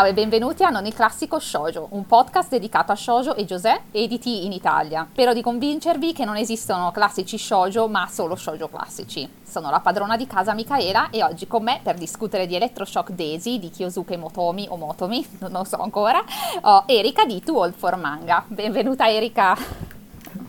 Ciao 0.00 0.08
e 0.08 0.14
benvenuti 0.14 0.64
a 0.64 0.70
Non 0.70 0.86
il 0.86 0.94
classico 0.94 1.38
shoujo, 1.38 1.88
un 1.90 2.06
podcast 2.06 2.48
dedicato 2.48 2.90
a 2.90 2.94
shoujo 2.94 3.34
e 3.34 3.44
josé 3.44 3.82
editi 3.90 4.46
in 4.46 4.52
Italia. 4.52 5.06
Spero 5.10 5.34
di 5.34 5.42
convincervi 5.42 6.14
che 6.14 6.24
non 6.24 6.38
esistono 6.38 6.90
classici 6.90 7.36
shoujo, 7.36 7.86
ma 7.86 8.08
solo 8.10 8.34
shoujo 8.34 8.68
classici. 8.68 9.28
Sono 9.46 9.68
la 9.68 9.80
padrona 9.80 10.16
di 10.16 10.26
casa 10.26 10.54
Michaela 10.54 11.10
e 11.10 11.22
oggi 11.22 11.46
con 11.46 11.64
me 11.64 11.80
per 11.82 11.96
discutere 11.96 12.46
di 12.46 12.54
Electroshock 12.54 13.10
Daisy 13.10 13.58
di 13.58 13.68
Kyosuke 13.68 14.16
Motomi 14.16 14.66
o 14.70 14.76
Motomi, 14.76 15.22
non 15.40 15.52
lo 15.52 15.64
so 15.64 15.76
ancora, 15.76 16.24
ho 16.62 16.84
Erika 16.86 17.26
di 17.26 17.42
Too 17.42 17.58
Old 17.58 17.74
for 17.74 17.96
Manga. 17.96 18.42
Benvenuta 18.46 19.06
Erika. 19.06 19.99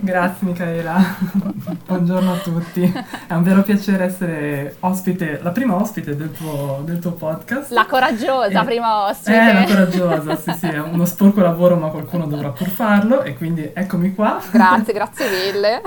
Grazie 0.04 0.48
Michaela, 0.48 1.16
buongiorno 1.86 2.34
a 2.34 2.38
tutti. 2.38 2.82
È 3.28 3.34
un 3.34 3.44
vero 3.44 3.62
piacere 3.62 4.06
essere 4.06 4.76
ospite, 4.80 5.40
la 5.44 5.52
prima 5.52 5.76
ospite 5.76 6.16
del 6.16 6.32
tuo, 6.32 6.82
del 6.84 6.98
tuo 6.98 7.12
podcast. 7.12 7.72
La 7.72 7.86
coraggiosa 7.86 8.62
e, 8.62 8.66
prima 8.66 9.06
ospite. 9.06 9.38
Eh, 9.38 9.54
la 9.54 9.64
coraggiosa, 9.64 10.36
sì 10.38 10.54
sì, 10.58 10.66
è 10.68 10.80
uno 10.80 11.06
sporco 11.06 11.42
lavoro 11.42 11.76
ma 11.76 11.90
qualcuno 11.90 12.26
dovrà 12.26 12.50
pur 12.50 12.68
farlo 12.68 13.22
e 13.22 13.36
quindi 13.36 13.70
eccomi 13.74 14.16
qua. 14.16 14.42
Grazie, 14.50 14.94
grazie 14.94 15.30
mille. 15.30 15.82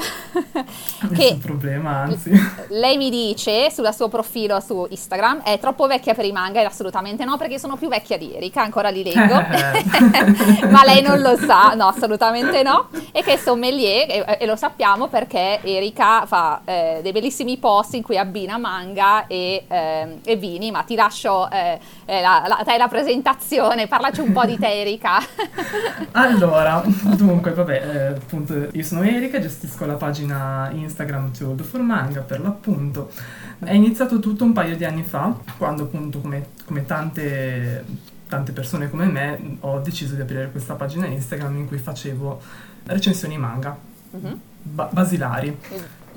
Nessun 1.11 1.39
problema, 1.41 2.03
anzi. 2.03 2.31
Lei 2.69 2.97
mi 2.97 3.11
dice 3.11 3.71
sul 3.71 3.93
suo 3.93 4.09
profilo 4.09 4.61
su 4.61 4.87
Instagram 4.89 5.43
è 5.43 5.59
troppo 5.59 5.89
vecchia 5.89 6.15
per 6.15 6.25
i 6.25 6.33
manga 6.33 6.61
e 6.61 6.65
assolutamente 6.65 7.25
no 7.25 7.37
perché 7.37 7.59
sono 7.59 7.77
più 7.77 7.89
vecchia 7.89 8.17
di 8.17 8.35
Erika, 8.35 8.63
ancora 8.63 8.91
li 8.91 9.03
leggo. 9.03 9.35
ma 10.71 10.85
lei 10.85 11.03
non 11.03 11.21
lo 11.21 11.37
sa, 11.37 11.75
no 11.75 11.89
assolutamente 11.89 12.63
no. 12.63 12.89
E 13.11 13.23
che 13.23 13.37
sommelier 13.75 14.06
e, 14.08 14.39
e, 14.41 14.47
lo 14.47 14.56
sappiamo 14.56 15.08
perché 15.08 15.61
Erika 15.62 16.25
fa 16.27 16.62
eh, 16.64 17.00
dei 17.03 17.12
bellissimi 17.12 17.58
post 17.58 17.94
in 17.94 18.03
cui 18.03 18.17
abbina 18.17 18.56
manga 18.56 19.27
e, 19.27 19.64
eh, 19.67 20.19
e 20.25 20.36
vini, 20.36 20.70
ma 20.70 20.83
ti 20.83 20.94
lascio 20.94 21.50
eh, 21.50 21.78
eh 22.05 22.20
la, 22.20 22.45
la, 22.47 22.62
te 22.64 22.77
la 22.78 22.89
presentazione, 22.89 23.86
parlaci 23.89 24.20
un 24.20 24.33
po' 24.33 24.45
di 24.45 24.56
te 24.56 24.80
Erika. 24.80 25.19
allora, 26.12 26.83
dunque, 27.17 27.52
vabbè, 27.52 27.72
eh, 27.72 28.06
appunto 28.17 28.69
io 28.72 28.83
sono 28.83 29.02
Erika, 29.02 29.41
gestisco 29.41 29.84
la 29.84 29.95
pagina 29.95 30.70
Instagram 30.72 31.33
Old 31.42 31.62
for 31.62 31.80
Manga 31.80 32.20
per 32.20 32.41
l'appunto. 32.41 33.11
È 33.58 33.72
iniziato 33.72 34.20
tutto 34.20 34.45
un 34.45 34.52
paio 34.52 34.77
di 34.77 34.84
anni 34.84 35.02
fa, 35.02 35.34
quando 35.58 35.84
appunto 35.84 36.20
come, 36.20 36.48
come 36.64 36.86
tante 36.86 38.12
tante 38.27 38.52
persone 38.52 38.89
come 38.89 39.05
me 39.05 39.58
ho 39.61 39.80
deciso 39.80 40.14
di 40.14 40.22
aprire 40.22 40.50
questa 40.50 40.75
pagina 40.75 41.06
Instagram 41.06 41.56
in 41.56 41.69
cui 41.69 41.78
facevo 41.78 42.41
recensioni 42.87 43.39
manga 43.39 43.77
mm-hmm. 44.17 44.35
ba- 44.63 44.89
basilari. 44.93 45.59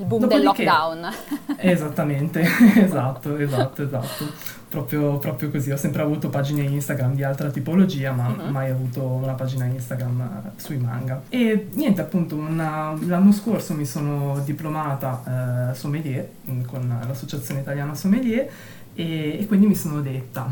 Il 0.00 0.06
boom 0.06 0.20
Dopodiché, 0.20 0.64
del 0.64 0.66
lockdown. 0.66 1.12
Esattamente, 1.58 2.40
esatto, 2.76 3.36
esatto, 3.36 3.82
esatto. 3.82 4.56
Proprio, 4.68 5.18
proprio, 5.18 5.50
così. 5.50 5.72
Ho 5.72 5.76
sempre 5.76 6.02
avuto 6.02 6.28
pagine 6.28 6.62
Instagram 6.62 7.14
di 7.14 7.24
altra 7.24 7.50
tipologia, 7.50 8.12
ma 8.12 8.28
uh-huh. 8.28 8.50
mai 8.50 8.70
avuto 8.70 9.02
una 9.02 9.32
pagina 9.32 9.64
Instagram 9.64 10.20
eh, 10.20 10.60
sui 10.60 10.76
manga. 10.76 11.22
E 11.28 11.68
niente, 11.72 12.00
appunto, 12.00 12.36
una, 12.36 12.96
l'anno 13.06 13.32
scorso 13.32 13.74
mi 13.74 13.86
sono 13.86 14.40
diplomata 14.44 15.70
eh, 15.70 15.74
sommelier 15.74 16.28
mm, 16.48 16.62
con 16.64 17.00
l'associazione 17.08 17.60
italiana 17.60 17.94
sommelier 17.94 18.48
e, 18.94 19.38
e 19.40 19.46
quindi 19.46 19.66
mi 19.66 19.74
sono 19.74 20.00
detta, 20.00 20.48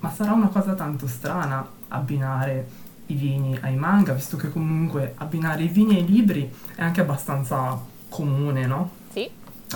ma 0.00 0.10
sarà 0.10 0.32
una 0.32 0.48
cosa 0.48 0.74
tanto 0.74 1.06
strana 1.06 1.66
abbinare 1.88 2.66
i 3.06 3.14
vini 3.14 3.56
ai 3.60 3.76
manga, 3.76 4.12
visto 4.12 4.36
che 4.36 4.50
comunque 4.50 5.14
abbinare 5.16 5.62
i 5.64 5.68
vini 5.68 5.96
ai 5.96 6.06
libri 6.06 6.50
è 6.74 6.82
anche 6.82 7.00
abbastanza 7.00 7.78
comune, 8.08 8.66
no? 8.66 8.90
Sì. 9.12 9.28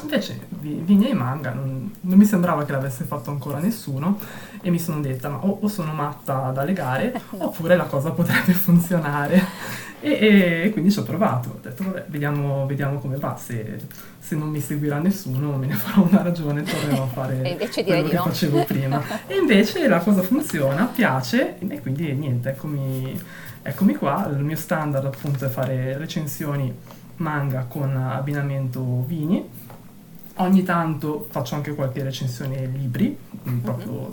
Invece 0.03 0.47
vini 0.61 1.07
ai 1.07 1.15
manga 1.15 1.53
non, 1.53 1.93
non 2.03 2.19
mi 2.19 2.25
sembrava 2.25 2.65
che 2.65 2.71
l'avesse 2.73 3.05
fatto 3.05 3.31
ancora 3.31 3.59
nessuno 3.59 4.19
e 4.61 4.71
mi 4.71 4.79
sono 4.79 5.01
detta 5.01 5.29
ma 5.29 5.45
o, 5.45 5.59
o 5.61 5.69
sono 5.69 5.93
matta 5.93 6.51
da 6.53 6.63
legare 6.63 7.21
oppure 7.37 7.77
la 7.77 7.85
cosa 7.85 8.11
potrebbe 8.13 8.53
funzionare. 8.55 9.43
E, 10.01 10.65
e, 10.65 10.71
quindi 10.73 10.93
ci 10.93 11.01
ho 11.01 11.03
provato, 11.03 11.49
ho 11.49 11.59
detto 11.61 11.83
vabbè 11.83 12.05
vediamo, 12.09 12.67
vediamo 12.67 13.01
come 13.01 13.17
va, 13.17 13.37
se, 13.37 13.81
se, 14.19 14.37
non 14.37 14.49
mi 14.49 14.61
seguirà 14.61 14.99
nessuno 14.99 15.57
me 15.57 15.67
ne 15.67 15.75
farò 15.75 16.07
una 16.09 16.23
ragione, 16.23 16.63
tornerò 16.63 17.03
a 17.03 17.07
fare 17.07 17.57
quello 17.85 18.09
che 18.09 18.15
no. 18.15 18.23
facevo 18.23 18.65
prima. 18.65 19.03
E 19.27 19.37
invece 19.37 19.89
la 19.89 19.99
cosa 19.99 20.23
funziona, 20.23 20.85
piace 20.85 21.59
e 21.59 21.81
quindi 21.81 22.13
niente, 22.13 22.51
eccomi, 22.51 23.21
eccomi 23.63 23.95
qua, 23.97 24.29
il 24.31 24.45
mio 24.45 24.57
standard 24.57 25.05
appunto 25.05 25.45
è 25.45 25.49
fare 25.49 25.97
recensioni 25.99 26.73
manga 27.17 27.65
con 27.69 27.97
abbinamento 27.97 29.05
vini. 29.07 29.47
Ogni 30.41 30.63
tanto 30.63 31.27
faccio 31.31 31.57
anche 31.57 31.75
qualche 31.75 32.03
recensione 32.05 32.67
libri, 32.67 33.17
mm-hmm. 33.49 33.59
proprio 33.59 34.11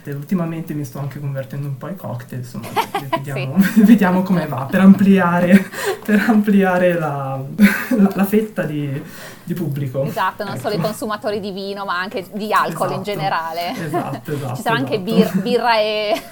sporadica 0.00 0.16
ultimamente 0.16 0.74
mi 0.74 0.84
sto 0.84 0.98
anche 0.98 1.20
convertendo 1.20 1.66
un 1.66 1.76
po' 1.76 1.86
ai 1.86 1.96
cocktail, 1.96 2.40
insomma, 2.40 2.68
vediamo, 3.10 3.62
sì. 3.62 3.82
vediamo 3.84 4.22
come 4.22 4.46
va 4.46 4.66
per 4.70 4.80
ampliare, 4.80 5.68
per 6.04 6.24
ampliare 6.26 6.94
la, 6.94 7.40
la, 7.88 8.12
la, 8.14 8.24
fetta 8.24 8.62
di, 8.62 9.02
di, 9.44 9.54
pubblico. 9.54 10.04
Esatto, 10.04 10.44
non 10.44 10.54
ecco. 10.54 10.62
solo 10.62 10.74
i 10.74 10.80
consumatori 10.80 11.40
di 11.40 11.50
vino, 11.52 11.84
ma 11.84 11.98
anche 11.98 12.26
di 12.32 12.52
alcol 12.52 12.86
esatto, 12.86 12.94
in 12.94 13.02
generale. 13.02 13.70
Esatto, 13.72 14.32
esatto. 14.32 14.56
Ci 14.56 14.62
sarà 14.62 14.76
esatto. 14.76 14.94
anche 14.94 15.00
bir, 15.00 15.30
birra 15.40 15.78
e... 15.78 16.22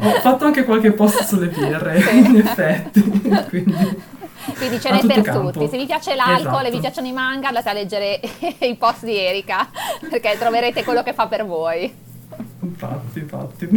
Ho 0.00 0.20
fatto 0.20 0.44
anche 0.44 0.64
qualche 0.64 0.92
post 0.92 1.22
sulle 1.24 1.48
birre, 1.48 2.00
sì. 2.00 2.18
in 2.18 2.36
effetti, 2.36 3.02
quindi... 3.48 4.18
Quindi 4.56 4.80
ce 4.80 4.90
n'è 4.90 5.04
per 5.04 5.20
campo. 5.20 5.50
tutti. 5.50 5.68
Se 5.68 5.76
vi 5.76 5.84
piace 5.84 6.14
l'alcol 6.14 6.40
esatto. 6.40 6.66
e 6.66 6.70
vi 6.70 6.78
piacciono 6.80 7.06
i 7.06 7.12
manga, 7.12 7.48
andate 7.48 7.68
a 7.68 7.72
leggere 7.74 8.20
i 8.60 8.74
post 8.74 9.04
di 9.04 9.16
Erika, 9.16 9.68
perché 10.08 10.36
troverete 10.38 10.82
quello 10.82 11.02
che 11.02 11.12
fa 11.12 11.26
per 11.26 11.44
voi. 11.44 12.08
Infatti, 12.60 13.18
infatti. 13.20 13.68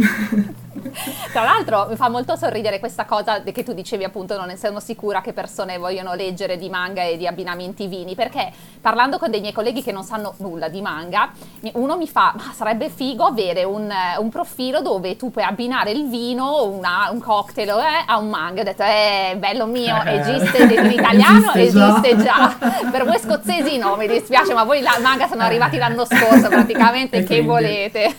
Tra 1.32 1.42
l'altro 1.42 1.86
mi 1.88 1.96
fa 1.96 2.08
molto 2.08 2.36
sorridere 2.36 2.78
questa 2.78 3.04
cosa 3.04 3.42
che 3.42 3.62
tu 3.62 3.72
dicevi 3.72 4.04
appunto 4.04 4.36
non 4.36 4.50
essendo 4.50 4.80
sicura 4.80 5.20
che 5.20 5.32
persone 5.32 5.78
vogliono 5.78 6.14
leggere 6.14 6.56
di 6.56 6.68
manga 6.68 7.02
e 7.02 7.16
di 7.16 7.26
abbinamenti 7.26 7.86
vini, 7.86 8.14
perché 8.14 8.52
parlando 8.80 9.18
con 9.18 9.30
dei 9.30 9.40
miei 9.40 9.52
colleghi 9.52 9.82
che 9.82 9.92
non 9.92 10.02
sanno 10.02 10.34
nulla 10.38 10.68
di 10.68 10.80
manga, 10.80 11.30
uno 11.74 11.96
mi 11.96 12.08
fa, 12.08 12.34
ma 12.36 12.52
sarebbe 12.52 12.88
figo 12.88 13.24
avere 13.24 13.64
un, 13.64 13.90
un 14.18 14.28
profilo 14.28 14.80
dove 14.80 15.16
tu 15.16 15.30
puoi 15.30 15.44
abbinare 15.44 15.90
il 15.90 16.08
vino, 16.08 16.64
una, 16.64 17.08
un 17.10 17.20
cocktail 17.20 17.68
eh, 17.68 18.04
a 18.06 18.18
un 18.18 18.28
manga. 18.28 18.60
Ho 18.60 18.64
detto, 18.64 18.82
eh, 18.82 19.36
bello 19.38 19.66
mio, 19.66 20.02
eh, 20.04 20.18
esiste 20.18 20.62
in 20.62 20.90
italiano, 20.92 21.52
esiste 21.54 22.16
già. 22.16 22.56
per 22.90 23.04
voi 23.04 23.18
scozzesi 23.18 23.78
no, 23.78 23.96
mi 23.96 24.06
dispiace, 24.06 24.54
ma 24.54 24.64
voi 24.64 24.80
la 24.80 24.98
manga 25.00 25.26
sono 25.28 25.42
arrivati 25.42 25.76
l'anno 25.76 26.04
scorso 26.04 26.48
praticamente, 26.48 27.22
che 27.24 27.42
volete? 27.42 28.14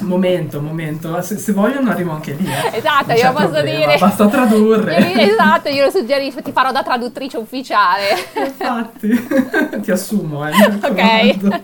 momento, 0.00 0.60
momento, 0.60 1.20
se, 1.22 1.38
se 1.38 1.52
vogliono 1.74 1.80
non 1.80 1.88
arrivo 1.88 2.12
anche 2.12 2.32
lì. 2.32 2.46
Eh. 2.46 2.76
Esatto, 2.78 3.12
io 3.12 3.32
posso 3.32 3.48
problema, 3.48 3.78
dire. 3.78 3.98
Basta 3.98 4.26
tradurre. 4.28 4.96
Io, 4.98 5.20
esatto, 5.32 5.68
io 5.68 5.84
lo 5.84 5.90
suggerisco, 5.90 6.42
ti 6.42 6.52
farò 6.52 6.72
da 6.72 6.82
traduttrice 6.82 7.36
ufficiale. 7.38 8.08
Infatti, 8.34 9.80
ti 9.82 9.90
assumo, 9.90 10.46
eh. 10.46 10.52
Ok. 10.82 11.62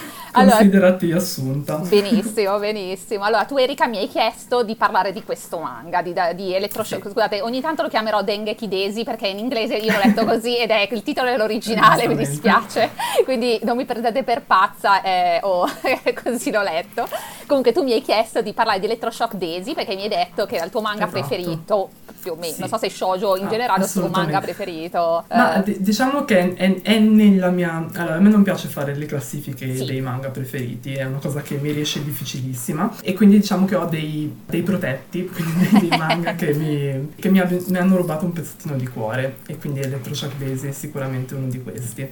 Considerati 0.31 1.05
allora, 1.05 1.21
assunta. 1.21 1.75
Benissimo, 1.77 2.57
benissimo. 2.59 3.23
Allora, 3.23 3.45
tu 3.45 3.57
Erika 3.57 3.87
mi 3.87 3.97
hai 3.97 4.07
chiesto 4.07 4.63
di 4.63 4.75
parlare 4.75 5.11
di 5.11 5.23
questo 5.23 5.59
manga, 5.59 6.01
di, 6.01 6.13
di 6.35 6.53
Electroshock. 6.53 7.03
Sì. 7.03 7.09
Scusate, 7.09 7.41
ogni 7.41 7.61
tanto 7.61 7.81
lo 7.81 7.89
chiamerò 7.89 8.23
Dengeki 8.23 8.67
Desi 8.67 9.03
perché 9.03 9.27
in 9.27 9.39
inglese 9.39 9.75
io 9.75 9.91
l'ho 9.91 9.99
letto 10.03 10.25
così 10.25 10.57
ed 10.57 10.69
è 10.69 10.87
il 10.91 11.03
titolo 11.03 11.29
dell'originale, 11.29 12.07
mi 12.07 12.15
dispiace. 12.15 12.91
Quindi 13.25 13.59
non 13.63 13.75
mi 13.75 13.85
prendete 13.85 14.23
per 14.23 14.43
pazza 14.43 15.01
eh, 15.01 15.39
o 15.43 15.67
così 16.23 16.51
l'ho 16.51 16.63
letto. 16.63 17.07
Comunque 17.45 17.73
tu 17.73 17.83
mi 17.83 17.91
hai 17.91 18.01
chiesto 18.01 18.41
di 18.41 18.53
parlare 18.53 18.79
di 18.79 18.85
Electroshock 18.85 19.35
Daisy 19.35 19.73
perché 19.73 19.95
mi 19.95 20.03
hai 20.03 20.07
detto 20.07 20.45
che 20.45 20.55
era 20.55 20.63
il 20.63 20.71
tuo 20.71 20.79
manga 20.79 21.05
esatto. 21.07 21.19
preferito, 21.19 21.89
più 22.21 22.31
o 22.31 22.35
meno. 22.35 22.53
Sì. 22.53 22.59
Non 22.61 22.69
so 22.69 22.77
se 22.77 22.89
shoujo 22.89 23.35
in 23.35 23.47
ah, 23.47 23.49
generale 23.49 23.81
è 23.83 23.85
il 23.85 23.91
tuo 23.91 24.07
manga 24.07 24.39
preferito. 24.39 25.25
Ma 25.27 25.55
eh. 25.55 25.63
d- 25.63 25.77
diciamo 25.79 26.23
che 26.23 26.53
è, 26.53 26.81
è, 26.81 26.99
nella 26.99 27.49
mia... 27.49 27.85
Allora, 27.95 28.15
a 28.15 28.19
me 28.19 28.29
non 28.29 28.43
piace 28.43 28.69
fare 28.69 28.95
le 28.95 29.05
classifiche 29.05 29.75
sì. 29.75 29.85
dei 29.85 29.99
manga 29.99 30.20
manga 30.21 30.29
preferiti, 30.29 30.93
è 30.93 31.03
una 31.03 31.17
cosa 31.17 31.41
che 31.41 31.57
mi 31.57 31.71
riesce 31.71 32.03
difficilissima 32.03 32.97
e 33.01 33.13
quindi 33.13 33.39
diciamo 33.39 33.65
che 33.65 33.75
ho 33.75 33.85
dei, 33.85 34.31
dei 34.45 34.61
protetti, 34.61 35.25
quindi 35.33 35.87
dei 35.87 35.97
manga 35.97 36.35
che, 36.35 36.53
mi, 36.53 37.13
che 37.15 37.29
mi, 37.29 37.39
ab- 37.39 37.67
mi, 37.67 37.77
hanno 37.77 37.97
rubato 37.97 38.25
un 38.25 38.31
pezzettino 38.31 38.75
di 38.75 38.87
cuore 38.87 39.37
e 39.47 39.57
quindi 39.57 39.79
Electroshock 39.79 40.37
Daisy 40.37 40.69
è 40.69 40.71
sicuramente 40.71 41.33
uno 41.33 41.47
di 41.47 41.61
questi 41.61 42.07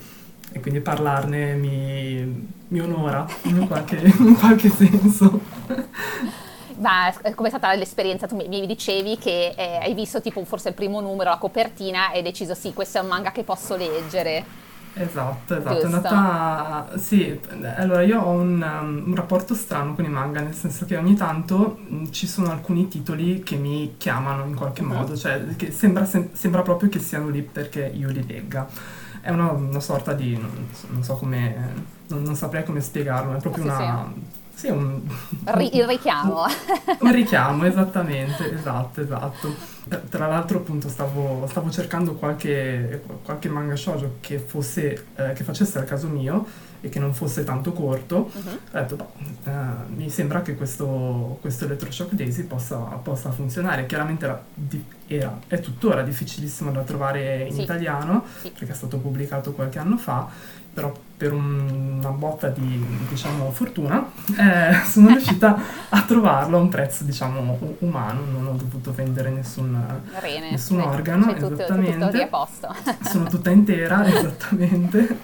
e 0.51 0.59
quindi 0.59 0.79
parlarne 0.79 1.53
mi, 1.53 2.50
mi 2.67 2.79
onora 2.79 3.27
in 3.44 3.67
qualche, 3.67 3.97
in 4.01 4.35
qualche 4.35 4.69
senso. 4.69 5.39
Ma 6.77 7.13
come 7.35 7.50
è 7.50 7.51
stata 7.51 7.73
l'esperienza? 7.75 8.25
Tu 8.25 8.35
mi 8.35 8.65
dicevi 8.65 9.17
che 9.17 9.53
eh, 9.56 9.79
hai 9.81 9.94
visto 9.94 10.21
tipo 10.21 10.44
forse 10.45 10.69
il 10.69 10.73
primo 10.73 11.01
numero, 11.01 11.29
la 11.29 11.38
copertina 11.38 12.11
e 12.11 12.17
hai 12.17 12.23
deciso 12.23 12.56
sì, 12.56 12.73
questo 12.73 12.97
è 12.97 13.01
un 13.01 13.07
manga 13.07 13.31
che 13.31 13.44
posso 13.44 13.75
leggere. 13.75 14.67
Esatto, 14.94 15.57
esatto, 15.57 15.74
Giusto. 15.74 15.88
è 15.88 15.94
andata... 15.94 16.97
Sì, 16.97 17.39
allora 17.77 18.01
io 18.01 18.19
ho 18.19 18.31
un, 18.31 18.62
um, 18.62 19.03
un, 19.07 19.15
rapporto 19.15 19.53
strano 19.53 19.95
con 19.95 20.03
i 20.06 20.09
manga, 20.09 20.41
nel 20.41 20.53
senso 20.53 20.86
che 20.86 20.97
ogni 20.97 21.15
tanto 21.15 21.80
mh, 21.88 21.95
mm, 21.95 22.06
ci 22.12 22.27
sono 22.27 22.51
alcuni 22.51 22.88
titoli 22.88 23.41
che 23.44 23.56
mi 23.56 23.95
chiamano 23.97 24.45
in 24.45 24.56
qualche 24.56 24.81
uh-huh. 24.81 24.94
modo, 24.94 25.15
cioè 25.15 25.56
che 25.56 25.71
sembra, 25.71 26.06
sem- 26.06 26.33
sembra, 26.33 26.62
proprio 26.62 26.89
che 26.89 27.00
siano 27.00 27.30
lì 27.30 27.41
perché 27.41 27.91
io 27.94 28.09
li 28.09 28.25
legga. 28.25 28.68
È 29.21 29.30
una, 29.31 29.51
una 29.51 29.80
sorta 29.80 30.13
di... 30.13 30.38
non, 30.38 30.68
non 30.89 31.03
so 31.03 31.15
come... 31.15 31.97
Non, 32.07 32.24
non, 32.24 32.35
saprei 32.35 32.63
come 32.63 32.81
spiegarlo, 32.81 33.38
è 33.38 33.39
proprio 33.39 33.63
sì, 33.63 33.69
una... 33.69 34.12
Sì 34.13 34.38
Sì, 34.59 34.67
un, 34.67 35.01
il 35.71 35.88
richiamo. 35.88 36.44
un 37.00 37.11
richiamo, 37.13 37.63
esattamente, 37.63 38.53
esatto, 38.53 39.00
esatto. 39.00 39.56
Tra 40.09 40.27
l'altro 40.27 40.57
appunto 40.57 40.89
stavo, 40.89 41.47
stavo 41.50 41.69
cercando 41.69 42.15
qualche, 42.15 43.01
qualche 43.23 43.47
manga 43.47 43.77
shoujo 43.77 44.17
che, 44.19 44.38
fosse, 44.38 45.06
eh, 45.15 45.31
che 45.31 45.45
facesse 45.45 45.77
al 45.79 45.85
caso 45.85 46.07
mio 46.09 46.45
e 46.81 46.89
che 46.89 47.00
non 47.00 47.13
fosse 47.13 47.45
tanto 47.45 47.71
corto. 47.71 48.29
Mhm. 48.33 48.47
Ho 48.50 48.57
detto, 48.79 48.95
boh, 48.97 49.11
eh, 49.45 49.51
mi 49.95 50.09
sembra 50.09 50.41
che 50.41 50.56
questo, 50.56 51.38
questo 51.39 51.63
Electroshock 51.63 52.11
Daisy 52.11 52.44
possa, 52.44 52.75
possa 52.77 53.31
funzionare. 53.31 53.85
Chiaramente 53.85 54.25
era, 54.25 54.44
era- 55.07 55.39
è 55.47 55.59
tuttora 55.61 56.01
difficilissimo 56.01 56.69
da 56.71 56.81
trovare 56.81 57.45
in 57.47 57.53
Sì. 57.53 57.61
italiano 57.61 58.25
Sì. 58.41 58.50
perché 58.51 58.73
è 58.73 58.75
stato 58.75 58.97
pubblicato 58.97 59.53
qualche 59.53 59.79
anno 59.79 59.97
fa, 59.97 60.27
però 60.80 60.94
per 61.18 61.34
un- 61.34 61.98
una 62.00 62.10
botta 62.12 62.48
di 62.48 62.86
diciamo, 63.10 63.52
fortuna 63.52 64.10
eh, 64.38 64.74
sono 64.88 65.10
riuscita 65.10 65.58
a 65.90 66.02
trovarlo 66.04 66.58
a 66.58 66.62
un 66.62 66.70
prezzo 66.70 67.04
diciamo 67.04 67.60
umano, 67.80 68.22
non 68.31 68.48
ho 68.48 68.54
dovuto 68.54 68.94
vendere 68.94 69.30
nessun, 69.30 69.78
Rene. 70.20 70.52
nessun 70.52 70.80
organo, 70.80 71.26
c'è 71.26 71.34
tutto, 71.34 71.66
tutto 71.66 71.74
a 71.74 72.28
posto. 72.28 72.74
sono 73.02 73.28
tutta 73.28 73.50
intera 73.50 74.08
esattamente 74.08 75.18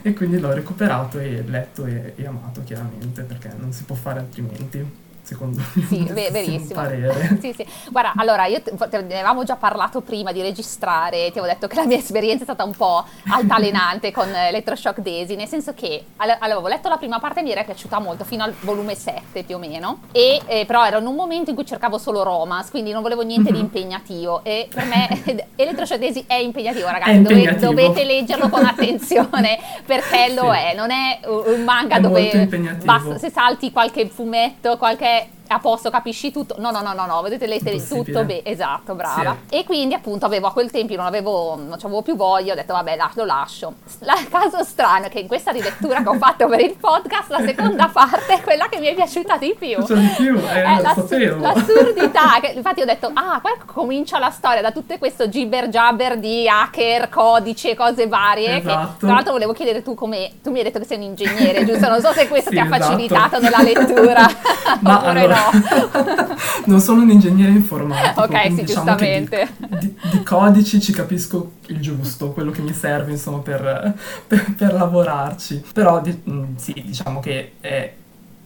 e 0.00 0.14
quindi 0.14 0.40
l'ho 0.40 0.54
recuperato 0.54 1.18
e 1.18 1.44
letto 1.46 1.84
e, 1.84 2.14
e 2.16 2.26
amato 2.26 2.62
chiaramente 2.64 3.20
perché 3.22 3.52
non 3.58 3.72
si 3.72 3.84
può 3.84 3.94
fare 3.94 4.20
altrimenti 4.20 5.04
secondo 5.26 5.60
il 5.74 5.84
Sì, 5.86 5.98
mio 6.02 6.14
ve- 6.14 6.30
modestissimo 6.30 6.80
verissimo. 6.80 6.80
parere. 6.80 7.38
Sì, 7.42 7.52
sì. 7.52 7.66
Guarda, 7.90 8.12
allora 8.16 8.46
io 8.46 8.62
te, 8.62 8.72
te- 8.88 9.02
ne 9.02 9.14
avevamo 9.14 9.42
già 9.44 9.56
parlato 9.56 10.00
prima 10.00 10.30
di 10.32 10.40
registrare, 10.40 11.30
ti 11.32 11.38
avevo 11.38 11.46
detto 11.52 11.66
che 11.66 11.74
la 11.76 11.84
mia 11.84 11.96
esperienza 11.96 12.42
è 12.42 12.44
stata 12.46 12.64
un 12.64 12.72
po' 12.74 13.04
altalenante 13.28 14.12
con 14.12 14.32
Electroshock 14.34 15.00
Daisy, 15.00 15.34
nel 15.36 15.48
senso 15.48 15.74
che 15.74 16.04
all- 16.16 16.30
allora, 16.38 16.54
avevo 16.54 16.68
letto 16.68 16.88
la 16.88 16.96
prima 16.96 17.18
parte 17.18 17.40
e 17.40 17.42
mi 17.42 17.50
era 17.50 17.64
piaciuta 17.64 17.98
molto, 17.98 18.24
fino 18.24 18.44
al 18.44 18.54
volume 18.60 18.94
7 18.94 19.42
più 19.42 19.56
o 19.56 19.58
meno, 19.58 20.00
e 20.12 20.40
eh, 20.46 20.64
però 20.66 20.84
era 20.86 20.98
in 20.98 21.06
un 21.06 21.14
momento 21.14 21.50
in 21.50 21.56
cui 21.56 21.66
cercavo 21.66 21.98
solo 21.98 22.22
romance, 22.22 22.70
quindi 22.70 22.92
non 22.92 23.02
volevo 23.02 23.22
niente 23.22 23.50
di 23.50 23.58
Mhm. 23.58 23.64
impegnativo 23.64 24.40
e 24.44 24.68
per 24.72 24.84
me 24.84 25.08
Electroshock 25.56 25.98
Daisy 26.00 26.24
è 26.26 26.34
impegnativo, 26.34 26.86
ragazzi, 26.88 27.10
È 27.10 27.18
dove- 27.20 27.34
impegnativo. 27.34 27.70
dovete 27.72 28.04
leggerlo 28.04 28.48
con 28.48 28.64
attenzione 28.64 29.58
perché 29.84 30.32
lo 30.34 30.52
Sì. 30.52 30.58
è, 30.58 30.74
non 30.74 30.90
è 30.90 31.20
un 31.26 31.62
manga 31.64 31.96
È 31.96 32.00
dove 32.00 32.48
basta 32.84 33.18
se 33.18 33.30
salti 33.30 33.70
qualche 33.72 34.06
fumetto, 34.08 34.76
qualche 34.76 35.15
a 35.48 35.58
posto, 35.58 35.90
capisci 35.90 36.32
tutto. 36.32 36.56
No, 36.58 36.70
no, 36.70 36.80
no, 36.80 36.92
no, 36.92 37.06
no, 37.06 37.22
vedete 37.22 37.46
leggere 37.46 37.72
Impossibile. 37.76 38.04
tutto 38.12 38.24
bene. 38.24 38.44
Esatto, 38.44 38.94
brava. 38.94 39.36
E 39.48 39.64
quindi 39.64 39.94
appunto 39.94 40.26
avevo 40.26 40.46
a 40.48 40.52
quel 40.52 40.70
tempo 40.70 40.94
non 40.96 41.06
avevo 41.06 41.56
non 41.56 41.72
avevo 41.80 42.02
più 42.02 42.16
voglia, 42.16 42.52
ho 42.52 42.56
detto 42.56 42.72
vabbè, 42.72 42.96
la- 42.96 43.10
lo 43.14 43.24
lascio. 43.24 43.74
La 44.00 44.14
caso 44.30 44.62
strano 44.64 45.06
è 45.06 45.08
che 45.08 45.20
in 45.20 45.26
questa 45.26 45.50
rilettura 45.50 46.02
che 46.02 46.08
ho 46.08 46.14
fatto 46.14 46.46
per 46.48 46.60
il 46.60 46.76
podcast, 46.78 47.30
la 47.30 47.40
seconda 47.40 47.88
parte 47.92 48.34
è 48.34 48.40
quella 48.42 48.68
che 48.68 48.78
mi 48.78 48.86
è 48.86 48.94
piaciuta 48.94 49.36
di 49.36 49.54
più. 49.58 49.82
Di 49.82 50.12
più, 50.16 50.36
eh, 50.38 50.62
È 50.62 50.74
lo 50.76 50.82
l'assu- 50.82 51.06
sapevo. 51.06 51.40
l'assurdità, 51.40 52.38
che 52.40 52.52
infatti 52.54 52.80
ho 52.80 52.84
detto, 52.84 53.10
ah, 53.12 53.38
qua 53.40 53.52
comincia 53.64 54.18
la 54.18 54.30
storia 54.30 54.60
da 54.62 54.70
tutto 54.72 54.96
questo 54.98 55.28
gibber 55.28 55.68
jabber 55.68 56.18
di 56.18 56.48
hacker, 56.48 57.08
codici 57.08 57.70
e 57.70 57.74
cose 57.74 58.06
varie. 58.06 58.60
Che, 58.60 58.68
Esatto. 58.68 59.06
tra 59.06 59.14
l'altro 59.14 59.32
volevo 59.32 59.52
chiedere 59.52 59.82
tu 59.82 59.94
come, 59.94 60.32
tu 60.42 60.50
mi 60.50 60.58
hai 60.58 60.64
detto 60.64 60.78
che 60.78 60.84
sei 60.84 60.96
un 60.98 61.02
ingegnere, 61.04 61.64
giusto? 61.64 61.88
Non 61.88 62.00
so 62.00 62.12
se 62.12 62.28
questo 62.28 62.50
Sì, 62.50 62.56
ti 62.56 62.60
ha 62.62 62.64
esatto. 62.66 62.82
facilitato 62.82 63.38
nella 63.40 63.62
lettura, 63.62 64.26
Ma 64.80 65.00
allora, 65.00 65.26
no. 65.26 65.35
non 66.66 66.80
sono 66.80 67.02
un 67.02 67.10
ingegnere 67.10 67.50
informatico, 67.52 68.22
Ok, 68.22 68.42
sì, 68.42 68.48
diciamo 68.48 68.64
giustamente. 68.64 69.48
di, 69.58 69.78
di- 69.78 69.94
di 70.10 70.22
codici 70.22 70.80
ci 70.80 70.92
capisco 70.92 71.52
il 71.66 71.80
giusto, 71.80 72.30
quello 72.32 72.50
che 72.50 72.60
mi 72.62 72.72
serve 72.72 73.12
insomma 73.12 73.38
per, 73.38 73.94
per- 74.26 74.54
per 74.56 74.72
lavorarci. 74.74 75.64
Però 75.72 76.00
di- 76.00 76.22
mm, 76.28 76.56
sì, 76.56 76.72
diciamo 76.84 77.20
che 77.20 77.52
è 77.60 77.92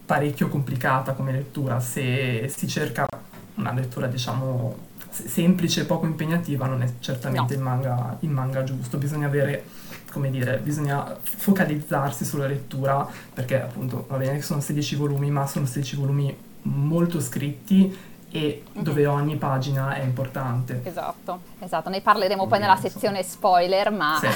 parecchio 0.06 0.48
complicata 0.48 1.12
come 1.12 1.32
lettura, 1.32 1.80
se 1.80 2.52
si 2.54 2.66
cerca 2.68 3.06
una 3.54 3.72
lettura 3.72 4.06
diciamo 4.06 4.88
se- 5.10 5.28
semplice 5.28 5.82
e 5.82 5.84
poco 5.84 6.06
impegnativa 6.06 6.66
non 6.66 6.82
è 6.82 6.88
certamente 7.00 7.54
No. 7.54 7.60
il, 7.60 7.64
manga, 7.64 8.16
il 8.20 8.30
manga 8.30 8.64
giusto, 8.64 8.96
bisogna 8.98 9.26
avere 9.26 9.64
come 10.12 10.30
dire, 10.30 10.58
bisogna 10.58 11.16
focalizzarsi 11.22 12.24
sulla 12.24 12.46
lettura 12.48 13.06
perché 13.32 13.62
appunto 13.62 14.06
va 14.08 14.16
bene 14.16 14.36
che 14.36 14.42
sono 14.42 14.60
16 14.60 14.96
volumi, 14.96 15.30
ma 15.30 15.46
sono 15.46 15.66
16 15.66 15.94
volumi 15.96 16.36
molto 16.62 17.20
scritti 17.20 18.08
e 18.32 18.62
Mhm. 18.72 18.82
dove 18.84 19.06
ogni 19.06 19.34
pagina 19.36 19.94
è 19.94 20.02
importante. 20.02 20.82
Esatto, 20.84 21.40
esatto, 21.58 21.88
ne 21.90 22.00
parleremo 22.00 22.46
poi 22.46 22.60
nella 22.60 22.76
sezione 22.76 23.24
spoiler, 23.24 23.90
ma 23.90 24.20
Sì, 24.20 24.28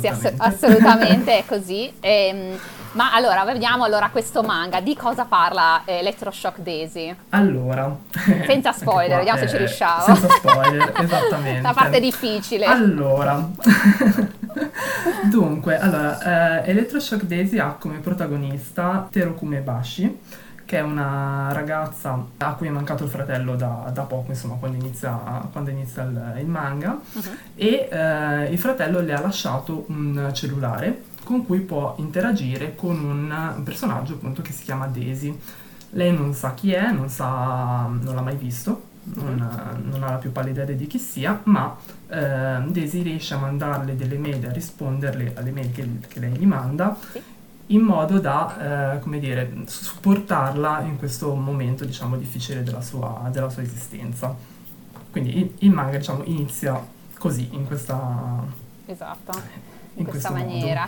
sì, 0.00 0.06
ass- 0.06 0.32
assolutamente. 0.36 0.42
assolutamente 0.42 1.38
è 1.38 1.44
così. 1.46 1.90
Ehm, 2.00 2.58
ma 2.92 3.12
allora, 3.14 3.42
vediamo 3.44 3.84
allora 3.84 4.10
questo 4.10 4.42
manga, 4.42 4.80
di 4.80 4.94
cosa 4.94 5.24
parla 5.24 5.82
eh, 5.86 5.94
Electroshock 6.00 6.58
Daisy? 6.58 7.12
Allora, 7.30 7.96
Senza 8.46 8.72
spoiler, 8.76 9.08
qua, 9.08 9.16
vediamo 9.16 9.38
se 9.38 9.44
eh, 9.44 9.48
ci 9.48 9.56
riusciamo. 9.56 10.02
Senza 10.04 10.28
spoiler, 10.28 10.92
esattamente. 11.00 11.62
La 11.62 11.72
parte 11.72 12.00
difficile. 12.00 12.66
Allora, 12.66 13.48
dunque, 15.30 15.78
allora, 15.78 16.62
eh, 16.64 16.70
Electroshock 16.70 17.22
Daisy 17.24 17.58
ha 17.58 17.76
come 17.78 17.98
protagonista 17.98 19.08
Terokume 19.10 19.60
Bashi, 19.60 20.18
che 20.64 20.78
è 20.78 20.80
una 20.82 21.50
ragazza 21.52 22.24
a 22.38 22.52
cui 22.54 22.66
è 22.68 22.70
mancato 22.70 23.04
il 23.04 23.10
fratello 23.10 23.54
da, 23.56 23.90
da 23.92 24.02
poco, 24.02 24.30
insomma, 24.30 24.54
quando 24.54 24.76
inizia, 24.78 25.12
quando 25.52 25.70
inizia 25.70 26.02
il, 26.04 26.34
il 26.40 26.46
manga, 26.46 26.98
Mhm. 27.12 27.22
e 27.54 27.88
eh, 27.90 28.44
il 28.50 28.58
fratello 28.58 29.00
le 29.00 29.12
ha 29.12 29.20
lasciato 29.20 29.84
un 29.88 30.30
cellulare 30.32 31.04
con 31.24 31.44
cui 31.46 31.60
può 31.60 31.94
interagire 31.98 32.74
con 32.74 32.96
un, 33.02 33.52
un 33.56 33.62
personaggio 33.62 34.14
appunto 34.14 34.42
che 34.42 34.52
si 34.52 34.64
chiama 34.64 34.86
Daisy. 34.86 35.38
Lei 35.90 36.12
non 36.16 36.34
sa 36.34 36.54
chi 36.54 36.72
è, 36.72 36.90
non, 36.90 37.08
sa, 37.08 37.86
non 37.88 38.14
l'ha 38.14 38.20
mai 38.20 38.36
visto, 38.36 38.82
non, 39.14 39.80
non 39.84 40.02
ha 40.02 40.10
la 40.10 40.16
più 40.16 40.32
pallida 40.32 40.62
idea 40.64 40.74
di 40.74 40.86
chi 40.86 40.98
sia, 40.98 41.40
ma 41.44 41.76
eh, 42.08 42.62
Daisy 42.66 43.02
riesce 43.02 43.34
a 43.34 43.38
mandarle 43.38 43.94
delle 43.96 44.18
mail, 44.18 44.44
a 44.46 44.52
risponderle 44.52 45.32
alle 45.36 45.50
mail 45.52 45.70
che, 45.72 45.88
che 46.08 46.20
lei 46.20 46.32
gli 46.32 46.46
manda, 46.46 46.96
Sì. 47.12 47.22
In 47.68 47.80
modo 47.80 48.18
da, 48.18 48.94
eh, 48.94 48.98
come 49.00 49.18
dire, 49.18 49.50
supportarla 49.64 50.80
in 50.80 50.98
questo 50.98 51.34
momento, 51.34 51.84
diciamo, 51.84 52.16
difficile 52.16 52.62
della 52.62 52.82
sua, 52.82 53.28
della 53.32 53.48
sua 53.48 53.62
esistenza. 53.62 54.34
Quindi 55.10 55.38
il, 55.38 55.54
il 55.58 55.70
manga, 55.70 55.96
diciamo, 55.96 56.24
inizia 56.24 56.84
così, 57.18 57.48
in 57.52 57.66
questa... 57.66 58.44
Esatto, 58.86 59.38
in, 59.94 60.00
in 60.00 60.06
questa 60.06 60.30
maniera. 60.30 60.86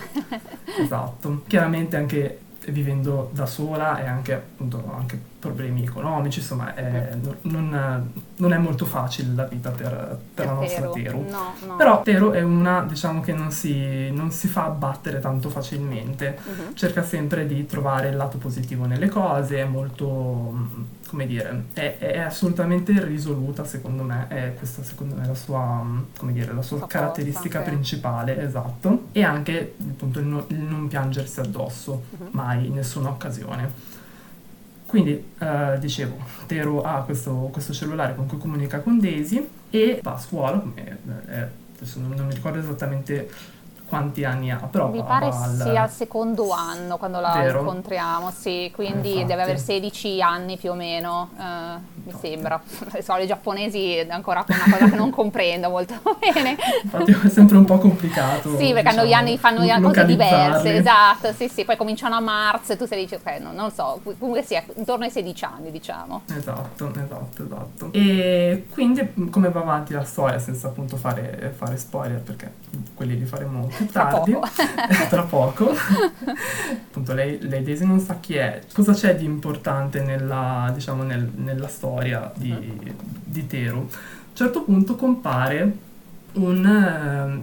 Esatto. 0.78 1.42
Chiaramente 1.47 1.97
anche 1.97 2.40
vivendo 2.68 3.30
da 3.33 3.47
sola 3.47 4.02
e 4.02 4.06
anche 4.06 4.35
appunto 4.35 4.92
anche 4.97 5.21
problemi 5.46 5.84
economici, 5.84 6.40
insomma, 6.40 6.74
è- 6.74 7.14
non, 7.42 8.10
non 8.36 8.52
è 8.52 8.58
molto 8.58 8.84
facile 8.84 9.32
la 9.34 9.44
vita 9.44 9.70
per, 9.70 10.18
per 10.34 10.46
la 10.46 10.52
nostra 10.52 10.88
Teru. 10.90 11.24
No, 11.30 11.52
no. 11.66 11.76
Però 11.76 12.02
Teru 12.02 12.30
è 12.32 12.42
una, 12.42 12.82
diciamo, 12.82 13.20
che 13.20 13.32
non 13.32 13.50
si, 13.52 14.10
non 14.10 14.30
si 14.32 14.48
fa 14.48 14.64
abbattere 14.64 15.20
tanto 15.20 15.48
facilmente. 15.48 16.36
Mhm. 16.44 16.74
Cerca 16.74 17.02
sempre 17.02 17.46
di 17.46 17.64
trovare 17.66 18.08
il 18.08 18.16
lato 18.16 18.38
positivo 18.38 18.86
nelle 18.86 19.08
cose, 19.08 19.58
è 19.58 19.64
molto, 19.64 20.52
mm, 20.54 20.64
come 21.08 21.26
dire, 21.26 21.66
è, 21.72 21.98
è 21.98 22.18
assolutamente 22.18 22.92
risoluta 23.04 23.64
secondo 23.64 24.02
me, 24.02 24.26
è 24.28 24.54
questa 24.56 24.82
secondo 24.82 25.14
me 25.14 25.26
la 25.26 25.34
sua, 25.34 25.80
mm, 25.82 25.98
come 26.18 26.32
dire, 26.32 26.52
la 26.52 26.62
sua 26.62 26.86
caratteristica 26.86 27.58
forza, 27.58 27.64
sì. 27.64 27.74
principale, 27.74 28.42
esatto. 28.42 29.04
E 29.12 29.22
anche 29.22 29.74
appunto 29.90 30.18
il, 30.18 30.26
no- 30.26 30.44
il 30.48 30.58
non 30.58 30.88
piangersi 30.88 31.38
addosso, 31.40 32.02
Mhm. 32.18 32.28
mai, 32.32 32.66
in 32.66 32.74
nessuna 32.74 33.08
occasione. 33.10 33.94
Quindi, 34.86 35.32
eh, 35.38 35.78
dicevo, 35.78 36.16
Teru 36.46 36.78
ha 36.84 37.02
questo, 37.02 37.32
questo 37.52 37.72
cellulare 37.72 38.14
con 38.14 38.26
cui 38.26 38.38
comunica 38.38 38.80
con 38.80 38.98
Daisy 38.98 39.46
e 39.70 40.00
va 40.02 40.14
a 40.14 40.18
scuola, 40.18 40.58
come, 40.58 40.98
eh, 41.28 41.48
non 41.96 42.26
mi 42.26 42.34
ricordo 42.34 42.58
esattamente 42.58 43.28
quanti 43.88 44.24
anni 44.24 44.50
ha, 44.50 44.56
però 44.70 44.88
Mi 44.88 45.02
pare 45.02 45.26
al- 45.26 45.60
sia 45.62 45.82
al 45.82 45.90
secondo 45.90 46.50
anno 46.50 46.96
quando 46.96 47.20
la 47.20 47.32
Vero. 47.40 47.60
incontriamo, 47.60 48.30
sì, 48.32 48.70
quindi 48.74 49.10
Infatti. 49.10 49.26
deve 49.26 49.42
avere 49.42 49.58
16 49.58 50.20
anni 50.20 50.56
più 50.56 50.72
o 50.72 50.74
meno, 50.74 51.30
eh, 51.38 51.78
mi 52.04 52.12
sembra. 52.20 52.60
So, 53.06 53.14
i 53.16 53.26
giapponesi 53.26 53.94
è 53.96 54.06
ancora 54.10 54.44
una 54.48 54.64
cosa 54.76 54.88
che 54.88 54.96
non 54.96 55.10
comprendo 55.10 55.68
molto 55.68 55.94
bene. 56.18 56.56
Infatti 56.82 57.12
è 57.12 57.28
sempre 57.28 57.56
un 57.56 57.64
po' 57.64 57.78
complicato. 57.78 58.56
Sì, 58.56 58.72
perché 58.72 58.88
hanno 58.88 59.02
gli 59.02 59.06
diciamo, 59.06 59.22
anni, 59.26 59.38
fanno 59.38 59.64
lo- 59.64 59.88
cose 59.88 60.04
diverse, 60.06 60.76
esatto, 60.76 61.32
sì, 61.32 61.48
sì, 61.48 61.64
poi 61.64 61.76
cominciano 61.76 62.16
a 62.16 62.20
marzo 62.20 62.72
e 62.72 62.76
tu 62.76 62.86
sei 62.86 63.02
dici, 63.04 63.14
ok, 63.14 63.38
no, 63.40 63.52
non 63.52 63.70
so, 63.70 64.00
comunque 64.18 64.42
sì, 64.42 64.58
intorno 64.74 65.04
ai 65.04 65.10
16 65.10 65.44
anni, 65.44 65.70
diciamo. 65.70 66.22
Esatto, 66.36 66.90
esatto, 66.94 67.44
esatto. 67.44 67.88
E 67.92 68.66
quindi 68.70 69.12
come 69.30 69.50
va 69.50 69.60
avanti 69.60 69.92
la 69.92 70.04
storia 70.04 70.38
senza 70.38 70.68
appunto 70.68 70.96
fare, 70.96 71.52
fare 71.56 71.76
spoiler 71.76 72.20
perché 72.20 72.52
quelli 72.94 73.18
li 73.18 73.24
faremo 73.24 73.68
Tra 73.92 74.06
tardi. 74.06 74.33
poco. 74.33 74.49
Tra 75.09 75.23
poco. 75.23 75.75
appunto 76.88 77.12
lei, 77.12 77.38
lei 77.40 77.62
Daisy 77.62 77.85
non 77.85 78.00
sa 78.00 78.18
chi 78.21 78.35
è. 78.35 78.62
Cosa 78.73 78.92
c'è 78.92 79.16
di 79.16 79.25
importante 79.25 80.00
nella, 80.00 80.71
diciamo, 80.75 81.02
nel- 81.02 81.30
nella 81.35 81.68
storia 81.68 82.33
di, 82.35 82.95
di 83.25 83.47
Teru? 83.47 83.78
A 83.78 83.80
un 83.80 83.88
certo 84.35 84.62
punto 84.64 84.97
compare 84.97 85.85
un, 86.36 86.64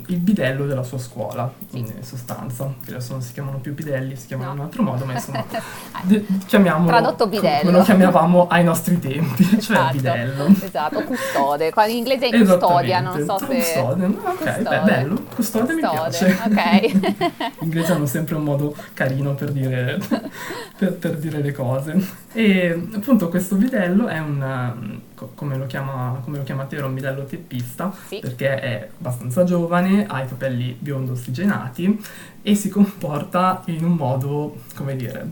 eh, 0.07 0.11
il 0.11 0.17
bidello 0.19 0.65
della 0.65 0.83
sua 0.83 0.97
scuola, 0.97 1.51
in 1.71 1.91
sostanza, 2.01 2.71
che 2.83 2.91
adesso 2.91 3.13
non 3.13 3.21
si 3.21 3.33
chiamano 3.33 3.57
più 3.57 3.73
bidelli, 3.73 4.15
si 4.15 4.27
chiamano 4.27 4.49
No. 4.49 4.53
in 4.55 4.59
un 4.59 4.65
altro 4.65 4.83
modo, 4.83 5.05
ma 5.05 5.13
insomma, 5.13 5.43
de- 6.03 6.25
chiamiamolo 6.45 6.87
Tradotto 6.87 7.27
come 7.29 7.39
bidello. 7.39 7.71
lo 7.77 7.83
chiamavamo 7.83 8.47
ai 8.47 8.63
nostri 8.63 8.99
tempi, 8.99 9.43
cioè 9.59 9.77
Esatto. 9.77 9.93
bidello. 9.95 10.45
Esatto, 10.63 11.03
custode. 11.03 11.71
In 11.87 11.95
inglese 11.97 12.27
è 12.29 12.37
custodia, 12.39 12.99
non 12.99 13.23
so 13.25 13.37
se... 13.39 13.45
Custode, 13.45 14.05
ok, 14.05 14.43
beh, 14.43 14.53
Custode. 14.53 14.79
bello, 14.85 15.23
custode, 15.35 15.73
mi 15.73 15.81
Custode, 15.81 16.09
piace. 16.09 16.39
ok. 16.47 17.51
Gli 17.59 17.63
inglesi 17.63 17.91
hanno 17.91 18.05
sempre 18.05 18.35
un 18.35 18.43
modo 18.43 18.75
carino 18.93 19.33
per 19.35 19.51
dire, 19.51 19.99
per, 20.77 20.93
per 20.93 21.17
dire 21.17 21.41
le 21.41 21.51
cose. 21.51 22.21
E 22.33 22.87
appunto 22.95 23.29
questo 23.29 23.55
bidello 23.55 24.07
è 24.07 24.19
un, 24.19 24.99
co- 25.23 25.31
come 25.35 25.57
lo 25.57 25.65
chiama, 25.65 26.19
come 26.23 26.37
lo 26.37 26.43
chiama 26.43 26.65
Tero, 26.65 26.87
un 26.87 26.93
bidello 26.93 27.25
teppista, 27.25 27.93
Sì. 28.07 28.19
perché 28.19 28.59
è 28.59 28.89
abbastanza 28.97 29.43
giovane, 29.43 30.05
ha 30.07 30.21
i 30.21 30.27
capelli 30.27 30.75
biondo 30.77 31.13
ossigenati 31.13 31.99
e 32.41 32.55
si 32.55 32.69
comporta 32.69 33.61
in 33.65 33.85
un 33.85 33.93
modo, 33.93 34.55
come 34.75 34.95
dire, 34.95 35.25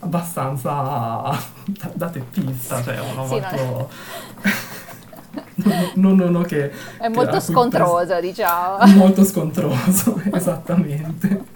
abbastanza 0.00 0.70
da, 1.64 1.90
da 1.94 2.08
teppista, 2.10 2.82
cioè 2.82 3.00
uno 3.00 3.26
Sì, 3.26 3.40
molto... 3.40 3.90
non, 5.94 6.20
uno 6.20 6.42
che... 6.42 6.70
È 6.96 7.08
che- 7.08 7.08
molto 7.08 7.40
cui 7.44 7.54
scontroso, 7.54 8.20
diciamo. 8.20 8.78
molto 8.96 9.24
scontroso, 9.24 10.20
esattamente, 10.32 11.46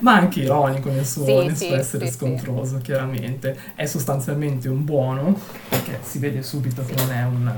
ma 0.00 0.14
anche 0.14 0.40
ironico 0.40 0.90
nel 0.90 1.06
suo, 1.06 1.24
Sì, 1.24 1.34
nel 1.42 1.56
sì, 1.56 1.64
suo 1.66 1.76
essere 1.76 2.06
sì, 2.06 2.10
sì. 2.10 2.12
scontroso, 2.12 2.78
chiaramente. 2.78 3.56
È 3.74 3.86
sostanzialmente 3.86 4.68
un 4.68 4.84
buono, 4.84 5.38
perché 5.68 6.00
si 6.02 6.18
vede 6.18 6.42
subito 6.42 6.84
che, 6.84 6.94
non 6.94 7.12
è 7.12 7.22
un- 7.24 7.52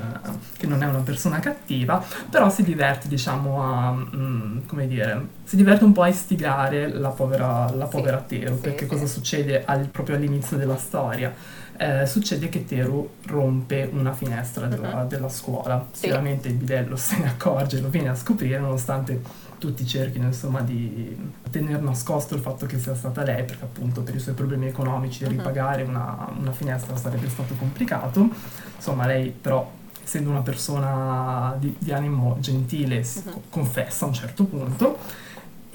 che 0.56 0.66
non 0.66 0.82
è 0.82 0.86
una 0.86 0.98
persona 1.00 1.38
cattiva, 1.40 2.04
però 2.28 2.50
si 2.50 2.62
diverte, 2.62 3.08
diciamo, 3.08 3.62
a, 3.62 3.92
mm, 3.92 4.66
come 4.66 4.86
dire, 4.86 5.28
si 5.44 5.56
diverte 5.56 5.84
un 5.84 5.92
po' 5.92 6.02
a 6.02 6.08
istigare 6.08 6.88
la 6.92 7.10
povera, 7.10 7.70
la 7.74 7.86
Sì, 7.88 7.90
povera 7.90 8.18
Tero, 8.20 8.56
sì, 8.56 8.60
perché 8.60 8.86
sì. 8.86 8.86
cosa 8.86 9.06
succede 9.06 9.64
al- 9.64 9.88
proprio 9.88 10.16
all'inizio 10.16 10.56
della 10.56 10.76
storia? 10.76 11.32
Eh, 11.76 12.06
succede 12.06 12.48
che 12.48 12.64
Teru 12.64 13.08
rompe 13.26 13.88
una 13.92 14.12
finestra 14.12 14.66
della, 14.66 15.02
Mhm. 15.02 15.08
della 15.08 15.28
scuola. 15.28 15.86
Sì. 15.90 16.02
Chiaramente 16.06 16.48
il 16.48 16.54
bidello 16.54 16.94
se 16.96 17.18
ne 17.18 17.28
accorge, 17.28 17.80
lo 17.80 17.88
viene 17.88 18.08
a 18.10 18.14
scoprire, 18.14 18.58
nonostante 18.58 19.20
tutti 19.58 19.86
cerchino 19.86 20.26
insomma 20.26 20.60
di 20.60 21.16
tenere 21.50 21.80
nascosto 21.80 22.34
il 22.34 22.40
fatto 22.42 22.66
che 22.66 22.78
sia 22.78 22.94
stata 22.94 23.22
lei, 23.22 23.44
perché 23.44 23.64
appunto 23.64 24.02
per 24.02 24.14
i 24.14 24.18
suoi 24.20 24.34
problemi 24.34 24.66
economici 24.66 25.24
Mhm. 25.24 25.30
ripagare 25.30 25.82
una, 25.82 26.28
una 26.38 26.52
finestra 26.52 26.96
sarebbe 26.96 27.28
stato 27.28 27.54
complicato. 27.54 28.28
Insomma, 28.76 29.06
lei 29.06 29.30
però, 29.30 29.68
essendo 30.02 30.30
una 30.30 30.42
persona 30.42 31.56
di, 31.58 31.74
di 31.78 31.92
animo 31.92 32.36
gentile, 32.38 33.02
si 33.02 33.22
co- 33.24 33.42
confessa 33.50 34.04
a 34.04 34.08
un 34.08 34.14
certo 34.14 34.44
punto 34.44 34.98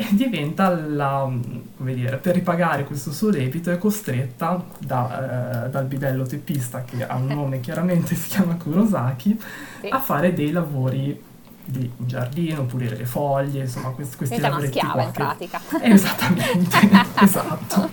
e 0.02 0.08
diventa 0.16 0.70
la, 0.70 1.30
come 1.76 1.94
dire, 1.94 2.16
per 2.16 2.34
ripagare 2.34 2.86
questo 2.86 3.12
suo 3.12 3.32
debito 3.32 3.70
è 3.70 3.78
costretta 3.78 4.64
da, 4.80 5.66
eh, 5.66 5.70
dal 5.70 5.84
bidello 5.84 6.24
teppista 6.24 6.86
che 6.86 7.06
ha 7.06 7.16
un 7.16 7.28
nome 7.28 7.60
chiaramente 7.60 8.16
si 8.16 8.30
chiama 8.30 8.56
Kurosaki 8.56 9.38
Sì. 9.82 9.88
a 9.90 10.00
fare 10.00 10.34
dei 10.34 10.52
lavori 10.52 11.22
di 11.66 11.92
giardino, 11.98 12.64
pulire 12.64 12.96
le 12.96 13.06
foglie, 13.06 13.64
insomma 13.64 13.90
questi, 13.90 14.16
questi 14.16 14.36
Diventa 14.36 14.56
una 14.58 14.66
lavoretti 14.66 14.80
schiava 14.80 14.94
qua 14.94 15.04
in 15.04 15.12
che- 15.12 15.48
pratica. 15.50 15.62
Eh, 15.82 15.92
Esattamente, 15.92 16.90
esatto. 17.22 17.90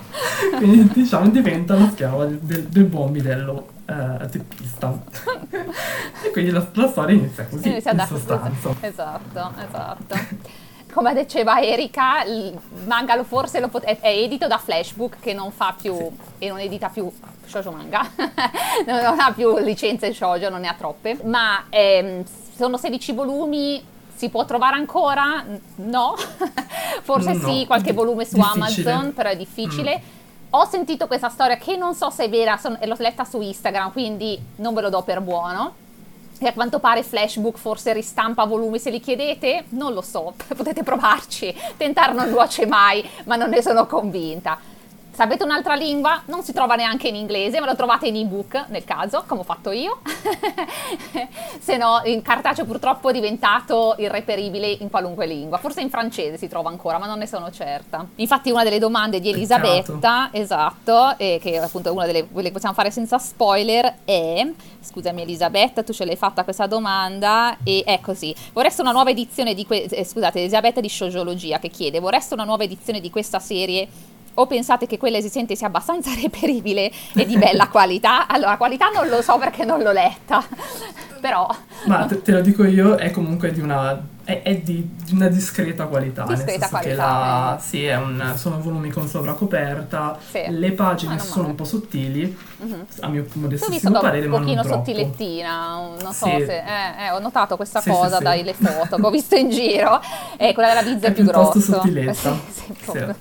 Quindi 0.57 0.93
diciamo 0.95 1.29
diventa 1.29 1.75
la 1.75 1.91
schiava 1.91 2.25
del, 2.25 2.63
del, 2.69 2.85
buon 2.85 3.11
bidello 3.13 3.69
eh, 3.85 4.29
teppista. 4.31 5.03
e 6.25 6.31
quindi 6.31 6.53
la, 6.53 6.67
la 6.73 6.89
storia 6.89 7.17
inizia 7.17 7.45
così, 7.47 7.69
Inizia 7.69 7.93
in 7.93 8.05
sostanza. 8.07 8.75
Esatto, 8.81 9.53
esatto. 9.69 10.15
Come 10.97 11.13
diceva 11.13 11.61
Erika, 11.61 12.23
il 12.25 12.59
manga 12.87 13.23
forse 13.23 13.61
lo 13.61 13.69
pot- 13.69 13.85
è, 13.85 13.99
è 14.01 14.09
edito 14.09 14.47
da 14.47 14.57
Flashbook 14.57 15.19
che 15.21 15.35
non 15.35 15.51
fa 15.51 15.75
più 15.79 15.95
e 16.39 16.49
non 16.49 16.59
edita 16.59 16.89
più 16.89 17.13
shoujo 17.45 17.71
manga, 17.71 18.01
non, 18.87 19.03
non 19.03 19.21
ha 19.21 19.31
più 19.31 19.59
licenze 19.59 20.15
shoujo, 20.15 20.49
non 20.49 20.63
ne 20.63 20.69
ha 20.69 20.73
troppe, 20.73 21.19
ma 21.25 21.67
ehm, 21.69 22.25
sono 22.57 22.79
16 22.79 23.13
volumi, 23.13 23.85
si 24.15 24.31
può 24.31 24.47
trovare 24.47 24.77
ancora? 24.77 25.45
No, 25.75 26.15
forse 27.05 27.35
No, 27.35 27.47
sì, 27.47 27.67
qualche 27.67 27.93
volume 27.93 28.25
su 28.25 28.37
difficile. 28.37 28.91
Amazon, 28.91 29.13
però 29.13 29.29
è 29.29 29.37
difficile. 29.37 30.01
Ho 30.49 30.65
sentito 30.65 31.07
questa 31.09 31.29
storia 31.29 31.59
che 31.59 31.77
non 31.77 31.95
so 31.95 32.09
se 32.09 32.25
è 32.25 32.31
vera, 32.31 32.57
son- 32.57 32.79
l'ho 32.83 32.97
letta 33.01 33.25
su 33.25 33.39
Instagram, 33.43 33.93
quindi 33.93 34.41
non 34.57 34.73
ve 34.73 34.81
lo 34.81 34.89
do 34.89 35.03
per 35.03 35.21
buono. 35.21 35.75
E 36.39 36.47
a 36.47 36.53
quanto 36.53 36.81
pare 36.81 37.03
Flashbook 37.03 37.57
forse 37.57 37.95
ristampa 37.95 38.45
volumi 38.45 38.79
se 38.79 38.91
li 38.91 39.01
chiedete? 39.01 39.65
Non 39.71 39.95
lo 39.95 40.03
so, 40.03 40.35
potete 40.55 40.83
provarci. 40.83 41.55
Tentare 41.77 42.13
non 42.13 42.29
nuoce 42.29 42.67
mai, 42.67 43.09
ma 43.25 43.37
non 43.37 43.49
ne 43.49 43.63
sono 43.63 43.87
convinta. 43.87 44.59
Sapete 45.17 45.45
un'altra 45.45 45.75
lingua? 45.75 46.21
Non 46.27 46.43
si 46.43 46.53
trova 46.53 46.75
neanche 46.75 47.09
in 47.09 47.15
inglese, 47.15 47.59
ma 47.59 47.65
lo 47.65 47.75
trovate 47.75 48.07
in 48.07 48.17
ebook 48.17 48.67
nel 48.69 48.85
caso, 48.85 49.25
come 49.27 49.41
ho 49.41 49.45
fatto 49.45 49.71
io. 49.71 50.01
se 51.59 51.79
no, 51.79 52.03
in 52.05 52.21
cartaceo 52.21 52.67
purtroppo 52.67 53.09
è 53.09 53.15
diventato 53.15 53.95
irreperibile 53.97 54.67
in 54.67 54.91
qualunque 54.91 55.25
lingua. 55.25 55.57
Forse 55.57 55.81
in 55.81 55.89
francese 55.89 56.37
si 56.37 56.49
trova 56.49 56.69
ancora, 56.69 56.99
ma 56.99 57.07
non 57.07 57.17
ne 57.17 57.27
sono 57.27 57.51
certa. 57.51 58.07
Infatti, 58.17 58.51
una 58.51 58.63
delle 58.63 58.79
domande 58.79 59.19
di 59.19 59.33
Peccato. 59.33 59.65
Elisabetta, 59.65 60.29
esatto, 60.33 61.17
e 61.17 61.39
che 61.41 61.61
appunto 61.61 61.89
è 61.89 61.93
una 61.93 62.05
delle 62.05 62.29
quelle 62.29 62.49
che 62.49 62.53
possiamo 62.53 62.75
fare 62.75 62.91
senza 62.91 63.17
spoiler, 63.17 64.01
è 64.05 64.47
Scusami 64.81 65.23
Elisabetta, 65.23 65.83
tu 65.83 65.95
ce 65.95 66.05
l'hai 66.05 66.17
fatta 66.17 66.45
questa 66.45 66.67
domanda 66.67 67.57
e 67.65 67.83
è 67.87 68.01
così. 68.01 68.35
Vorreste 68.53 68.83
una 68.83 68.93
nuova 68.93 69.09
edizione 69.09 69.55
di 69.55 69.65
que- 69.65 69.85
eh, 69.85 70.05
scusate, 70.05 70.41
Elisabetta 70.41 70.83
di 70.83 70.91
Shoujoologia 70.91 71.59
che 71.59 71.71
chiede: 71.71 72.01
"Vorreste 72.01 72.35
una 72.35 72.45
nuova 72.45 72.65
edizione 72.65 73.01
di 73.01 73.09
questa 73.09 73.39
serie?" 73.39 74.15
O 74.39 74.47
pensate 74.47 74.87
che 74.87 74.99
quella 74.99 75.17
esistente 75.17 75.57
sia 75.57 75.67
abbastanza 75.69 76.11
reperibile 76.21 76.91
e 77.15 77.25
di 77.25 77.37
bella 77.39 77.69
qualità? 77.73 78.27
Allora, 78.27 78.57
qualità 78.57 78.89
non 78.89 79.09
lo 79.09 79.23
so 79.23 79.39
perché 79.39 79.65
non 79.65 79.83
l'ho 79.83 79.93
letta, 79.93 80.45
però 81.21 81.49
Ma 81.87 82.05
te, 82.05 82.21
te 82.23 82.33
lo 82.33 82.41
dico 82.41 82.65
io, 82.65 82.97
è 82.97 83.11
comunque 83.11 83.51
di 83.53 83.61
una, 83.61 83.99
è, 84.25 84.43
è 84.43 84.57
di, 84.59 84.87
di 85.05 85.13
una 85.15 85.29
discreta 85.29 85.87
qualità. 85.87 86.25
Discreta 86.25 86.69
qualità, 86.69 86.97
la, 86.97 87.57
eh. 87.59 87.63
sì, 87.63 87.85
è 87.87 87.97
un- 87.97 88.35
sono 88.37 88.61
volumi 88.61 88.91
con 88.91 89.09
sovracoperta, 89.09 90.19
Sì. 90.31 90.43
le 90.49 90.73
pagine 90.73 91.15
Ah, 91.15 91.19
sono 91.19 91.35
male. 91.43 91.49
un 91.51 91.55
po' 91.55 91.65
sottili, 91.65 92.37
Mhm. 92.59 92.87
a 93.01 93.09
mio 93.09 93.27
modestissimo 93.33 93.99
è 93.99 94.01
parere, 94.03 94.27
un 94.27 94.33
ma 94.33 94.37
non 94.37 94.45
pochino 94.45 94.63
troppo. 94.63 94.77
sottilettina, 94.77 95.77
un- 95.79 95.97
non 96.03 96.13
so 96.13 96.27
Sì. 96.27 96.45
se... 96.45 96.57
Eh, 96.59 97.05
eh, 97.07 97.11
ho 97.13 97.19
notato 97.21 97.57
questa 97.57 97.81
Sì, 97.81 97.89
cosa 97.91 98.19
dalle 98.19 98.53
foto 98.53 98.97
che 98.97 99.07
ho 99.07 99.11
visto 99.11 99.35
in 99.35 99.49
giro. 99.49 99.99
E 100.37 100.53
quella 100.53 100.69
della 100.75 100.83
Bizza 100.83 101.07
è, 101.07 101.11
È 101.11 101.13
più 101.15 101.23
piuttosto 101.25 101.59
grosso. 101.59 101.73
sottiletta. 101.73 102.39
Sì, 102.53 102.75
sì, 102.83 103.15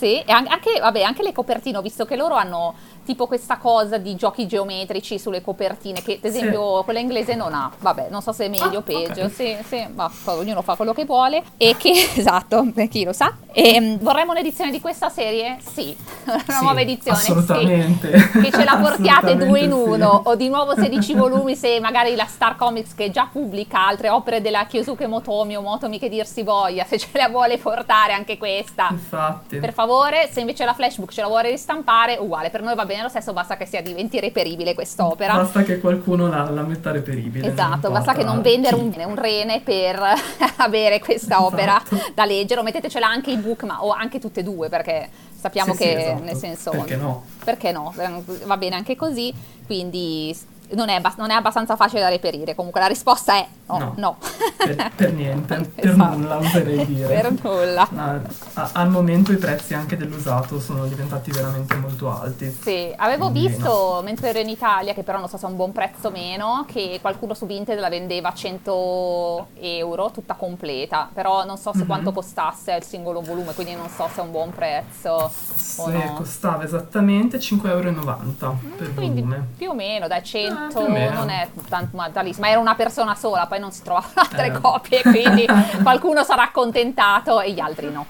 Sì. 0.00 0.18
e 0.26 0.32
an- 0.32 0.46
anche, 0.48 0.80
vabbè, 0.80 1.02
anche 1.02 1.22
le 1.22 1.32
copertine, 1.32 1.76
ho 1.76 1.82
visto 1.82 2.06
che 2.06 2.16
loro 2.16 2.34
hanno 2.34 2.74
tipo 3.10 3.26
questa 3.26 3.56
cosa 3.58 3.98
di 3.98 4.14
giochi 4.14 4.46
geometrici 4.46 5.18
sulle 5.18 5.42
copertine, 5.42 6.00
che 6.00 6.20
ad 6.22 6.30
Sì. 6.30 6.38
esempio 6.38 6.84
quella 6.84 7.00
inglese 7.00 7.34
non 7.34 7.52
ha. 7.54 7.68
Vabbè, 7.80 8.06
non 8.08 8.22
so 8.22 8.30
se 8.30 8.44
è 8.44 8.48
meglio 8.48 8.76
o 8.76 8.78
Ah, 8.78 8.82
peggio. 8.82 9.22
ok. 9.24 9.30
Sì, 9.32 9.56
sì, 9.66 9.84
ma 9.94 10.08
ognuno 10.26 10.62
fa 10.62 10.76
quello 10.76 10.92
che 10.92 11.04
vuole. 11.04 11.42
E 11.56 11.74
che, 11.76 11.90
esatto, 12.14 12.64
chi 12.88 13.02
lo 13.04 13.12
sa. 13.12 13.36
E, 13.52 13.80
mm, 13.80 13.96
vorremmo 14.00 14.30
un'edizione 14.30 14.70
di 14.70 14.80
questa 14.80 15.08
serie? 15.08 15.56
Sì, 15.74 15.96
una 16.26 16.38
Sì, 16.46 16.62
nuova 16.62 16.80
edizione. 16.80 17.18
sì 17.18 17.30
Assolutamente. 17.32 18.10
che 18.10 18.50
ce 18.52 18.62
la 18.64 18.76
portiate 18.80 19.36
due 19.36 19.60
in 19.60 19.72
uno 19.72 20.20
sì. 20.22 20.28
o 20.28 20.34
di 20.36 20.48
nuovo 20.48 20.74
16 20.74 21.14
volumi 21.14 21.56
se 21.56 21.80
magari 21.80 22.14
la 22.14 22.26
Star 22.26 22.54
Comics 22.54 22.94
che 22.94 23.10
già 23.10 23.28
pubblica 23.30 23.84
altre 23.86 24.08
opere 24.10 24.40
della 24.40 24.66
Kyosuke 24.66 25.08
Motomi 25.08 25.56
o 25.56 25.62
Motomi 25.62 25.98
che 25.98 26.08
dir 26.08 26.26
si 26.26 26.42
voglia 26.44 26.84
se 26.84 26.96
ce 26.98 27.08
la 27.14 27.28
vuole 27.28 27.58
portare 27.58 28.12
anche 28.12 28.38
questa 28.38 28.88
Infatti. 28.90 29.58
per 29.58 29.72
favore 29.72 30.28
se 30.30 30.40
invece 30.40 30.64
la 30.64 30.74
flashbook 30.74 31.10
ce 31.10 31.20
la 31.22 31.26
vuole 31.26 31.50
ristampare 31.50 32.16
uguale 32.20 32.50
per 32.50 32.62
noi 32.62 32.74
va 32.76 32.84
bene 32.84 32.99
lo 33.02 33.08
stesso 33.08 33.32
basta 33.32 33.56
che 33.56 33.66
sia 33.66 33.82
diventi 33.82 34.20
reperibile 34.20 34.74
quest'opera 34.74 35.34
Basta 35.34 35.62
che 35.62 35.78
qualcuno 35.80 36.28
la, 36.28 36.48
la 36.50 36.62
metta 36.62 36.90
reperibile. 36.90 37.48
Esatto, 37.48 37.90
basta 37.90 38.12
che 38.14 38.24
non 38.24 38.42
vendere 38.42 38.76
un, 38.76 38.92
un 39.06 39.14
rene 39.16 39.60
per 39.60 40.00
avere 40.56 40.98
questa 41.00 41.44
opera 41.44 41.80
Esatto. 41.82 42.12
da 42.14 42.24
leggere 42.24 42.60
o 42.60 42.62
mettetecela 42.62 43.06
anche 43.08 43.30
in 43.30 43.40
book 43.42 43.62
ma 43.64 43.84
o 43.84 43.90
anche 43.92 44.18
tutte 44.18 44.40
e 44.40 44.42
due 44.42 44.68
perché 44.68 45.08
sappiamo 45.38 45.72
Sì, 45.72 45.78
che 45.78 45.84
sì, 45.90 45.96
esatto. 45.96 46.22
nel 46.22 46.36
senso 46.36 46.70
Perché 46.70 46.96
no? 46.96 47.24
perché 47.44 47.72
no? 47.72 47.92
Va 48.44 48.56
bene 48.56 48.76
anche 48.76 48.96
così, 48.96 49.32
quindi 49.66 50.36
non 50.72 50.88
è, 50.88 50.94
abbas- 50.94 51.16
non 51.16 51.30
è 51.30 51.34
abbastanza 51.34 51.76
facile 51.76 52.00
da 52.00 52.08
reperire. 52.08 52.54
Comunque 52.54 52.80
la 52.80 52.86
risposta 52.86 53.34
è 53.34 53.46
no, 53.66 53.78
no. 53.78 53.94
No. 53.96 54.16
Per, 54.56 54.90
per 54.96 55.12
niente, 55.12 55.54
per 55.74 55.90
Esatto. 55.90 56.16
nulla 56.16 56.36
oserei 56.38 56.84
dire. 56.86 57.06
per 57.20 57.32
nulla. 57.42 57.86
Ma 57.90 58.20
a- 58.54 58.70
al 58.74 58.90
momento 58.90 59.32
i 59.32 59.36
prezzi 59.36 59.74
anche 59.74 59.96
dell'usato 59.96 60.60
sono 60.60 60.86
diventati 60.86 61.30
veramente 61.30 61.74
molto 61.76 62.10
alti. 62.12 62.56
Sì, 62.60 62.92
avevo 62.96 63.30
Quindi, 63.30 63.48
visto 63.48 64.00
mentre 64.04 64.28
ero 64.30 64.38
in 64.40 64.48
Italia, 64.48 64.92
che 64.94 65.02
però 65.02 65.18
non 65.18 65.28
so 65.28 65.36
se 65.36 65.46
è 65.46 65.48
un 65.48 65.56
buon 65.56 65.72
prezzo 65.72 66.08
o 66.08 66.10
meno, 66.10 66.64
che 66.66 66.98
qualcuno 67.00 67.34
su 67.34 67.46
Vinted 67.46 67.78
la 67.78 67.88
vendeva 67.88 68.28
a 68.30 68.34
100 68.34 69.48
euro 69.60 70.10
tutta 70.10 70.34
completa, 70.34 71.08
però 71.12 71.44
non 71.44 71.56
so 71.56 71.72
se 71.72 71.80
Mhm. 71.80 71.86
quanto 71.86 72.12
costasse 72.12 72.72
il 72.74 72.82
singolo 72.82 73.20
volume, 73.20 73.52
quindi 73.54 73.74
non 73.74 73.88
so 73.88 74.08
se 74.12 74.20
è 74.20 74.24
un 74.24 74.30
buon 74.30 74.50
prezzo 74.50 75.10
o 75.10 75.30
Se 75.56 75.90
no. 75.90 76.14
costava 76.14 76.64
esattamente 76.64 77.38
5,90 77.38 77.70
euro 77.70 78.58
per 78.76 78.94
Quindi 78.94 79.20
volume. 79.22 79.46
più 79.56 79.70
o 79.70 79.74
meno, 79.74 80.06
dai 80.08 80.22
100, 80.24 80.59
esatto, 80.68 80.88
non 80.88 81.30
è 81.30 81.48
tanto 81.68 81.96
ma 81.96 82.48
era 82.48 82.58
una 82.58 82.74
persona 82.74 83.14
sola, 83.14 83.46
poi 83.46 83.58
non 83.60 83.72
si 83.72 83.82
trovavano 83.82 84.12
altre 84.20 84.46
eh. 84.46 84.60
copie, 84.60 85.02
quindi 85.02 85.46
qualcuno 85.82 86.24
sarà 86.24 86.42
accontentato 86.42 87.40
e 87.40 87.52
gli 87.52 87.60
altri 87.60 87.90
no. 87.90 88.06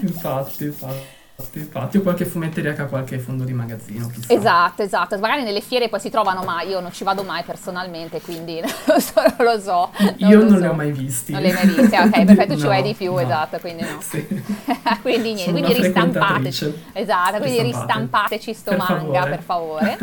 infatti, 0.00 0.64
infatti. 0.64 1.15
Infatti, 1.52 1.98
o 1.98 2.02
qualche 2.02 2.24
fumetteria 2.24 2.72
che 2.72 2.82
ha 2.82 2.86
qualche 2.86 3.18
fondo 3.18 3.44
di 3.44 3.52
magazzino. 3.52 4.08
Chissà. 4.08 4.32
Esatto, 4.32 4.82
esatto. 4.82 5.18
Magari 5.18 5.42
nelle 5.42 5.60
fiere 5.60 5.88
poi 5.88 6.00
si 6.00 6.08
trovano, 6.08 6.42
ma 6.42 6.62
io 6.62 6.80
non 6.80 6.92
ci 6.92 7.04
vado 7.04 7.22
mai 7.24 7.42
personalmente, 7.42 8.20
quindi 8.22 8.60
non 8.64 8.70
lo 8.86 9.00
so. 9.00 9.22
Non 9.36 9.54
lo 9.54 9.60
so 9.60 9.90
non 9.98 10.14
io 10.16 10.38
lo 10.38 10.44
non 10.44 10.54
so. 10.54 10.60
li 10.60 10.66
ho 10.66 10.72
mai 10.72 10.92
visti. 10.92 11.32
Non 11.32 11.42
li 11.42 11.48
hai 11.48 11.54
mai 11.54 11.66
visti, 11.66 11.96
ok, 11.96 12.24
perfetto, 12.24 12.52
no, 12.54 12.58
ci 12.58 12.66
vai 12.66 12.82
di 12.82 12.94
più, 12.94 13.12
no. 13.12 13.20
esatto, 13.20 13.58
quindi 13.58 13.82
no. 13.82 14.00
Sì. 14.00 14.26
quindi 15.02 15.34
niente, 15.34 15.52
quindi 15.52 15.72
ristampateci. 15.74 16.82
Esatto, 16.92 17.38
quindi 17.38 17.62
ristampateci 17.62 18.54
sto 18.54 18.70
per 18.70 18.78
manga, 18.78 18.94
favore. 18.96 19.30
per 19.30 19.42
favore. 19.42 19.98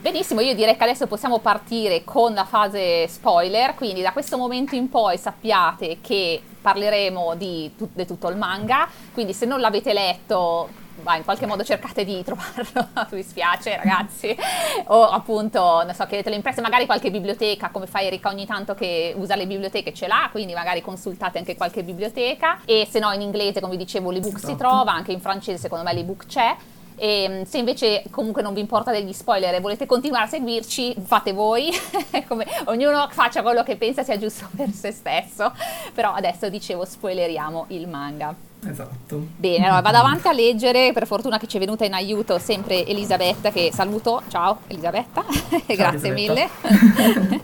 Benissimo, 0.00 0.40
io 0.40 0.54
direi 0.54 0.76
che 0.76 0.82
adesso 0.82 1.06
possiamo 1.06 1.40
partire 1.40 2.04
con 2.04 2.32
la 2.32 2.44
fase 2.44 3.06
spoiler, 3.06 3.74
quindi 3.74 4.00
da 4.00 4.12
questo 4.12 4.38
momento 4.38 4.74
in 4.74 4.88
poi 4.88 5.18
sappiate 5.18 5.98
che 6.00 6.40
parleremo 6.60 7.34
di, 7.34 7.72
tut- 7.76 7.94
di 7.94 8.06
tutto 8.06 8.28
il 8.28 8.36
manga, 8.36 8.88
quindi 9.12 9.32
se 9.32 9.46
non 9.46 9.60
l'avete 9.60 9.92
letto 9.92 10.68
bah, 11.00 11.16
in 11.16 11.24
qualche 11.24 11.46
modo 11.46 11.64
cercate 11.64 12.04
di 12.04 12.22
trovarlo, 12.22 12.88
mi 13.10 13.22
spiace 13.22 13.76
ragazzi, 13.76 14.36
o 14.86 15.08
appunto, 15.08 15.82
non 15.84 15.94
so, 15.94 16.06
chiedetelo 16.06 16.34
in 16.34 16.42
prestito, 16.42 16.66
magari 16.66 16.86
qualche 16.86 17.10
biblioteca, 17.10 17.70
come 17.70 17.86
fa 17.86 18.00
Erika 18.00 18.28
ogni 18.28 18.46
tanto 18.46 18.74
che 18.74 19.14
usa 19.16 19.34
le 19.34 19.46
biblioteche, 19.46 19.92
ce 19.92 20.06
l'ha, 20.06 20.28
quindi 20.30 20.52
magari 20.52 20.82
consultate 20.82 21.38
anche 21.38 21.56
qualche 21.56 21.82
biblioteca, 21.82 22.60
e 22.64 22.86
se 22.88 22.98
no 22.98 23.10
in 23.12 23.22
inglese, 23.22 23.60
come 23.60 23.76
vi 23.76 23.84
dicevo, 23.84 24.10
l'ebook 24.10 24.36
esatto. 24.36 24.52
si 24.52 24.56
trova, 24.56 24.92
anche 24.92 25.12
in 25.12 25.20
francese 25.20 25.58
secondo 25.58 25.84
me 25.84 25.92
l'ebook 25.92 26.26
c'è, 26.26 26.56
e 27.00 27.22
ehm, 27.22 27.44
se 27.44 27.56
invece 27.56 28.02
comunque 28.10 28.42
non 28.42 28.52
vi 28.52 28.60
importa 28.60 28.90
degli 28.90 29.14
spoiler 29.14 29.54
e 29.54 29.60
volete 29.60 29.86
continuare 29.86 30.24
a 30.24 30.28
seguirci, 30.28 30.94
fate 31.02 31.32
voi, 31.32 31.70
come 32.28 32.46
ognuno 32.66 33.08
faccia 33.10 33.40
quello 33.40 33.62
che 33.62 33.76
pensa 33.76 34.02
sia 34.02 34.18
giusto 34.18 34.46
per 34.54 34.70
se 34.70 34.92
stesso. 34.92 35.50
Però 35.94 36.12
adesso 36.12 36.50
dicevo 36.50 36.84
spoileriamo 36.84 37.64
il 37.68 37.88
manga. 37.88 38.34
Esatto. 38.68 39.28
Bene, 39.34 39.64
allora 39.64 39.80
vado 39.80 39.96
avanti 39.96 40.28
a 40.28 40.32
leggere, 40.32 40.92
per 40.92 41.06
fortuna 41.06 41.38
che 41.38 41.46
ci 41.46 41.56
è 41.56 41.60
venuta 41.60 41.86
in 41.86 41.94
aiuto 41.94 42.38
sempre 42.38 42.86
Elisabetta, 42.86 43.50
che 43.50 43.70
saluto, 43.72 44.22
ciao 44.28 44.58
Elisabetta, 44.66 45.24
ciao, 45.24 45.60
grazie 45.66 46.10
Elisabetta. 46.10 46.68
mille. 46.68 47.40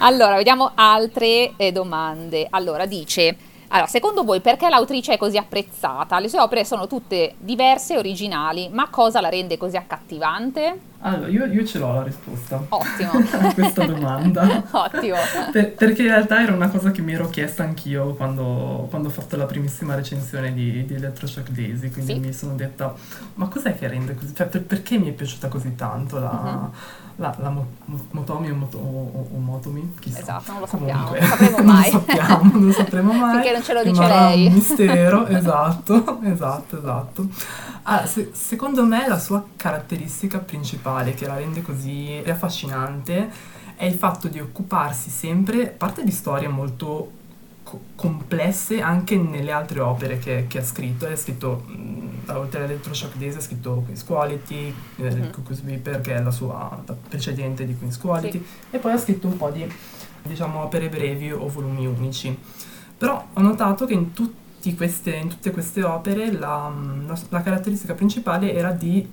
allora, 0.00 0.34
vediamo 0.34 0.72
altre 0.74 1.52
eh, 1.56 1.70
domande. 1.70 2.48
Allora, 2.50 2.86
dice... 2.86 3.54
Allora, 3.68 3.86
secondo 3.86 4.24
voi 4.24 4.40
perché 4.40 4.68
l'autrice 4.68 5.14
è 5.14 5.16
così 5.16 5.36
apprezzata? 5.36 6.18
Le 6.18 6.28
sue 6.28 6.40
opere 6.40 6.64
sono 6.64 6.86
tutte 6.86 7.34
diverse 7.38 7.94
e 7.94 7.98
originali, 7.98 8.68
ma 8.70 8.88
cosa 8.88 9.20
la 9.20 9.28
rende 9.28 9.56
così 9.56 9.76
accattivante? 9.76 10.94
Allora, 11.00 11.28
io, 11.28 11.44
io 11.46 11.64
ce 11.64 11.78
l'ho 11.78 11.92
la 11.92 12.02
risposta 12.02 12.64
Ottimo. 12.68 13.10
a 13.12 13.52
questa 13.54 13.84
domanda. 13.84 14.64
Ottimo. 14.70 15.16
Per, 15.52 15.72
perché 15.72 16.02
in 16.02 16.08
realtà 16.08 16.42
era 16.42 16.52
una 16.52 16.68
cosa 16.68 16.90
che 16.90 17.02
mi 17.02 17.12
ero 17.12 17.28
chiesta 17.28 17.62
anch'io 17.62 18.14
quando, 18.14 18.86
quando 18.88 19.08
ho 19.08 19.10
fatto 19.12 19.36
la 19.36 19.46
primissima 19.46 19.94
recensione 19.94 20.52
di, 20.52 20.84
di 20.84 20.94
Electroshock 20.94 21.50
Daisy, 21.50 21.90
quindi 21.90 22.12
sì. 22.14 22.18
mi 22.18 22.32
sono 22.32 22.54
detta, 22.54 22.94
ma 23.34 23.46
cos'è 23.48 23.76
che 23.76 23.88
rende 23.88 24.14
così? 24.14 24.34
Cioè, 24.34 24.46
per, 24.46 24.62
perché 24.62 24.98
mi 24.98 25.08
è 25.08 25.12
piaciuta 25.12 25.48
così 25.48 25.74
tanto 25.74 26.18
la... 26.18 26.30
Uh-huh 26.30 27.04
la, 27.16 27.34
la 27.38 27.48
mo, 27.50 27.66
Motomi 28.10 28.50
o, 28.50 28.54
moto, 28.54 28.78
o, 28.78 29.28
o, 29.34 29.38
Motomi, 29.38 29.94
chissà. 29.98 30.18
Esatto, 30.20 30.52
non 30.52 30.60
lo 30.60 30.66
sappiamo, 30.66 31.04
Comunque, 31.04 31.20
non 31.20 31.28
sapremo 31.28 31.62
mai. 31.62 31.90
non 31.90 31.92
lo 31.92 31.98
sappiamo, 32.06 32.50
non 32.52 32.66
lo 32.66 32.72
sapremo 32.72 33.12
mai. 33.18 33.32
Finché 33.34 33.52
non 33.52 33.62
ce 33.62 33.72
lo 33.72 33.82
dice 33.82 34.06
lei. 34.06 34.46
un 34.46 34.52
mistero, 34.52 35.26
esatto, 35.28 36.20
esatto, 36.22 36.78
esatto. 36.78 37.28
Allora, 37.82 38.06
se, 38.06 38.30
secondo 38.32 38.84
me 38.84 39.08
la 39.08 39.18
sua 39.18 39.44
caratteristica 39.56 40.38
principale 40.38 41.14
che 41.14 41.26
la 41.26 41.36
rende 41.36 41.62
così 41.62 42.22
affascinante 42.26 43.30
è 43.76 43.84
il 43.84 43.94
fatto 43.94 44.28
di 44.28 44.40
occuparsi 44.40 45.10
sempre, 45.10 45.68
a 45.68 45.74
parte 45.76 46.02
di 46.02 46.10
storie 46.10 46.48
molto 46.48 47.12
complesse 47.94 48.80
anche 48.80 49.16
nelle 49.16 49.50
altre 49.50 49.80
opere 49.80 50.18
che, 50.18 50.46
che 50.48 50.58
ha 50.58 50.64
scritto. 50.64 51.06
Ha 51.06 51.16
scritto, 51.16 51.64
mh, 51.66 52.30
oltre 52.30 52.60
all'Electroshock 52.60 53.16
Days, 53.16 53.36
ha 53.36 53.40
scritto 53.40 53.82
Queen's 53.84 54.04
Quality, 54.04 54.74
eh, 54.96 55.02
mm-hmm. 55.02 55.30
Cuckoo's 55.30 55.60
Viper, 55.62 56.00
che 56.00 56.14
è 56.14 56.22
la 56.22 56.30
sua 56.30 56.80
la 56.84 56.94
precedente 57.08 57.66
di 57.66 57.76
Queen's 57.76 57.98
Quality, 57.98 58.38
sì. 58.38 58.76
e 58.76 58.78
poi 58.78 58.92
ha 58.92 58.98
scritto 58.98 59.26
un 59.26 59.36
po' 59.36 59.50
di, 59.50 59.66
diciamo, 60.22 60.62
opere 60.62 60.88
brevi 60.88 61.32
o 61.32 61.48
volumi 61.48 61.86
unici. 61.86 62.36
Però 62.98 63.26
ho 63.32 63.40
notato 63.40 63.84
che 63.84 63.92
in, 63.92 64.76
queste, 64.76 65.14
in 65.14 65.28
tutte 65.28 65.50
queste 65.50 65.82
opere 65.82 66.32
la, 66.32 66.72
la, 67.06 67.18
la, 67.28 67.42
caratteristica 67.42 67.94
principale 67.94 68.54
era 68.54 68.72
di 68.72 69.06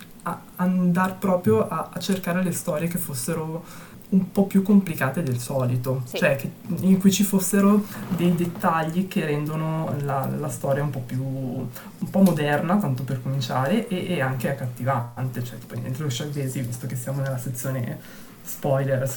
andare 0.56 1.16
proprio 1.20 1.68
a, 1.68 1.90
a 1.92 2.00
cercare 2.00 2.42
le 2.42 2.54
storie 2.54 2.88
che 2.88 2.98
fossero 2.98 3.64
un 4.14 4.32
po' 4.32 4.46
più 4.46 4.62
complicate 4.62 5.24
del 5.24 5.40
solito, 5.40 6.04
sì. 6.06 6.18
cioè 6.18 6.36
che, 6.36 6.50
in 6.82 7.00
cui 7.00 7.12
ci 7.12 7.24
fossero 7.24 7.84
dei 8.16 8.34
dettagli 8.34 9.08
che 9.08 9.26
rendono 9.26 9.94
la, 10.02 10.30
la 10.38 10.50
storia 10.50 10.84
un 10.84 10.92
po' 10.92 11.00
più 11.00 11.22
un 11.24 12.10
po' 12.10 12.22
moderna, 12.22 12.78
tanto 12.78 13.04
per 13.04 13.22
cominciare, 13.22 13.88
e, 13.88 14.14
e 14.14 14.22
anche 14.22 14.50
accattivante, 14.50 15.44
cioè 15.44 15.58
tipo 15.58 15.76
dentro 15.76 16.04
lo 16.04 16.10
Sciagliesi, 16.10 16.62
visto 16.62 16.86
che 16.86 16.96
siamo 16.96 17.22
nella 17.22 17.38
sezione 17.38 18.00
spoiler, 18.44 19.10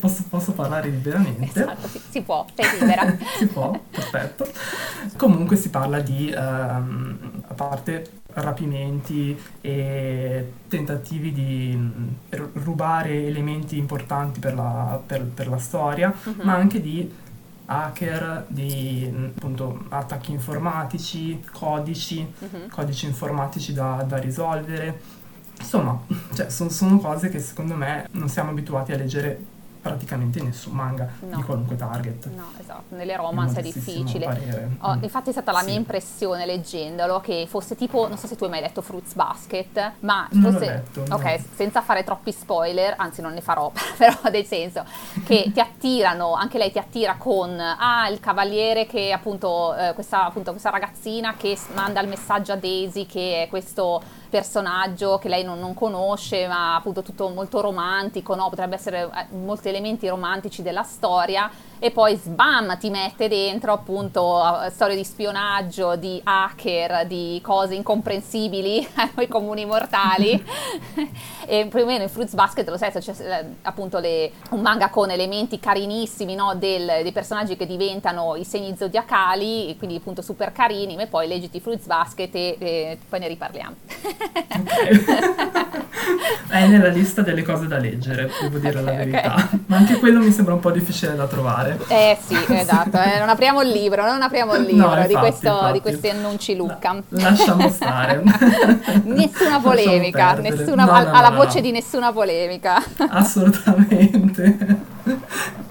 posso, 0.00 0.24
posso, 0.28 0.52
parlare 0.52 0.88
liberamente? 0.88 1.60
Esatto, 1.60 1.86
sì, 1.86 2.00
si 2.08 2.22
può, 2.22 2.44
sei 2.54 2.80
libera. 2.80 3.16
si 3.38 3.46
può, 3.46 3.78
perfetto. 3.90 4.48
Comunque 5.16 5.56
si 5.56 5.68
parla 5.68 6.00
di, 6.00 6.32
um, 6.34 7.42
a 7.46 7.54
parte 7.54 8.19
rapimenti 8.34 9.38
e 9.60 10.52
tentativi 10.68 11.32
di 11.32 11.74
mm, 11.76 12.08
rubare 12.64 13.26
elementi 13.26 13.76
importanti 13.76 14.40
per 14.40 14.54
la, 14.54 15.00
per, 15.04 15.24
per 15.24 15.48
la 15.48 15.58
storia, 15.58 16.12
uh-huh. 16.22 16.42
ma 16.42 16.54
anche 16.54 16.80
di 16.80 17.10
hacker, 17.66 18.46
di 18.48 19.08
mm, 19.10 19.24
appunto, 19.36 19.84
attacchi 19.88 20.32
informatici, 20.32 21.42
codici, 21.52 22.26
uh-huh. 22.38 22.68
codici 22.68 23.06
informatici 23.06 23.72
da, 23.72 24.04
da 24.06 24.18
risolvere. 24.18 25.18
Insomma, 25.58 26.00
cioè, 26.34 26.48
sono, 26.48 26.70
sono 26.70 26.98
cose 26.98 27.28
che 27.28 27.38
secondo 27.38 27.74
me 27.74 28.08
non 28.12 28.28
siamo 28.28 28.50
abituati 28.50 28.92
a 28.92 28.96
leggere 28.96 29.58
praticamente 29.80 30.42
nessun 30.42 30.74
manga 30.74 31.08
no. 31.20 31.36
di 31.36 31.42
qualunque 31.42 31.76
target. 31.76 32.28
No, 32.34 32.52
esatto, 32.58 32.94
nelle 32.94 33.16
romance 33.16 33.60
è 33.60 33.62
difficile. 33.62 34.68
Oh, 34.80 34.98
infatti 35.00 35.30
è 35.30 35.32
stata 35.32 35.52
la 35.52 35.60
sì. 35.60 35.66
mia 35.66 35.74
impressione 35.74 36.46
leggendolo 36.46 37.20
che 37.20 37.46
fosse 37.48 37.76
tipo, 37.76 38.06
non 38.06 38.18
so 38.18 38.26
se 38.26 38.36
tu 38.36 38.44
hai 38.44 38.50
mai 38.50 38.60
letto 38.60 38.82
Fruits 38.82 39.14
Basket, 39.14 39.92
ma 40.00 40.28
non 40.32 40.52
fosse, 40.52 40.66
letto, 40.66 41.04
ok, 41.08 41.24
no. 41.24 41.44
senza 41.54 41.80
fare 41.82 42.04
troppi 42.04 42.32
spoiler, 42.32 42.94
anzi 42.96 43.22
non 43.22 43.32
ne 43.32 43.40
farò, 43.40 43.72
però 43.96 44.18
nel 44.30 44.44
senso 44.44 44.84
che 45.24 45.50
ti 45.54 45.60
attirano, 45.60 46.34
anche 46.34 46.58
lei 46.58 46.70
ti 46.70 46.78
attira 46.78 47.16
con 47.16 47.58
ah, 47.58 48.08
il 48.08 48.20
cavaliere 48.20 48.86
che 48.86 49.12
appunto, 49.12 49.74
eh, 49.76 49.94
questa, 49.94 50.26
appunto 50.26 50.50
questa 50.50 50.70
ragazzina 50.70 51.34
che 51.36 51.58
manda 51.74 52.00
il 52.00 52.08
messaggio 52.08 52.52
a 52.52 52.56
Daisy 52.56 53.06
che 53.06 53.44
è 53.44 53.48
questo 53.48 54.02
personaggio 54.30 55.18
che 55.18 55.28
lei 55.28 55.44
non, 55.44 55.58
non, 55.58 55.74
conosce, 55.74 56.46
ma 56.46 56.76
appunto 56.76 57.02
tutto 57.02 57.28
molto 57.28 57.60
romantico, 57.60 58.34
no? 58.34 58.48
potrebbe 58.48 58.76
essere 58.76 59.02
eh, 59.02 59.34
molti 59.34 59.68
elementi 59.68 60.08
romantici 60.08 60.62
della 60.62 60.82
storia 60.82 61.50
e 61.80 61.90
poi 61.90 62.14
sbam 62.14 62.78
ti 62.78 62.90
mette 62.90 63.26
dentro 63.26 63.72
appunto 63.72 64.42
storie 64.70 64.94
di 64.94 65.02
spionaggio, 65.02 65.96
di 65.96 66.20
hacker, 66.22 67.06
di 67.06 67.40
cose 67.42 67.74
incomprensibili 67.74 68.86
a 68.96 69.10
noi 69.14 69.26
comuni 69.26 69.64
mortali 69.64 70.30
e 71.46 71.66
più 71.66 71.80
o 71.80 71.86
meno 71.86 72.02
in 72.02 72.10
Fruits 72.10 72.34
Basket 72.34 72.68
lo 72.68 72.76
sai, 72.76 72.92
c'è 72.92 73.14
eh, 73.18 73.44
appunto 73.62 73.98
le, 73.98 74.30
un 74.50 74.60
manga 74.60 74.90
con 74.90 75.10
elementi 75.10 75.58
carinissimi 75.58 76.34
no? 76.34 76.54
Del, 76.54 77.00
dei 77.02 77.12
personaggi 77.12 77.56
che 77.56 77.66
diventano 77.66 78.36
i 78.36 78.44
segni 78.44 78.76
zodiacali, 78.76 79.74
quindi 79.78 79.96
appunto 79.96 80.20
super 80.22 80.52
carini, 80.52 80.96
e 80.96 81.06
poi 81.06 81.26
leggiti 81.26 81.60
Fruits 81.60 81.86
Basket 81.86 82.34
e, 82.34 82.56
e 82.58 82.98
poi 83.08 83.20
ne 83.20 83.28
riparliamo. 83.28 83.74
Okay. 84.60 85.04
È 86.48 86.66
nella 86.66 86.88
lista 86.88 87.22
delle 87.22 87.42
cose 87.42 87.66
da 87.66 87.78
leggere, 87.78 88.30
devo 88.40 88.58
dire 88.58 88.78
okay, 88.78 88.84
la 88.84 88.92
verità, 88.92 89.34
okay. 89.34 89.58
ma 89.66 89.76
anche 89.76 89.96
quello 89.96 90.18
mi 90.18 90.32
sembra 90.32 90.54
un 90.54 90.60
po' 90.60 90.70
difficile 90.70 91.14
da 91.14 91.26
trovare 91.26 91.69
fare. 91.76 92.12
Eh 92.12 92.18
sì, 92.20 92.36
esatto, 92.52 92.98
eh, 93.00 93.18
non 93.18 93.28
apriamo 93.28 93.62
il 93.62 93.70
libro, 93.70 94.04
non 94.04 94.22
apriamo 94.22 94.54
il 94.54 94.62
libro 94.62 94.88
no, 94.88 94.92
infatti, 94.92 95.08
di, 95.08 95.14
questo, 95.14 95.70
di, 95.72 95.80
questi 95.80 96.08
annunci 96.08 96.56
Lucca. 96.56 96.94
La, 97.08 97.30
lasciamo 97.30 97.68
stare. 97.68 98.22
nessuna 99.04 99.60
polemica, 99.60 100.34
nessuna, 100.34 100.84
no, 100.84 100.92
no, 100.92 101.12
alla 101.12 101.30
voce 101.30 101.60
di 101.60 101.70
nessuna 101.70 102.12
polemica. 102.12 102.82
Assolutamente. 103.10 104.98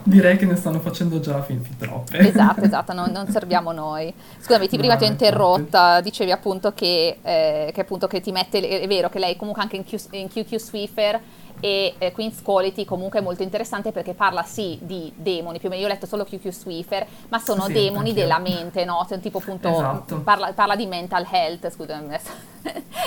Direi 0.03 0.37
che 0.37 0.45
ne 0.45 0.55
stanno 0.55 0.79
facendo 0.79 1.19
già 1.19 1.41
fin, 1.43 1.63
fin 1.63 1.77
troppe. 1.77 2.17
Esatto, 2.17 2.61
esatto, 2.61 2.93
non, 2.93 3.11
non 3.11 3.27
serviamo 3.27 3.71
noi. 3.71 4.11
Scusami, 4.39 4.67
ti, 4.67 4.77
prima 4.77 4.95
ti 4.95 5.03
ho 5.03 5.07
interrotta, 5.07 6.01
dicevi 6.01 6.31
appunto 6.31 6.73
che, 6.73 7.17
eh, 7.21 7.71
che, 7.71 7.81
appunto 7.81 8.07
che 8.07 8.19
ti 8.19 8.31
mette, 8.31 8.59
è 8.59 8.87
vero 8.87 9.09
che 9.09 9.19
lei 9.19 9.35
comunque 9.35 9.61
anche 9.61 9.75
in, 9.75 9.83
Q, 9.83 9.95
in 10.11 10.27
QQ 10.27 10.55
Swiffer 10.55 11.19
e 11.59 11.95
eh, 11.97 12.11
Queen's 12.11 12.41
Quality 12.41 12.85
comunque 12.85 13.19
è 13.19 13.21
molto 13.21 13.43
interessante 13.43 13.91
perché 13.91 14.13
parla 14.13 14.43
sì 14.43 14.77
di 14.81 15.11
demoni, 15.15 15.59
più 15.59 15.67
o 15.67 15.71
meno 15.71 15.81
io 15.81 15.87
ho 15.87 15.91
letto 15.91 16.05
solo 16.05 16.23
QQ 16.23 16.49
Swiffer, 16.49 17.05
ma 17.29 17.39
sono 17.39 17.65
sì, 17.65 17.73
demoni 17.73 18.13
della 18.13 18.39
mente, 18.39 18.85
no? 18.85 19.05
Cioè, 19.07 19.19
tipo 19.19 19.39
appunto 19.39 19.69
esatto. 19.69 20.21
parla, 20.21 20.53
parla, 20.53 20.75
di 20.75 20.85
mental 20.85 21.27
health, 21.29 21.69
scusami, 21.69 22.07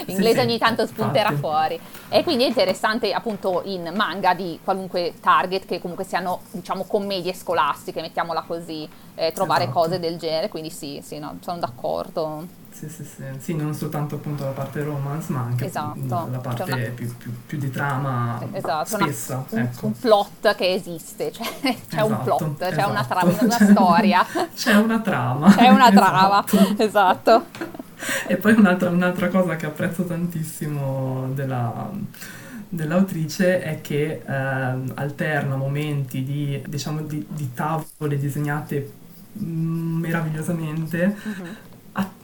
L'inglese 0.07 0.41
sì, 0.41 0.47
ogni 0.47 0.59
tanto 0.59 0.87
spunterà 0.87 1.31
infatti. 1.31 1.37
fuori. 1.39 1.81
E 2.09 2.23
quindi 2.23 2.45
è 2.45 2.47
interessante 2.47 3.13
appunto 3.13 3.63
in 3.65 3.93
manga 3.95 4.35
di 4.35 4.59
qualunque 4.63 5.15
target 5.21 5.67
che 5.67 5.81
comunque 5.81 6.05
siano 6.05 6.41
diciamo 6.51 6.85
commedie 6.85 7.35
scolastiche, 7.35 8.01
mettiamola 8.01 8.43
così, 8.47 8.89
eh, 9.15 9.33
trovare 9.33 9.65
Esatto. 9.65 9.79
cose 9.79 9.99
del 9.99 10.17
genere, 10.17 10.49
quindi 10.49 10.71
sì, 10.71 11.01
sì, 11.03 11.19
no, 11.19 11.39
sono 11.41 11.59
d'accordo. 11.59 12.61
Sì, 12.83 12.89
sì, 12.89 13.05
sì, 13.05 13.23
sì, 13.39 13.55
non 13.55 13.75
soltanto 13.75 14.17
appunto 14.17 14.43
la 14.43 14.51
parte 14.51 14.83
romance, 14.83 15.33
ma 15.33 15.43
anche 15.43 15.67
Esatto. 15.67 16.29
la 16.33 16.39
parte 16.39 16.63
una- 16.65 16.77
più, 16.93 17.17
più- 17.17 17.33
più 17.47 17.59
di 17.59 17.71
trama 17.71 18.41
Esatto, 18.53 18.97
una- 18.97 19.05
spessa, 19.05 19.45
un, 19.51 19.59
ecco. 19.61 19.87
un 19.87 19.93
plot 20.01 20.55
che 20.57 20.73
esiste, 20.75 21.31
cioè 21.31 21.47
c'è 21.89 22.01
un 22.01 22.13
Esatto, 22.13 22.23
plot, 22.25 22.59
c'è 22.75 22.83
una, 22.85 23.01
esatto. 23.03 23.15
trama, 23.15 23.37
una 23.41 23.59
storia, 23.71 24.27
C'è 24.53 24.75
una 24.75 25.01
trama. 25.01 25.55
c'è 25.55 25.69
una 25.69 25.93
trama, 25.93 26.45
esatto. 26.45 26.83
esatto. 26.83 27.47
E 28.27 28.37
poi 28.37 28.55
un'altra, 28.55 28.91
un'altra 28.91 29.29
cosa 29.29 29.55
che 29.55 29.67
apprezzo 29.67 30.03
tantissimo 30.05 31.29
della- 31.35 31.89
dell'autrice 32.69 33.61
è 33.63 33.81
che 33.81 34.23
ehm, 34.27 34.93
alterna 34.97 35.55
momenti 35.57 36.25
di, 36.25 36.61
diciamo, 36.67 37.03
di, 37.03 37.25
di 37.29 37.53
tavole 37.55 38.17
disegnate 38.19 38.91
mm, 39.41 40.01
meravigliosamente 40.01 41.17
Mhm. 41.23 41.57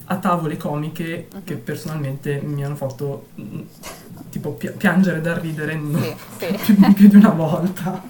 A, 0.09 0.17
tavole 0.19 0.57
comiche 0.57 1.29
che 1.45 1.55
Mhm. 1.55 1.61
personalmente 1.63 2.41
mi 2.43 2.65
hanno 2.65 2.77
fatto 2.77 3.29
mm, 3.41 3.61
tipo 4.31 4.51
pi- 4.53 4.73
piangere 4.77 5.21
da 5.21 5.39
ridere 5.39 5.75
no- 5.77 5.99
Sì, 5.99 6.15
sì. 6.39 6.75
più, 6.75 6.93
più 6.95 7.09
di 7.09 7.17
una 7.17 7.31
volta. 7.31 8.03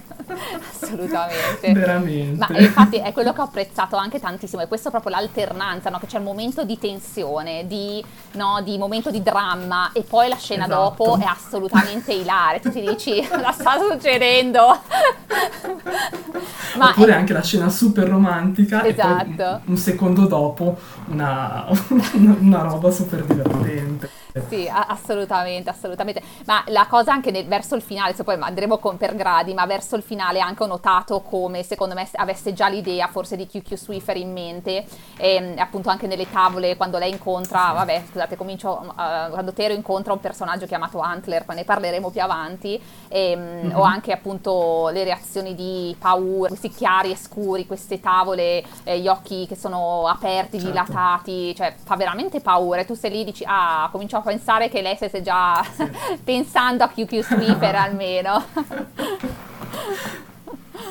Assolutamente. 0.71 1.73
Veramente. 1.73 2.37
Ma 2.38 2.59
eh, 2.59 2.62
infatti 2.64 2.97
è 2.99 3.12
quello 3.12 3.33
che 3.33 3.41
ho 3.41 3.45
apprezzato 3.45 3.97
anche 3.97 4.19
tantissimo, 4.21 4.62
è 4.62 4.69
questo 4.69 4.91
proprio 4.91 5.12
l'alternanza, 5.12 5.91
no? 5.91 5.99
che 5.99 6.07
c'è 6.07 6.19
il 6.19 6.25
momento 6.25 6.64
di 6.64 6.79
tensione, 6.79 7.67
di, 7.67 8.05
no, 8.33 8.61
di 8.62 8.77
momento 8.79 9.11
di 9.11 9.23
dramma 9.23 9.91
e 9.93 10.03
poi 10.03 10.29
la 10.29 10.37
scena 10.37 10.64
Esatto. 10.64 10.83
dopo 10.83 11.19
è 11.19 11.25
assolutamente 11.25 12.12
ilare, 12.12 12.61
tu 12.61 12.71
ti 12.71 12.81
dici 12.81 13.25
cosa 13.29 13.53
sta 13.53 13.77
succedendo? 13.91 14.81
Ma 16.77 16.91
Oppure 16.91 17.12
è- 17.12 17.17
anche 17.17 17.33
la 17.33 17.43
scena 17.43 17.69
super 17.71 18.09
romantica 18.09 18.83
e 18.83 18.95
poi 18.95 19.11
Esatto. 19.11 19.61
un, 19.64 19.73
un 19.73 19.77
secondo 19.77 20.27
dopo 20.27 20.77
una, 21.09 21.67
una 22.12 22.62
roba 22.62 22.91
super 22.91 23.25
divertente. 23.25 24.11
Sì, 24.48 24.68
assolutamente, 24.70 25.70
assolutamente. 25.70 26.22
Ma 26.46 26.62
la 26.68 26.87
cosa 26.88 27.12
anche 27.12 27.31
nel- 27.31 27.46
verso 27.46 27.74
il 27.74 27.83
finale, 27.83 28.14
se 28.14 28.24
poi 28.24 28.37
andremo 28.40 28.79
con 28.79 28.96
per 28.96 29.14
gradi, 29.14 29.55
ma 29.55 29.66
verso 29.66 29.96
il 29.96 30.03
finale 30.03 30.40
anche 30.40 30.62
ho 30.62 30.66
notato 30.66 31.20
come 31.20 31.62
secondo 31.62 31.94
me 31.94 32.09
avesse 32.14 32.53
già 32.53 32.68
l'idea 32.68 33.07
forse 33.09 33.37
di 33.37 33.46
QQ 33.46 33.74
Swiffer 33.74 34.16
in 34.16 34.33
mente, 34.33 34.85
e, 35.16 35.55
appunto 35.59 35.88
anche 35.88 36.07
nelle 36.07 36.31
tavole 36.31 36.77
quando 36.77 36.98
lei 36.98 37.11
incontra, 37.11 37.72
vabbè 37.72 38.05
scusate 38.09 38.37
comincio, 38.37 38.83
eh, 38.83 39.31
quando 39.31 39.53
Tero 39.53 39.74
incontra 39.74 40.12
un 40.12 40.20
personaggio 40.20 40.66
chiamato 40.66 41.01
Antler, 41.01 41.44
ne 41.48 41.64
parleremo 41.64 42.11
più 42.11 42.22
avanti, 42.22 42.81
e, 43.09 43.37
mm, 43.37 43.66
Mhm. 43.68 43.77
o 43.77 43.83
anche 43.83 44.12
appunto 44.12 44.88
le 44.90 45.05
reazioni 45.05 45.55
di 45.55 45.94
paura, 45.98 46.48
questi 46.48 46.68
chiari 46.70 47.11
e 47.11 47.16
scuri, 47.16 47.66
queste 47.66 48.01
tavole, 48.01 48.62
eh, 48.85 48.98
gli 49.01 49.09
occhi 49.09 49.46
che 49.46 49.57
sono 49.57 50.07
aperti, 50.07 50.59
Certo. 50.59 50.66
dilatati, 50.68 51.55
cioè 51.57 51.74
fa 51.83 51.96
veramente 51.96 52.40
paura. 52.40 52.81
E 52.81 52.85
tu 52.85 52.94
sei 52.94 53.11
lì 53.11 53.20
e 53.22 53.24
dici, 53.24 53.44
ah, 53.46 53.88
comincio 53.90 54.16
a 54.16 54.22
pensare 54.29 54.69
che 54.69 54.83
lei 54.83 54.95
stesse 54.97 55.23
già 55.23 55.64
pensando 56.23 56.85
a 56.85 56.88
QQ 56.88 57.21
Sweeper 57.21 57.75
almeno. 57.77 58.45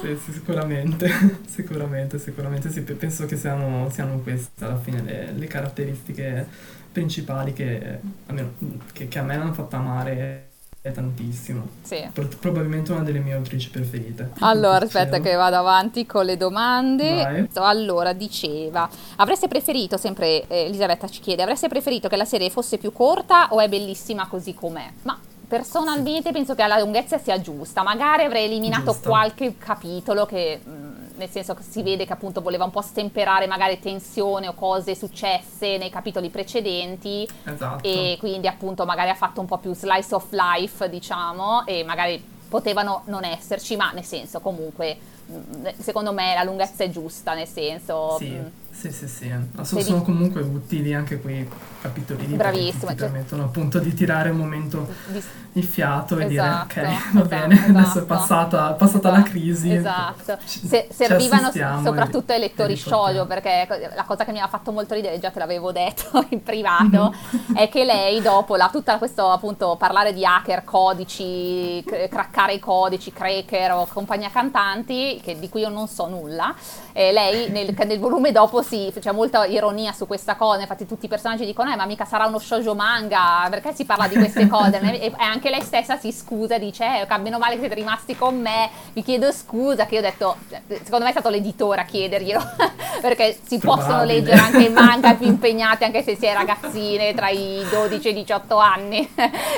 Sì, 0.01 0.17
sì, 0.23 0.31
sicuramente, 0.31 1.09
sicuramente, 1.47 2.17
sicuramente 2.17 2.69
sì, 2.71 2.81
pe- 2.81 2.93
penso 2.93 3.25
che 3.25 3.35
siano, 3.35 3.89
siano 3.91 4.19
queste 4.19 4.65
alla 4.65 4.77
fine 4.77 5.01
le, 5.01 5.31
le 5.31 5.47
caratteristiche 5.47 6.47
principali 6.91 7.53
che, 7.53 7.99
almeno, 8.25 8.53
che, 8.91 9.07
che 9.07 9.19
a 9.19 9.23
me 9.23 9.35
hanno 9.35 9.53
fatto 9.53 9.75
amare 9.75 10.49
tantissimo. 10.91 11.67
sì. 11.81 12.07
Pro- 12.13 12.27
probabilmente 12.39 12.91
una 12.91 13.03
delle 13.03 13.19
mie 13.19 13.33
autrici 13.33 13.69
preferite. 13.69 14.31
Allora, 14.39 14.85
aspetta 14.85 15.19
che 15.19 15.33
vado 15.35 15.57
avanti 15.57 16.05
con 16.05 16.25
le 16.25 16.37
domande. 16.37 17.15
Vai. 17.23 17.49
Allora, 17.55 18.13
diceva, 18.13 18.89
avreste 19.17 19.47
preferito, 19.47 19.97
sempre 19.97 20.47
eh, 20.47 20.65
Elisabetta 20.65 21.07
ci 21.07 21.19
chiede, 21.19 21.41
avreste 21.41 21.67
preferito 21.67 22.07
che 22.07 22.15
la 22.15 22.25
serie 22.25 22.49
fosse 22.49 22.77
più 22.77 22.93
corta 22.93 23.47
o 23.53 23.59
è 23.59 23.67
bellissima 23.67 24.27
così 24.27 24.53
com'è? 24.53 24.89
Ma 25.03 25.19
personalmente 25.47 26.31
penso 26.31 26.55
che 26.55 26.65
la 26.67 26.79
lunghezza 26.79 27.17
sia 27.17 27.39
giusta, 27.41 27.81
magari 27.83 28.23
avrei 28.23 28.45
eliminato 28.45 28.91
Giusta. 28.91 29.09
qualche 29.09 29.57
capitolo 29.57 30.25
che... 30.25 30.59
mh, 30.63 30.95
Nel 31.17 31.29
senso 31.29 31.55
che 31.55 31.63
si 31.63 31.81
vede 31.81 32.05
che 32.05 32.13
appunto 32.13 32.41
voleva 32.41 32.63
un 32.63 32.69
po' 32.69 32.81
stemperare 32.81 33.47
magari 33.47 33.79
tensione 33.79 34.47
o 34.47 34.53
cose 34.53 34.93
successe 34.95 35.77
nei 35.77 35.89
capitoli 35.89 36.29
precedenti 36.29 37.27
Esatto. 37.43 37.83
e 37.87 38.17
quindi 38.19 38.47
appunto 38.47 38.85
magari 38.85 39.09
ha 39.09 39.15
fatto 39.15 39.39
un 39.41 39.47
po' 39.47 39.57
più 39.57 39.73
slice 39.73 40.13
of 40.13 40.25
life 40.31 40.87
diciamo 40.89 41.65
e 41.65 41.83
magari 41.83 42.23
potevano 42.47 43.01
non 43.05 43.23
esserci 43.23 43.75
ma 43.75 43.91
nel 43.91 44.03
senso 44.03 44.39
comunque 44.41 44.95
mh, 45.25 45.69
secondo 45.79 46.13
me 46.13 46.33
la 46.35 46.43
lunghezza 46.43 46.83
è 46.83 46.89
giusta 46.89 47.33
nel 47.33 47.47
senso 47.47 48.15
Sì, 48.19 48.29
mh, 48.29 48.51
sì, 48.77 48.91
sì, 48.91 49.07
sì. 49.07 49.31
Ma 49.53 49.63
so- 49.63 49.75
Vedi? 49.75 49.87
sono 49.89 50.01
comunque 50.03 50.41
utili 50.41 50.93
anche 50.93 51.19
quei 51.19 51.47
capitolini 51.81 52.35
Bravissimo, 52.35 52.71
perché 52.71 52.93
ti 52.93 52.99
cioè- 52.99 53.09
permettono 53.09 53.43
appunto 53.45 53.79
di 53.79 53.93
tirare 53.93 54.29
un 54.29 54.37
momento 54.37 54.87
di- 55.07 55.21
il 55.53 55.63
fiato 55.63 56.17
e 56.19 56.25
Esatto, 56.25 56.67
dire 56.73 56.85
ok, 56.85 56.91
va 56.91 56.97
esatto, 57.21 57.27
bene, 57.27 57.55
adesso 57.67 57.79
esatto. 57.79 57.99
è 57.99 58.03
passata, 58.03 58.73
passata 58.73 59.09
la 59.09 59.15
Esatto, 59.17 59.29
crisi. 59.31 59.73
Esatto, 59.73 60.37
Se- 60.45 60.87
servivano 60.91 61.51
soprattutto 61.83 62.33
ai 62.33 62.39
lettori 62.39 62.75
scioglio 62.75 63.25
perché 63.25 63.67
la 63.95 64.03
cosa 64.03 64.23
che 64.23 64.31
mi 64.31 64.39
ha 64.39 64.47
fatto 64.47 64.71
molto 64.71 64.93
ridere, 64.93 65.17
già 65.19 65.31
te 65.31 65.39
l'avevo 65.39 65.71
detto 65.71 66.23
in 66.29 66.43
privato, 66.43 67.13
Mhm. 67.31 67.55
è 67.55 67.69
che 67.69 67.83
lei 67.85 68.21
dopo 68.21 68.55
la, 68.55 68.69
tutta 68.71 68.97
questo 68.99 69.29
appunto 69.29 69.75
parlare 69.77 70.13
di 70.13 70.23
hacker, 70.25 70.63
codici, 70.63 71.83
craccare 72.09 72.53
i 72.53 72.59
codici, 72.59 73.11
cracker 73.11 73.71
o 73.71 73.87
compagnia 73.91 74.29
cantanti, 74.29 75.19
che- 75.23 75.39
di 75.39 75.49
cui 75.49 75.61
io 75.61 75.69
non 75.69 75.87
so 75.87 76.07
nulla, 76.07 76.53
e 76.93 77.11
lei 77.11 77.49
nel, 77.49 77.73
nel 77.85 77.99
volume 77.99 78.31
dopo 78.31 78.61
si 78.67 78.93
c'è 78.99 79.11
molta 79.11 79.45
ironia 79.45 79.91
su 79.93 80.05
questa 80.07 80.35
cosa, 80.35 80.61
infatti 80.61 80.85
tutti 80.85 81.05
i 81.05 81.09
personaggi 81.09 81.45
dicono 81.45 81.71
eh 81.71 81.75
ma 81.75 81.85
mica 81.85 82.05
sarà 82.05 82.25
uno 82.25 82.39
shoujo 82.39 82.75
manga, 82.75 83.47
perché 83.49 83.73
si 83.73 83.85
parla 83.85 84.07
di 84.07 84.15
queste 84.15 84.47
cose? 84.49 84.79
e, 84.79 85.11
anche 85.17 85.49
lei 85.49 85.61
stessa 85.61 85.97
si 85.97 86.11
scusa, 86.11 86.57
dice 86.57 86.83
eh, 87.01 87.17
meno 87.19 87.37
male 87.37 87.53
che 87.53 87.61
siete 87.61 87.75
rimasti 87.75 88.15
con 88.15 88.39
me, 88.39 88.69
vi 88.93 89.03
chiedo 89.03 89.31
scusa, 89.31 89.85
che 89.85 89.95
io 89.95 90.01
ho 90.01 90.03
detto, 90.03 90.35
cioè, 90.49 90.61
secondo 90.83 91.05
me 91.05 91.09
è 91.09 91.13
stato 91.13 91.29
l'editore 91.29 91.81
a 91.81 91.85
chiederglielo, 91.85 92.41
perché 93.01 93.37
si 93.45 93.57
possono 93.57 94.03
Probabile. 94.03 94.13
leggere 94.13 94.37
anche 94.37 94.63
i 94.63 94.69
manga 94.69 95.13
più 95.15 95.27
impegnati 95.27 95.83
anche 95.83 96.03
se 96.03 96.15
si 96.15 96.25
è 96.25 96.33
ragazzine 96.33 97.13
tra 97.13 97.29
i 97.29 97.65
12 97.69 98.07
e 98.07 98.11
i 98.11 98.13
18 98.13 98.57
anni, 98.57 99.09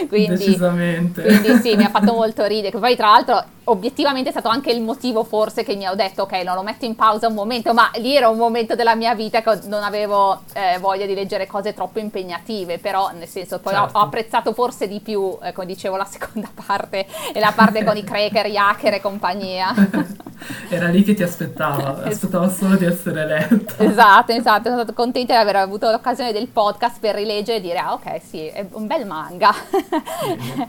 quindi... 0.08 0.46
Decisamente. 0.46 1.24
Quindi 1.24 1.62
sì, 1.62 1.76
mi 1.76 1.84
ha 1.84 1.90
fatto 1.90 2.14
molto 2.14 2.46
ridere. 2.46 2.78
Poi, 2.78 2.96
tra 2.96 3.12
l'altro, 3.12 3.44
obiettivamente 3.66 4.30
è 4.30 4.32
stato 4.32 4.50
anche 4.50 4.72
il 4.72 4.82
motivo, 4.82 5.24
forse, 5.24 5.64
che 5.64 5.76
mi 5.76 5.88
ho 5.88 5.96
detto: 5.96 6.24
ok, 6.24 6.34
no, 6.44 6.56
lo 6.56 6.64
metto 6.64 6.86
in 6.86 6.96
pausa 6.96 7.28
un 7.28 7.34
momento, 7.34 7.74
ma 7.74 7.90
lì 7.96 8.16
era 8.16 8.30
un 8.30 8.38
momento 8.38 8.76
della 8.76 8.96
mia 9.00 9.16
vita 9.16 9.42
che 9.42 9.62
non 9.64 9.82
avevo 9.82 10.42
eh, 10.54 10.78
voglia 10.80 11.08
di 11.08 11.16
leggere 11.16 11.48
cose 11.48 11.74
troppo 11.74 11.98
impegnative. 11.98 12.78
Però, 12.78 13.10
nel 13.14 13.28
senso, 13.28 13.58
poi 13.60 13.74
ho- 13.74 13.78
Certo. 13.84 13.98
ho, 13.98 14.02
apprezzato 14.02 14.54
forse 14.54 14.88
di 14.88 15.00
più, 15.00 15.36
eh, 15.42 15.52
come 15.54 15.66
dicevo, 15.66 15.96
la 15.96 16.06
seconda 16.10 16.50
parte 16.66 17.08
e 17.34 17.40
la 17.40 17.52
parte 17.56 17.84
con 17.84 17.98
i 17.98 18.04
cracker, 18.04 18.48
gli 18.48 18.58
hacker 18.58 18.94
e 18.94 19.02
compagnia. 19.02 19.74
Era 20.70 20.88
lì 20.88 21.04
che 21.04 21.14
ti 21.16 21.24
aspettava, 21.24 22.04
aspettava 22.06 22.50
solo 22.50 22.76
di 22.76 22.86
essere 22.86 23.26
letta. 23.26 23.84
Esatto, 23.84 24.32
esatto, 24.32 24.64
sono 24.64 24.76
stata 24.76 24.94
contenta 24.94 25.34
di 25.34 25.40
aver 25.40 25.56
avuto 25.58 25.90
l'occasione 25.90 26.32
del 26.32 26.48
podcast 26.48 27.00
per 27.00 27.16
rileggere 27.16 27.58
e 27.58 27.62
dire, 27.62 27.78
ah 27.80 27.94
ok, 27.94 28.22
sì, 28.22 28.46
è 28.48 28.66
un 28.72 28.88
bel 28.88 29.06
manga. 29.06 29.54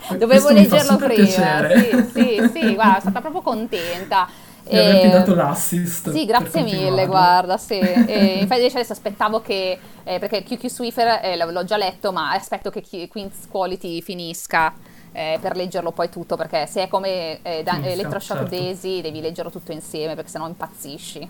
Dovevo 0.09 0.27
Questo 0.27 0.53
leggerlo 0.53 0.97
prima. 0.97 1.69
Sì, 1.69 2.11
sì, 2.13 2.51
sì, 2.53 2.75
guarda, 2.75 2.99
sono 2.99 3.11
stata 3.11 3.21
proprio 3.21 3.43
contenta. 3.43 4.29
Di 4.71 4.79
averti 4.79 5.07
E- 5.07 5.11
dato 5.11 5.35
l'assist. 5.35 6.11
Sì, 6.13 6.25
grazie 6.25 6.63
mille, 6.63 7.07
guarda, 7.07 7.57
sì. 7.57 7.75
E 7.81 8.41
infatti 8.41 8.65
adesso 8.65 8.93
aspettavo 8.93 9.41
che, 9.41 9.79
eh, 10.05 10.19
perché 10.19 10.43
QQ 10.43 10.67
Swiffer 10.69 11.21
eh, 11.23 11.37
l'ho 11.37 11.65
già 11.65 11.77
letto, 11.77 12.13
ma 12.13 12.33
aspetto 12.33 12.71
che 12.71 13.09
Queen's 13.09 13.47
Quality 13.49 14.01
finisca 14.01 14.73
eh, 15.13 15.39
per 15.41 15.57
leggerlo 15.57 15.91
poi 15.91 16.09
tutto, 16.09 16.37
perché 16.37 16.67
se 16.67 16.85
è 16.85 16.89
come 16.89 17.41
eh, 17.43 17.63
da- 17.63 17.73
Finisca, 17.73 17.91
Electroshock 17.93 18.41
certo. 18.41 18.55
Daisy 18.55 19.01
devi 19.01 19.21
leggerlo 19.21 19.51
tutto 19.51 19.73
insieme, 19.73 20.15
perché 20.15 20.31
sennò 20.31 20.47
impazzisci. 20.47 21.29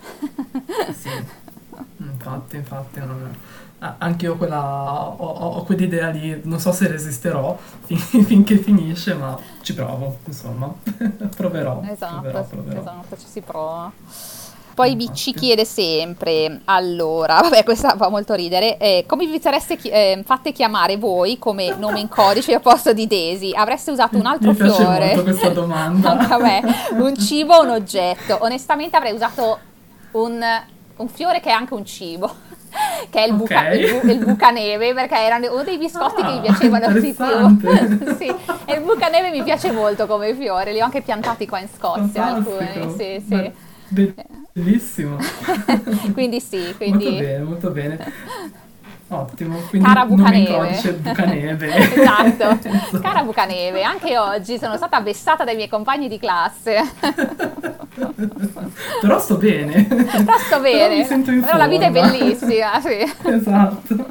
Sì, 0.92 1.08
infatti, 1.98 2.56
infatti. 2.56 2.98
non- 3.00 3.36
ah, 3.80 3.96
anche 3.98 4.24
io 4.26 4.36
quella, 4.36 5.08
ho, 5.08 5.14
ho- 5.26 5.62
quell'idea 5.64 6.08
lì, 6.08 6.40
non 6.44 6.58
so 6.60 6.72
se 6.72 6.86
resisterò 6.88 7.56
fin- 7.84 7.98
finché 8.24 8.56
finisce, 8.58 9.14
ma 9.14 9.38
ci 9.62 9.74
provo, 9.74 10.18
insomma. 10.26 10.72
proverò, 11.36 11.82
Esatto, 11.90 12.20
proverò, 12.20 12.42
proverò. 12.44 12.80
esatto, 12.80 13.16
ci 13.18 13.26
si 13.26 13.40
prova. 13.40 13.90
Poi 14.72 14.94
vi- 14.94 15.02
Infatti. 15.02 15.18
ci 15.18 15.34
chiede 15.34 15.64
sempre, 15.66 16.60
allora, 16.66 17.40
vabbè 17.42 17.64
questa 17.64 17.96
fa 17.96 18.08
molto 18.08 18.32
ridere, 18.34 18.78
eh, 18.78 19.04
come 19.06 19.26
vi 19.26 19.38
sareste 19.40 19.76
chi- 19.76 19.90
eh, 19.90 20.22
fatte 20.24 20.52
chiamare 20.52 20.96
voi 20.96 21.38
come 21.38 21.74
nome 21.76 22.00
in 22.00 22.08
codice 22.08 22.54
al 22.54 22.60
posto 22.62 22.92
di 22.94 23.06
Daisy? 23.06 23.52
Avreste 23.52 23.90
usato 23.90 24.16
un 24.16 24.24
altro 24.26 24.50
Mi 24.52 24.56
fiore? 24.56 25.06
molto 25.06 25.22
questa 25.24 25.48
domanda. 25.50 26.10
Anche 26.16 26.32
a 26.32 26.38
me, 26.38 26.62
un 26.92 27.14
cibo 27.16 27.56
o 27.56 27.62
un 27.62 27.70
oggetto? 27.70 28.38
Onestamente 28.40 28.96
avrei 28.96 29.12
usato 29.12 29.58
un, 30.12 30.40
un 30.96 31.08
fiore 31.08 31.40
che 31.40 31.48
è 31.50 31.52
anche 31.52 31.74
un 31.74 31.84
cibo. 31.84 32.32
Che 33.10 33.24
è 33.24 33.26
il, 33.26 33.34
buca, 33.34 33.68
il, 33.70 33.90
bu- 33.90 34.08
il 34.10 34.18
bucaneve, 34.18 34.94
perché 34.94 35.16
era 35.16 35.36
uno 35.36 35.62
dei 35.62 35.78
biscotti 35.78 36.22
che 36.22 36.30
mi 36.30 36.38
Ah, 36.38 36.40
piacevano 36.40 36.92
di 36.92 37.12
più. 37.12 37.24
interessante. 37.24 38.14
sì, 38.18 38.26
e 38.26 38.74
il 38.74 38.80
bucaneve 38.82 39.30
mi 39.30 39.42
piace 39.42 39.72
molto 39.72 40.06
come 40.06 40.34
fiore, 40.34 40.72
li 40.72 40.80
ho 40.80 40.84
anche 40.84 41.02
piantati 41.02 41.46
qua 41.46 41.60
in 41.60 41.68
Scozia 41.68 42.24
alcuni, 42.26 42.94
sì, 42.96 43.24
sì. 43.26 43.52
Bellissimo. 44.52 45.16
quindi 46.14 46.40
sì, 46.40 46.74
quindi... 46.76 47.04
Molto 47.04 47.22
bene, 47.22 47.38
molto 47.42 47.70
bene. 47.70 48.12
Ottimo, 49.12 49.56
quindi 49.68 49.86
Cara 49.88 50.04
Bucaneve. 50.06 50.52
codice 50.56 50.92
Bucaneve. 50.94 51.74
esatto, 51.94 53.00
cara 53.00 53.22
Bucaneve, 53.24 53.82
anche 53.82 54.16
oggi 54.16 54.56
sono 54.56 54.76
stata 54.76 55.00
vessata 55.00 55.42
dai 55.44 55.56
miei 55.56 55.68
compagni 55.68 56.08
di 56.08 56.18
classe. 56.18 56.76
Però 59.00 59.18
sto 59.18 59.36
bene. 59.36 59.82
Però 59.84 60.38
sto 60.38 60.60
Però 60.60 60.60
bene, 60.60 60.96
mi 60.96 61.04
sento 61.04 61.30
in 61.32 61.40
però 61.40 61.56
la 61.56 61.66
vita 61.66 61.86
è 61.86 61.90
bellissima, 61.90 62.80
sì. 62.80 63.28
Esatto. 63.28 64.06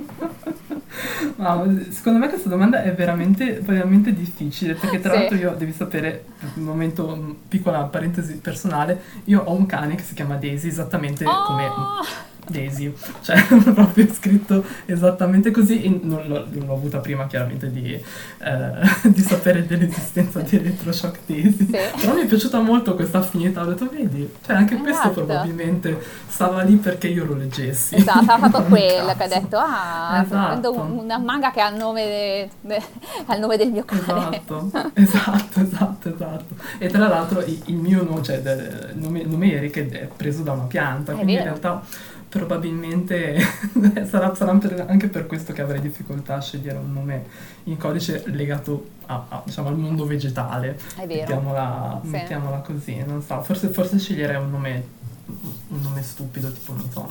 No, 1.38 1.64
secondo 1.92 2.20
me 2.20 2.28
questa 2.28 2.50
domanda 2.50 2.84
è 2.84 2.94
veramente, 2.94 3.60
veramente 3.62 4.14
difficile 4.14 4.74
perché 4.74 5.00
tra 5.00 5.14
Sì. 5.14 5.18
l'altro 5.20 5.38
io 5.38 5.52
devi 5.58 5.72
sapere, 5.72 6.26
un 6.56 6.64
momento, 6.64 7.06
un- 7.08 7.36
piccola 7.48 7.84
parentesi 7.84 8.36
personale, 8.36 9.02
io 9.26 9.42
ho 9.46 9.54
un 9.54 9.66
cane 9.66 9.96
che 9.96 10.04
si 10.04 10.14
chiama 10.14 10.36
Daisy 10.36 10.68
esattamente 10.68 11.24
come 11.24 11.66
Oh, 11.68 12.04
Daisy, 12.50 12.94
cioè 13.22 13.42
proprio 13.74 14.08
scritto 14.14 14.64
esattamente 14.86 15.52
così 15.52 15.84
e 15.84 16.00
non 16.02 16.24
l'ho, 16.28 16.46
non 16.52 16.66
l'ho 16.68 16.74
avuta 16.74 17.00
prima 17.00 17.28
chiaramente 17.28 17.72
di, 17.72 17.94
eh, 17.94 18.72
di 19.10 19.22
sapere 19.22 19.66
dell'esistenza 19.66 20.40
di 20.42 20.56
Electroshock 20.58 21.20
Daisy, 21.26 21.66
Sì. 21.66 21.78
però 22.02 22.14
mi 22.16 22.22
è 22.22 22.26
piaciuta 22.26 22.60
molto 22.60 22.96
questa 22.96 23.20
affinità, 23.20 23.62
ho 23.62 23.66
detto 23.66 23.88
vedi, 23.92 24.30
cioè 24.46 24.56
anche 24.56 24.76
questo 24.78 25.02
Esatto. 25.10 25.26
probabilmente 25.26 25.98
stava 26.28 26.62
lì 26.64 26.76
perché 26.76 27.08
io 27.08 27.26
lo 27.26 27.36
leggessi. 27.36 27.96
Esatto, 27.96 28.32
ha 28.32 28.38
fatto 28.50 28.64
quello 28.64 29.14
che 29.18 29.24
ha 29.24 29.28
detto, 29.28 29.58
ah, 29.58 30.22
Esatto. 30.26 30.48
prendo 30.48 30.82
una 31.02 31.18
manga 31.18 31.52
che 31.52 31.62
ha 31.62 31.70
il 31.70 31.76
nome, 31.78 32.04
de- 32.06 32.50
de- 32.62 32.84
ha 33.26 33.34
il 33.36 33.40
nome 33.42 33.58
del 33.58 33.72
mio 33.72 33.84
cane. 33.86 34.42
Esatto, 34.46 34.92
esatto, 34.94 35.60
esatto, 35.62 36.10
esatto. 36.14 36.56
E 36.78 36.88
tra 36.88 37.08
l'altro 37.08 37.42
il, 37.46 37.62
il 37.66 37.76
mio 37.76 38.04
nome, 38.04 38.24
cioè 38.24 38.38
il 38.38 38.98
nome, 39.00 39.20
il 39.20 39.30
nome 39.30 39.54
Eric 39.54 39.90
è 39.90 40.08
preso 40.16 40.42
da 40.44 40.52
una 40.54 40.64
pianta, 40.64 41.12
È 41.12 41.16
quindi 41.16 41.34
in 41.34 41.38
vero. 41.40 41.50
realtà 41.50 41.84
probabilmente 42.30 43.38
sarà, 44.08 44.34
sarà 44.36 44.54
per- 44.54 44.86
anche 44.88 45.08
per 45.08 45.26
questo 45.26 45.52
che 45.54 45.62
avrei 45.62 45.82
difficoltà 45.82 46.36
a 46.36 46.42
scegliere 46.42 46.78
un 46.78 46.94
nome 46.94 47.26
in 47.64 47.78
codice 47.78 48.24
legato 48.28 48.90
a- 49.08 49.26
a, 49.30 49.42
diciamo, 49.44 49.68
al 49.70 49.78
mondo 49.78 50.06
vegetale. 50.06 50.78
È 50.96 51.06
vero. 51.08 51.20
Mettiamola, 51.22 52.00
Sì. 52.04 52.10
mettiamola 52.10 52.58
così, 52.60 53.04
non 53.06 53.22
so, 53.22 53.42
forse, 53.42 53.70
forse 53.70 53.98
sceglierei 54.00 54.36
un 54.38 54.52
nome, 54.52 54.84
un 55.26 55.82
nome 55.82 56.02
stupido, 56.04 56.52
tipo, 56.52 56.74
non 56.74 56.90
so, 56.92 57.08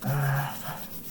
ah, 0.00 0.52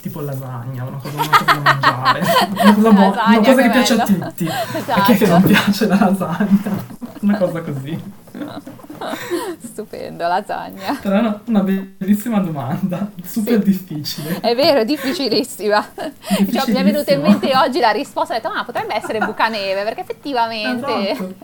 tipo 0.02 0.20
lasagna, 0.22 0.84
una 0.84 0.98
cosa, 0.98 1.16
una 1.16 1.30
cosa 1.30 1.44
da 1.46 1.60
mangiare, 1.62 2.20
una 2.20 2.74
cosa, 2.74 2.92
Lasagna, 2.92 3.38
una 3.38 3.39
cosa 3.39 3.56
che 3.56 3.62
che 3.62 3.70
piace 3.70 3.94
a 3.94 4.06
bello. 4.06 4.26
tutti. 4.28 4.46
Esatto. 4.48 5.00
A 5.00 5.04
chi 5.04 5.12
è 5.13 5.18
che 5.18 5.28
non 5.28 5.44
piace 5.44 5.88
la 5.88 5.96
lasagna? 6.00 6.86
Una 7.22 7.38
cosa 7.38 7.62
così. 7.62 8.04
Stupendo, 9.63 10.28
lasagna. 10.28 10.98
Però 11.02 11.20
una, 11.20 11.42
una 11.46 11.62
bellissima 11.62 12.39
domanda, 12.39 13.10
super 13.24 13.60
Sì. 13.60 13.63
difficile. 13.63 14.39
È 14.39 14.56
vero, 14.56 14.82
è 14.82 14.86
difficilissima. 14.86 15.86
Cioè, 15.96 16.72
mi 16.72 16.80
è 16.80 16.84
venuta 16.84 17.12
in 17.13 17.22
mente 17.22 17.56
oggi 17.56 17.80
la 17.80 17.92
risposta, 17.92 18.34
ho 18.34 18.38
detto, 18.38 18.50
ah, 18.50 18.63
potrebbe 18.63 18.96
essere 18.96 19.20
bucaneve, 19.20 19.84
perché 19.84 20.02
effettivamente 20.02 21.10
Esatto. 21.12 21.36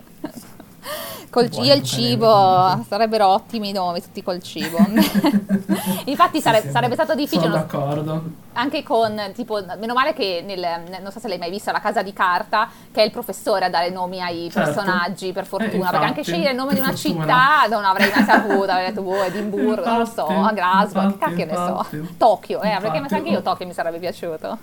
Col 1.30 1.48
Buoni 1.48 1.66
io 1.66 1.72
e 1.72 1.76
il 1.76 1.82
cibo 1.82 2.84
sarebbero 2.88 3.26
ottimi 3.28 3.68
i 3.68 3.72
nomi, 3.72 4.00
tutti 4.02 4.22
col 4.22 4.42
cibo. 4.42 4.78
Infatti 6.06 6.36
Sì, 6.38 6.42
sare- 6.42 6.62
sì, 6.62 6.70
sarebbe 6.70 6.94
stato 6.94 7.14
difficile, 7.14 7.42
Sono 7.42 7.54
d'accordo. 7.54 8.22
anche 8.54 8.82
con, 8.82 9.20
tipo, 9.34 9.60
meno 9.78 9.94
male 9.94 10.12
che 10.12 10.42
nel, 10.44 11.00
non 11.02 11.12
so 11.12 11.20
se 11.20 11.28
l'hai 11.28 11.38
mai 11.38 11.50
vista, 11.50 11.72
La 11.72 11.80
Casa 11.80 12.02
di 12.02 12.12
Carta, 12.12 12.68
che 12.90 13.02
è 13.02 13.04
il 13.04 13.10
professore 13.10 13.66
a 13.66 13.70
dare 13.70 13.90
nomi 13.90 14.20
ai 14.20 14.50
Certo. 14.50 14.72
personaggi, 14.72 15.32
per 15.32 15.46
fortuna, 15.46 15.88
Eh, 15.88 15.90
perché 15.90 15.96
anche 15.96 16.06
infatti, 16.20 16.22
scegliere 16.22 16.50
il 16.50 16.56
nome 16.56 16.74
di 16.74 16.80
una 16.80 16.92
fortuna. 16.92 17.20
città 17.24 17.66
non 17.68 17.84
avrei 17.84 18.10
mai 18.10 18.24
saputo, 18.24 18.70
avrei 18.70 18.86
detto, 18.88 19.02
boh, 19.02 19.22
Edimburgo, 19.22 19.84
non 19.84 19.98
lo 19.98 20.04
so, 20.06 20.26
Infatti, 20.30 20.54
Glasgow, 20.54 21.00
che 21.02 21.06
infatti, 21.12 21.18
cacchio 21.18 21.46
ne 21.46 21.54
so, 21.54 21.68
infatti. 21.90 22.16
Tokyo, 22.16 22.62
eh, 22.62 22.78
perché 22.80 22.96
Infatti, 22.98 23.14
anche 23.14 23.30
io. 23.30 23.42
Tokyo 23.42 23.66
mi 23.66 23.72
sarebbe 23.72 23.98
piaciuto. 23.98 24.58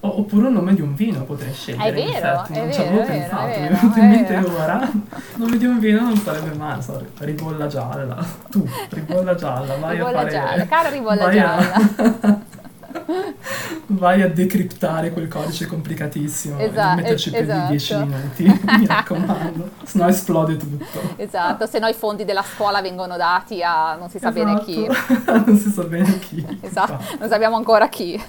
Oppure 0.00 0.46
un 0.48 0.52
nome 0.54 0.74
di 0.74 0.80
un 0.80 0.94
vino 0.94 1.22
potrei 1.24 1.52
scegliere. 1.52 1.88
È 1.88 1.92
vero, 1.92 2.44
è 2.44 2.58
non 2.58 2.72
ci 2.72 2.78
vero, 2.78 2.82
avevo 2.88 2.96
vero, 3.00 3.06
pensato, 3.06 3.46
è 3.46 3.46
mi 3.46 3.52
è 3.54 3.60
vero, 3.70 3.74
venuto 3.80 3.98
in 3.98 4.08
mente 4.08 4.34
vero. 4.34 4.56
ora. 4.62 4.90
Nome 5.36 5.56
di 5.56 5.64
un 5.66 5.78
vino 5.78 6.00
non 6.00 6.16
sarebbe 6.16 6.54
male, 6.56 6.82
so, 6.82 7.06
ribolla 7.18 7.66
gialla. 7.66 8.24
Tu, 8.50 8.68
ribolla 8.90 9.34
gialla, 9.34 9.76
vai 9.76 9.96
Ribolla 9.96 10.18
a 10.18 10.20
fare... 10.22 10.30
gialla, 10.30 10.66
cara 10.66 10.88
ribolla 10.88 11.24
vai 11.24 11.38
a- 11.38 11.42
gialla. 11.42 12.40
vai 13.88 14.22
a 14.22 14.28
decriptare 14.28 15.10
quel 15.12 15.28
codice 15.28 15.66
complicatissimo 15.66 16.58
Esatto, 16.58 16.86
non 16.86 16.94
metterci 16.96 17.30
più 17.30 17.38
esatto. 17.40 17.60
di 17.62 17.68
10 17.68 17.94
minuti, 17.96 18.44
mi 18.78 18.86
raccomando, 18.86 19.70
sennò 19.84 20.08
esplode 20.08 20.56
tutto. 20.56 21.00
Esatto, 21.16 21.66
se 21.66 21.78
no 21.78 21.86
i 21.88 21.94
fondi 21.94 22.24
della 22.24 22.42
scuola 22.42 22.80
vengono 22.80 23.16
dati 23.16 23.62
a 23.62 23.94
non 23.96 24.08
si 24.10 24.18
sa 24.18 24.30
bene 24.30 24.62
chi. 24.64 24.86
Esatto. 24.86 25.42
non 25.46 25.56
si 25.58 25.70
sa 25.70 25.82
bene 25.84 26.18
chi. 26.18 26.58
Esatto, 26.60 26.92
infatti. 26.92 27.16
non 27.18 27.28
sappiamo 27.28 27.56
ancora 27.56 27.88
chi. 27.88 28.22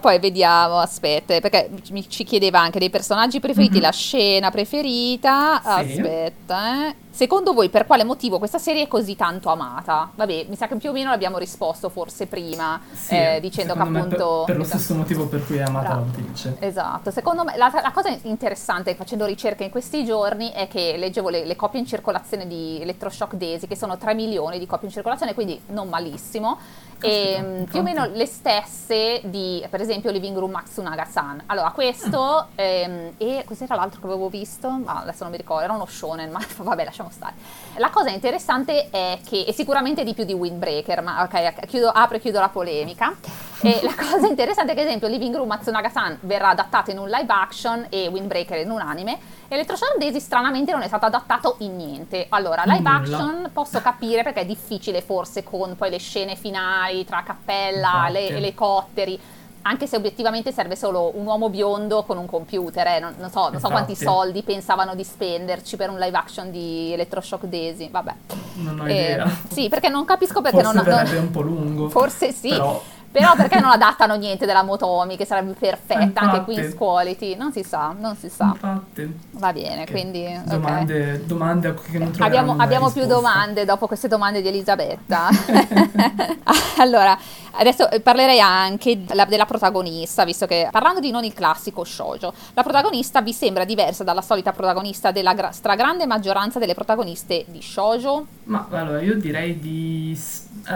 Poi 0.00 0.18
vediamo, 0.20 0.78
aspetta, 0.78 1.38
perché 1.40 1.68
mi- 1.90 2.08
ci 2.08 2.22
chiedeva 2.24 2.60
anche 2.60 2.78
dei 2.78 2.88
personaggi 2.88 3.40
preferiti, 3.40 3.76
Mhm. 3.76 3.82
la 3.82 3.90
scena 3.90 4.50
preferita. 4.50 5.60
Sì. 5.60 5.68
Aspetta, 5.98 6.88
eh. 6.88 6.94
Secondo 7.18 7.52
voi 7.52 7.68
per 7.68 7.84
quale 7.84 8.04
motivo 8.04 8.38
questa 8.38 8.58
serie 8.58 8.84
è 8.84 8.86
così 8.86 9.16
tanto 9.16 9.48
amata? 9.48 10.08
Vabbè, 10.14 10.46
mi 10.48 10.54
sa 10.54 10.68
che 10.68 10.76
più 10.76 10.90
o 10.90 10.92
meno 10.92 11.10
l'abbiamo 11.10 11.36
risposto 11.36 11.88
forse 11.88 12.28
prima, 12.28 12.80
Sì, 12.92 13.12
eh, 13.16 13.38
dicendo 13.40 13.72
che 13.72 13.82
me 13.82 13.90
per- 13.90 14.02
appunto... 14.02 14.42
Per, 14.46 14.56
lo 14.56 14.62
stesso 14.62 14.94
motivo 14.94 15.26
per 15.26 15.44
cui 15.44 15.56
è 15.56 15.62
amata 15.62 15.86
Bravo. 15.88 16.00
l'autrice. 16.02 16.54
Esatto, 16.60 17.10
secondo 17.10 17.42
me 17.42 17.56
la, 17.56 17.72
la 17.82 17.90
cosa 17.90 18.16
interessante 18.22 18.94
facendo 18.94 19.26
ricerche 19.26 19.64
in 19.64 19.70
questi 19.70 20.04
giorni 20.04 20.52
è 20.52 20.68
che 20.68 20.94
leggevo 20.96 21.28
le, 21.28 21.44
le 21.44 21.56
copie 21.56 21.80
in 21.80 21.86
circolazione 21.86 22.46
di 22.46 22.78
Electroshock 22.82 23.34
Daisy, 23.34 23.66
che 23.66 23.74
sono 23.74 23.98
3 23.98 24.14
milioni 24.14 24.60
di 24.60 24.66
copie 24.66 24.86
in 24.86 24.94
circolazione, 24.94 25.34
quindi 25.34 25.60
non 25.70 25.88
malissimo. 25.88 26.56
E 27.00 27.34
Caspita, 27.34 27.42
mm, 27.42 27.62
più 27.64 27.78
o 27.80 27.82
meno 27.82 28.06
le 28.06 28.26
stesse 28.26 29.20
di, 29.24 29.64
per 29.70 29.80
esempio, 29.80 30.10
Living 30.10 30.36
Room 30.36 30.50
Matsunaga-san. 30.50 31.42
Allora, 31.46 31.70
questo 31.70 32.48
ehm, 32.56 33.12
e 33.18 33.42
cos'era 33.44 33.76
l'altro 33.76 34.00
che 34.00 34.06
avevo 34.06 34.28
visto? 34.28 34.68
Ma 34.70 35.00
adesso 35.02 35.22
non 35.22 35.30
mi 35.32 35.38
ricordo, 35.38 35.62
era 35.62 35.72
uno 35.72 35.86
shonen, 35.86 36.30
ma 36.30 36.40
vabbè, 36.58 36.84
lasciamo 36.84 37.07
stare. 37.10 37.34
La 37.76 37.90
cosa 37.90 38.10
interessante 38.10 38.88
è 38.90 39.18
che, 39.26 39.44
e 39.46 39.52
sicuramente 39.52 40.04
di 40.04 40.14
più 40.14 40.24
di 40.24 40.32
Windbreaker, 40.32 41.02
ma 41.02 41.22
ok, 41.22 41.66
chiudo, 41.66 41.88
apro 41.88 42.16
e 42.16 42.20
chiudo 42.20 42.40
la 42.40 42.48
polemica. 42.48 43.14
E 43.60 43.80
la 43.82 43.94
cosa 43.98 44.26
interessante 44.26 44.72
è 44.72 44.74
che, 44.74 44.80
ad 44.82 44.86
esempio, 44.86 45.08
Living 45.08 45.34
Room 45.34 45.48
Matsunaga-san 45.48 46.18
verrà 46.22 46.48
adattato 46.50 46.90
in 46.90 46.98
un 46.98 47.08
live 47.08 47.32
action 47.32 47.86
e 47.88 48.08
Windbreaker 48.08 48.58
in 48.58 48.70
un 48.70 48.80
anime. 48.80 49.18
Electroshock 49.48 49.96
Daisy 49.98 50.20
stranamente 50.20 50.72
non 50.72 50.82
è 50.82 50.86
stato 50.88 51.06
adattato 51.06 51.56
in 51.60 51.76
niente. 51.76 52.26
Allora, 52.30 52.62
live 52.66 52.78
Nulla. 52.78 52.96
action 52.96 53.50
posso 53.52 53.80
capire 53.80 54.22
perché 54.22 54.40
è 54.40 54.46
difficile 54.46 55.00
forse 55.00 55.42
con 55.42 55.76
poi 55.76 55.90
le 55.90 55.98
scene 55.98 56.36
finali 56.36 57.04
tra 57.04 57.22
cappella, 57.22 58.08
le 58.10 58.20
Infatti. 58.20 58.38
elicotteri. 58.38 59.20
Anche 59.62 59.86
se 59.86 59.96
obiettivamente 59.96 60.50
serve 60.52 60.76
solo 60.76 61.12
un 61.16 61.26
uomo 61.26 61.50
biondo 61.50 62.04
con 62.04 62.16
un 62.16 62.26
computer, 62.26 62.86
eh, 62.86 63.00
non, 63.00 63.14
non 63.18 63.30
so, 63.30 63.50
non 63.50 63.60
so 63.60 63.68
quanti 63.68 63.90
Infatti. 63.92 64.08
soldi 64.10 64.42
pensavano 64.42 64.94
di 64.94 65.04
spenderci 65.04 65.76
per 65.76 65.90
un 65.90 65.98
live 65.98 66.16
action 66.16 66.50
di 66.50 66.92
Electroshock 66.92 67.44
Daisy. 67.44 67.90
Vabbè. 67.90 68.14
Non 68.54 68.80
ho 68.80 68.86
Eh, 68.86 68.92
idea. 68.92 69.30
sì, 69.50 69.68
perché 69.68 69.88
non 69.88 70.04
capisco 70.04 70.40
perché 70.40 70.62
Forse 70.62 70.74
non, 70.74 70.84
non- 70.86 70.94
verrebbe 70.94 71.18
un 71.26 71.30
po' 71.30 71.40
lungo. 71.42 71.88
Forse 71.90 72.32
sì. 72.32 72.48
Però 72.50 72.82
Però 73.10 73.34
perché 73.36 73.58
non 73.58 73.70
adattano 73.70 74.16
niente 74.16 74.44
della 74.44 74.62
Motomi, 74.62 75.16
che 75.16 75.24
sarebbe 75.24 75.54
perfetta 75.54 76.20
anche 76.20 76.44
qui 76.44 76.52
in 76.54 76.60
Infatti. 76.60 76.76
Quality? 76.76 77.36
Non 77.36 77.52
si 77.52 77.62
sa, 77.64 77.94
non 77.98 78.14
si 78.16 78.28
sa. 78.28 78.50
infatti, 78.52 79.18
Va 79.30 79.50
bene, 79.54 79.84
che 79.86 79.92
quindi... 79.92 80.40
domande, 80.44 81.24
domande 81.24 81.68
a 81.68 81.72
cui 81.72 81.90
che 81.90 81.98
non 81.98 82.12
Abbiamo, 82.18 82.56
abbiamo 82.58 82.90
più 82.90 83.06
domande 83.06 83.64
dopo 83.64 83.86
queste 83.86 84.08
domande 84.08 84.42
di 84.42 84.48
Elisabetta. 84.48 85.28
allora, 86.78 87.16
adesso 87.58 87.90
eh, 87.90 88.00
parlerei 88.00 88.40
anche 88.40 89.04
della, 89.04 89.24
della 89.24 89.44
protagonista, 89.46 90.24
visto 90.24 90.46
che 90.46 90.68
parlando 90.70 91.00
di 91.00 91.10
non 91.10 91.24
il 91.24 91.32
classico 91.34 91.84
shoujo, 91.84 92.32
la 92.54 92.62
protagonista 92.62 93.20
vi 93.20 93.32
sembra 93.32 93.64
diversa 93.64 94.04
dalla 94.04 94.22
solita 94.22 94.52
protagonista 94.52 95.10
della 95.10 95.34
gra- 95.34 95.52
stragrande 95.52 96.06
maggioranza 96.06 96.58
delle 96.58 96.74
protagoniste 96.74 97.44
di 97.48 97.60
shoujo? 97.60 98.26
Ma 98.44 98.66
allora 98.70 99.00
io 99.00 99.14
direi 99.16 99.58
di... 99.58 100.18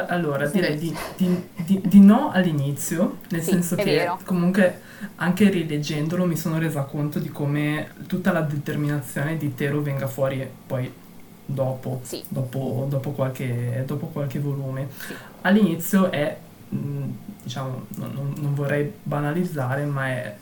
Allora, 0.09 0.47
direi 0.47 0.79
di, 0.79 0.97
di- 1.17 1.49
di- 1.57 1.81
di 1.85 2.01
no 2.01 2.31
all'inizio, 2.33 3.19
nel 3.31 3.43
Sì, 3.43 3.51
senso 3.51 3.75
che 3.77 3.85
vero. 3.85 4.19
comunque 4.25 4.81
anche 5.17 5.49
rileggendolo 5.51 6.25
mi 6.25 6.37
sono 6.37 6.59
resa 6.59 6.83
conto 6.83 7.19
di 7.19 7.29
come 7.31 7.91
tutta 8.07 8.33
la 8.33 8.41
determinazione 8.43 9.37
di 9.37 9.55
Tero 9.55 9.81
venga 9.83 10.07
fuori 10.07 10.49
poi 10.67 10.91
dopo, 11.45 12.01
Sì. 12.05 12.23
dopo, 12.29 12.87
dopo 12.89 13.11
qualche, 13.11 13.83
dopo 13.87 14.07
qualche 14.07 14.39
volume. 14.39 14.89
Sì. 15.07 15.15
All'inizio 15.43 16.11
è, 16.11 16.37
diciamo, 17.43 17.87
non, 17.97 18.13
non- 18.37 18.55
vorrei 18.55 18.93
banalizzare, 19.03 19.85
ma 19.85 20.07
è 20.09 20.37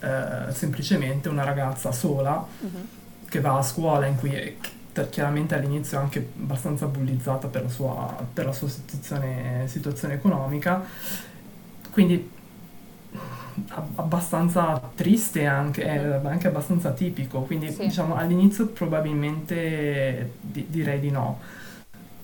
eh, 0.48 0.52
semplicemente 0.52 1.28
una 1.28 1.44
ragazza 1.44 1.92
sola 1.92 2.46
Mhm. 2.60 2.88
che 3.28 3.40
va 3.40 3.58
a 3.58 3.62
scuola 3.62 4.06
in 4.06 4.16
cui 4.16 4.32
è 4.34 4.54
chi- 4.60 5.08
chiaramente 5.10 5.54
all'inizio 5.54 5.98
è 5.98 6.00
anche 6.02 6.30
abbastanza 6.40 6.86
bullizzata 6.86 7.48
per 7.48 7.62
la 7.62 7.68
sua, 7.68 8.26
per 8.32 8.46
la 8.46 8.52
sua 8.52 8.68
situazione, 8.68 9.64
situazione 9.68 10.14
economica, 10.14 10.84
quindi 11.90 12.28
abbastanza 13.96 14.80
triste 14.94 15.44
anche, 15.46 15.82
è 15.82 15.98
mm. 16.22 16.26
anche 16.26 16.46
abbastanza 16.48 16.92
tipico, 16.92 17.42
quindi 17.42 17.70
sì. 17.70 17.82
diciamo 17.82 18.14
all'inizio 18.16 18.68
probabilmente 18.68 20.34
di- 20.40 20.66
direi 20.68 21.00
di 21.00 21.10
no. 21.10 21.40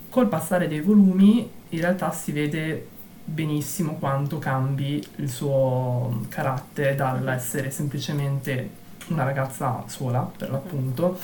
Col 0.08 0.28
passare 0.28 0.68
dei 0.68 0.80
volumi 0.80 1.50
in 1.70 1.80
realtà 1.80 2.10
si 2.12 2.32
vede 2.32 2.88
benissimo 3.28 3.96
quanto 3.98 4.38
cambi 4.38 5.04
il 5.16 5.28
suo 5.28 6.24
carattere 6.28 6.94
dall'essere 6.94 7.70
semplicemente 7.70 8.84
una 9.08 9.24
ragazza 9.24 9.84
sola, 9.86 10.20
per 10.36 10.50
l'appunto, 10.50 11.18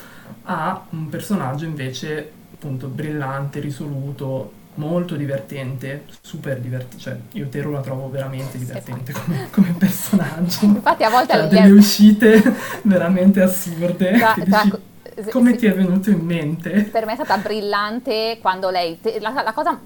a 0.45 0.85
un 0.91 1.09
personaggio 1.09 1.65
invece 1.65 2.31
appunto 2.55 2.89
brillante, 2.89 3.61
risoluto, 3.61 4.61
molto 4.75 5.17
divertente, 5.17 6.05
super 6.21 6.59
divertente, 6.61 6.99
cioè 6.99 7.17
io 7.33 7.49
Tero 7.49 7.71
la 7.71 7.81
trovo 7.81 8.09
veramente 8.09 8.59
divertente 8.59 9.13
come, 9.13 9.49
come 9.51 9.75
personaggio. 9.79 10.65
Infatti 10.67 11.05
a 11.05 11.11
volte 11.11 11.33
ha 11.33 11.47
delle 11.47 11.71
uscite 11.71 12.43
veramente 12.83 13.43
assurde. 13.43 14.13
Tra, 14.13 14.35
tra, 14.35 14.79
come 15.31 15.57
ti 15.57 15.67
è 15.67 15.75
venuto 15.75 16.11
in 16.11 16.21
mente? 16.21 16.89
Per 16.91 17.07
me 17.07 17.13
è 17.13 17.15
stata 17.15 17.37
brillante 17.39 18.39
quando 18.41 18.71
lei... 18.71 18.99
La, 19.21 19.43
la 19.43 19.53
cosa 19.53 19.79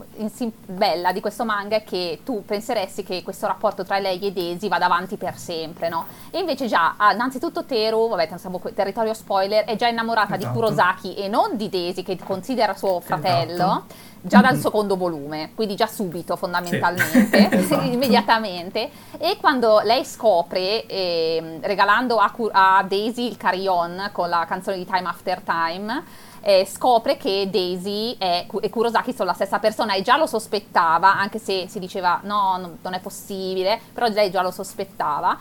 bella 0.67 1.13
di 1.13 1.21
questo 1.21 1.45
manga 1.45 1.77
è 1.77 1.85
che 1.85 2.21
tu 2.25 2.45
penseresti 2.45 3.03
che 3.03 3.23
questo 3.23 3.47
rapporto 3.47 3.85
tra 3.85 3.99
lei 3.99 4.19
e 4.21 4.33
Daisy 4.33 4.69
vada 4.69 4.87
avanti 4.87 5.17
per 5.17 5.37
sempre, 5.37 5.89
no? 5.89 6.07
E 6.31 6.39
invece 6.39 6.67
già, 6.67 6.95
innanzitutto 7.13 7.65
Teru, 7.65 8.09
vabbè, 8.09 8.29
siamo 8.37 8.61
territorio 8.75 9.15
spoiler, 9.15 9.65
è 9.65 9.77
già 9.77 9.89
innamorata 9.89 10.37
esatto. 10.37 10.53
di 10.53 10.59
Kurosaki 10.59 11.15
e 11.15 11.29
non 11.29 11.57
di 11.57 11.69
Daisy 11.69 12.03
che 12.03 12.19
considera 12.23 12.75
suo 12.75 13.01
fratello. 13.01 13.53
Esatto 13.55 14.15
già 14.27 14.41
dal 14.41 14.57
secondo 14.57 14.97
volume, 14.97 15.53
quindi 15.55 15.75
già 15.77 15.87
subito 15.87 16.37
fondamentalmente, 16.37 17.49
sì. 17.49 17.49
esatto. 17.57 17.83
immediatamente. 17.87 18.91
E 19.19 19.37
quando 19.41 19.81
lei 19.81 20.05
scopre, 20.05 20.87
eh, 20.87 21.59
regalando 21.63 22.17
a, 22.19 22.33
a, 22.53 22.85
Daisy 22.87 23.27
il 23.27 23.37
carillon 23.37 24.11
con 24.13 24.29
la 24.29 24.45
canzone 24.47 24.77
di 24.77 24.85
Time 24.85 25.09
After 25.09 25.41
Time, 25.41 26.05
eh, 26.41 26.67
scopre 26.71 27.17
che 27.17 27.49
Daisy 27.51 28.17
e 28.19 28.47
Kurosaki 28.71 29.13
sono 29.13 29.31
la 29.31 29.35
stessa 29.35 29.59
persona 29.59 29.95
e 29.95 30.03
già 30.03 30.17
lo 30.17 30.27
sospettava, 30.27 31.17
anche 31.17 31.39
se 31.39 31.67
si 31.69 31.79
diceva 31.79 32.21
no, 32.23 32.77
non 32.81 32.95
è 32.95 33.01
possibile, 33.01 33.81
però 33.93 34.07
lei 34.09 34.31
già 34.31 34.43
lo 34.43 34.51
sospettava 34.51 35.37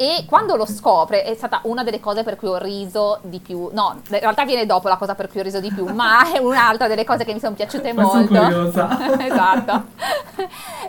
e 0.00 0.24
quando 0.26 0.56
lo 0.56 0.64
scopre 0.64 1.24
è 1.24 1.34
stata 1.34 1.60
una 1.64 1.84
delle 1.84 2.00
cose 2.00 2.22
per 2.22 2.36
cui 2.36 2.48
ho 2.48 2.56
riso 2.56 3.18
di 3.20 3.38
più. 3.38 3.68
No, 3.74 4.00
in 4.08 4.18
realtà 4.18 4.46
viene 4.46 4.64
dopo 4.64 4.88
la 4.88 4.96
cosa 4.96 5.14
per 5.14 5.28
cui 5.28 5.40
ho 5.40 5.42
riso 5.42 5.60
di 5.60 5.70
più, 5.70 5.84
ma 5.92 6.32
è 6.32 6.38
un'altra 6.38 6.88
delle 6.88 7.04
cose 7.04 7.26
che 7.26 7.34
mi 7.34 7.38
sono 7.38 7.54
piaciute 7.54 7.92
ma 7.92 8.04
molto. 8.04 8.34
Sono 8.34 8.46
curiosa. 8.46 8.98
esatto. 9.22 9.84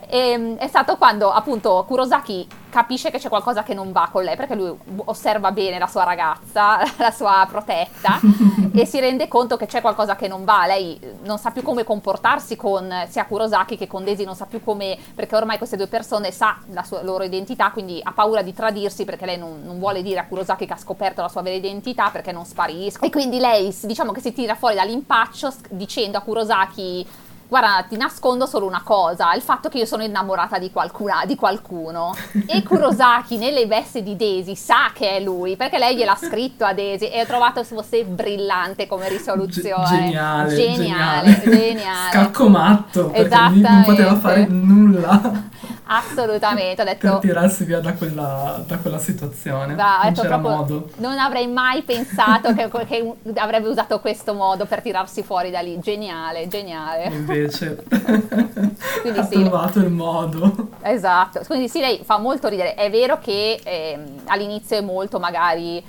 e, 0.08 0.18
ehm, 0.18 0.56
è 0.56 0.68
stato 0.68 0.96
quando 0.96 1.30
appunto 1.30 1.84
Kurosaki 1.86 2.48
capisce 2.72 3.12
che 3.12 3.20
c'è 3.20 3.30
qualcosa 3.30 3.62
che 3.62 3.76
non 3.76 3.92
va 3.92 4.10
con 4.12 4.24
lei 4.24 4.36
perché 4.36 4.56
lui 4.56 4.76
osserva 5.06 5.52
bene 5.52 5.78
la 5.78 5.86
sua 5.86 6.04
ragazza, 6.04 6.80
la 6.98 7.12
sua 7.12 7.46
protetta 7.48 8.20
e 8.74 8.86
si 8.86 9.00
rende 9.00 9.28
conto 9.28 9.58
che 9.58 9.68
c'è 9.68 9.82
qualcosa 9.82 10.16
che 10.16 10.28
non 10.28 10.44
va. 10.44 10.66
Lei 10.66 11.00
non 11.24 11.38
sa 11.38 11.52
più 11.52 11.62
come 11.62 11.84
comportarsi 11.84 12.56
con 12.56 12.92
sia 13.10 13.26
Kurosaki 13.26 13.78
che 13.78 13.86
con 13.86 14.04
Daisy, 14.04 14.24
non 14.24 14.36
sa 14.36 14.46
più 14.46 14.64
come 14.64 14.98
perché 15.14 15.36
ormai 15.36 15.58
queste 15.58 15.78
due 15.78 15.88
persone 15.88 16.32
sa 16.32 16.58
la 16.72 16.84
sua, 16.84 17.04
loro 17.04 17.24
identità, 17.24 17.70
quindi 17.72 18.00
ha 18.02 18.14
paura 18.14 18.42
di 18.42 18.54
tradirsi 18.54 19.06
perché 19.06 19.26
lei 19.26 19.38
non, 19.38 19.62
non, 19.64 19.78
vuole 19.78 20.02
dire 20.02 20.20
a 20.20 20.26
Kurosaki 20.26 20.66
che 20.66 20.74
ha 20.74 20.78
scoperto 20.78 21.22
la 21.22 21.30
sua 21.30 21.42
vera 21.42 21.56
identità 21.56 22.10
perché 22.10 22.32
non 22.32 22.46
spariscono. 22.46 23.06
E 23.06 23.12
quindi 23.12 23.38
lei 23.38 23.76
diciamo 23.82 24.12
che 24.12 24.22
si 24.22 24.34
tira 24.34 24.56
fuori 24.56 24.76
dall'impaccio 24.76 25.54
dicendo 25.70 26.18
a 26.18 26.22
Kurosaki 26.22 27.06
guarda, 27.52 27.86
ti 27.86 27.98
nascondo 27.98 28.46
solo 28.46 28.66
una 28.66 28.82
cosa, 28.82 29.34
il 29.34 29.42
fatto 29.42 29.68
che 29.68 29.80
io 29.80 29.86
sono 29.86 30.04
innamorata 30.04 30.58
di, 30.58 30.72
qualcuna, 30.72 31.26
di 31.26 31.36
qualcuno. 31.36 32.16
E 32.48 32.64
Kurosaki, 32.64 33.36
nelle 33.36 33.66
vesti 33.66 34.02
di 34.02 34.16
Daisy, 34.16 34.56
sa 34.56 34.92
che 34.94 35.18
è 35.18 35.20
lui, 35.20 35.58
perché 35.58 35.78
lei 35.78 35.98
gliel'ha 35.98 36.16
scritto 36.16 36.64
a 36.64 36.74
Daisy 36.74 37.08
e 37.08 37.20
ho 37.20 37.26
trovato 37.26 37.62
fosse 37.66 38.06
brillante 38.06 38.88
come 38.88 39.10
risoluzione. 39.10 39.84
G- 39.84 39.90
geniale, 39.90 40.56
geniale, 40.56 41.42
geniale. 41.44 41.58
geniale. 41.58 42.12
Scacco 42.12 42.48
matto, 42.48 43.08
perché 43.10 43.36
non 43.36 43.84
poteva 43.84 44.16
fare 44.16 44.48
nulla. 44.48 45.50
Assolutamente, 45.86 46.82
ho 46.82 46.86
detto... 46.86 47.10
Per 47.10 47.20
tirarsi 47.20 47.64
via 47.66 47.80
da 47.80 47.94
quella, 47.94 48.64
da 48.66 48.78
quella 48.78 49.00
situazione. 49.00 49.76
Va, 49.76 50.02
non 50.04 50.14
c'era 50.14 50.40
proprio, 50.40 50.56
modo. 50.56 50.90
Non 50.98 51.18
avrei 51.18 51.48
mai 51.48 51.82
pensato 51.82 52.54
che, 52.54 52.70
che, 52.88 53.14
avrebbe 53.36 53.68
usato 53.68 54.00
questo 54.00 54.34
modo 54.34 54.66
per 54.66 54.82
tirarsi 54.82 55.24
fuori 55.24 55.52
da 55.52 55.60
lì. 55.60 55.80
Geniale, 55.80 56.48
geniale. 56.48 57.06
Invece 57.06 57.84
ha 57.90 59.24
sì, 59.24 59.42
trovato 59.42 59.80
il 59.80 59.90
modo. 59.90 60.70
Esatto, 60.82 61.42
quindi 61.46 61.68
sì, 61.68 61.80
lei 61.80 62.02
fa 62.04 62.18
molto 62.18 62.48
ridere. 62.48 62.76
È 62.76 62.90
vero 62.90 63.20
che 63.20 63.60
eh, 63.64 64.00
all'inizio 64.26 64.78
è 64.78 64.82
molto 64.82 65.20
magari 65.20 65.84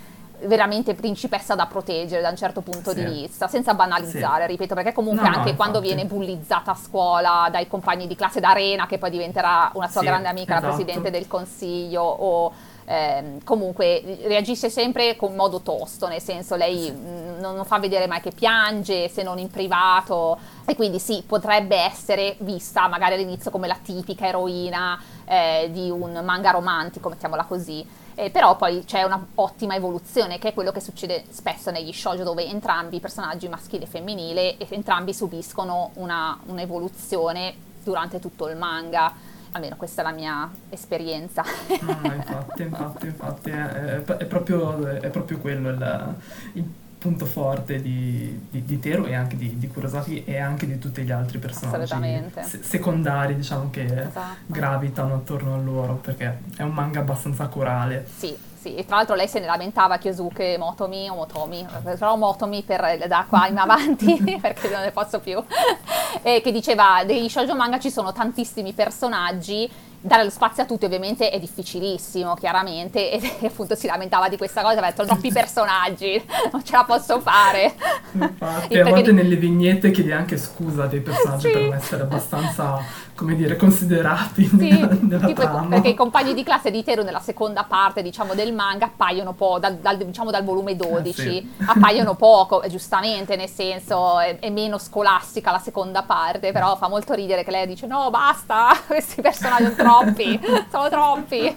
veramente 0.44 0.94
principessa 0.94 1.54
da 1.54 1.66
proteggere 1.66 2.22
da 2.22 2.28
un 2.28 2.36
certo 2.36 2.60
punto 2.60 2.90
sì. 2.90 3.04
di 3.04 3.10
vista, 3.10 3.48
senza 3.48 3.74
banalizzare, 3.74 4.44
sì. 4.44 4.50
ripeto, 4.50 4.74
perché 4.74 4.92
comunque 4.92 5.28
no, 5.28 5.36
anche 5.36 5.50
no, 5.50 5.56
quando 5.56 5.80
viene 5.80 6.04
bullizzata 6.04 6.72
a 6.72 6.74
scuola 6.74 7.48
dai 7.50 7.66
compagni 7.68 8.06
di 8.06 8.16
classe 8.16 8.40
d'arena, 8.40 8.86
che 8.86 8.98
poi 8.98 9.10
diventerà 9.10 9.70
una 9.74 9.88
sua 9.88 10.00
sì, 10.00 10.06
grande 10.06 10.28
amica, 10.28 10.52
esatto. 10.52 10.66
la 10.66 10.74
presidente 10.74 11.10
del 11.10 11.26
consiglio, 11.26 12.02
o 12.02 12.52
eh, 12.84 13.38
comunque 13.44 14.18
reagisce 14.24 14.68
sempre 14.68 15.16
con 15.16 15.34
modo 15.34 15.60
tosto, 15.60 16.08
nel 16.08 16.20
senso 16.20 16.56
lei 16.56 16.90
mh, 16.90 17.40
non 17.40 17.64
fa 17.64 17.78
vedere 17.78 18.06
mai 18.06 18.20
che 18.20 18.32
piange, 18.32 19.08
se 19.08 19.22
non 19.22 19.38
in 19.38 19.50
privato, 19.50 20.38
e 20.64 20.74
quindi 20.74 20.98
sì, 20.98 21.22
potrebbe 21.26 21.76
essere 21.76 22.36
vista 22.38 22.88
magari 22.88 23.14
all'inizio 23.14 23.50
come 23.50 23.68
la 23.68 23.78
tipica 23.80 24.26
eroina 24.26 25.00
eh, 25.24 25.68
di 25.72 25.90
un 25.90 26.20
manga 26.24 26.50
romantico, 26.50 27.08
mettiamola 27.08 27.44
così 27.44 28.00
eh, 28.14 28.30
però 28.30 28.56
poi 28.56 28.84
c'è 28.84 29.02
un'ottima 29.02 29.74
evoluzione 29.74 30.38
che 30.38 30.48
è 30.48 30.54
quello 30.54 30.72
che 30.72 30.80
succede 30.80 31.24
spesso 31.30 31.70
negli 31.70 31.92
shoujo 31.92 32.24
dove 32.24 32.46
entrambi 32.46 32.96
i 32.96 33.00
personaggi 33.00 33.48
maschile 33.48 33.84
e 33.84 33.86
femminile 33.86 34.56
entrambi 34.68 35.12
subiscono 35.14 35.90
una, 35.94 36.38
un'evoluzione 36.46 37.54
durante 37.82 38.20
tutto 38.20 38.48
il 38.48 38.56
manga 38.56 39.30
almeno 39.52 39.76
questa 39.76 40.00
è 40.02 40.04
la 40.04 40.12
mia 40.12 40.50
esperienza. 40.70 41.44
No, 41.80 42.14
infatti, 42.14 42.62
infatti, 42.62 43.06
infatti 43.06 43.50
è, 43.50 43.54
è, 43.54 44.02
è, 44.02 44.24
proprio, 44.24 44.86
è 44.86 45.08
proprio, 45.10 45.38
quello 45.38 45.68
il, 45.68 46.14
il 46.54 46.64
punto 47.02 47.26
forte 47.26 47.82
di, 47.82 48.46
di, 48.48 48.64
di, 48.64 48.78
Tero 48.78 49.06
e 49.06 49.14
anche 49.14 49.36
di, 49.36 49.58
di 49.58 49.66
Kurosaki 49.66 50.22
e 50.24 50.38
anche 50.38 50.68
di 50.68 50.78
tutti 50.78 51.02
gli 51.02 51.10
altri 51.10 51.38
personaggi 51.38 52.30
se- 52.42 52.62
secondari 52.62 53.34
diciamo 53.34 53.70
che 53.70 53.82
esatto. 53.82 54.36
gravitano 54.46 55.14
attorno 55.14 55.54
a 55.54 55.58
loro 55.58 55.94
perché 55.94 56.38
è 56.56 56.62
un 56.62 56.72
manga 56.72 57.00
abbastanza 57.00 57.48
corale. 57.48 58.06
Sì, 58.16 58.36
sì, 58.62 58.76
e 58.76 58.84
tra 58.84 58.96
l'altro 58.96 59.16
lei 59.16 59.26
se 59.26 59.40
ne 59.40 59.46
lamentava 59.46 59.98
Kyosuke 59.98 60.56
Motomi 60.56 61.10
o 61.10 61.16
Motomi, 61.16 61.66
però 61.82 62.14
Motomi 62.14 62.62
per, 62.62 63.08
da 63.08 63.26
qua 63.28 63.48
in 63.48 63.58
avanti 63.58 64.22
perché 64.40 64.68
non 64.68 64.82
ne 64.82 64.92
posso 64.92 65.18
più, 65.18 65.42
e 66.22 66.40
che 66.40 66.52
diceva 66.52 67.02
degli 67.04 67.28
shoujo 67.28 67.56
manga 67.56 67.80
ci 67.80 67.90
sono 67.90 68.12
tantissimi 68.12 68.72
personaggi 68.72 69.68
dare 70.02 70.24
lo 70.24 70.30
spazio 70.30 70.64
a 70.64 70.66
tutti 70.66 70.84
ovviamente 70.84 71.30
è 71.30 71.38
difficilissimo, 71.38 72.34
chiaramente, 72.34 73.10
e 73.40 73.46
appunto 73.46 73.74
si 73.74 73.86
lamentava 73.86 74.28
di 74.28 74.36
questa 74.36 74.60
cosa, 74.60 74.72
aveva 74.72 74.88
detto 74.88 75.06
troppi 75.06 75.30
personaggi, 75.32 76.22
non 76.52 76.64
ce 76.64 76.72
la 76.72 76.84
posso 76.84 77.20
fare. 77.20 77.72
Infatti, 78.12 78.78
a 78.78 78.84
volte 78.84 79.10
di... 79.10 79.16
nelle 79.16 79.36
vignette 79.36 79.90
chiede 79.90 80.12
anche 80.12 80.36
scusa 80.36 80.86
dei 80.86 81.00
personaggi 81.00 81.46
sì. 81.46 81.52
per 81.52 81.62
non 81.62 81.74
essere 81.74 82.02
abbastanza, 82.02 82.78
come 83.22 83.36
dire, 83.36 83.56
considerati 83.56 84.44
sì, 84.46 84.56
nella, 84.56 84.88
nella 85.00 85.26
tipo. 85.26 85.66
Perché 85.68 85.88
i 85.88 85.94
compagni 85.94 86.34
di 86.34 86.42
classe 86.42 86.70
di 86.70 86.82
Teru 86.82 87.02
nella 87.04 87.20
seconda 87.20 87.64
parte, 87.64 88.02
diciamo, 88.02 88.34
del 88.34 88.52
manga 88.52 88.86
appaiono 88.86 89.32
po', 89.32 89.58
dal, 89.58 89.76
dal, 89.76 89.96
diciamo 89.96 90.30
dal 90.30 90.44
volume 90.44 90.76
12, 90.76 91.08
eh, 91.08 91.24
sì. 91.24 91.50
appaiono 91.66 92.14
poco, 92.16 92.62
giustamente, 92.68 93.36
nel 93.36 93.48
senso, 93.48 94.18
è, 94.18 94.38
è 94.38 94.50
meno 94.50 94.78
scolastica 94.78 95.50
la 95.50 95.58
seconda 95.58 96.02
parte, 96.02 96.52
però 96.52 96.76
fa 96.76 96.88
molto 96.88 97.14
ridere 97.14 97.44
che 97.44 97.50
lei 97.50 97.66
dice 97.66 97.86
no, 97.86 98.10
basta, 98.10 98.76
questi 98.86 99.22
personaggi 99.22 99.74
troppo 99.74 99.90
troppi, 99.92 100.40
sono 100.70 100.88
troppi. 100.88 101.56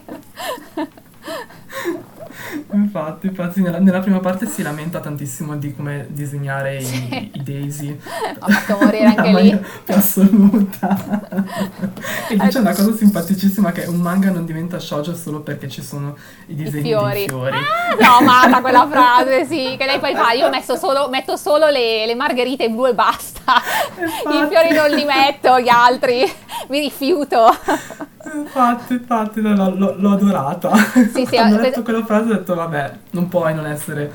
Infatti, 2.71 3.27
infatti 3.27 3.61
nella, 3.61 3.79
nella, 3.79 3.99
prima 3.99 4.19
parte 4.19 4.47
si 4.47 4.61
lamenta 4.61 4.99
tantissimo 4.99 5.55
di 5.55 5.73
come 5.73 6.07
disegnare 6.09 6.81
sì. 6.81 7.07
i, 7.11 7.31
i, 7.33 7.43
Daisy. 7.43 7.99
Ha 8.39 8.47
fatto 8.47 8.83
morire 8.83 9.05
anche 9.15 9.41
lì. 9.41 9.59
Assoluta. 9.87 11.27
e 12.29 12.37
dice 12.37 12.59
una 12.59 12.73
cosa 12.73 12.93
simpaticissima 12.93 13.71
che 13.71 13.85
un 13.85 13.97
manga 13.97 14.29
non 14.29 14.45
diventa 14.45 14.79
shoujo 14.79 15.15
solo 15.15 15.41
perché 15.41 15.69
ci 15.69 15.81
sono 15.81 16.15
i 16.47 16.55
disegni 16.55 16.89
I 16.89 16.91
fiori. 16.91 17.13
dei 17.13 17.27
fiori. 17.27 17.55
Ah, 17.55 17.95
no, 17.99 18.17
amata 18.17 18.61
quella 18.61 18.87
frase, 18.91 19.45
sì, 19.45 19.75
che 19.77 19.85
lei 19.85 19.99
poi 19.99 20.15
fa, 20.15 20.31
io 20.31 20.49
solo, 20.77 21.07
metto 21.09 21.37
solo 21.37 21.69
le, 21.69 22.05
le, 22.05 22.15
margherite 22.15 22.69
blu 22.69 22.87
e 22.87 22.93
basta. 22.93 23.53
Infatti. 23.99 24.35
I 24.35 24.47
fiori 24.49 24.73
non 24.73 24.89
li 24.89 25.05
metto, 25.05 25.59
gli 25.59 25.69
altri, 25.69 26.29
mi 26.67 26.79
rifiuto. 26.79 27.47
infatti, 28.33 28.93
infatti, 28.93 29.41
no, 29.41 29.53
no, 29.55 29.73
l'ho, 29.75 29.95
l'ho 29.97 30.11
adorata. 30.11 30.71
Sì, 31.15 31.25
sì, 31.25 31.35
Quando 31.35 31.55
ho 31.55 31.59
eh, 31.59 31.61
letto 31.61 31.81
quella 31.83 32.05
frase 32.05 32.31
ho 32.31 32.33
detto, 32.35 32.55
vabbè, 32.55 32.91
non 33.11 33.27
puoi 33.27 33.53
non 33.53 33.65
essere 33.65 34.11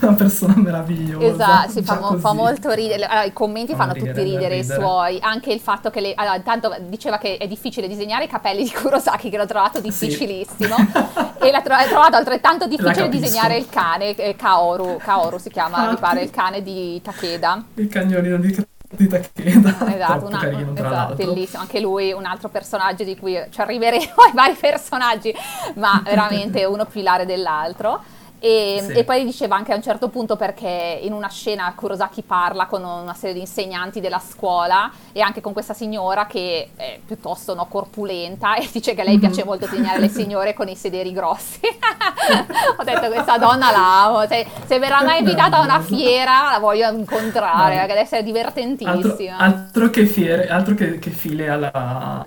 una 0.00 0.12
persona 0.14 0.54
meravigliosa. 0.56 1.26
Esatto, 1.26 1.70
si 1.70 1.82
fa, 1.82 1.98
mo- 1.98 2.18
fa 2.18 2.32
molto 2.32 2.70
ridere, 2.72 3.04
allora, 3.04 3.24
i 3.24 3.32
commenti 3.32 3.72
Fa 3.72 3.78
fanno 3.78 3.92
ridere, 3.94 4.12
tutti 4.14 4.24
ridere 4.30 4.56
i 4.58 4.64
suoi, 4.64 5.18
anche 5.20 5.52
il 5.52 5.60
fatto 5.60 5.90
che 5.90 6.00
le, 6.00 6.12
allora, 6.14 6.36
intanto 6.36 6.74
diceva 6.88 7.18
che 7.18 7.36
è 7.38 7.46
difficile 7.46 7.88
disegnare 7.88 8.24
i 8.24 8.28
capelli 8.28 8.64
di 8.64 8.70
Kurosaki, 8.72 9.30
che 9.30 9.36
l'ho 9.36 9.46
trovato 9.46 9.80
difficilissimo, 9.80 10.76
e 11.40 11.50
l'ha 11.50 11.62
tro- 11.62 11.76
trovato 11.88 12.16
altrettanto 12.16 12.66
difficile 12.66 13.08
disegnare 13.08 13.56
il 13.56 13.68
cane, 13.68 14.14
eh, 14.14 14.36
Kaoru, 14.36 14.98
Kaoru 14.98 15.38
si 15.38 15.50
chiama, 15.50 15.86
mi 15.88 15.92
Ah, 15.92 15.96
pare, 15.96 16.18
sì. 16.20 16.24
il 16.24 16.30
cane 16.30 16.62
di 16.62 17.00
Takeda. 17.02 17.64
Il 17.74 17.88
cagnolino 17.88 18.36
di, 18.36 18.54
di 18.94 19.08
Takeda. 19.08 19.94
Esatto, 19.94 20.26
una- 20.26 20.38
carino, 20.38 20.72
esatto, 20.74 21.14
bellissimo, 21.14 21.62
anche 21.62 21.80
lui 21.80 22.12
un 22.12 22.24
altro 22.24 22.48
personaggio 22.48 23.04
di 23.04 23.16
cui 23.16 23.40
ci 23.50 23.60
arriveremo 23.60 24.14
ai 24.26 24.32
vari 24.34 24.54
personaggi, 24.54 25.34
ma 25.74 26.00
veramente 26.04 26.64
uno 26.64 26.84
più 26.84 27.00
ilare 27.00 27.26
dell'altro. 27.26 28.02
E, 28.44 28.82
Sì. 28.88 28.92
e 28.94 29.04
poi 29.04 29.24
diceva 29.24 29.54
anche 29.54 29.72
a 29.72 29.76
un 29.76 29.82
certo 29.82 30.08
punto 30.08 30.34
perché 30.34 30.98
in 31.02 31.12
una 31.12 31.28
scena 31.28 31.72
Kurosaki 31.76 32.22
parla 32.22 32.66
con 32.66 32.82
una 32.82 33.14
serie 33.14 33.34
di 33.34 33.40
insegnanti 33.40 34.00
della 34.00 34.18
scuola 34.18 34.90
e 35.12 35.20
anche 35.20 35.40
con 35.40 35.52
questa 35.52 35.74
signora 35.74 36.26
che 36.26 36.70
è 36.74 36.98
piuttosto 37.06 37.54
no, 37.54 37.66
corpulenta 37.66 38.56
e 38.56 38.68
dice 38.72 38.94
che 38.94 39.02
a 39.02 39.04
lei 39.04 39.20
piace 39.20 39.44
molto 39.44 39.66
disegnare 39.66 40.00
le 40.00 40.08
signore 40.08 40.54
con 40.54 40.66
i 40.68 40.74
sederi 40.74 41.12
grossi. 41.12 41.60
Ho 42.78 42.82
detto 42.82 43.06
questa 43.12 43.38
donna 43.38 43.70
la 43.70 44.04
amo, 44.06 44.26
cioè, 44.26 44.44
se 44.66 44.78
verrà 44.80 45.04
mai 45.04 45.20
invitata 45.20 45.58
a 45.58 45.62
una 45.62 45.80
fiera 45.80 46.50
la 46.50 46.58
voglio 46.58 46.90
incontrare 46.90 47.74
perché 47.76 47.86
deve 47.88 48.00
essere 48.00 48.20
Altro, 48.22 48.32
divertentissima. 48.32 49.36
altro 49.36 49.90
che 49.90 50.04
fiere, 50.06 50.48
altro 50.48 50.74
che, 50.74 50.98
che 50.98 51.10
file 51.10 51.48
alla- 51.48 52.26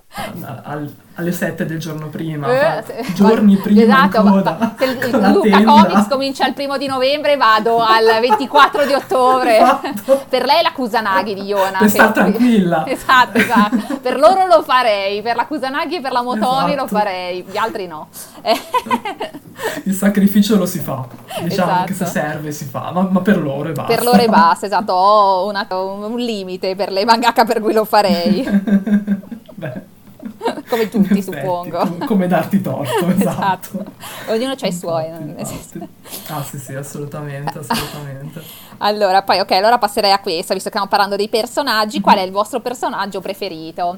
al- 0.64 0.94
alle 1.18 1.32
7 1.32 1.66
del 1.66 1.80
giorno 1.80 2.08
prima, 2.08 2.80
Eh, 2.84 2.84
giorni 3.14 3.56
Ma- 3.56 3.62
prima 3.62 3.82
esatto, 3.82 4.22
coda, 4.22 4.76
se 4.78 4.86
il, 4.86 4.98
Luca. 5.32 5.64
Comics 5.64 6.08
comincia 6.10 6.46
il 6.46 6.54
primo 6.54 6.78
di 6.78 6.88
novembre 6.88 7.38
vado 7.38 7.80
al 7.80 8.20
24 8.20 8.86
di 8.86 8.94
ottobre 8.94 9.58
Esatto. 9.58 10.24
per 10.28 10.44
lei 10.46 10.62
la 10.62 10.72
Kusanagi 10.74 11.34
di 11.34 11.42
Yona 11.44 11.78
Per 11.80 11.90
star 11.90 12.12
tranquilla. 12.12 12.84
esatto, 12.90 13.38
esatto 13.38 13.98
per 14.02 14.20
loro 14.20 14.46
lo 14.46 14.62
farei 14.64 15.22
per 15.22 15.36
la 15.38 15.46
Kusanagi 15.46 15.96
e 15.96 16.02
per 16.02 16.12
la 16.12 16.22
Motomi 16.22 16.76
lo 16.76 16.84
Esatto. 16.84 16.88
farei 16.88 17.44
gli 17.50 17.58
altri 17.58 17.88
no 17.88 18.08
Eh, 18.42 18.60
Il 19.86 19.94
sacrificio 19.94 20.58
lo 20.58 20.66
si 20.66 20.80
fa, 20.80 21.06
diciamo 21.42 21.84
che 21.86 21.94
se 21.94 22.04
Esatto. 22.04 22.12
serve 22.28 22.52
si 22.52 22.66
fa, 22.66 22.92
ma, 22.94 23.08
ma 23.10 23.22
per 23.22 23.42
loro 23.42 23.70
e 23.70 23.72
basta. 23.72 23.94
per 23.96 24.04
loro 24.04 24.22
e 24.22 24.28
basta 24.28 24.66
esatto 24.66 24.92
ho 24.92 25.48
una- 25.48 25.66
un, 25.70 26.18
limite 26.18 26.76
per 26.76 26.92
le 26.92 27.06
mangaka 27.06 27.46
per 27.46 27.62
cui 27.62 27.72
lo 27.74 27.86
farei 27.86 28.44
come 30.70 30.90
tutti 30.90 31.06
effetti, 31.06 31.22
suppongo 31.22 31.78
com- 31.78 32.06
come 32.06 32.28
darti 32.28 32.62
torto, 32.62 33.08
esatto. 33.10 33.68
Esatto. 33.80 33.92
ognuno 34.32 34.54
ha 34.60 34.68
i 34.68 34.74
suoi 34.74 35.10
nel 35.10 35.46
senso- 35.46 35.78
infatti. 35.78 35.90
Ah 36.32 36.44
sì 36.44 36.58
sì, 36.60 36.74
assolutamente, 36.76 37.58
assolutamente. 37.60 38.42
Allora, 38.80 39.22
poi 39.24 39.40
ok, 39.40 39.52
allora 39.52 39.78
passerei 39.78 40.12
a 40.12 40.20
questa, 40.20 40.54
visto 40.54 40.70
che 40.70 40.76
stiamo 40.76 40.88
parlando 40.88 41.16
dei 41.16 41.30
personaggi. 41.30 42.02
Qual 42.02 42.18
è 42.18 42.22
il 42.22 42.32
vostro 42.32 42.60
personaggio 42.60 43.22
preferito? 43.22 43.98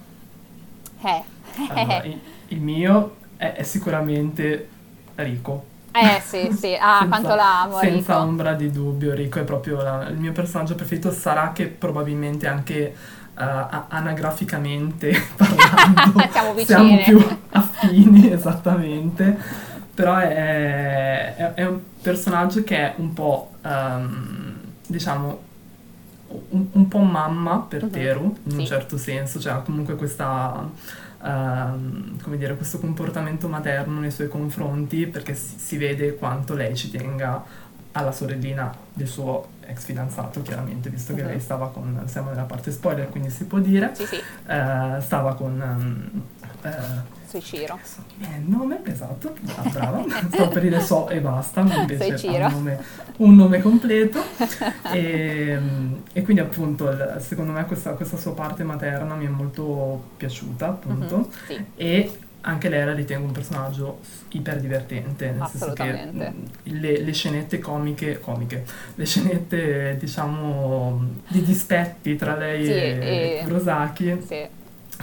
Eh. 1.04 1.24
Allora, 1.70 2.04
il, 2.04 2.20
il 2.50 2.62
mio 2.62 3.16
è, 3.38 3.54
è 3.54 3.64
sicuramente 3.64 4.70
Rico. 5.16 5.66
Eh 5.92 6.22
sì, 6.24 6.52
sì, 6.56 6.76
ah, 6.80 7.00
Senza- 7.00 7.08
quanto 7.08 7.36
l'amo, 7.36 7.80
Senza 7.80 8.14
Rico. 8.14 8.24
ombra 8.28 8.54
di 8.54 8.70
dubbio, 8.70 9.16
Rico 9.16 9.40
è 9.40 9.44
proprio 9.44 9.82
la- 9.82 10.08
il 10.10 10.18
mio 10.18 10.32
personaggio 10.32 10.76
preferito. 10.76 11.12
Sarà 11.12 11.52
che 11.54 11.66
probabilmente 11.66 12.46
anche 12.48 12.96
a- 13.70 13.86
anagraficamente 13.90 15.12
parlando 15.36 16.20
Siamo 16.32 16.64
siamo 16.66 16.98
più 17.04 17.38
affini, 17.52 18.32
esattamente. 18.34 19.38
Però 19.94 20.16
è, 20.18 21.36
è- 21.36 21.54
è 21.56 21.66
un 21.66 21.80
personaggio 22.02 22.64
che 22.64 22.78
è 22.78 22.94
un 22.98 23.14
po', 23.14 23.52
ehm, 23.64 24.56
diciamo, 24.86 25.42
un, 26.50 26.68
un 26.72 26.88
po' 26.88 27.00
mamma 27.00 27.60
per 27.68 27.84
Mhm. 27.86 27.90
Teru, 27.92 28.38
in 28.44 28.52
un 28.54 28.60
Sì. 28.60 28.66
certo 28.68 28.98
senso, 28.98 29.40
cioè 29.40 29.54
ha 29.54 29.58
comunque 29.60 29.96
questa, 29.96 30.70
ehm, 31.24 32.22
come 32.22 32.38
dire, 32.38 32.56
questo 32.56 32.80
comportamento 32.80 33.48
materno 33.48 34.00
nei 34.00 34.12
suoi 34.12 34.28
confronti 34.28 35.08
perché 35.08 35.34
si, 35.36 35.56
si 35.58 35.78
vede 35.78 36.16
quanto 36.16 36.54
lei 36.54 36.76
ci 36.76 36.92
tenga 36.92 37.44
alla 37.94 38.12
sorellina 38.12 38.72
del 38.94 39.08
suo 39.08 39.48
ex 39.68 39.84
fidanzato, 39.84 40.42
chiaramente, 40.42 40.90
visto 40.90 41.14
che 41.14 41.22
Mhm. 41.24 41.28
lei 41.28 41.40
stava 41.40 41.70
con, 41.70 42.04
siamo 42.06 42.30
nella 42.30 42.44
parte 42.44 42.72
spoiler, 42.72 43.10
quindi 43.10 43.30
si 43.30 43.46
può 43.46 43.60
dire, 43.60 43.92
Sì, 43.94 44.06
sì, 44.06 44.16
eh, 44.16 44.98
stava 45.02 45.36
con... 45.36 45.62
ehm, 45.62 46.22
eh, 46.64 47.16
mi 48.18 48.26
viene 48.26 48.38
il 48.38 48.50
nome, 48.50 48.80
esatto, 48.86 49.36
ah, 49.58 49.70
brava, 49.70 50.04
stavo 50.32 50.48
per 50.50 50.62
dire 50.62 50.80
so 50.82 51.10
e 51.10 51.20
basta, 51.20 51.62
ma 51.64 51.76
invece 51.76 52.18
Soichiro. 52.18 52.46
un 52.46 52.52
nome, 52.54 52.84
un 53.18 53.36
nome 53.36 53.62
completo. 53.62 54.22
E, 54.92 55.60
e 56.14 56.22
quindi 56.24 56.42
appunto 56.42 56.90
secondo 57.20 57.52
me 57.52 57.66
questa, 57.66 57.92
questa 57.92 58.16
sua 58.18 58.34
parte 58.34 58.64
materna 58.64 59.16
mi 59.16 59.26
è 59.26 59.30
molto 59.30 60.12
piaciuta 60.18 60.68
appunto. 60.68 61.18
Mhm, 61.18 61.28
Sì, 61.48 61.66
e 61.76 62.12
anche 62.48 62.70
lei 62.70 62.86
la 62.86 62.94
ritengo 62.94 63.28
un 63.28 63.34
personaggio 63.34 64.00
iper 64.30 64.60
divertente, 64.62 65.32
nel 65.32 65.48
senso 65.48 65.74
che 65.74 66.10
le, 66.64 67.02
le 67.02 67.12
scenette 67.14 67.60
comiche, 67.60 68.20
comiche, 68.22 68.64
le 68.96 69.06
scenette 69.06 69.98
diciamo 70.00 71.06
di 71.28 71.42
dispetti 71.44 72.16
tra 72.16 72.36
lei 72.36 72.64
Sì, 72.66 72.72
e 72.72 73.38
e- 73.40 73.44
Kurosaki 73.44 74.22
sì, 74.26 74.48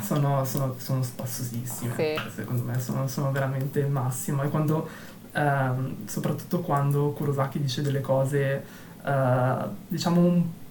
sono, 0.01 0.45
sono, 0.47 0.75
sono 0.79 1.03
spassosissime, 1.03 1.93
Sì. 1.95 2.15
secondo 2.35 2.63
me 2.65 2.81
sono, 2.81 3.07
sono 3.09 3.31
veramente 3.31 3.79
il 3.81 3.89
massimo. 3.89 4.43
E 4.43 4.49
quando, 4.49 4.89
ehm, 5.33 6.07
soprattutto 6.07 6.61
quando 6.61 7.11
Kurosaki 7.13 7.61
dice 7.61 7.83
delle 7.83 8.01
cose, 8.01 8.65
eh, 9.05 9.55
diciamo 9.87 10.21
un 10.21 10.43
po- 10.43 10.64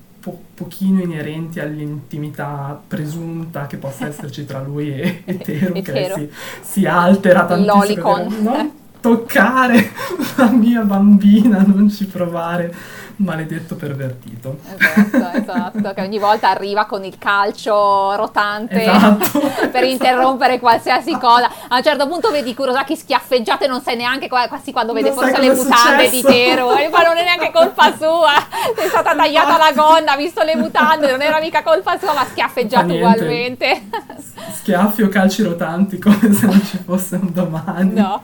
pochino 0.54 1.02
inerenti 1.02 1.60
all'intimità 1.60 2.82
presunta 2.88 3.68
che 3.68 3.78
possa 3.78 4.08
esserci 4.08 4.46
tra 4.46 4.62
lui 4.62 4.94
e, 4.94 5.22
e 5.26 5.38
Teru, 5.38 5.76
E 5.76 5.82
che 5.82 6.12
si, 6.16 6.30
si 6.62 6.86
altera 6.86 7.46
tantissimo. 7.46 7.76
Lolicon. 7.76 8.42
Non 8.42 8.72
toccare 9.04 9.92
la 10.38 10.46
mia 10.48 10.82
bambina, 10.84 11.62
non 11.66 11.90
ci 11.90 12.06
provare, 12.06 12.74
maledetto 13.18 13.76
pervertito. 13.76 14.60
esatto, 14.78 15.36
esatto, 15.38 15.94
che 15.94 16.02
ogni 16.02 16.20
volta 16.20 16.50
arriva 16.50 16.86
con 16.86 17.04
il 17.04 17.18
calcio 17.18 18.16
rotante 18.16 18.82
Esatto. 18.82 19.42
per 19.70 19.84
interrompere 19.84 20.58
qualsiasi 20.60 21.12
cosa. 21.18 21.50
A 21.68 21.76
un 21.76 21.84
certo 21.84 22.08
punto 22.08 22.32
vedi 22.32 22.54
Kurosaki 22.56 22.96
schiaffeggiato 22.96 23.66
e 23.66 23.68
non 23.68 23.82
sai 23.82 23.98
neanche 23.98 24.30
qua- 24.30 24.48
quasi 24.48 24.72
quando 24.72 24.94
vede 24.94 25.10
Non 25.10 25.18
forse 25.18 25.40
le 25.42 25.54
mutande 25.54 26.10
di 26.10 26.20
successo. 26.22 26.28
Teru 26.28 26.72
e 26.78 26.88
ma 26.90 27.04
non 27.04 27.18
è 27.18 27.24
neanche 27.24 27.52
colpa 27.52 27.94
sua. 27.98 28.32
È 28.74 28.88
stata 28.88 29.14
tagliata 29.16 29.58
la 29.58 29.72
gonna, 29.76 30.14
ha 30.14 30.18
visto 30.18 30.42
le 30.44 30.56
mutande, 30.56 31.12
non 31.12 31.22
era 31.22 31.42
mica 31.42 31.62
colpa 31.62 31.98
sua, 32.00 32.14
ma 32.14 32.24
schiaffeggiato 32.24 32.94
ugualmente. 32.94 33.84
Schiaffi 34.54 35.02
o 35.04 35.10
calci 35.10 35.44
rotanti 35.44 36.00
come 36.00 36.32
se 36.32 36.46
non 36.46 36.64
ci 36.64 36.80
fosse 36.84 37.16
un 37.16 37.32
domani. 37.34 37.94
No. 37.94 38.22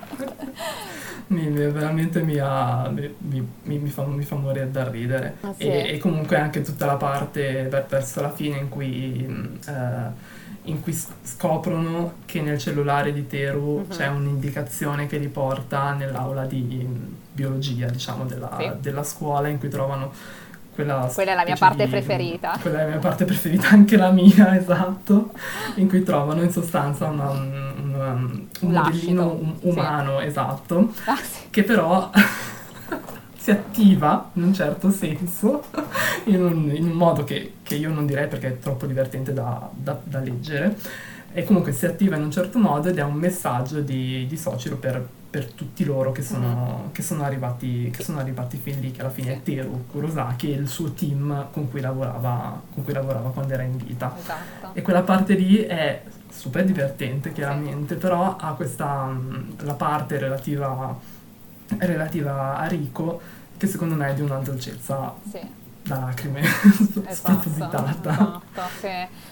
Mi, 1.28 1.48
veramente 1.52 2.24
mi, 2.24 2.40
ha- 2.40 2.90
mi- 2.90 3.48
mi- 3.64 3.90
fa, 3.90 4.04
mi 4.06 4.24
fa 4.24 4.36
morire 4.36 4.72
da 4.72 4.90
ridere. 4.90 5.36
Ah, 5.42 5.54
sì? 5.56 5.64
e, 5.64 5.94
e 5.94 5.98
comunque 6.00 6.38
anche 6.38 6.62
tutta 6.62 6.86
la 6.88 6.96
parte 6.96 7.68
ver- 7.70 7.86
verso 7.88 8.22
la 8.22 8.32
fine 8.32 8.58
in 8.58 8.70
cui, 8.70 9.26
mh, 9.28 9.60
eh, 9.70 10.38
in 10.64 10.82
cui 10.82 10.94
scoprono 11.22 12.16
che 12.26 12.42
nel 12.42 12.58
cellulare 12.58 13.14
di 13.14 13.28
Teru 13.28 13.80
Mhm. 13.80 13.88
c'è 13.90 14.08
un'indicazione 14.08 15.06
che 15.06 15.18
li 15.20 15.28
porta 15.28 15.94
nell'aula 15.94 16.46
di 16.46 16.62
mh, 16.62 17.16
biologia, 17.32 17.88
diciamo, 17.90 18.26
della, 18.26 18.56
Sì. 18.60 18.72
della 18.80 19.04
scuola 19.04 19.48
in 19.50 19.60
cui 19.60 19.70
trovano 19.70 20.12
quella 20.80 21.10
Quella 21.14 21.32
è 21.32 21.36
la 21.36 21.44
mia 21.44 21.56
parte 21.58 21.84
di- 21.84 21.90
preferita. 21.90 22.58
Quella 22.62 22.80
è 22.80 22.84
la 22.84 22.90
mia 22.92 23.00
parte 23.00 23.26
preferita, 23.26 23.68
anche 23.70 23.98
la 23.98 24.12
mia, 24.12 24.56
esatto, 24.58 25.32
in 25.76 25.90
cui 25.90 26.04
trovano 26.04 26.42
in 26.42 26.52
sostanza 26.52 27.08
una- 27.08 27.30
un, 27.30 27.74
un- 27.84 28.48
un 28.62 28.72
Lascito, 28.72 29.22
modellino 29.24 29.32
um- 29.34 29.60
sì. 29.60 29.68
umano, 29.68 30.20
esatto, 30.22 30.94
Ah, 31.06 31.18
sì. 31.18 31.48
che 31.50 31.64
però 31.64 32.10
si 33.38 33.52
attiva 33.52 34.30
in 34.34 34.44
un 34.44 34.54
certo 34.54 34.90
senso, 34.92 35.64
in 36.26 36.42
un, 36.44 36.72
in 36.74 36.86
un 36.86 36.96
modo 36.96 37.24
che, 37.26 37.54
che 37.64 37.76
io 37.76 37.90
non 37.92 38.06
direi 38.06 38.28
perché 38.28 38.48
è 38.48 38.60
troppo 38.60 38.86
divertente 38.86 39.34
da, 39.34 39.70
da- 39.74 40.00
da 40.02 40.20
leggere, 40.20 40.78
e 41.34 41.44
comunque 41.44 41.74
si 41.74 41.86
attiva 41.86 42.16
in 42.16 42.24
un 42.24 42.32
certo 42.32 42.58
modo 42.58 42.88
ed 42.90 42.98
è 42.98 43.04
un 43.04 43.14
messaggio 43.16 43.82
di, 43.82 44.26
di 44.28 44.38
Sociro 44.38 44.78
per, 44.78 45.06
per 45.30 45.52
tutti 45.52 45.86
loro 45.86 46.12
che 46.12 46.24
sono, 46.24 46.90
che 46.92 47.04
sono 47.04 47.24
arrivati, 47.24 47.92
che 47.96 48.04
sono 48.04 48.20
arrivati 48.20 48.58
fin 48.58 48.80
lì, 48.80 48.92
che 48.92 49.02
alla 49.02 49.12
fine 49.12 49.34
è 49.34 49.42
Teru 49.44 49.86
Kurosaki 49.88 50.52
e 50.52 50.56
il 50.56 50.68
suo 50.68 50.92
team 50.94 51.48
con 51.52 51.70
cui 51.70 51.82
lavorava, 51.82 52.60
con 52.74 52.84
cui 52.84 52.94
lavorava 52.94 53.30
quando 53.30 53.54
era 53.54 53.64
in 53.64 53.78
vita. 53.78 54.16
Esatto. 54.18 54.72
E 54.74 54.82
quella 54.82 55.04
parte 55.04 55.36
lì 55.36 55.58
è 55.58 56.02
super 56.30 56.66
divertente, 56.66 57.32
chiaramente, 57.32 57.96
però 57.96 58.38
ha 58.38 58.54
questa 58.54 59.06
mh, 59.06 59.56
la 59.60 59.74
parte 59.74 60.18
relativa, 60.18 60.98
relativa 61.78 62.58
a 62.58 62.66
Rico 62.68 63.22
che 63.58 63.68
secondo 63.68 63.94
me 63.94 64.08
è 64.08 64.14
di 64.14 64.22
una 64.22 64.38
dolcezza 64.38 65.14
Sì. 65.30 65.40
Da 65.90 66.00
lacrime, 66.06 66.42
Esatto, 66.42 67.10
spropositata. 67.14 67.90
esatto, 67.90 68.62
sì. 68.80 68.88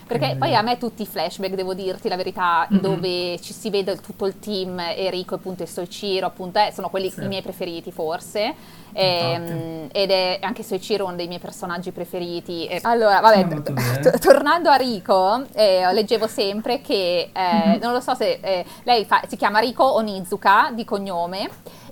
Perché 0.08 0.26
Quindi- 0.26 0.38
poi 0.40 0.56
a 0.56 0.62
me 0.62 0.78
tutti 0.78 1.02
i 1.02 1.06
flashback, 1.06 1.54
devo 1.54 1.74
dirti 1.74 2.08
la 2.10 2.16
verità, 2.16 2.66
Mhm. 2.70 2.80
dove 2.80 3.40
ci 3.42 3.54
si 3.54 3.70
vede 3.70 3.96
tutto 3.98 4.26
il 4.26 4.40
team, 4.40 4.80
Enrico 4.80 5.36
appunto 5.36 5.64
e 5.64 5.68
Soichiro, 5.68 6.26
appunto, 6.26 6.60
eh, 6.60 6.72
sono 6.74 6.90
quelli 6.90 7.10
Sì. 7.10 7.24
i 7.24 7.28
miei 7.28 7.42
preferiti 7.42 7.92
forse. 7.92 8.54
Ehm, 8.94 9.90
ed 9.92 10.10
è 10.10 10.40
anche 10.42 10.64
Soichiro 10.64 11.06
uno 11.06 11.16
dei 11.16 11.28
miei 11.28 11.40
personaggi 11.40 11.92
preferiti. 11.92 12.66
E- 12.68 12.80
allora, 12.84 13.20
vabbè, 13.20 13.48
Sì, 13.66 13.72
bene. 13.74 14.00
t- 14.00 14.18
tornando 14.20 14.70
a 14.70 14.76
Rico, 14.76 15.44
eh, 15.54 15.88
leggevo 15.94 16.26
sempre 16.28 16.82
che, 16.82 17.30
eh, 17.34 17.68
Mhm. 17.68 17.80
non 17.82 17.92
lo 17.94 18.00
so 18.00 18.16
se 18.16 18.40
eh, 18.42 18.66
lei 18.84 19.06
fa- 19.06 19.22
si 19.28 19.36
chiama 19.36 19.60
Rico 19.60 19.84
Onizuka 19.96 20.72
di 20.74 20.84
cognome. 20.86 21.50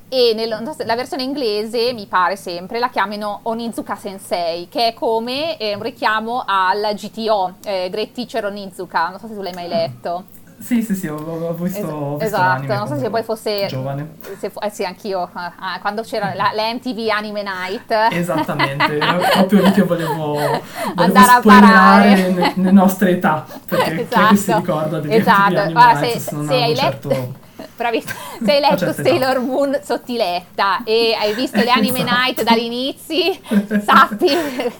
E 0.07 0.33
nella 0.35 0.95
versione 0.95 1.23
inglese, 1.23 1.91
mi 1.91 2.05
pare 2.05 2.35
sempre, 2.35 2.79
la 2.79 2.89
chiamino 2.89 3.39
Onizuka 3.43 3.95
Sensei, 3.95 4.67
che 4.69 4.89
è 4.89 4.93
come 4.93 5.57
eh, 5.57 5.75
un 5.75 5.81
richiamo 5.81 6.43
al 6.45 6.93
GTO, 6.93 7.55
eh, 7.65 7.89
Great 7.89 8.11
Teacher 8.11 8.45
Onizuka, 8.45 9.09
non 9.09 9.19
so 9.19 9.27
se 9.27 9.33
tu 9.33 9.41
l'hai 9.41 9.53
mai 9.53 9.67
letto. 9.67 10.25
Sì, 10.57 10.81
sì, 10.83 10.95
sì, 10.95 11.07
ho, 11.07 11.17
ho 11.17 11.53
visto, 11.53 11.79
Es- 11.79 11.85
ho 11.85 12.11
visto 12.11 12.23
esatto, 12.23 12.73
non 12.73 12.87
so 12.87 12.97
se 12.97 13.09
poi 13.09 13.23
fosse... 13.23 13.65
Giovane. 13.67 14.15
se 14.39 14.51
eh 14.61 14.69
sì, 14.69 14.85
anch'io, 14.85 15.29
ah, 15.33 15.79
quando 15.81 16.01
c'era 16.01 16.33
la, 16.33 16.51
la 16.53 16.71
MTV 16.73 17.09
Anime 17.09 17.43
Night. 17.43 17.91
Esattamente, 18.11 18.97
proprio 19.33 19.63
lì 19.63 19.71
che 19.71 19.83
volevo, 19.83 20.33
volevo 20.33 20.61
Andare 20.95 21.31
a 21.31 21.39
spoilerare 21.39 22.13
parare. 22.13 22.31
ne- 22.31 22.53
le 22.55 22.71
nostre 22.71 23.09
età, 23.11 23.45
perché 23.65 24.07
chi 24.07 24.19
è 24.19 24.27
che 24.27 24.35
si 24.37 24.53
ricorda 24.53 24.99
degli 24.99 25.13
esatto. 25.15 25.39
anime 25.41 25.59
anime 25.59 25.73
Guarda, 25.73 25.99
Nights 25.99 26.13
se, 26.13 26.29
se 26.29 26.35
non 26.35 26.45
se 26.45 26.53
hai 26.53 26.75
letto, 26.75 27.09
certo... 27.09 27.43
bravissimo. 27.75 28.13
se 28.45 28.51
hai 28.51 28.59
letto 28.59 28.77
certa 28.77 29.01
età. 29.01 29.09
Sailor 29.09 29.39
Moon 29.39 29.79
sottiletta 29.83 30.83
e 30.83 31.15
hai 31.19 31.33
visto 31.33 31.57
le 31.57 31.69
Anime 31.69 31.99
Esatto. 31.99 32.15
Night 32.15 32.43
dagli 32.43 32.63
inizi, 32.63 33.39
sappi 33.85 34.27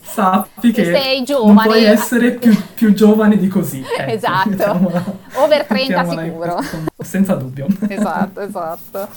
Sappi 0.01 0.71
che 0.71 0.83
sei 0.85 1.15
non 1.17 1.23
giovane. 1.25 1.67
puoi 1.67 1.83
essere 1.83 2.31
più, 2.31 2.55
più 2.73 2.93
giovane 2.93 3.37
di 3.37 3.47
così. 3.47 3.83
ecco, 3.97 4.11
Esatto. 4.11 5.19
Over 5.35 5.65
30 5.65 5.73
mettiamola 6.03 6.21
in 6.23 6.31
sicuro. 6.31 6.59
Senza 7.03 7.33
dubbio. 7.35 7.67
esatto, 7.87 8.39
esatto. 8.41 9.07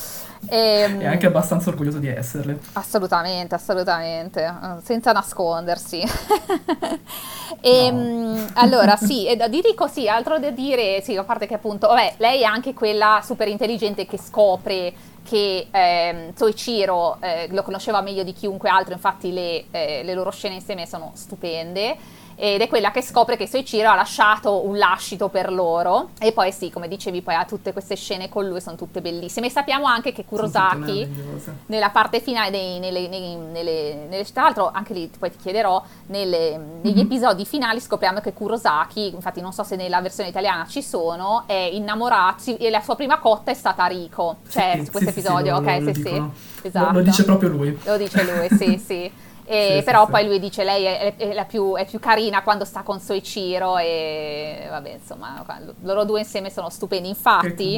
Ehm, 0.49 1.01
E 1.01 1.07
anche 1.07 1.26
abbastanza 1.26 1.70
orgoglioso 1.70 1.99
di 1.99 2.09
esserle. 2.09 2.59
Assolutamente, 2.74 3.55
assolutamente, 3.55 4.43
eh, 4.45 4.82
senza 4.82 5.12
nascondersi. 5.12 6.03
e, 7.61 7.91
mm, 7.93 8.47
Allora, 8.55 8.97
sì, 8.97 9.26
e 9.26 9.36
da- 9.36 9.49
di 9.49 9.61
Rico 9.61 9.86
sì, 9.89 10.09
altro 10.09 10.39
da 10.39 10.51
dire, 10.51 11.01
sì, 11.03 11.16
a 11.16 11.24
parte 11.24 11.47
che 11.47 11.55
appunto, 11.55 11.89
vabbè, 11.89 12.14
lei 12.18 12.41
è 12.43 12.45
anche 12.45 12.74
quella 12.74 13.20
super 13.24 13.49
intelligente 13.49 14.07
che 14.07 14.18
scopre 14.18 14.93
che 15.28 15.66
ehm, 15.70 16.32
Soichiro 16.34 17.18
eh, 17.20 17.49
lo 17.51 17.62
conosceva 17.62 18.01
meglio 18.01 18.22
di 18.22 18.32
chiunque 18.32 18.70
altro, 18.70 18.95
infatti 18.95 19.30
le, 19.32 19.64
eh, 19.70 20.03
le 20.03 20.14
loro 20.14 20.30
scene 20.30 20.55
insieme 20.55 20.86
sono 20.86 21.11
stupende. 21.14 21.97
Ed 22.41 22.61
è 22.61 22.68
quella 22.68 22.93
che 22.93 23.03
scopre 23.03 23.36
che 23.36 23.49
Soichiro 23.49 23.91
ha 23.91 23.97
lasciato 23.97 24.64
un 24.64 24.78
lascito 24.78 25.28
per 25.28 25.51
loro. 25.53 26.11
E 26.20 26.30
poi 26.30 26.53
sì, 26.53 26.70
come 26.70 26.86
dicevi, 26.86 27.20
poi 27.20 27.34
ha 27.34 27.45
tutte 27.45 27.72
queste 27.72 27.97
scene 27.97 28.28
con 28.28 28.47
lui, 28.47 28.61
sono 28.61 28.76
tutte 28.76 29.01
bellissime. 29.01 29.47
E 29.49 29.51
sappiamo 29.51 29.86
anche 29.86 30.12
che 30.12 30.24
Kurosaki 30.24 31.09
nella 31.66 31.91
parte 31.91 32.20
finale, 32.20 32.51
dei- 32.51 32.78
nelle, 32.78 33.09
nei- 33.09 33.34
nelle- 33.34 34.07
nelle- 34.09 34.24
tra 34.32 34.43
l'altro 34.45 34.70
anche 34.72 34.95
lì 34.95 35.11
poi 35.18 35.32
ti 35.32 35.39
chiederò, 35.39 35.82
nelle- 36.07 36.57
negli 36.82 36.95
Mhm. 37.01 37.07
episodi 37.07 37.45
finali 37.45 37.80
scopriamo 37.80 38.20
che 38.20 38.32
Kurosaki, 38.32 39.14
infatti 39.14 39.41
non 39.41 39.53
so 39.53 39.64
se 39.64 39.74
nella 39.74 40.01
versione 40.01 40.28
italiana 40.28 40.64
ci 40.68 40.80
sono, 40.80 41.43
è 41.47 41.53
innamorato 41.72 42.57
e 42.57 42.70
la 42.70 42.80
sua 42.80 42.95
prima 42.95 43.18
cotta 43.18 43.51
è 43.51 43.55
stata 43.55 43.84
Rico, 43.86 44.36
cioè 44.49 44.74
Sì, 44.84 44.91
questo 44.91 44.99
sì, 44.99 45.05
sì, 45.05 45.09
episodio, 45.11 45.53
lo- 45.55 45.59
ok, 45.59 45.66
lo- 45.66 45.78
lo 45.86 45.93
sì 45.95 46.03
dicono. 46.03 46.34
sì, 46.61 46.66
esatto. 46.68 46.86
Lo, 46.86 46.93
lo 46.99 47.03
dice 47.03 47.24
proprio 47.24 47.49
lui. 47.49 47.78
Lo 47.84 47.97
dice 47.97 48.22
lui, 48.22 48.49
sì, 48.57 48.78
sì. 48.78 49.12
Sì, 49.49 49.82
però 49.84 50.05
sì, 50.05 50.11
poi 50.11 50.26
lui 50.26 50.38
dice 50.38 50.64
lei 50.64 50.84
è, 50.84 51.14
è 51.16 51.32
la 51.32 51.44
più, 51.44 51.74
è 51.74 51.84
più 51.86 51.99
carina 51.99 52.42
quando 52.42 52.64
sta 52.64 52.82
con 52.82 53.01
Soichiro 53.01 53.78
e 53.78 54.66
vabbè 54.68 54.99
insomma 55.01 55.44
loro 55.82 56.05
due 56.05 56.20
insieme 56.20 56.51
sono 56.51 56.68
stupendi 56.68 57.09
infatti. 57.09 57.74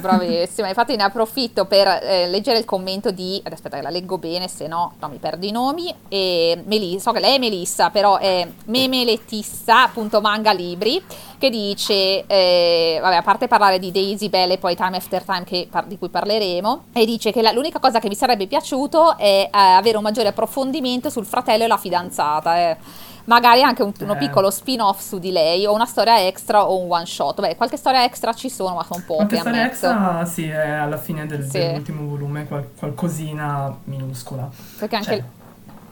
Bravissima, 0.00 0.68
infatti 0.68 0.96
ne 0.96 1.02
approfitto 1.02 1.66
per 1.66 1.86
eh, 2.02 2.26
leggere 2.28 2.58
il 2.58 2.64
commento 2.64 3.10
di, 3.10 3.42
aspetta 3.50 3.76
che 3.76 3.82
la 3.82 3.90
leggo 3.90 4.16
bene, 4.18 4.48
se 4.48 4.66
no, 4.66 4.94
no 4.98 5.08
mi 5.08 5.18
perdo 5.18 5.44
i 5.46 5.50
nomi, 5.50 5.94
e 6.08 6.62
Melissa, 6.64 7.10
so 7.10 7.12
che 7.12 7.20
lei 7.20 7.36
è 7.36 7.38
Melissa, 7.38 7.90
però 7.90 8.16
è 8.18 8.46
memeletissa.manga 8.66 10.52
libri, 10.52 11.02
che 11.38 11.50
dice, 11.50 12.24
eh, 12.26 12.98
vabbè, 13.02 13.16
a 13.16 13.22
parte 13.22 13.48
parlare 13.48 13.78
di 13.78 13.92
Daisy 13.92 14.28
Bell 14.30 14.52
e 14.52 14.58
poi 14.58 14.74
Time 14.74 14.96
After 14.96 15.22
Time 15.22 15.44
che 15.44 15.68
par- 15.70 15.86
di 15.86 15.98
cui 15.98 16.08
parleremo, 16.08 16.84
e 16.94 17.04
dice 17.04 17.32
che 17.32 17.42
la- 17.42 17.52
l'unica 17.52 17.78
cosa 17.78 17.98
che 17.98 18.08
mi 18.08 18.14
sarebbe 18.14 18.46
piaciuto 18.46 19.18
è 19.18 19.50
eh, 19.52 19.58
avere 19.58 19.96
un 19.98 20.02
maggiore 20.02 20.28
approfondimento 20.28 20.92
sul 21.10 21.24
fratello 21.26 21.64
e 21.64 21.66
la 21.66 21.76
fidanzata, 21.76 22.56
eh. 22.58 22.76
magari 23.26 23.62
anche 23.62 23.82
un, 23.82 23.92
uno 24.00 24.12
Eh. 24.14 24.16
piccolo 24.18 24.50
spin-off 24.50 25.00
su 25.00 25.18
di 25.18 25.30
lei, 25.32 25.64
o 25.66 25.72
una 25.72 25.86
storia 25.86 26.26
extra 26.26 26.68
o 26.68 26.78
un 26.78 26.90
one 26.92 27.06
shot. 27.06 27.40
Beh, 27.40 27.56
qualche 27.56 27.76
storia 27.76 28.04
extra 28.04 28.32
ci 28.34 28.50
sono, 28.50 28.74
ma 28.74 28.84
sono 28.84 29.02
poche, 29.06 29.16
Qualche 29.26 29.38
storia 29.38 29.64
extra, 29.64 30.24
sì, 30.26 30.46
è 30.48 30.70
alla 30.70 30.98
fine 30.98 31.26
del- 31.26 31.44
Sì. 31.48 31.58
dell'ultimo 31.58 32.06
volume, 32.08 32.46
qual- 32.46 32.68
qualcosina 32.78 33.74
minuscola. 33.84 34.48
Perché 34.78 34.96
anche... 34.96 35.08
Cioè, 35.16 35.24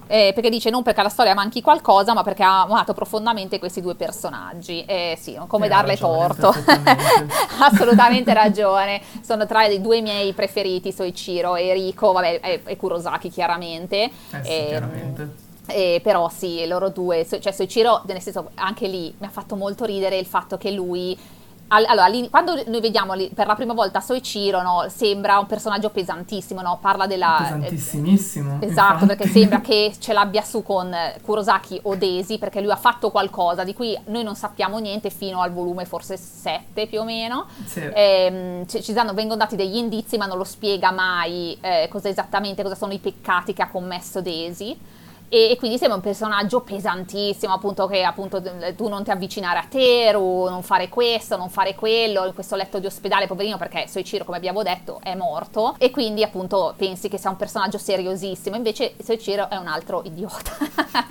eh, 0.07 0.33
perché 0.35 0.51
dice 0.51 0.71
non 0.71 0.83
perché 0.83 1.01
alla 1.01 1.09
storia 1.09 1.35
manchi 1.35 1.61
qualcosa, 1.63 2.13
ma 2.15 2.23
perché 2.23 2.43
ha 2.43 2.63
amato 2.63 2.93
profondamente 2.95 3.59
questi 3.59 3.81
due 3.81 3.95
personaggi. 3.95 4.85
Eh 4.85 5.17
sì, 5.21 5.39
come 5.47 5.65
Hai 5.65 5.71
darle 5.71 5.97
ragione, 5.97 6.37
torto. 6.37 6.55
Assolutamente 7.61 8.33
ragione. 8.35 9.01
Sono 9.23 9.47
tra 9.47 9.65
i 9.67 9.81
due 9.81 10.01
miei 10.01 10.33
preferiti, 10.33 10.93
Soichiro 10.93 11.57
e 11.57 11.73
Rico, 11.73 12.13
vabbè, 12.13 12.41
e, 12.43 12.63
e 12.65 12.77
Kurosaki 12.77 13.31
chiaramente. 13.31 14.11
Eh 14.31 14.45
sì, 14.45 14.51
Ehm, 14.51 14.67
chiaramente. 14.69 15.29
eh, 15.67 16.01
però 16.03 16.29
sì, 16.29 16.67
loro 16.67 16.91
due, 16.91 17.27
cioè 17.27 17.53
Soichiro, 17.53 18.03
nel 18.07 18.21
senso, 18.21 18.51
anche 18.55 18.87
lì 18.89 19.15
mi 19.19 19.27
ha 19.27 19.31
fatto 19.31 19.57
molto 19.57 19.85
ridere 19.85 20.19
il 20.19 20.27
fatto 20.27 20.57
che 20.57 20.71
lui... 20.71 21.19
al- 21.69 21.87
Allora, 21.87 22.11
quando 22.31 22.63
noi 22.67 22.81
vediamo 22.81 23.15
per 23.35 23.47
la 23.47 23.55
prima 23.55 23.73
volta 23.73 24.01
Soichiro, 24.01 24.63
no, 24.63 24.87
sembra 24.89 25.39
un 25.39 25.47
personaggio 25.47 25.91
pesantissimo, 25.91 26.61
no? 26.61 26.79
Parla 26.81 27.07
della... 27.07 27.37
Pesantissimissimo. 27.41 28.59
Esatto, 28.61 29.05
infatti. 29.05 29.07
perché 29.07 29.29
sembra 29.29 29.61
che 29.63 29.95
ce 29.99 30.13
l'abbia 30.13 30.43
su 30.43 30.63
con 30.63 30.93
eh, 30.93 31.19
Kurosaki 31.23 31.81
o 31.85 31.95
Daisy, 31.97 32.39
perché 32.39 32.61
lui 32.61 32.71
ha 32.71 32.77
fatto 32.77 33.11
qualcosa 33.11 33.65
di 33.65 33.75
cui 33.75 33.99
noi 34.07 34.23
non 34.23 34.35
sappiamo 34.37 34.79
niente 34.79 35.11
fino 35.11 35.41
al 35.41 35.53
volume 35.53 35.85
forse 35.85 36.17
7 36.17 36.87
più 36.87 37.01
o 37.01 37.05
meno. 37.05 37.47
Sì. 37.65 37.81
Ehm, 37.95 38.67
ci, 38.67 38.83
ci 38.83 38.93
danno- 38.93 39.15
vengono 39.15 39.39
dati 39.39 39.57
degli 39.57 39.77
indizi, 39.77 40.17
ma 40.17 40.27
non 40.27 40.37
lo 40.39 40.45
spiega 40.45 40.91
mai 40.91 41.57
eh, 41.61 41.89
cosa 41.91 42.09
esattamente, 42.09 42.63
cosa 42.63 42.75
sono 42.75 42.93
i 42.93 42.99
peccati 42.99 43.53
che 43.55 43.63
ha 43.63 43.69
commesso 43.71 44.21
Daisy. 44.21 44.79
E, 45.33 45.51
e 45.53 45.57
quindi 45.57 45.79
sembra 45.79 45.97
un 45.97 46.03
personaggio 46.03 46.61
pesantissimo, 46.61 47.55
appunto 47.55 47.87
che 47.87 48.03
appunto 48.03 48.43
eh, 48.61 48.75
tu 48.75 48.89
non 48.89 49.03
ti 49.03 49.11
avvicinare 49.11 49.61
a 49.61 49.65
Teru, 49.67 50.47
non 50.51 50.63
fare 50.63 50.91
questo, 50.91 51.39
non 51.39 51.49
fare 51.49 51.75
quello, 51.75 52.27
in 52.27 52.35
questo 52.35 52.55
letto 52.55 52.79
di 52.79 52.85
ospedale, 52.85 53.27
poverino, 53.27 53.57
perché 53.57 53.87
Soichiro, 53.89 54.27
come 54.27 54.37
abbiamo 54.37 54.63
detto, 54.63 55.01
è 55.03 55.15
morto. 55.15 55.75
E 55.79 55.91
quindi 55.91 56.23
appunto 56.23 56.75
pensi 56.77 57.09
che 57.09 57.17
sia 57.17 57.31
un 57.31 57.37
personaggio 57.37 57.79
seriosissimo, 57.79 58.57
invece 58.57 58.93
Soichiro 59.03 59.49
è 59.49 59.57
un 59.57 59.69
altro 59.69 60.03
idiota. 60.05 60.51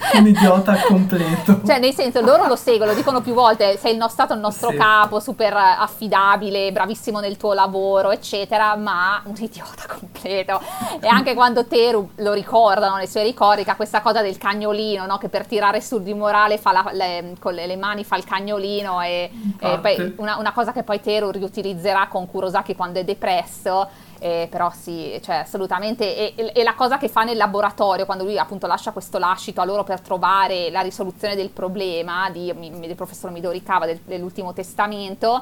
Un 0.13 0.27
idiota 0.27 0.75
completo. 0.87 1.61
Cioè, 1.65 1.79
nel 1.79 1.93
senso, 1.93 2.19
loro 2.19 2.45
lo 2.45 2.57
seguono, 2.57 2.91
lo 2.91 2.97
dicono 2.97 3.21
più 3.21 3.33
volte, 3.33 3.77
sei 3.77 3.95
il 3.95 4.05
stato 4.09 4.33
il 4.33 4.41
nostro 4.41 4.69
Sì. 4.71 4.75
capo, 4.75 5.21
super 5.21 5.53
affidabile, 5.55 6.69
bravissimo 6.73 7.21
nel 7.21 7.37
tuo 7.37 7.53
lavoro, 7.53 8.11
eccetera, 8.11 8.75
ma 8.75 9.21
un 9.23 9.35
idiota 9.37 9.85
completo. 9.87 10.59
E 10.99 11.07
anche 11.07 11.33
quando 11.33 11.65
Teru 11.65 12.09
lo 12.15 12.33
ricordano 12.33 12.97
nei 12.97 13.07
suoi 13.07 13.23
ricordi, 13.23 13.63
che 13.63 13.71
ha 13.71 13.75
questa 13.77 14.01
cosa 14.01 14.10
del 14.19 14.37
cagnolino, 14.37 15.05
no? 15.05 15.17
che 15.17 15.29
per 15.29 15.45
tirare 15.47 15.79
sul 15.79 16.01
di 16.03 16.13
morale 16.13 16.57
fa 16.57 16.73
la- 16.73 16.89
le- 16.91 17.35
con 17.39 17.53
le, 17.53 17.65
le 17.65 17.77
mani 17.77 18.03
fa 18.03 18.17
il 18.17 18.25
cagnolino 18.25 18.99
e, 19.01 19.31
e 19.59 19.79
poi 19.79 20.13
una, 20.17 20.35
una 20.35 20.51
cosa 20.51 20.73
che 20.73 20.83
poi 20.83 20.99
Teru 20.99 21.29
riutilizzerà 21.31 22.07
con 22.09 22.27
Kurosaki 22.29 22.75
quando 22.75 22.99
è 22.99 23.05
depresso. 23.05 23.87
Eh, 24.23 24.47
però 24.51 24.69
sì, 24.69 25.19
cioè 25.23 25.37
assolutamente. 25.37 26.15
E, 26.15 26.33
e- 26.35 26.51
e 26.53 26.63
la 26.63 26.75
cosa 26.75 26.97
che 26.99 27.07
fa 27.07 27.23
nel 27.23 27.37
laboratorio, 27.37 28.05
quando 28.05 28.23
lui 28.23 28.37
appunto 28.37 28.67
lascia 28.67 28.91
questo 28.91 29.17
lascito 29.17 29.61
a 29.61 29.65
loro 29.65 29.83
per 29.83 29.99
trovare 30.01 30.69
la 30.69 30.81
risoluzione 30.81 31.35
del 31.35 31.49
problema 31.49 32.29
di, 32.29 32.53
del 32.55 32.95
professor 32.95 33.31
Midori 33.31 33.63
Kawa 33.63 33.87
del- 33.87 34.01
dell'ultimo 34.05 34.53
testamento, 34.53 35.41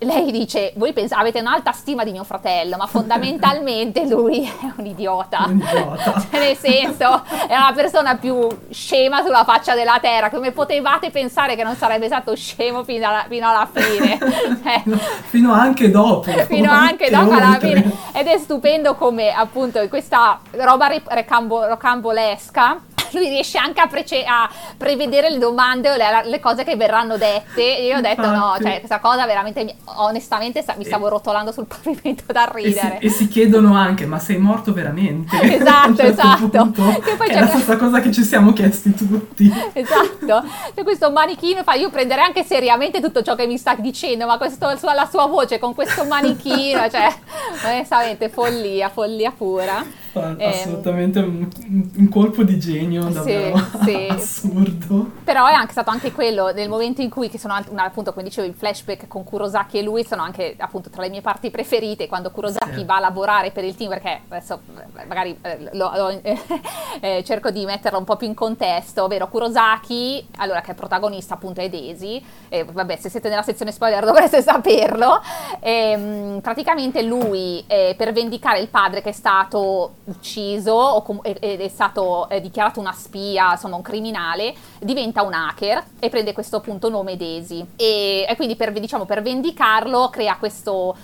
lei 0.00 0.30
dice: 0.32 0.72
Voi 0.76 0.92
pens- 0.92 1.12
avete 1.12 1.40
un'alta 1.40 1.72
stima 1.72 2.04
di 2.04 2.10
mio 2.12 2.24
fratello, 2.24 2.76
ma 2.76 2.86
fondamentalmente 2.86 4.06
lui 4.08 4.44
è 4.44 4.72
un 4.76 4.86
idiota. 4.86 5.44
Un 5.46 5.56
idiota. 5.64 6.24
Cioè, 6.30 6.38
nel 6.40 6.56
senso, 6.56 7.22
è 7.46 7.52
la 7.54 7.72
persona 7.74 8.16
più 8.16 8.46
scema 8.70 9.22
sulla 9.22 9.44
faccia 9.44 9.74
della 9.74 9.98
terra. 10.00 10.30
Come 10.30 10.52
potevate 10.52 11.10
pensare 11.10 11.56
che 11.56 11.62
non 11.64 11.74
sarebbe 11.76 12.06
stato 12.06 12.34
scemo 12.34 12.84
fino 12.84 13.06
alla, 13.08 13.24
fino 13.28 13.48
alla 13.48 13.68
fine? 13.72 14.18
Eh, 14.62 14.82
Fino 15.28 15.52
anche 15.52 15.90
dopo. 15.90 16.30
fino 16.46 16.70
anche 16.70 17.10
dopo 17.10 17.32
alla 17.32 17.48
oltre. 17.50 17.68
fine 17.82 17.92
ed 18.12 18.26
è 18.26 18.38
stupendo 18.38 18.94
come 18.94 19.32
appunto 19.32 19.86
questa 19.88 20.38
roba 20.52 20.86
re- 20.88 21.02
recambo- 21.06 21.66
rocambolesca 21.66 22.80
lui 23.18 23.28
riesce 23.28 23.58
anche 23.58 23.80
a, 23.80 23.86
prece- 23.86 24.24
a 24.24 24.48
prevedere 24.76 25.30
le 25.30 25.38
domande 25.38 25.90
o 25.90 25.96
le, 25.96 26.22
le, 26.24 26.40
cose 26.40 26.64
che 26.64 26.76
verranno 26.76 27.16
dette. 27.16 27.78
E 27.78 27.86
io 27.86 27.98
ho 27.98 28.00
detto 28.00 28.30
no, 28.30 28.56
cioè 28.60 28.78
questa 28.78 28.98
cosa 28.98 29.26
veramente, 29.26 29.76
onestamente 29.84 30.64
mi 30.76 30.84
stavo 30.84 31.08
rotolando 31.08 31.52
sul 31.52 31.66
pavimento 31.66 32.24
da 32.32 32.50
ridere. 32.52 32.98
E 32.98 33.08
si, 33.08 33.14
e 33.14 33.24
si 33.24 33.28
chiedono 33.28 33.74
anche, 33.74 34.06
ma 34.06 34.18
sei 34.18 34.38
morto 34.38 34.72
veramente? 34.72 35.38
Esatto, 35.60 35.94
certo 35.96 36.20
esatto. 36.20 37.00
Che 37.00 37.16
poi 37.16 37.28
è 37.28 37.32
c'è 37.32 37.40
la 37.40 37.48
stessa 37.48 37.76
cosa 37.76 38.00
che 38.00 38.12
ci 38.12 38.22
siamo 38.22 38.52
chiesti 38.52 38.94
tutti. 38.94 39.52
Esatto, 39.72 40.44
c'è 40.74 40.82
questo 40.82 41.10
manichino, 41.10 41.62
fa, 41.62 41.74
io 41.74 41.90
prenderei 41.90 42.24
anche 42.24 42.44
seriamente 42.44 43.00
tutto 43.00 43.22
ciò 43.22 43.34
che 43.34 43.46
mi 43.46 43.58
sta 43.58 43.74
dicendo, 43.74 44.26
ma 44.26 44.38
questo, 44.38 44.66
la 44.66 45.08
sua 45.10 45.26
voce 45.26 45.58
con 45.58 45.74
questo 45.74 46.04
manichino, 46.04 46.88
cioè, 46.88 47.12
onestamente, 47.64 48.28
follia, 48.28 48.88
follia 48.88 49.30
pura. 49.30 49.99
Ehm, 50.12 50.36
assolutamente 50.40 51.20
un, 51.20 51.48
un, 51.96 52.08
colpo 52.08 52.42
di 52.42 52.58
genio 52.58 53.04
davvero 53.08 53.56
sì, 53.56 53.84
sì. 53.84 54.06
assurdo. 54.10 55.10
Però 55.22 55.46
è 55.46 55.52
anche 55.52 55.72
stato 55.72 55.90
anche 55.90 56.10
quello 56.10 56.52
nel 56.52 56.68
momento 56.68 57.00
in 57.00 57.10
cui, 57.10 57.28
che 57.28 57.38
sono 57.38 57.54
appunto 57.76 58.12
come 58.12 58.24
dicevo, 58.24 58.48
i 58.48 58.52
flashback 58.52 59.06
con 59.06 59.22
Kurosaki 59.22 59.78
e 59.78 59.82
lui 59.82 60.04
sono 60.04 60.22
anche 60.22 60.56
appunto 60.58 60.90
tra 60.90 61.02
le 61.02 61.10
mie 61.10 61.20
parti 61.20 61.50
preferite 61.50 62.08
quando 62.08 62.30
Kurosaki 62.30 62.78
sì. 62.78 62.84
va 62.84 62.96
a 62.96 63.00
lavorare 63.00 63.52
per 63.52 63.64
il 63.64 63.76
team 63.76 63.90
perché 63.90 64.20
adesso 64.28 64.60
magari 65.06 65.38
eh, 65.42 65.68
lo, 65.72 65.92
lo, 65.94 66.20
eh, 67.00 67.22
cerco 67.24 67.50
di 67.50 67.64
metterlo 67.64 67.98
un 67.98 68.04
po' 68.04 68.16
più 68.16 68.26
in 68.26 68.34
contesto, 68.34 69.04
ovvero 69.04 69.28
Kurosaki, 69.28 70.26
allora 70.38 70.60
che 70.60 70.72
è 70.72 70.74
protagonista 70.74 71.34
appunto 71.34 71.60
è 71.60 71.68
Daisy, 71.68 72.22
eh, 72.48 72.64
vabbè 72.64 72.96
se 72.96 73.08
siete 73.08 73.28
nella 73.28 73.42
sezione 73.42 73.70
spoiler 73.70 74.04
dovreste 74.06 74.42
saperlo, 74.42 75.22
ehm, 75.60 76.40
praticamente 76.40 77.02
lui 77.02 77.62
eh, 77.68 77.94
per 77.96 78.12
vendicare 78.12 78.58
il 78.58 78.68
padre 78.68 79.02
che 79.02 79.10
è 79.10 79.12
stato 79.12 79.98
ucciso 80.04 81.02
com- 81.04 81.20
ed 81.22 81.60
è 81.60 81.68
stato 81.68 82.28
eh, 82.28 82.40
dichiarato 82.40 82.80
una 82.80 82.92
spia, 82.92 83.52
insomma 83.52 83.76
un 83.76 83.82
criminale, 83.82 84.54
diventa 84.78 85.22
un 85.22 85.34
hacker 85.34 85.84
e 85.98 86.08
prende 86.08 86.32
questo 86.32 86.56
appunto 86.56 86.88
nome 86.88 87.16
Daisy. 87.16 87.64
E, 87.76 88.26
e 88.28 88.36
quindi 88.36 88.56
per, 88.56 88.72
diciamo, 88.72 89.04
per 89.04 89.22
vendicarlo 89.22 90.08
crea 90.08 90.36
questo 90.36 90.96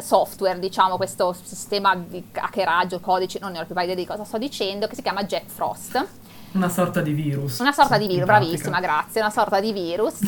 software, 0.00 0.58
diciamo, 0.58 0.96
questo 0.96 1.34
sistema 1.42 1.94
di 1.94 2.24
hackeraggio, 2.32 3.00
codice, 3.00 3.38
non 3.40 3.52
ne 3.52 3.60
ho 3.60 3.66
più 3.66 3.74
idea 3.78 3.94
di 3.94 4.06
cosa 4.06 4.24
sto 4.24 4.38
dicendo, 4.38 4.86
che 4.86 4.94
si 4.94 5.02
chiama 5.02 5.24
Jack 5.24 5.48
Frost 5.48 6.06
una 6.52 6.68
sorta 6.68 7.00
di 7.00 7.12
virus. 7.12 7.58
Una 7.58 7.72
sorta 7.72 7.98
di 7.98 8.06
virus, 8.06 8.24
bravissima, 8.24 8.80
grazie, 8.80 9.20
una 9.20 9.30
sorta 9.30 9.60
di 9.60 9.72
virus. 9.72 10.20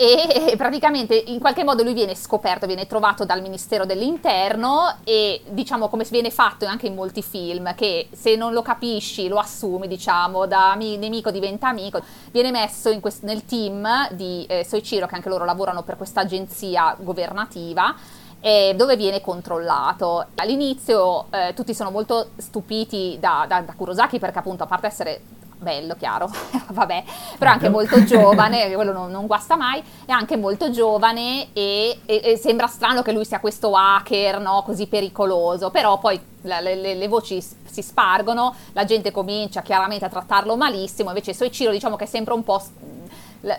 e 0.00 0.54
praticamente 0.56 1.14
in 1.14 1.38
qualche 1.38 1.62
modo 1.62 1.82
lui 1.82 1.92
viene 1.92 2.14
scoperto, 2.14 2.66
viene 2.66 2.86
trovato 2.86 3.26
dal 3.26 3.42
Ministero 3.42 3.84
dell'Interno 3.84 4.96
e 5.04 5.42
diciamo 5.50 5.88
come 5.88 6.06
viene 6.10 6.30
fatto 6.30 6.64
anche 6.64 6.86
in 6.86 6.94
molti 6.94 7.22
film, 7.22 7.74
che 7.74 8.08
se 8.12 8.34
non 8.34 8.54
lo 8.54 8.62
capisci 8.62 9.28
lo 9.28 9.38
assumi, 9.38 9.88
diciamo, 9.88 10.46
da 10.46 10.74
nemico 10.74 11.30
diventa 11.30 11.68
amico, 11.68 12.00
viene 12.30 12.50
messo 12.50 12.98
quest- 12.98 13.24
nel 13.24 13.44
team 13.44 14.08
di 14.12 14.46
eh, 14.48 14.64
Soichiro, 14.64 15.06
che 15.06 15.16
anche 15.16 15.28
loro 15.28 15.44
lavorano 15.44 15.82
per 15.82 15.98
questa 15.98 16.22
agenzia 16.22 16.96
governativa, 16.98 17.94
eh, 18.40 18.72
dove 18.74 18.96
viene 18.96 19.20
controllato. 19.20 20.28
All'inizio 20.36 21.26
eh, 21.30 21.52
tutti 21.54 21.74
sono 21.74 21.90
molto 21.90 22.30
stupiti 22.36 23.18
da, 23.20 23.44
da, 23.46 23.60
da 23.60 23.74
Kurosaki 23.74 24.18
perché 24.18 24.38
appunto 24.38 24.62
a 24.62 24.66
parte 24.66 24.86
essere 24.86 25.20
bello, 25.60 25.94
chiaro, 25.96 26.30
vabbè, 26.72 27.04
però 27.38 27.50
anche 27.50 27.68
molto 27.68 28.02
giovane, 28.04 28.72
quello 28.72 28.92
non, 28.92 29.10
non, 29.10 29.26
guasta 29.26 29.56
mai, 29.56 29.82
è 30.06 30.10
anche 30.10 30.36
molto 30.36 30.70
giovane 30.70 31.52
e, 31.52 31.98
e, 32.06 32.20
e, 32.24 32.36
sembra 32.36 32.66
strano 32.66 33.02
che 33.02 33.12
lui 33.12 33.24
sia 33.24 33.40
questo 33.40 33.74
hacker, 33.74 34.40
no, 34.40 34.62
così 34.64 34.86
pericoloso, 34.86 35.70
però 35.70 35.98
poi 35.98 36.18
le, 36.42 36.74
le, 36.74 36.94
le 36.94 37.08
voci 37.08 37.40
si 37.42 37.82
spargono, 37.82 38.54
la 38.72 38.84
gente 38.84 39.10
comincia 39.10 39.62
chiaramente 39.62 40.04
a 40.04 40.08
trattarlo 40.08 40.56
malissimo, 40.56 41.10
invece 41.10 41.34
Soichiro 41.34 41.70
diciamo 41.70 41.96
che 41.96 42.04
è 42.04 42.08
sempre 42.08 42.34
un 42.34 42.42
po' 42.42 42.62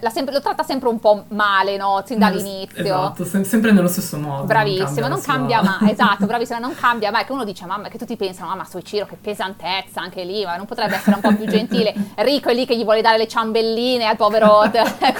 sempre, 0.09 0.34
lo 0.34 0.41
tratta 0.41 0.63
sempre 0.63 0.89
un 0.89 0.99
po' 0.99 1.25
male, 1.29 1.77
no? 1.77 2.03
Sin 2.05 2.19
dall'inizio. 2.19 2.84
Esatto, 2.84 3.25
sem- 3.25 3.43
sempre 3.43 3.71
nello 3.71 3.88
stesso 3.88 4.17
modo. 4.17 4.43
Bravissimo, 4.43 5.07
non 5.07 5.21
cambia, 5.21 5.61
non 5.61 5.65
cambia 5.65 5.77
mai. 5.79 5.89
Esatto, 6.01 6.25
bravissimo, 6.25 6.59
non 6.59 6.75
cambia 6.75 7.11
mai. 7.11 7.25
Che 7.25 7.32
uno 7.32 7.43
dice, 7.43 7.65
mamma, 7.65 7.88
che 7.88 7.97
tutti 7.97 8.15
pensano, 8.15 8.49
mamma, 8.49 8.65
Soichiro, 8.65 9.05
che 9.05 9.17
pesantezza 9.19 10.01
anche 10.01 10.23
lì, 10.23 10.45
ma 10.45 10.55
non 10.55 10.65
potrebbe 10.65 10.95
essere 10.95 11.15
un 11.15 11.21
po' 11.21 11.36
più 11.36 11.47
gentile. 11.47 11.93
Rico 12.17 12.49
è 12.49 12.53
lì 12.53 12.65
che 12.65 12.77
gli 12.77 12.84
vuole 12.84 13.01
dare 13.01 13.17
le 13.17 13.27
ciambelline 13.27 14.05
al 14.05 14.15
povero 14.15 14.61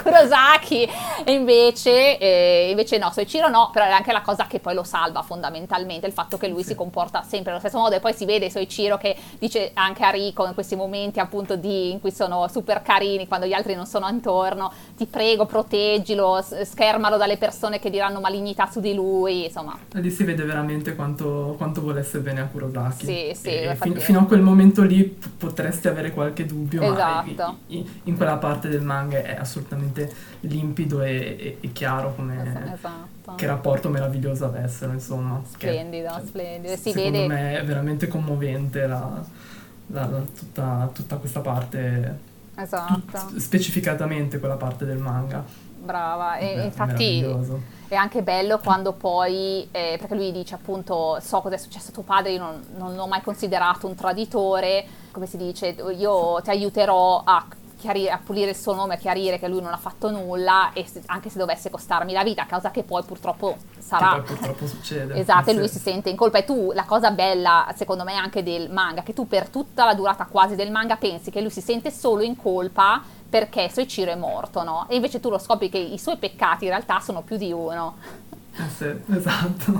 Kurosaki. 0.02 0.88
E 1.24 1.32
invece, 1.34 2.18
eh, 2.18 2.70
invece 2.70 2.98
no, 2.98 3.12
Soichiro 3.12 3.50
no, 3.50 3.70
però 3.74 3.86
è 3.86 3.92
anche 3.92 4.12
la 4.12 4.22
cosa 4.22 4.46
che 4.48 4.60
poi 4.60 4.74
lo 4.74 4.84
salva 4.84 5.22
fondamentalmente, 5.24 6.08
il 6.08 6.14
fatto 6.14 6.38
che 6.38 6.48
lui 6.48 6.62
sì. 6.62 6.70
si 6.70 6.76
comporta 6.76 7.24
sempre 7.24 7.52
allo 7.52 7.60
stesso 7.60 7.78
modo. 7.78 7.96
E 7.96 8.00
poi 8.00 8.14
si 8.14 8.26
vede 8.26 8.50
Soichiro 8.50 8.98
che 8.98 9.16
dice 9.40 9.72
anche 9.74 10.04
a 10.04 10.10
Rico 10.10 10.46
in 10.46 10.54
questi 10.54 10.76
momenti 10.76 11.20
appunto 11.20 11.56
di, 11.56 11.92
in 11.92 12.00
cui 12.00 12.12
sono 12.12 12.48
super 12.48 12.82
carini, 12.82 13.28
quando 13.28 13.46
gli 13.46 13.54
altri 13.54 13.76
non 13.76 13.86
sono 13.86 14.08
intorno 14.08 14.51
giorno, 14.52 14.72
ti 14.98 15.06
prego 15.06 15.46
proteggilo, 15.46 16.44
schermalo 16.64 17.18
dalle 17.18 17.38
persone 17.38 17.80
che 17.80 17.90
diranno 17.90 18.20
malignità 18.20 18.70
su 18.70 18.80
di 18.80 18.94
lui, 18.94 19.46
insomma. 19.46 19.78
E 19.94 20.00
lì 20.00 20.12
si 20.12 20.24
vede 20.24 20.44
veramente 20.44 20.96
quanto, 20.96 21.56
quanto 21.58 21.82
volesse 21.82 22.20
bene 22.20 22.42
a 22.42 22.46
Kurosaki. 22.46 23.06
Sì, 23.06 23.32
sì. 23.34 23.70
Fin, 23.80 23.96
fino 23.98 24.20
a 24.20 24.26
quel 24.26 24.42
momento 24.42 24.84
lì 24.84 25.04
potresti 25.04 25.88
avere 25.88 26.12
qualche 26.12 26.46
dubbio, 26.46 26.82
esatto. 26.82 27.34
ma 27.36 27.56
in, 27.68 27.86
in, 28.04 28.18
quella 28.18 28.38
parte 28.38 28.68
del 28.68 28.82
manga 28.82 29.22
è 29.24 29.38
assolutamente 29.40 30.12
limpido 30.42 31.02
e, 31.02 31.12
e, 31.12 31.58
e 31.60 31.72
chiaro 31.72 32.14
come... 32.16 32.74
Esatto. 32.74 33.10
Che 33.36 33.46
rapporto 33.46 33.88
meraviglioso 33.88 34.46
avessero, 34.46 34.92
insomma. 34.92 35.42
Splendido, 35.48 36.10
che, 36.20 36.28
splendido. 36.28 36.76
Si 36.76 36.92
secondo 36.92 37.12
vede... 37.12 37.28
me 37.28 37.60
è 37.60 37.64
veramente 37.64 38.08
commovente 38.08 38.88
la, 38.88 39.24
la, 39.88 40.06
la, 40.06 40.20
tutta, 40.38 40.90
tutta 40.92 41.16
questa 41.18 41.40
parte 41.40 42.30
esatto. 42.56 43.40
specificatamente 43.40 44.40
quella 44.40 44.58
parte 44.58 44.86
del 44.86 44.98
manga. 44.98 45.44
Brava, 45.82 46.38
e 46.38 46.56
Beh, 46.56 46.64
infatti 46.64 47.26
è 47.88 47.96
anche 47.96 48.22
bello 48.22 48.60
quando 48.60 48.94
poi, 48.94 49.68
eh, 49.72 49.98
perché 50.00 50.16
lui 50.16 50.32
dice 50.32 50.54
appunto, 50.56 51.18
so 51.20 51.42
cosa 51.42 51.56
è 51.56 51.58
successo 51.58 51.90
a 51.90 51.94
tuo 51.94 52.04
padre, 52.04 52.34
io 52.34 52.40
non, 52.40 52.64
non 52.78 52.96
l'ho 52.96 53.08
mai 53.08 53.22
considerato 53.22 53.88
un 53.88 53.96
traditore, 53.96 54.86
come 55.12 55.26
si 55.26 55.38
dice, 55.38 55.76
io 55.98 56.40
ti 56.42 56.50
aiuterò 56.52 57.24
a 57.26 57.46
chiarire, 57.82 58.12
a 58.12 58.20
pulire 58.24 58.52
il 58.52 58.56
suo 58.56 58.74
nome, 58.74 58.94
a 58.94 58.98
chiarire 58.98 59.40
che 59.40 59.48
lui 59.48 59.60
non 59.62 59.74
ha 59.74 59.78
fatto 59.78 60.10
nulla 60.10 60.72
e 60.74 60.88
se, 60.88 61.02
anche 61.08 61.30
se 61.30 61.40
dovesse 61.40 61.70
costarmi 61.70 62.14
la 62.14 62.24
vita, 62.24 62.46
cosa 62.50 62.72
che 62.72 62.84
poi 62.84 63.04
purtroppo 63.04 63.58
sarà. 63.80 64.14
Che 64.14 64.22
poi 64.22 64.36
purtroppo 64.36 64.68
succede. 64.68 65.16
esatto, 65.16 65.50
e 65.50 65.54
lui 65.54 65.68
si 65.68 65.80
sente 65.80 66.10
in 66.10 66.16
colpa. 66.16 66.38
E 66.38 66.46
tu, 66.46 66.72
la 66.74 66.86
cosa 66.86 67.12
bella, 67.12 67.74
secondo 67.76 68.04
me, 68.04 68.14
anche 68.14 68.44
del 68.44 68.70
manga, 68.70 69.02
che 69.02 69.14
tu 69.14 69.28
per 69.28 69.50
tutta 69.50 69.84
la 69.84 69.96
durata 69.96 70.26
quasi 70.26 70.56
del 70.56 70.72
manga 70.72 70.96
pensi 70.96 71.32
che 71.32 71.42
lui 71.42 71.50
si 71.50 71.62
sente 71.62 71.92
solo 71.92 72.22
in 72.22 72.36
colpa 72.38 73.02
perché 73.28 73.70
Soichiro 73.70 74.12
è 74.12 74.16
morto, 74.16 74.64
no? 74.64 74.86
E 74.90 74.96
invece 74.96 75.20
tu 75.20 75.30
lo 75.30 75.40
scopri 75.40 75.70
che 75.70 75.78
i 75.78 75.98
suoi 75.98 76.18
peccati 76.18 76.66
in 76.66 76.72
realtà 76.72 77.00
sono 77.00 77.22
più 77.22 77.38
di 77.38 77.52
uno. 77.52 77.96
Eh 78.54 78.70
sì, 78.70 79.16
esatto, 79.16 79.72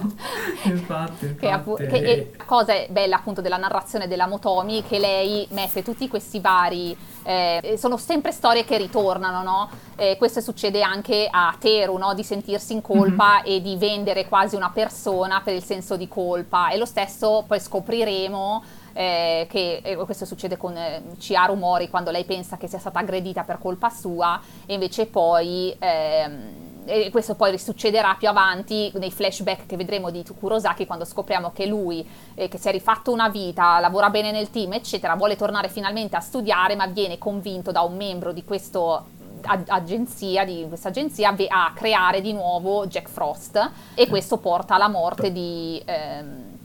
infatti, 0.64 1.26
infatti. 1.26 1.36
Che, 1.36 1.50
appu- 1.50 1.78
che 1.78 2.32
è, 2.38 2.46
cosa 2.46 2.74
è 2.74 2.88
bella 2.90 3.18
appunto 3.18 3.42
della 3.42 3.58
narrazione 3.58 4.08
della 4.08 4.28
Motomi, 4.28 4.84
che 4.84 4.98
lei 4.98 5.46
mette 5.52 5.84
tutti 5.84 6.08
questi 6.08 6.40
vari, 6.40 6.96
eh, 7.24 7.76
sono 7.78 7.98
sempre 7.98 8.32
storie 8.32 8.64
che 8.64 8.78
ritornano, 8.78 9.44
no? 9.44 9.70
Eh, 9.98 10.16
questo 10.18 10.40
succede 10.40 10.82
anche 10.82 11.28
a 11.30 11.54
Teru, 11.60 11.98
no? 11.98 12.14
Di 12.14 12.24
sentirsi 12.24 12.72
in 12.72 12.82
colpa 12.82 13.42
mm-hmm. 13.42 13.56
e 13.56 13.62
di 13.62 13.76
vendere 13.76 14.28
quasi 14.28 14.56
una 14.56 14.72
persona 14.74 15.42
per 15.42 15.54
il 15.54 15.64
senso 15.64 15.98
di 15.98 16.08
colpa 16.08 16.70
e 16.70 16.78
lo 16.78 16.86
stesso 16.86 17.44
poi 17.46 17.60
scopriremo 17.60 18.64
eh, 18.94 19.48
che 19.50 19.82
eh, 19.84 19.96
questo 19.98 20.26
succede 20.26 20.58
con 20.58 20.76
eh, 20.76 21.04
Chiaru 21.18 21.56
Mori 21.56 21.90
quando 21.90 22.10
lei 22.12 22.24
pensa 22.24 22.58
che 22.58 22.68
sia 22.68 22.80
stata 22.80 23.00
aggredita 23.00 23.44
per 23.44 23.58
colpa 23.60 23.90
sua 23.90 24.40
e 24.66 24.74
invece 24.74 25.06
poi 25.06 25.76
ehm, 25.78 26.70
e 26.86 27.10
questo 27.12 27.36
poi 27.36 27.58
succederà 27.58 28.16
più 28.18 28.28
avanti 28.28 28.92
nei 28.96 29.12
flashback 29.12 29.66
che 29.66 29.78
vedremo 29.78 30.10
di 30.10 30.24
Kurosaki 30.24 30.86
quando 30.86 31.06
scopriamo 31.06 31.52
che 31.54 31.66
lui, 31.66 32.08
eh, 32.36 32.48
che 32.48 32.58
si 32.58 32.68
è 32.68 32.72
rifatto 32.72 33.12
una 33.12 33.30
vita, 33.30 33.80
lavora 33.80 34.10
bene 34.10 34.32
nel 34.32 34.50
team, 34.50 34.74
eccetera, 34.74 35.16
vuole 35.16 35.36
tornare 35.36 35.70
finalmente 35.70 36.16
a 36.16 36.20
studiare, 36.20 36.76
ma 36.76 36.88
viene 36.88 37.18
convinto 37.18 37.72
da 37.72 37.82
un 37.82 37.96
membro 37.96 38.32
di 38.32 38.44
questa 38.44 39.04
agenzia, 39.44 40.46
di 40.46 40.66
questa 40.68 40.90
agenzia 40.90 41.36
a 41.50 41.72
creare 41.74 42.22
di 42.22 42.34
nuovo 42.34 42.86
Jack 42.86 43.10
Frost 43.10 43.72
e 43.96 44.08
questo 44.08 44.38
porta 44.38 44.76
alla 44.76 44.88
morte 44.88 45.32
di, 45.32 45.82
ehm, 45.84 46.58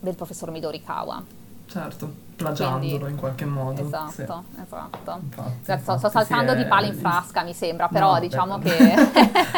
del 0.00 0.14
professor 0.14 0.50
Midorikawa. 0.50 1.22
Certo, 1.66 2.23
plagiandolo 2.36 2.80
Quindi, 2.80 3.10
in 3.10 3.16
qualche 3.16 3.44
modo. 3.44 3.82
Esatto, 3.86 4.10
sì. 4.10 4.22
esatto. 4.22 5.20
Infatti, 5.22 5.58
sto, 5.62 5.72
infatti, 5.72 5.98
sto 5.98 6.08
saltando 6.10 6.52
sì, 6.52 6.58
di 6.58 6.64
palo 6.64 6.86
in 6.86 6.94
frasca, 6.94 7.42
mi 7.42 7.54
sembra, 7.54 7.88
però 7.88 8.14
no, 8.14 8.20
diciamo 8.20 8.58
beh, 8.58 8.70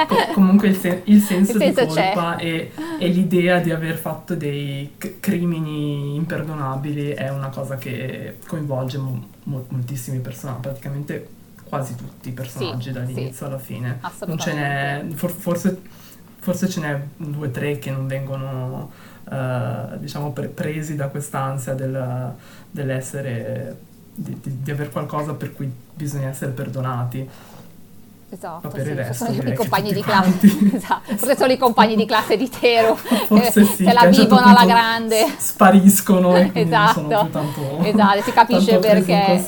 che... 0.07 0.33
comunque 0.35 0.68
il, 0.68 0.77
sen- 0.77 1.03
il, 1.05 1.20
senso 1.20 1.53
il, 1.53 1.59
senso 1.59 1.85
di 1.85 1.87
colpa 1.87 2.37
e, 2.37 2.72
e, 2.99 3.09
l'idea 3.09 3.59
di 3.61 3.70
aver 3.70 3.97
fatto 3.97 4.35
dei 4.35 4.95
c- 4.99 5.20
crimini 5.20 6.14
imperdonabili 6.16 7.11
è 7.11 7.29
una 7.31 7.49
cosa 7.49 7.77
che 7.77 8.39
coinvolge 8.47 8.99
mo- 8.99 9.27
mo- 9.45 9.66
moltissimi 9.68 10.18
personaggi, 10.18 10.61
praticamente 10.61 11.29
quasi 11.68 11.95
tutti 11.95 12.29
i 12.29 12.33
personaggi 12.33 12.89
sì, 12.89 12.93
dall'inizio 12.93 13.47
alla 13.47 13.59
fine. 13.59 14.01
Non 14.27 14.39
ce 14.39 14.53
n'è, 14.53 15.05
for- 15.14 15.31
forse, 15.33 15.81
forse 16.39 16.68
ce 16.68 16.81
n'è 16.81 17.01
due 17.16 17.49
o 17.49 17.51
tre 17.51 17.79
che 17.79 17.91
non 17.91 18.07
vengono 18.07 19.14
eh, 19.29 19.99
diciamo 19.99 20.31
pre- 20.33 20.49
presi 20.49 20.95
da 20.95 21.09
quest'ansia 21.09 21.74
del, 21.74 22.35
dell'essere 22.77 23.77
di, 24.14 24.39
di, 24.41 24.62
di 24.62 24.70
aver 24.70 24.91
qualcosa 24.91 25.33
per 25.33 25.55
cui 25.55 25.70
bisogna 25.95 26.29
essere 26.29 26.53
perdonati. 26.53 27.29
Esatto, 28.29 28.68
per 28.68 28.83
sì, 28.83 28.89
il 28.91 28.97
resto, 28.97 29.24
sono 29.24 29.49
i 29.49 29.55
compagni 29.55 29.93
di 29.93 30.03
classe. 30.03 30.39
esatto. 30.74 31.16
Forse 31.16 31.37
sono 31.37 31.53
i 31.53 31.57
compagni 31.57 31.97
di 31.97 32.05
classe 32.07 32.37
di 32.37 32.49
Tero. 32.49 32.97
Forse 32.99 33.64
sì, 33.64 33.85
se 33.85 33.93
la 33.93 34.01
a 34.01 34.07
un 34.07 34.12
certo 34.12 34.37
vivono 34.37 34.51
alla 34.55 34.66
grande. 34.66 35.27
Spariscono 35.37 36.37
e 36.37 36.51
quindi 36.51 36.70
non 36.70 36.89
sono 36.89 37.07
Esatto. 37.07 37.24
più 37.24 37.33
tanto, 37.33 37.79
Esatto, 37.83 38.22
si 38.22 38.33
capisce 38.33 38.79
perché. 38.79 39.45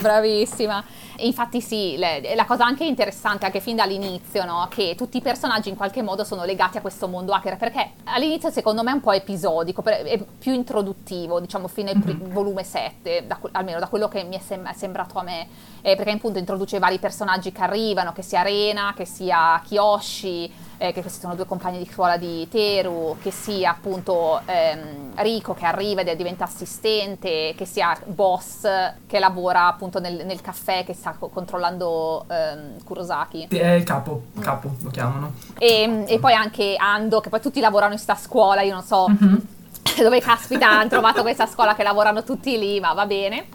Bravissima. 0.00 0.84
E 1.18 1.26
infatti 1.26 1.60
sì, 1.60 1.96
le- 1.96 2.34
la 2.34 2.44
cosa 2.44 2.64
anche 2.64 2.84
interessante, 2.84 3.44
anche 3.46 3.60
fin 3.60 3.76
dall'inizio, 3.76 4.44
no? 4.44 4.66
che 4.70 4.94
tutti 4.96 5.16
i 5.16 5.20
personaggi 5.22 5.68
in 5.70 5.76
qualche 5.76 6.02
modo 6.02 6.24
sono 6.24 6.44
legati 6.44 6.76
a 6.76 6.80
questo 6.80 7.08
mondo 7.08 7.32
hacker, 7.32 7.56
perché 7.56 7.90
all'inizio 8.04 8.50
secondo 8.50 8.82
me 8.82 8.90
è 8.90 8.94
un 8.94 9.00
po' 9.00 9.12
episodico, 9.12 9.82
è 9.84 10.22
più 10.38 10.52
introduttivo, 10.52 11.40
diciamo 11.40 11.68
fino 11.68 11.90
al 11.90 11.96
Mhm. 11.96 12.32
volume 12.32 12.64
7, 12.64 13.24
da 13.26 13.38
almeno 13.52 13.78
da 13.78 13.88
quello 13.88 14.08
che 14.08 14.24
mi 14.24 14.36
è, 14.36 14.40
sem- 14.40 14.68
è 14.68 14.74
sembrato 14.74 15.18
a 15.18 15.22
me, 15.22 15.46
eh, 15.80 15.96
perché 15.96 16.10
appunto 16.10 16.38
introduce 16.38 16.78
vari 16.78 16.98
personaggi 16.98 17.50
che 17.52 17.62
arrivano, 17.62 18.12
che 18.12 18.22
sia 18.22 18.40
Arena, 18.40 18.92
che 18.94 19.06
sia 19.06 19.60
Kiyoshi, 19.64 20.52
eh, 20.78 20.92
che 20.92 21.00
questi 21.00 21.20
sono 21.20 21.34
due 21.34 21.46
compagni 21.46 21.78
di 21.78 21.88
scuola 21.90 22.16
di 22.16 22.46
Teru, 22.48 23.16
che 23.20 23.30
sia 23.30 23.70
appunto 23.70 24.40
ehm, 24.44 25.12
Rico 25.16 25.54
che 25.54 25.64
arriva 25.64 26.02
ed 26.02 26.10
diventa 26.16 26.44
assistente, 26.44 27.54
che 27.56 27.64
sia 27.64 27.98
Boss 28.04 28.68
che 29.06 29.18
lavora 29.18 29.66
appunto 29.66 29.98
nel, 30.00 30.24
nel 30.26 30.40
caffè 30.40 30.84
che 30.84 30.94
sta 30.94 31.14
co- 31.18 31.28
controllando 31.28 32.24
ehm, 32.28 32.84
Kurosaki. 32.84 33.48
È 33.48 33.70
il 33.72 33.84
capo, 33.84 34.24
capo 34.40 34.74
lo 34.82 34.90
chiamano. 34.90 35.32
E, 35.58 36.04
e 36.06 36.18
poi 36.18 36.34
anche 36.34 36.76
Ando, 36.76 37.20
che 37.20 37.28
poi 37.30 37.40
tutti 37.40 37.60
lavorano 37.60 37.92
in 37.94 37.98
sta 37.98 38.14
scuola, 38.14 38.62
io 38.62 38.74
non 38.74 38.82
so 38.82 39.08
Mhm. 39.08 39.40
dove 40.02 40.20
caspita 40.20 40.68
hanno 40.68 40.88
trovato 40.88 41.22
questa 41.22 41.46
scuola 41.46 41.74
che 41.74 41.82
lavorano 41.82 42.22
tutti 42.22 42.58
lì, 42.58 42.80
ma 42.80 42.92
va 42.92 43.06
bene. 43.06 43.46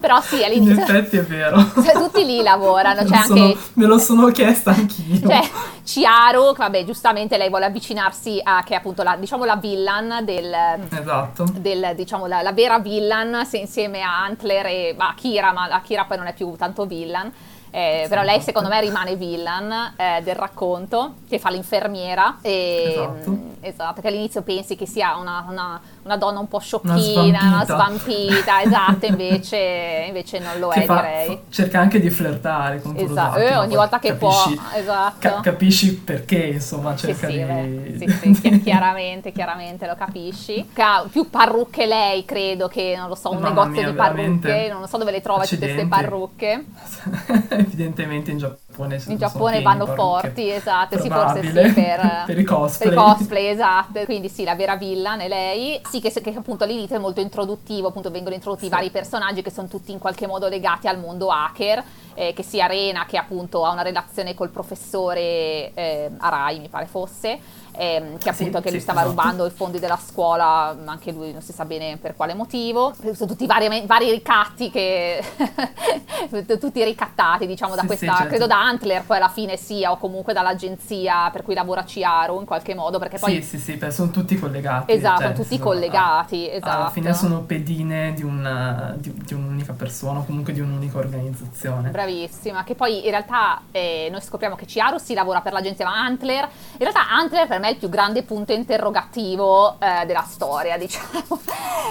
Però 0.00 0.20
sì, 0.20 0.36
In 0.38 0.44
all'inizio 0.44 0.82
effetti 0.82 1.16
è 1.16 1.22
vero. 1.24 1.56
cioè, 1.82 1.92
tutti 1.92 2.24
lì 2.24 2.42
lavorano, 2.42 3.02
lo 3.02 3.06
sono- 3.08 3.44
anche 3.44 3.58
me 3.74 3.86
lo 3.86 3.98
sono 3.98 4.26
chiesta 4.28 4.70
anch'io. 4.72 5.20
cioè, 5.28 5.40
Chiaro, 5.82 6.52
che 6.52 6.58
vabbè, 6.58 6.84
giustamente 6.84 7.36
lei 7.36 7.48
vuole 7.48 7.64
avvicinarsi 7.66 8.40
a, 8.42 8.62
che 8.64 8.74
è 8.74 8.76
appunto 8.76 9.02
la, 9.02 9.16
diciamo, 9.16 9.44
la 9.44 9.56
villain 9.56 10.20
del, 10.24 10.54
Esatto. 10.90 11.44
del, 11.56 11.92
diciamo, 11.94 12.26
la, 12.26 12.42
la 12.42 12.52
vera 12.52 12.78
villain, 12.78 13.44
se 13.46 13.58
insieme 13.58 14.00
a 14.02 14.22
Antler 14.24 14.66
e 14.66 14.94
a 14.98 15.08
Akira, 15.08 15.52
ma 15.52 15.64
Akira 15.70 16.04
poi 16.04 16.16
non 16.18 16.26
è 16.26 16.34
più 16.34 16.54
tanto 16.56 16.84
villain. 16.86 17.30
eh, 17.70 18.00
Sì, 18.04 18.08
però 18.08 18.20
lei 18.22 18.36
esatto. 18.36 18.44
secondo 18.46 18.68
me 18.68 18.80
rimane 18.80 19.16
villain 19.16 19.92
eh, 19.96 20.20
del 20.22 20.34
racconto 20.36 21.14
che 21.28 21.38
fa 21.38 21.50
l'infermiera 21.50 22.38
e, 22.42 22.92
Esatto. 22.92 23.38
Esatto, 23.64 24.00
che 24.00 24.08
all'inizio 24.08 24.42
pensi 24.42 24.76
che 24.76 24.86
sia 24.86 25.16
una, 25.16 25.44
una- 25.48 25.80
una 26.04 26.16
donna 26.16 26.38
un 26.38 26.48
po' 26.48 26.58
sciocchina, 26.58 27.40
una 27.40 27.64
svampita. 27.64 27.74
svampita, 27.74 28.62
esatto, 28.64 29.06
invece, 29.06 30.04
invece 30.08 30.38
non 30.38 30.58
lo 30.58 30.68
Che 30.68 30.82
è 30.82 30.84
fa- 30.84 30.94
direi. 30.96 31.40
cerca 31.50 31.80
anche 31.80 32.00
di 32.00 32.10
flirtare 32.10 32.80
con 32.82 32.94
Esatto, 32.96 33.38
eh, 33.38 33.56
ogni 33.56 33.74
volta 33.74 33.98
che 33.98 34.16
capisci- 34.16 34.54
può, 34.54 34.62
esatto. 34.76 35.18
ca- 35.18 35.40
capisci 35.40 35.94
perché, 35.96 36.36
insomma, 36.46 36.96
Sì, 36.96 37.06
cerca 37.06 37.28
sì, 37.28 37.44
di... 37.44 37.98
sì, 38.20 38.34
sì, 38.34 38.40
chi- 38.40 38.60
chiaramente, 38.62 39.32
chiaramente 39.32 39.86
lo 39.86 39.94
capisci. 39.96 40.68
Ha 40.76 41.04
più 41.10 41.28
parrucche 41.30 41.86
lei, 41.86 42.24
credo 42.24 42.68
che, 42.68 42.94
non 42.96 43.08
lo 43.08 43.14
so, 43.14 43.30
un 43.30 43.36
Mamma 43.40 43.48
negozio 43.64 43.82
mia, 43.82 43.90
di 43.90 43.96
parrucche, 43.96 44.22
veramente. 44.40 44.72
non 44.72 44.88
so 44.88 44.96
dove 44.98 45.10
le 45.10 45.20
trova 45.22 45.44
tutte 45.44 45.58
queste 45.58 45.86
parrucche. 45.86 46.64
Evidentemente 47.50 48.30
in 48.30 48.38
Giappone 48.38 48.62
In 48.82 48.98
sono 49.00 49.16
Giappone 49.16 49.62
vanno 49.62 49.86
forti, 49.86 50.50
esatto, 50.50 50.98
sì, 50.98 51.08
forse 51.08 51.42
sì, 51.42 51.72
per, 51.72 52.22
Per 52.26 52.38
i 52.38 52.44
cosplay. 52.44 52.88
per 52.88 52.98
i 52.98 53.00
cosplay, 53.00 53.46
esatto. 53.46 54.04
Quindi 54.04 54.28
sì, 54.28 54.44
la 54.44 54.54
vera 54.54 54.76
villain 54.76 55.20
è 55.20 55.28
lei. 55.28 55.80
Sì, 55.88 56.00
che, 56.00 56.10
che 56.10 56.34
appunto 56.34 56.64
all'inizio 56.64 56.96
è 56.96 56.98
molto 56.98 57.20
introduttivo, 57.20 57.88
appunto 57.88 58.10
vengono 58.10 58.34
introdotti 58.34 58.64
Sì. 58.64 58.70
vari 58.70 58.90
personaggi 58.90 59.42
che 59.42 59.50
sono 59.50 59.68
tutti 59.68 59.92
in 59.92 59.98
qualche 59.98 60.26
modo 60.26 60.48
legati 60.48 60.88
al 60.88 60.98
mondo 60.98 61.28
hacker, 61.30 61.82
eh, 62.14 62.32
che 62.32 62.42
sia 62.42 62.66
Rena 62.66 63.06
che 63.06 63.16
appunto 63.16 63.64
ha 63.64 63.70
una 63.70 63.82
relazione 63.82 64.34
col 64.34 64.50
professore 64.50 65.72
eh, 65.74 66.10
Arai, 66.18 66.58
mi 66.60 66.68
pare 66.68 66.86
fosse, 66.86 67.38
ehm, 67.76 68.14
che 68.18 68.22
Sì, 68.22 68.28
appunto 68.42 68.60
che 68.60 68.70
lui 68.70 68.78
sì, 68.78 68.84
stava 68.84 69.00
esatto. 69.02 69.14
rubando 69.16 69.46
i 69.46 69.50
fondi 69.50 69.78
della 69.78 69.98
scuola, 69.98 70.76
ma 70.84 70.92
anche 70.92 71.12
lui 71.12 71.32
non 71.32 71.42
si 71.42 71.52
sa 71.52 71.64
bene 71.64 71.96
per 71.96 72.14
quale 72.16 72.34
motivo. 72.34 72.94
Sono 73.12 73.30
tutti 73.30 73.46
vari, 73.46 73.84
vari 73.86 74.10
ricatti 74.10 74.70
che 74.70 75.22
tutti 76.58 76.82
ricattati, 76.84 77.46
diciamo, 77.46 77.74
da 77.74 77.80
Sì, 77.82 77.86
questa, 77.86 78.06
sì, 78.06 78.12
certo. 78.12 78.28
credo 78.28 78.46
da 78.46 78.60
Antler 78.60 79.02
poi 79.04 79.16
alla 79.16 79.28
fine 79.28 79.56
sia, 79.56 79.90
o 79.92 79.96
comunque 79.98 80.32
dall'agenzia 80.32 81.30
per 81.30 81.42
cui 81.42 81.54
lavora 81.54 81.82
Chiaro 81.84 82.38
in 82.40 82.46
qualche 82.46 82.74
modo, 82.74 82.98
perché 82.98 83.18
poi 83.18 83.34
Sì, 83.42 83.42
sì, 83.42 83.58
sì, 83.58 83.74
beh, 83.76 83.90
sono 83.90 84.10
tutti 84.10 84.38
collegati. 84.38 84.92
Esatto, 84.92 85.22
cioè, 85.22 85.32
sono 85.32 85.42
tutti 85.42 85.56
sono- 85.56 85.68
collegati, 85.70 86.44
Alla 86.46 86.54
esatto. 86.56 86.90
fine 86.90 87.14
sono 87.14 87.40
pedine 87.42 88.12
di, 88.14 88.22
un- 88.22 88.94
di- 88.98 89.12
di 89.14 89.34
un'unica 89.34 89.72
persona 89.72 90.20
o 90.20 90.24
comunque 90.24 90.52
di 90.52 90.60
un'unica 90.60 90.98
organizzazione. 90.98 91.90
Bravissima, 91.90 92.64
che 92.64 92.74
poi 92.74 93.04
in 93.04 93.10
realtà 93.10 93.62
eh, 93.70 94.08
noi 94.10 94.20
scopriamo 94.20 94.54
che 94.56 94.64
Chiaro 94.66 94.98
si 94.98 95.14
lavora 95.14 95.40
per 95.40 95.52
l'agenzia, 95.52 95.84
ma 95.86 95.94
Antler, 96.04 96.44
in 96.72 96.78
realtà 96.78 97.08
Antler 97.10 97.46
per 97.46 97.58
me 97.60 97.63
è 97.64 97.70
il 97.70 97.76
più 97.76 97.88
grande 97.88 98.22
punto 98.22 98.52
interrogativo 98.52 99.78
eh, 99.80 100.04
della 100.06 100.24
storia, 100.28 100.76
diciamo, 100.78 101.40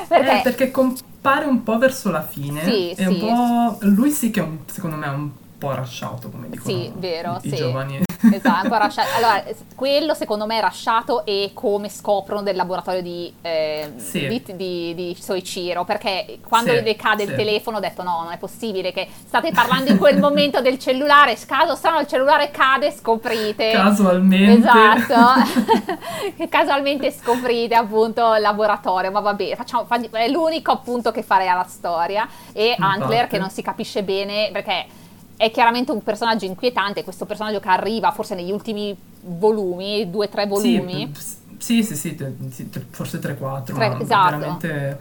perché, 0.07 0.39
Eh, 0.39 0.41
perché 0.41 0.71
compare 0.71 1.45
un 1.45 1.63
po' 1.63 1.77
verso 1.77 2.11
la 2.11 2.21
fine. 2.23 2.63
Sì, 2.63 2.91
e 2.91 3.05
un 3.07 3.13
sì. 3.13 3.19
po'... 3.19 3.77
Lui 3.87 4.11
sì 4.11 4.29
che 4.31 4.39
un- 4.41 4.59
secondo 4.65 4.95
me 4.95 5.05
è 5.05 5.09
un 5.09 5.29
po' 5.69 5.73
rasciato, 5.75 6.29
come 6.29 6.49
dicono 6.49 6.75
Sì, 6.77 6.91
vero, 6.95 7.39
i, 7.41 7.47
i 7.47 7.49
sì. 7.49 7.55
giovani. 7.55 8.01
Esatto, 8.31 8.63
un 8.63 8.69
po' 8.69 8.77
rasciato. 8.77 9.09
Allora, 9.17 9.43
quello 9.75 10.13
secondo 10.13 10.45
me 10.45 10.57
è 10.57 10.61
rasciato 10.61 11.25
e 11.25 11.51
come 11.53 11.89
scoprono 11.89 12.41
del 12.41 12.55
laboratorio 12.55 13.01
di, 13.01 13.33
eh, 13.41 13.91
Sì. 13.97 14.27
di, 14.27 14.41
di, 14.55 14.93
di 14.95 15.17
Soichiro, 15.19 15.83
perché 15.83 16.39
quando 16.47 16.71
Sì, 16.73 16.81
le 16.83 16.95
cade 16.95 17.23
il 17.23 17.29
sì. 17.29 17.35
telefono 17.35 17.77
ho 17.77 17.79
detto 17.81 18.01
no, 18.03 18.21
non 18.23 18.31
è 18.31 18.37
possibile 18.37 18.91
che 18.93 19.07
state 19.27 19.51
parlando 19.51 19.89
in 19.91 19.97
quel 19.97 20.19
momento 20.19 20.61
del 20.61 20.79
cellulare, 20.79 21.37
caso 21.45 21.75
strano 21.75 21.99
il 21.99 22.07
cellulare 22.07 22.49
cade, 22.51 22.91
scoprite. 22.91 23.71
Casualmente. 23.71 24.67
Esatto, 24.67 26.47
casualmente 26.49 27.11
scoprite 27.11 27.75
appunto 27.75 28.33
il 28.35 28.41
laboratorio, 28.41 29.11
ma 29.11 29.19
vabbè, 29.19 29.55
facciamo, 29.55 29.85
fa- 29.85 29.99
è 30.11 30.27
l'unico 30.29 30.71
appunto 30.71 31.11
che 31.11 31.23
farei 31.23 31.47
alla 31.49 31.65
storia 31.67 32.27
e 32.53 32.69
Infatti. 32.69 32.81
Antler 33.01 33.27
che 33.27 33.37
non 33.37 33.49
si 33.49 33.61
capisce 33.61 34.03
bene 34.03 34.49
perché 34.51 34.85
è 35.43 35.51
chiaramente 35.51 35.91
un 35.91 36.01
personaggio 36.03 36.45
inquietante, 36.45 37.03
questo 37.03 37.25
personaggio 37.25 37.59
che 37.59 37.67
arriva 37.67 38.11
forse 38.11 38.33
negli 38.33 38.51
ultimi 38.51 38.95
volumi, 39.21 40.09
due 40.09 40.27
o 40.27 40.29
tre 40.29 40.47
volumi. 40.47 41.11
Sì, 41.57 41.83
sì, 41.83 41.95
sì, 41.95 42.17
sì, 42.49 42.69
forse 42.91 43.19
3-4, 43.19 43.63
Tre- 43.75 43.89
ma 43.89 43.99
esatto. 43.99 44.37
veramente 44.37 44.99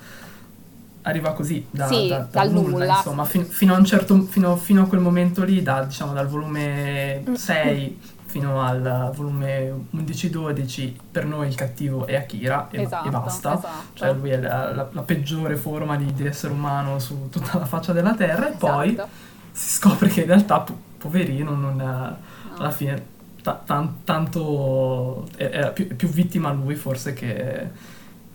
arriva 1.02 1.32
così, 1.32 1.64
da, 1.70 1.86
Sì, 1.86 2.08
da- 2.08 2.26
dal 2.30 2.50
nulla, 2.50 2.70
nulla. 2.70 2.96
insomma, 2.96 3.24
fin- 3.24 3.44
fino, 3.44 3.74
a 3.74 3.78
un 3.78 3.84
certo, 3.84 4.20
fino, 4.22 4.56
fino 4.56 4.82
a 4.82 4.86
quel 4.86 5.00
momento 5.00 5.44
lì, 5.44 5.62
da, 5.62 5.84
diciamo 5.84 6.12
dal 6.12 6.26
volume 6.28 7.22
Mm. 7.28 7.34
6 7.34 8.00
fino 8.26 8.62
al 8.62 9.12
volume 9.14 9.86
11-12, 9.90 10.96
per 11.10 11.24
noi 11.26 11.48
il 11.48 11.54
cattivo 11.54 12.06
è 12.06 12.16
Akira 12.16 12.68
e, 12.70 12.82
esatto, 12.82 13.06
e 13.08 13.10
basta. 13.10 13.54
esatto. 13.58 13.68
Cioè 13.94 14.12
lui 14.14 14.30
è 14.30 14.40
la, 14.40 14.74
la- 14.74 14.88
la 14.90 15.02
peggiore 15.02 15.54
forma 15.56 15.96
di, 15.96 16.12
di 16.14 16.26
essere 16.26 16.52
umano 16.52 16.98
su 16.98 17.28
tutta 17.30 17.58
la 17.58 17.66
faccia 17.66 17.92
della 17.92 18.14
Terra 18.14 18.48
e 18.48 18.56
poi 18.56 18.90
Esatto. 18.92 19.30
Si 19.52 19.68
scopre 19.74 20.08
che 20.08 20.22
in 20.22 20.26
realtà, 20.26 20.60
po- 20.60 20.76
poverino, 20.98 21.54
non, 21.54 21.80
alla 22.56 22.70
fine 22.70 23.04
ta- 23.42 23.60
tan- 23.64 24.04
tanto 24.04 25.26
è- 25.36 25.50
era 25.52 25.68
più, 25.70 25.88
è 25.88 25.94
più 25.94 26.08
vittima 26.08 26.52
lui 26.52 26.74
forse 26.74 27.12
che, 27.12 27.70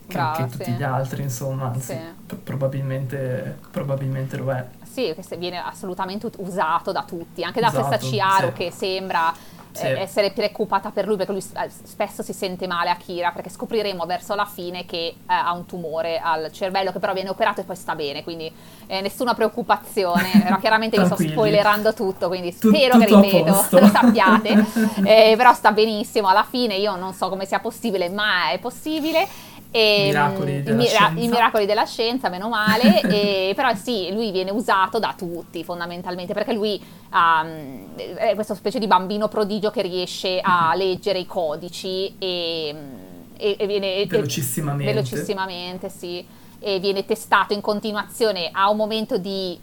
che- 0.08 0.14
Brava, 0.14 0.36
che 0.38 0.52
tutti 0.52 0.64
sì. 0.66 0.72
gli 0.72 0.84
altri, 0.84 1.24
insomma, 1.24 1.72
anzi, 1.72 1.94
Sì. 1.94 2.00
p- 2.26 2.36
probabilmente, 2.36 3.58
probabilmente 3.72 4.38
lo 4.38 4.52
è. 4.52 4.66
Sì, 4.98 5.14
che 5.14 5.38
viene 5.38 5.62
assolutamente 5.64 6.26
ut- 6.26 6.38
usato 6.40 6.92
da 6.92 7.04
tutti, 7.04 7.44
anche 7.44 7.60
da 7.60 7.70
questa 7.70 7.98
Esatto, 7.98 8.10
Chiaro 8.10 8.48
sì. 8.48 8.54
che 8.54 8.72
sembra 8.72 9.32
Sì. 9.72 9.86
eh, 9.86 10.00
essere 10.00 10.32
preoccupata 10.32 10.90
per 10.90 11.06
lui 11.06 11.18
perché 11.18 11.34
lui 11.34 11.44
eh, 11.56 11.70
spesso 11.70 12.24
si 12.24 12.34
sente 12.34 12.66
male 12.66 12.90
a 12.90 12.96
Kira 12.96 13.30
perché 13.30 13.52
scopriremo 13.52 14.06
verso 14.08 14.34
la 14.34 14.46
fine 14.46 14.88
che 14.88 14.98
eh, 14.98 15.16
ha 15.28 15.54
un 15.54 15.68
tumore 15.68 16.18
al 16.18 16.52
cervello 16.52 16.92
che 16.92 16.98
però 16.98 17.14
viene 17.14 17.30
operato 17.30 17.62
e 17.62 17.64
poi 17.64 17.76
sta 17.76 17.94
bene, 17.94 18.24
quindi 18.24 18.52
eh, 18.88 19.02
nessuna 19.02 19.36
preoccupazione, 19.36 20.32
però 20.42 20.58
chiaramente 20.58 20.98
vi 20.98 21.06
sto 21.06 21.16
spoilerando 21.16 21.94
tutto, 21.94 22.28
quindi 22.28 22.58
Tu- 22.58 22.70
spero 22.74 22.98
che 22.98 23.06
ripeto, 23.06 23.68
lo 23.80 23.88
sappiate, 23.88 24.66
Eh, 25.06 25.36
però 25.38 25.54
sta 25.54 25.72
benissimo 25.72 26.28
alla 26.28 26.44
fine, 26.50 26.74
io 26.74 26.96
non 26.96 27.14
so 27.14 27.30
come 27.30 27.46
sia 27.46 27.60
possibile, 27.60 28.10
ma 28.10 28.50
è 28.50 28.58
possibile. 28.58 29.28
E, 29.70 30.04
Miracoli 30.06 30.54
mm, 30.54 30.58
i, 30.60 30.64
della 30.64 30.76
mira- 30.78 30.90
scienza. 30.90 31.20
i 31.22 31.28
miracoli 31.28 31.66
della 31.66 31.86
scienza, 31.86 32.30
meno 32.30 32.50
male, 32.50 33.02
e- 33.08 33.54
però 33.56 33.74
sì, 33.76 34.10
lui 34.12 34.32
viene 34.32 34.52
usato 34.52 34.98
da 35.00 35.14
tutti 35.18 35.64
fondamentalmente 35.64 36.34
perché 36.34 36.54
lui 36.54 36.82
mm, 37.16 37.96
è 38.16 38.32
questa 38.36 38.56
specie 38.56 38.80
di 38.80 38.88
bambino 38.88 39.28
prodigio 39.28 39.70
che 39.70 39.82
riesce 39.82 40.40
a 40.42 40.72
Mhm. 40.72 40.78
leggere 40.78 41.20
i 41.20 41.26
codici 41.26 42.16
e, 42.18 42.74
mm, 42.74 42.96
e- 43.38 43.68
viene 43.68 44.06
Velocissimamente. 44.06 44.92
velocissimamente, 44.94 45.90
sì, 45.90 46.26
e 46.60 46.80
viene 46.80 47.06
testato 47.06 47.54
in 47.54 47.62
continuazione 47.62 48.50
a 48.52 48.70
un 48.70 48.78
momento 48.78 49.18
di 49.18 49.60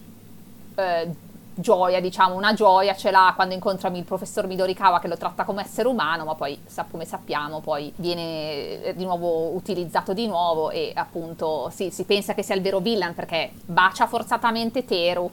eh, 0.77 1.09
gioia, 1.55 2.01
diciamo, 2.01 2.35
una 2.35 2.53
gioia 2.53 2.95
ce 2.95 3.11
l'ha 3.11 3.33
quando 3.35 3.55
incontra 3.55 3.89
il 3.89 4.05
professor 4.05 4.47
Midorikawa 4.47 4.99
che 4.99 5.09
lo 5.09 5.17
tratta 5.17 5.45
come 5.45 5.63
essere 5.63 5.89
umano, 5.89 6.25
ma 6.25 6.35
poi, 6.35 6.59
come 6.91 7.05
sappiamo, 7.05 7.61
poi 7.61 7.93
viene 7.97 8.83
eh, 8.83 8.95
di 8.97 9.05
nuovo 9.05 9.55
utilizzato 9.55 10.13
di 10.13 10.27
nuovo 10.27 10.71
e 10.71 10.93
appunto 10.95 11.71
sì, 11.73 11.91
si 11.91 12.05
pensa 12.05 12.35
che 12.35 12.43
sia 12.43 12.55
il 12.55 12.63
vero 12.63 12.81
villain 12.81 13.15
perché 13.15 13.53
bacia 13.65 14.07
forzatamente 14.07 14.85
Teru. 14.85 15.31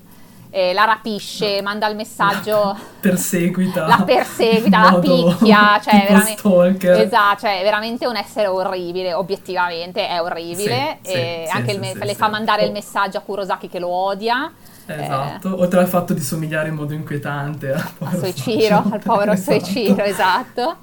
Eh, 0.54 0.74
la 0.74 0.84
rapisce, 0.84 1.56
no. 1.56 1.62
manda 1.62 1.88
il 1.88 1.96
messaggio, 1.96 2.52
la 2.52 2.78
perseguita, 3.00 3.88
la 3.88 4.04
perseguita, 4.06 4.92
la 4.92 5.00
picchia, 5.00 5.80
cioè 5.82 6.06
veramente, 6.10 7.04
esatto, 7.04 7.40
cioè 7.40 7.62
veramente 7.64 8.06
un 8.06 8.18
essere 8.18 8.48
orribile, 8.48 9.14
obiettivamente 9.14 10.06
è 10.10 10.22
orribile, 10.22 10.98
sì, 11.04 11.14
e 11.14 11.46
sì, 11.48 11.56
anche 11.56 11.72
sì, 11.72 11.78
me- 11.78 11.94
le 11.96 12.16
fa 12.16 12.28
mandare 12.28 12.66
il 12.66 12.74
messaggio 12.74 13.18
a 13.18 13.22
Kurosaki 13.22 13.70
che 13.70 13.80
lo 13.80 13.88
odia, 13.88 14.52
Esatto, 14.86 15.56
eh. 15.56 15.62
oltre 15.62 15.80
al 15.80 15.88
fatto 15.88 16.14
di 16.14 16.22
somigliare 16.22 16.70
in 16.70 16.76
modo 16.76 16.94
inquietante 16.94 17.72
al 17.72 17.92
povero 17.98 18.20
Soichiro, 18.20 18.84
al 18.92 19.02
povero 19.04 19.32
esatto. 19.34 19.60
Soichiro, 19.60 20.04
esatto. 20.04 20.78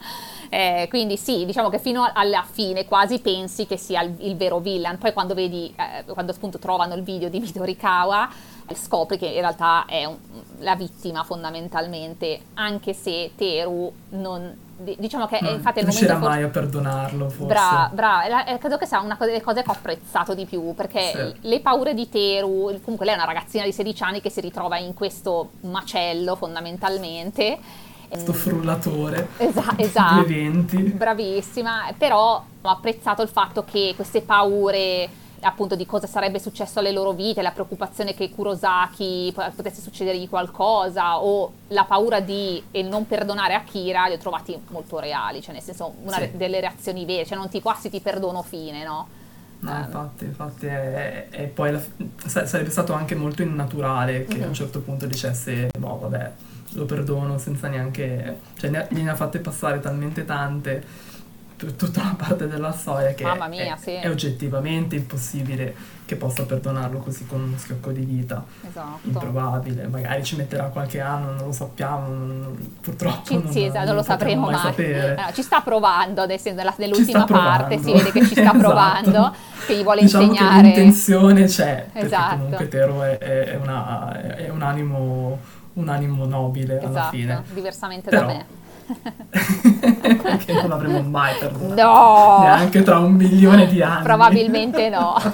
Eh, 0.51 0.87
quindi 0.89 1.19
sì, 1.19 1.45
diciamo 1.45 1.69
che 1.69 1.79
fino 1.79 2.11
alla 2.11 2.45
fine 2.51 2.87
quasi 2.87 3.19
pensi 3.19 3.67
che 3.67 3.77
sia 3.77 4.01
il, 4.03 4.15
il 4.21 4.37
vero 4.37 4.61
villain, 4.61 4.97
poi 4.97 5.13
quando 5.13 5.35
vedi, 5.35 5.75
eh, 5.77 6.05
quando 6.11 6.33
appunto 6.33 6.59
trovano 6.59 6.95
il 6.95 7.03
video 7.03 7.29
di 7.29 7.39
Midorikawa, 7.39 8.31
scopri 8.75 9.19
che 9.19 9.27
in 9.27 9.41
realtà 9.41 9.85
è 9.87 10.05
un, 10.05 10.17
la 10.59 10.77
vittima 10.77 11.23
fondamentalmente, 11.23 12.41
anche 12.55 12.93
se 12.93 13.33
Teru 13.37 13.93
non 14.11 14.67
diciamo 14.79 15.27
che 15.27 15.41
mm, 15.43 15.47
infatti 15.47 15.83
non 15.83 15.93
momento 15.93 16.19
mai 16.19 16.43
a 16.43 16.49
perdonarlo 16.49 17.29
forse. 17.29 17.47
Brava, 17.93 18.45
eh, 18.45 18.59
credo 18.59 18.77
che 18.77 18.87
sia 18.87 19.01
una 19.01 19.17
delle 19.19 19.43
cose 19.43 19.63
che 19.63 19.71
ho 19.71 19.73
apprezzato 19.73 20.35
di 20.35 20.45
più 20.45 20.73
perché 20.75 21.35
sì. 21.41 21.49
le 21.49 21.61
paure 21.61 21.95
di 21.95 22.09
Teru 22.09 22.79
comunque 22.83 23.05
lei 23.05 23.15
è 23.15 23.17
una 23.17 23.27
ragazzina 23.27 23.65
di 23.65 23.73
16 23.73 24.03
anni 24.05 24.21
che 24.21 24.31
si 24.31 24.41
ritrova 24.41 24.79
in 24.79 24.95
questo 24.95 25.51
macello 25.63 26.37
fondamentalmente. 26.37 27.59
Questo 28.09 28.31
ehm, 28.31 28.37
frullatore 28.37 29.29
Esa- 29.37 29.75
esatto, 29.77 30.25
bravissima 30.95 31.93
però 31.99 32.43
ho 32.63 32.69
apprezzato 32.69 33.23
il 33.23 33.29
fatto 33.29 33.65
che 33.65 33.93
queste 33.97 34.23
paure 34.23 35.27
appunto 35.41 35.77
di 35.77 35.87
cosa 35.87 36.07
sarebbe 36.07 36.39
successo 36.39 36.79
alle 36.79 36.93
loro 36.93 37.13
vite, 37.13 37.43
la 37.43 37.51
preoccupazione 37.51 38.15
che 38.15 38.31
Kurosaki 38.31 39.33
potesse 39.55 39.81
succedergli 39.81 40.29
qualcosa 40.29 41.21
o 41.21 41.53
la 41.69 41.85
paura 41.85 42.21
di 42.21 42.63
e 42.71 42.83
non 42.83 43.07
perdonare 43.07 43.55
Akira 43.55 44.07
li 44.07 44.15
ho 44.15 44.19
trovati 44.19 44.61
molto 44.69 44.99
reali, 44.99 45.41
cioè 45.41 45.55
nel 45.55 45.63
senso 45.63 45.95
una 46.03 46.17
sì. 46.17 46.31
delle 46.35 46.61
reazioni 46.61 47.05
vere, 47.05 47.25
cioè 47.25 47.39
non 47.39 47.49
ti 47.49 47.61
quasi 47.61 47.91
ti 47.91 48.01
perdono 48.01 48.43
fine, 48.43 48.85
no? 48.85 49.09
No, 49.61 49.73
um. 49.73 49.79
infatti, 49.79 50.25
infatti 50.25 50.67
è, 50.67 51.29
è 51.31 51.47
poi 51.47 51.73
la, 51.73 51.81
sarebbe 52.27 52.71
stato 52.71 52.93
anche 52.93 53.15
molto 53.15 53.43
innaturale 53.43 54.25
che 54.25 54.35
mm-hmm. 54.35 54.43
a 54.43 54.45
un 54.45 54.49
mhm. 54.51 54.55
certo 54.55 54.81
punto 54.81 55.07
dicesse, 55.07 55.71
no 55.79 55.99
vabbè, 55.99 56.33
lo 56.73 56.85
perdono 56.85 57.39
senza 57.39 57.69
neanche, 57.69 58.41
cioè 58.57 58.71
ne, 58.71 58.87
ne 58.91 59.11
ha 59.11 59.15
fatte 59.15 59.39
passare 59.39 59.81
talmente 59.81 60.25
tante 60.25 61.07
tutta 61.59 62.01
una 62.01 62.15
parte 62.17 62.47
della 62.47 62.73
storia 62.73 63.13
che 63.15 63.25
mia, 63.25 63.75
è, 63.75 63.79
sì. 63.79 63.93
è, 63.93 64.09
oggettivamente 64.09 64.95
impossibile 64.97 65.75
che 66.05 66.17
possa 66.17 66.45
perdonarlo 66.45 67.01
così 67.01 67.27
con 67.27 67.43
uno 67.43 67.59
schiocco 67.59 67.91
di 67.91 68.07
dita. 68.07 68.45
Esatto. 68.67 69.01
Improbabile, 69.03 69.89
magari 69.89 70.23
ci 70.25 70.37
metterà 70.37 70.65
qualche 70.65 71.01
anno, 71.01 71.33
non 71.33 71.47
lo 71.47 71.53
sappiamo, 71.53 72.09
non, 72.09 72.75
purtroppo 72.81 73.27
ci, 73.27 73.35
non, 73.35 73.53
sì, 73.53 73.65
esatto, 73.65 73.87
non, 73.87 73.97
lo 73.97 74.03
sapremo 74.03 74.51
mai. 74.51 74.59
Sapere. 74.59 75.15
No, 75.17 75.33
ci 75.35 75.43
sta 75.43 75.61
provando, 75.61 76.23
adesso 76.23 76.51
nell'ultima 76.77 77.25
parte 77.25 77.79
si 77.79 77.93
vede 77.93 78.13
che 78.13 78.25
ci 78.25 78.35
sta 78.35 78.53
provando, 78.57 79.11
esatto. 79.11 79.37
che 79.67 79.77
gli 79.77 79.83
vuole 79.83 80.01
diciamo 80.03 80.25
insegnare. 80.25 80.63
L'intenzione 80.63 81.45
c'è, 81.45 81.89
esatto. 81.93 82.37
comunque 82.37 82.69
Tero 82.69 83.03
è, 83.03 83.19
è, 83.19 83.57
una, 83.57 84.37
è 84.37 84.49
un 84.49 84.63
animo 84.63 85.57
un 85.79 85.89
animo 85.89 86.27
nobile 86.27 86.79
alla 86.79 86.89
esatto, 86.89 87.17
fine. 87.17 87.43
diversamente 87.53 88.11
Però, 88.11 88.27
da 88.27 88.33
me. 88.33 88.47
che 90.37 90.53
non 90.53 90.73
avremo 90.73 91.01
mai 91.03 91.35
perdonato. 91.39 91.83
No! 91.83 92.39
Neanche 92.43 92.83
tra 92.83 92.99
un 92.99 93.13
milione 93.13 93.67
di 93.67 93.83
anni. 93.83 94.03
Probabilmente 94.03 94.89
no. 94.89 95.17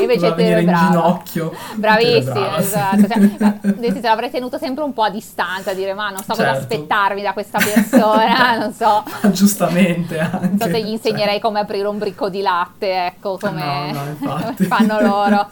Invece 0.00 0.34
te 0.34 0.42
in 0.60 0.74
ginocchio. 0.74 1.52
Bravissimo, 1.74 2.56
esatto. 2.56 3.06
Cioè, 3.06 4.00
l'avrei 4.14 4.30
tenuto 4.30 4.58
sempre 4.58 4.84
un 4.84 4.92
po' 4.92 5.02
a 5.02 5.10
distanza, 5.10 5.72
a 5.72 5.74
dire 5.74 5.92
ma 5.94 6.10
non 6.10 6.22
so 6.22 6.34
certo. 6.34 6.42
cosa 6.42 6.58
aspettarmi 6.58 7.22
da 7.22 7.32
questa 7.32 7.58
persona, 7.58 8.58
non 8.58 8.72
so. 8.72 9.02
giustamente 9.30 10.18
anche. 10.18 10.46
Non 10.46 10.58
so 10.58 10.68
se 10.68 10.82
gli 10.82 10.90
insegnerei 10.90 11.34
cioè. 11.34 11.40
come 11.40 11.60
aprire 11.60 11.88
un 11.88 11.98
bricco 11.98 12.28
di 12.28 12.40
latte, 12.40 13.06
ecco, 13.06 13.38
come, 13.38 13.92
no, 13.92 14.04
no, 14.04 14.34
come 14.34 14.54
fanno 14.68 15.00
loro. 15.00 15.48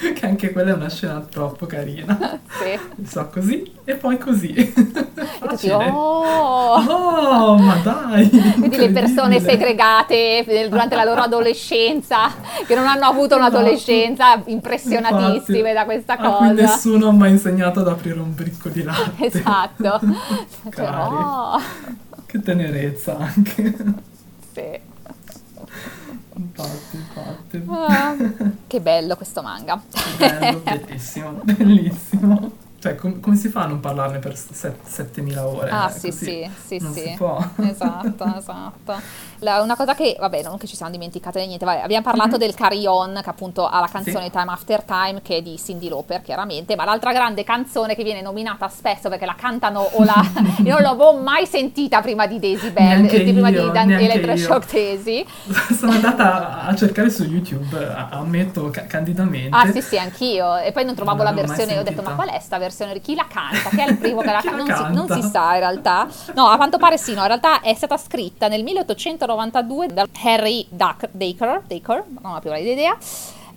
che 0.14 0.26
anche 0.26 0.50
quella 0.50 0.70
è 0.70 0.74
una 0.74 0.88
scena 0.88 1.20
troppo 1.20 1.66
carina. 1.66 2.40
Sì. 2.48 3.04
So 3.06 3.28
così 3.28 3.70
e 3.84 3.94
poi 3.94 4.18
così. 4.18 4.72
Tutti, 5.40 5.68
oh! 5.70 6.74
oh, 6.74 7.56
ma 7.58 7.76
dai! 7.82 8.28
Vedi 8.56 8.76
le 8.76 8.90
persone 8.90 9.40
segregate 9.40 10.68
durante 10.68 10.94
la 10.94 11.04
loro 11.04 11.20
adolescenza, 11.22 12.32
che 12.66 12.74
non 12.74 12.86
hanno 12.86 13.04
avuto 13.04 13.36
esatto. 13.36 13.56
un'adolescenza 13.56 14.42
impressionatissime 14.46 15.58
Infatti, 15.58 15.72
da 15.72 15.84
questa 15.84 16.16
cosa. 16.16 16.28
A 16.28 16.36
cui 16.36 16.54
nessuno 16.54 17.12
mi 17.12 17.24
ha 17.24 17.28
insegnato 17.28 17.80
ad 17.80 17.88
aprire 17.88 18.20
un 18.20 18.34
bricco 18.34 18.68
di 18.68 18.82
latte. 18.82 19.26
Esatto. 19.26 20.00
Cioè, 20.74 20.88
oh. 20.88 21.60
Che 22.26 22.40
tenerezza 22.40 23.16
anche. 23.18 23.74
Sì. 24.52 24.89
Infatti, 26.40 26.96
infatti. 26.96 27.64
Ah, 27.68 28.16
che 28.66 28.80
bello 28.80 29.14
questo 29.16 29.42
manga. 29.42 29.80
Bello, 30.16 30.60
bellissimo, 30.60 31.32
bellissimo. 31.44 32.52
Cioè, 32.80 32.94
com- 32.94 33.20
come 33.20 33.36
si 33.36 33.50
fa 33.50 33.64
a 33.64 33.66
non 33.66 33.78
parlarne 33.78 34.20
per 34.20 34.34
set- 34.34 34.86
7000 34.86 35.46
ore? 35.46 35.68
Ah, 35.68 35.92
eh, 35.94 35.98
sì, 35.98 36.10
sì, 36.10 36.50
sì, 36.66 36.78
non 36.80 36.92
sì. 36.94 37.00
Si 37.00 37.14
può. 37.14 37.38
Esatto, 37.60 38.34
esatto. 38.38 39.00
La, 39.40 39.60
una 39.62 39.76
cosa 39.76 39.94
che, 39.94 40.16
vabbè, 40.18 40.42
non 40.42 40.56
che 40.56 40.66
ci 40.66 40.76
siamo 40.76 40.90
dimenticate 40.90 41.40
di 41.40 41.46
niente, 41.46 41.64
vabbè, 41.66 41.80
abbiamo 41.80 42.02
parlato 42.02 42.30
mm-hmm. 42.30 42.38
del 42.38 42.54
Carry 42.54 42.86
On, 42.86 43.20
che 43.22 43.28
appunto 43.28 43.66
ha 43.66 43.80
la 43.80 43.86
canzone 43.86 44.24
sì. 44.24 44.30
Time 44.30 44.50
After 44.50 44.82
Time, 44.82 45.20
che 45.20 45.36
è 45.36 45.42
di 45.42 45.58
Cindy 45.58 45.90
Lauper, 45.90 46.22
chiaramente, 46.22 46.74
ma 46.74 46.84
l'altra 46.84 47.12
grande 47.12 47.44
canzone 47.44 47.94
che 47.94 48.02
viene 48.02 48.22
nominata 48.22 48.68
spesso 48.68 49.10
perché 49.10 49.26
la 49.26 49.34
cantano 49.36 49.80
o 49.80 50.02
la... 50.02 50.14
io 50.64 50.72
non 50.80 50.82
l'avevo 50.82 51.18
mai 51.18 51.46
sentita 51.46 52.00
prima 52.00 52.26
di 52.26 52.38
Daisy 52.38 52.70
Bell, 52.70 53.04
eh, 53.04 53.08
prima 53.08 53.48
io, 53.50 53.66
di 53.66 53.72
Dan- 53.72 53.90
Electroshock 53.90 54.72
Daisy. 54.72 55.26
Sono 55.76 55.92
andata 55.92 56.62
a 56.62 56.74
cercare 56.74 57.10
su 57.10 57.24
YouTube, 57.24 57.76
ammetto 58.10 58.70
ca- 58.70 58.86
candidamente. 58.86 59.54
Ah, 59.54 59.70
sì, 59.70 59.82
sì, 59.82 59.98
anch'io. 59.98 60.56
E 60.56 60.72
poi 60.72 60.86
non 60.86 60.94
trovavo 60.94 61.22
non 61.22 61.34
la 61.34 61.42
versione, 61.42 61.78
ho 61.78 61.82
detto, 61.82 62.00
ma 62.00 62.14
qual 62.14 62.28
è 62.28 62.38
sta 62.40 62.56
versione? 62.56 62.68
Chi 63.00 63.14
la 63.14 63.26
canta? 63.28 63.38
canta, 63.40 63.68
che 63.70 63.84
è 63.84 63.90
il 63.90 63.96
primo 63.98 64.20
che 64.20 64.30
la, 64.30 64.40
non, 64.56 64.66
la 64.66 64.76
si, 64.76 64.94
non, 64.94 65.08
si, 65.08 65.28
sa 65.28 65.54
in 65.54 65.60
realtà. 65.60 66.08
No, 66.34 66.46
a 66.46 66.56
quanto 66.56 66.78
pare 66.78 66.98
sì, 66.98 67.14
no, 67.14 67.22
in 67.22 67.26
realtà 67.26 67.60
è 67.60 67.74
stata 67.74 67.96
scritta 67.96 68.48
nel 68.48 68.62
1892 68.62 69.86
da 69.88 70.06
Harry 70.22 70.66
Duck, 70.68 71.08
Dacre, 71.10 71.62
Dacre, 71.66 72.04
non 72.20 72.34
ho 72.34 72.40
più 72.40 72.52
idea 72.52 72.96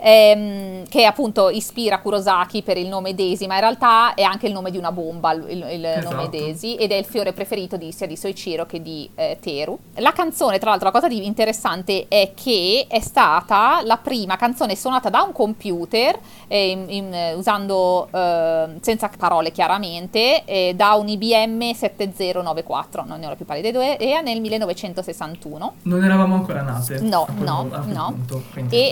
ehm, 0.03 0.85
che 0.89 1.05
appunto 1.05 1.49
ispira 1.49 1.99
Kurosaki 1.99 2.61
per 2.61 2.77
il 2.77 2.87
nome 2.87 3.15
Daisy, 3.15 3.47
ma 3.47 3.55
in 3.55 3.61
realtà 3.61 4.13
è 4.13 4.21
anche 4.21 4.47
il 4.47 4.53
nome 4.53 4.69
di 4.69 4.77
una 4.77 4.91
bomba, 4.91 5.31
il, 5.31 5.65
il 5.71 5.85
esatto. 5.85 6.15
nome 6.15 6.29
Daisy, 6.29 6.75
ed 6.75 6.91
è 6.91 6.95
il 6.95 7.05
fiore 7.05 7.31
preferito 7.31 7.77
di, 7.77 7.91
sia 7.91 8.05
di 8.05 8.17
Soichiro 8.17 8.65
che 8.65 8.81
di 8.81 9.09
eh, 9.15 9.37
Teru. 9.41 9.79
La 9.95 10.11
canzone, 10.11 10.59
tra 10.59 10.71
l'altro, 10.71 10.91
la 10.91 10.99
cosa 10.99 11.11
interessante 11.13 12.07
è 12.09 12.33
che 12.35 12.85
è 12.89 12.99
stata 12.99 13.81
la 13.83 13.97
prima 13.97 14.35
canzone 14.35 14.75
suonata 14.75 15.09
da 15.09 15.21
un 15.21 15.31
computer, 15.31 16.19
eh, 16.47 16.69
in, 16.69 16.85
in, 16.89 17.33
usando, 17.37 18.09
eh, 18.11 18.75
senza 18.81 19.09
parole 19.17 19.51
chiaramente, 19.51 20.43
eh, 20.43 20.73
da 20.75 20.93
un 20.93 21.07
IBM 21.07 21.71
7094, 21.71 23.03
non 23.05 23.19
ne 23.19 23.25
ho 23.27 23.29
la 23.29 23.35
più 23.35 23.45
pallida 23.45 23.69
idea, 23.69 24.21
nel 24.21 24.41
1961. 24.41 25.73
Non 25.83 26.03
eravamo 26.03 26.35
ancora 26.35 26.61
nate. 26.61 26.99
No, 26.99 27.25
no, 27.39 27.67
no. 27.85 28.13
Punto, 28.13 28.43
e... 28.69 28.91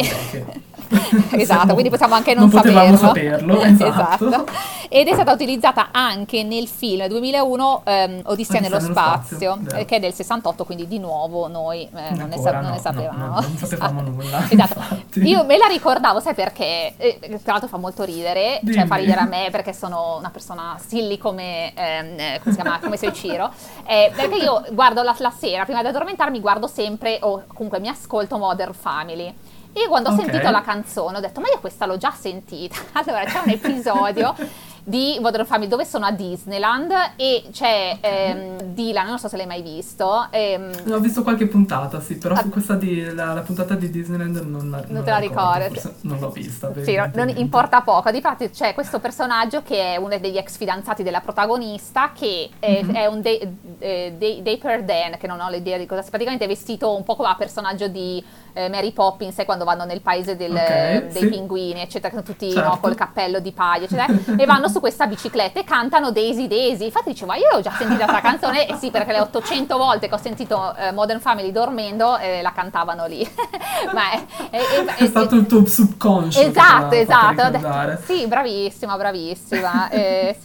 esatto, 1.32 1.74
quindi 1.74 1.90
possiamo 1.90 2.16
anche 2.16 2.34
non, 2.34 2.50
non 2.50 2.62
saperlo. 2.64 2.98
saperlo 2.98 3.62
esatto. 3.64 4.28
esatto. 4.28 4.46
Ed 4.94 5.08
è 5.08 5.14
stata 5.14 5.32
utilizzata 5.32 5.88
anche 5.92 6.44
nel 6.44 6.68
film 6.68 7.08
2001 7.08 7.84
um, 7.86 8.22
Odissea 8.26 8.60
nello, 8.60 8.78
nello 8.78 8.92
spazio, 8.92 9.58
spazio 9.62 9.78
eh, 9.78 9.86
che 9.86 9.96
è 9.96 10.00
del 10.02 10.14
68, 10.14 10.66
quindi 10.66 10.86
di 10.86 11.00
nuovo 11.00 11.48
noi 11.48 11.84
eh, 11.84 12.14
non, 12.16 12.28
ne 12.28 12.38
sa- 12.38 12.60
non, 12.60 12.72
ne 12.72 12.78
sapevamo. 12.78 13.26
No, 13.26 13.34
non 13.40 13.58
sapevamo 13.58 14.02
nulla. 14.02 14.40
Esatto. 14.52 15.20
Io 15.22 15.46
me 15.46 15.58
la 15.58 15.68
ricordavo, 15.68 16.20
sai 16.20 16.34
perché? 16.34 16.94
Eh, 16.98 17.20
tra 17.42 17.54
l'altro 17.54 17.70
fa 17.70 17.78
molto 17.78 18.04
ridere, 18.04 18.60
Dimmi. 18.62 18.76
cioè 18.76 18.86
fa 18.86 18.96
ridere 18.96 19.22
a 19.22 19.26
me 19.26 19.48
perché 19.50 19.74
sono 19.74 20.18
una 20.18 20.30
persona 20.30 20.78
silly 20.86 21.18
come, 21.18 21.74
ehm, 21.74 22.40
come 22.42 22.56
si 22.56 22.62
chiama, 22.62 22.80
come 22.80 22.98
Soichiro, 22.98 23.52
eh, 23.86 24.12
perché 24.14 24.36
io 24.36 24.64
guardo 24.72 25.04
la, 25.04 25.16
la 25.20 25.32
sera, 25.32 25.64
prima 25.64 25.82
di 25.82 25.88
addormentarmi 25.88 26.40
guardo 26.40 26.68
sempre, 26.68 27.18
o 27.22 27.44
comunque 27.48 27.80
mi 27.80 27.88
ascolto 27.88 28.38
Modern 28.38 28.74
Family. 28.74 29.34
Io 29.74 29.88
quando 29.88 30.10
ho 30.10 30.14
okay. 30.14 30.26
sentito 30.26 30.50
la 30.52 30.62
canzone 30.62 31.18
ho 31.18 31.22
detto, 31.22 31.40
ma 31.40 31.48
io 31.48 31.60
questa 31.60 31.86
l'ho 31.86 31.98
già 31.98 32.12
sentita. 32.12 32.76
Allora 32.94 33.24
c'è 33.24 33.40
un 33.44 33.50
episodio 33.50 34.36
di 34.84 35.18
Modern 35.22 35.46
Family 35.46 35.70
dove 35.70 35.86
sono 35.86 36.06
a 36.08 36.12
Disneyland 36.12 36.92
e 37.16 37.44
c'è 37.52 37.98
ehm, 38.02 38.62
Dylan, 38.64 39.06
non 39.08 39.20
so 39.20 39.28
se 39.28 39.38
l'hai 39.38 39.46
mai 39.46 39.62
visto. 39.62 40.28
Ehm, 40.32 40.72
Ho 40.92 40.98
visto 41.00 41.22
qualche 41.22 41.46
puntata, 41.48 42.02
sì, 42.02 42.18
però 42.18 42.34
Ah. 42.36 42.42
su 42.42 42.50
questa 42.50 42.74
di, 42.76 43.14
la, 43.14 43.34
la 43.34 43.42
puntata 43.42 43.76
di 43.76 43.90
Disneyland 43.92 44.38
non, 44.38 44.70
la, 44.72 44.84
Non 44.88 45.04
te 45.04 45.10
la 45.12 45.18
ricordo, 45.20 45.52
ricordi? 45.60 45.80
forse 45.80 45.96
non 46.02 46.20
l'ho 46.20 46.30
vista. 46.32 46.72
Sì, 46.82 46.96
non, 46.96 47.12
non 47.14 47.30
importa 47.30 47.82
poco. 47.82 48.10
Difatti 48.12 48.50
c'è 48.50 48.74
questo 48.74 49.00
personaggio 49.00 49.62
che 49.62 49.94
è 49.94 49.98
uno 49.98 50.18
degli 50.18 50.38
ex 50.38 50.58
fidanzati 50.58 51.04
della 51.04 51.22
protagonista 51.22 52.12
che 52.14 52.50
è, 52.60 52.82
Mhm. 52.84 52.96
è 52.96 53.06
un 53.06 53.22
Day, 53.22 53.58
eh, 53.80 54.16
Day- 54.18 54.42
Dapper 54.42 54.84
Dan, 54.84 55.18
che 55.20 55.28
non 55.28 55.40
ho 55.40 55.50
l'idea 55.50 55.78
di 55.78 55.86
cosa 55.86 56.02
sia, 56.02 56.10
praticamente 56.10 56.46
è 56.46 56.48
vestito 56.48 56.94
un 56.96 57.04
po' 57.04 57.16
come 57.16 57.30
a 57.30 57.36
personaggio 57.36 57.88
di 57.88 58.22
eh, 58.54 58.70
Mary 58.70 58.92
Poppins, 58.92 59.34
sai, 59.36 59.46
quando 59.46 59.64
vanno 59.66 59.86
nel 59.86 60.02
paese 60.02 60.36
del- 60.36 60.52
Ok, 60.52 61.08
dei 61.08 61.22
sì. 61.22 61.28
pinguini, 61.30 61.82
eccetera, 61.82 62.10
che 62.10 62.16
sono 62.16 62.24
tutti 62.28 62.52
Certo. 62.52 62.68
no, 62.70 62.80
col 62.80 62.96
cappello 62.96 63.40
di 63.40 63.52
paglio, 63.52 63.86
eccetera, 63.86 64.08
e 64.38 64.46
vanno 64.46 64.68
su 64.68 64.80
questa 64.80 65.08
bicicletta 65.08 65.60
e 65.60 65.64
cantano 65.64 66.12
Daisy 66.12 66.48
Daisy. 66.48 66.86
Infatti 66.86 67.12
dicevo, 67.12 67.32
ma 67.32 67.38
io 67.38 67.48
ho 67.54 67.62
già 67.62 67.72
sentito 67.72 68.00
questa 68.04 68.22
canzone, 68.22 68.68
e 68.68 68.76
sì, 68.76 68.92
perché 68.92 69.12
le 69.12 69.20
800 69.22 69.78
volte 69.78 70.08
che 70.08 70.14
ho 70.14 70.20
sentito 70.20 70.76
eh, 70.76 70.92
Modern 70.92 71.20
Family 71.20 71.52
dormendo, 71.52 72.18
eh, 72.18 72.42
la 72.42 72.52
cantavano 72.52 73.06
lì. 73.06 73.28
ma 73.94 74.12
è, 74.12 74.22
è- 74.50 74.58
è- 74.60 74.96
È 75.04 75.06
stato 75.08 75.36
il 75.36 75.46
tuo 75.46 75.66
subconscio. 75.66 76.40
Esatto, 76.42 76.96
esatto. 76.96 77.50
Detto-. 77.50 78.02
Sì, 78.06 78.28
bravissima, 78.28 78.96
bravissima. 78.98 79.90
Eh, 79.90 80.36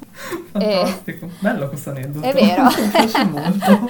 Fantastico. 0.52 1.28
Bello 1.38 1.68
questo 1.68 1.90
aneddoto. 1.90 2.26
È 2.26 2.32
vero. 2.32 2.62
Mi 2.76 2.88
piace 2.88 3.24
molto. 3.24 3.88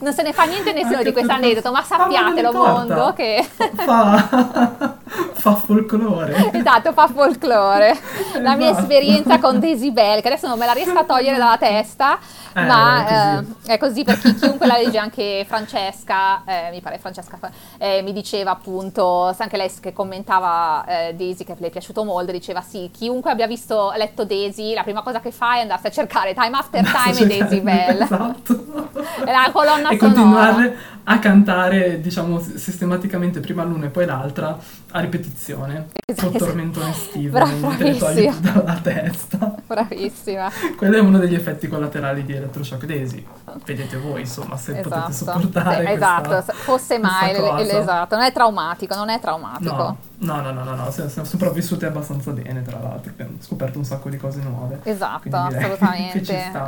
non 0.00 0.12
se 0.12 0.22
ne 0.22 0.32
fa 0.32 0.44
niente 0.44 0.72
nessuno 0.74 0.96
Anche 0.96 1.04
di 1.04 1.12
questo 1.12 1.32
aneddoto, 1.32 1.72
ma 1.72 1.84
non 1.98 1.99
sappiatelo 2.02 2.52
mondo 2.52 3.12
che 3.14 3.46
Fa, 3.76 4.96
fa 5.32 5.54
folklore. 5.56 6.50
esatto, 6.52 6.92
fa 6.92 7.06
folklore. 7.08 7.98
La 8.40 8.54
mia 8.56 8.68
Esatto. 8.70 8.82
esperienza 8.82 9.38
con 9.38 9.58
Daisy 9.58 9.90
Bell, 9.90 10.20
che 10.20 10.28
adesso 10.28 10.46
non 10.46 10.58
me 10.58 10.66
la 10.66 10.72
riesco 10.72 10.98
a 10.98 11.04
togliere 11.04 11.36
dalla 11.36 11.56
testa, 11.58 12.18
Eh, 12.54 12.62
ma 12.64 13.04
è 13.06 13.38
così. 13.38 13.54
eh, 13.66 13.72
è 13.74 13.78
così 13.78 14.04
per 14.04 14.18
chi, 14.18 14.34
chiunque 14.34 14.66
la 14.66 14.76
legge, 14.76 14.98
anche 14.98 15.44
Francesca, 15.48 16.42
eh, 16.44 16.68
mi 16.70 16.80
pare 16.80 16.98
Francesca, 16.98 17.38
eh, 17.78 18.02
mi 18.02 18.12
diceva 18.12 18.50
appunto, 18.52 19.34
anche 19.36 19.56
lei 19.56 19.70
che 19.80 19.92
commentava 19.92 20.84
eh, 20.86 21.14
Daisy, 21.14 21.44
che 21.44 21.54
le 21.58 21.66
è 21.68 21.70
piaciuto 21.70 22.04
molto, 22.04 22.30
diceva 22.32 22.60
sì, 22.60 22.90
chiunque 22.92 23.30
abbia 23.30 23.46
visto, 23.46 23.92
letto 23.96 24.24
Daisy, 24.24 24.74
la 24.74 24.82
prima 24.82 25.02
cosa 25.02 25.20
che 25.20 25.30
fa 25.32 25.56
è 25.56 25.60
andarsi 25.60 25.86
a 25.86 25.90
cercare 25.90 26.34
Time 26.34 26.56
After 26.56 26.84
Time 26.84 27.18
e 27.18 27.26
Daisy 27.38 27.60
Bell. 27.60 28.02
Esatto. 28.02 28.64
La 29.24 29.50
colonna 29.52 29.88
e 29.90 29.98
sonora. 29.98 29.98
continuare 29.98 30.78
a 31.10 31.18
cantare, 31.18 32.00
diciamo, 32.00 32.40
sistematicamente 32.40 33.40
prima 33.40 33.64
l'una 33.64 33.86
e 33.86 33.88
poi 33.88 34.06
l'altra 34.06 34.56
a 34.92 35.00
ripetizione. 35.00 35.88
Esatto. 36.06 36.30
Col 36.30 36.38
tormentone 36.38 36.90
estivo, 36.90 37.44
mentre 37.44 37.96
togli 37.96 38.30
dalla 38.36 38.78
testa. 38.80 39.54
Bravissima. 39.66 40.48
Quello 40.76 40.96
è 40.96 41.00
uno 41.00 41.18
degli 41.18 41.34
effetti 41.34 41.66
collaterali 41.66 42.24
di 42.24 42.34
Electroshock 42.34 42.86
Daisy. 42.86 43.26
Vedete 43.64 43.96
voi, 43.96 44.20
insomma, 44.20 44.56
se 44.56 44.74
potete 44.74 45.12
sopportare 45.12 45.78
Sì, 45.78 45.82
questa, 45.82 45.92
esatto, 45.92 46.42
se 46.42 46.52
fosse 46.52 46.98
mai 46.98 47.34
cosa. 47.34 47.78
esatto, 47.80 48.14
non 48.14 48.24
è 48.24 48.32
traumatico, 48.32 48.94
non 48.94 49.08
è 49.08 49.18
traumatico. 49.18 49.74
No, 49.74 49.96
no, 50.20 50.40
no, 50.40 50.52
no, 50.52 50.64
no, 50.64 50.74
no, 50.74 50.90
siamo 50.90 51.24
sopravvissuti 51.24 51.84
abbastanza 51.84 52.30
bene, 52.32 52.62
tra 52.62 52.78
l'altro, 52.78 53.10
abbiamo 53.10 53.36
scoperto 53.40 53.78
un 53.78 53.84
sacco 53.84 54.08
di 54.08 54.16
cose 54.16 54.40
nuove. 54.40 54.80
Esatto, 54.84 55.34
assolutamente. 55.34 56.18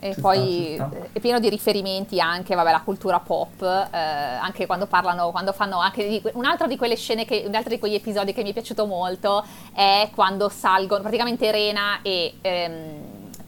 Eh, 0.00 0.10
e 0.10 0.14
ci 0.14 0.20
poi 0.20 0.72
sta, 0.74 0.88
sta. 0.88 1.06
è 1.12 1.20
pieno 1.20 1.38
di 1.38 1.48
riferimenti 1.48 2.20
anche, 2.20 2.54
vabbè, 2.54 2.68
alla 2.68 2.80
cultura 2.80 3.18
pop, 3.20 3.62
eh, 3.62 3.96
anche 3.98 4.66
quando 4.66 4.86
parlano, 4.86 5.30
quando 5.30 5.52
fanno 5.52 5.78
anche 5.78 6.08
di, 6.08 6.20
que- 6.20 6.32
un 6.34 6.44
altro 6.44 6.66
di 6.66 6.76
quelle 6.76 6.96
scene, 6.96 7.24
che, 7.24 7.44
un 7.46 7.54
altro 7.54 7.70
di 7.70 7.78
quegli 7.78 7.94
episodi 7.94 8.32
che 8.32 8.42
mi 8.42 8.50
è 8.50 8.52
piaciuto 8.52 8.86
molto 8.86 9.44
è 9.72 10.10
quando 10.14 10.48
salgono, 10.48 11.00
praticamente 11.00 11.50
Rena 11.50 12.00
e 12.02 12.34
ehm, 12.40 12.82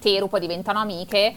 Teru 0.01 0.29
poi 0.29 0.41
diventano 0.41 0.81
amiche. 0.81 1.35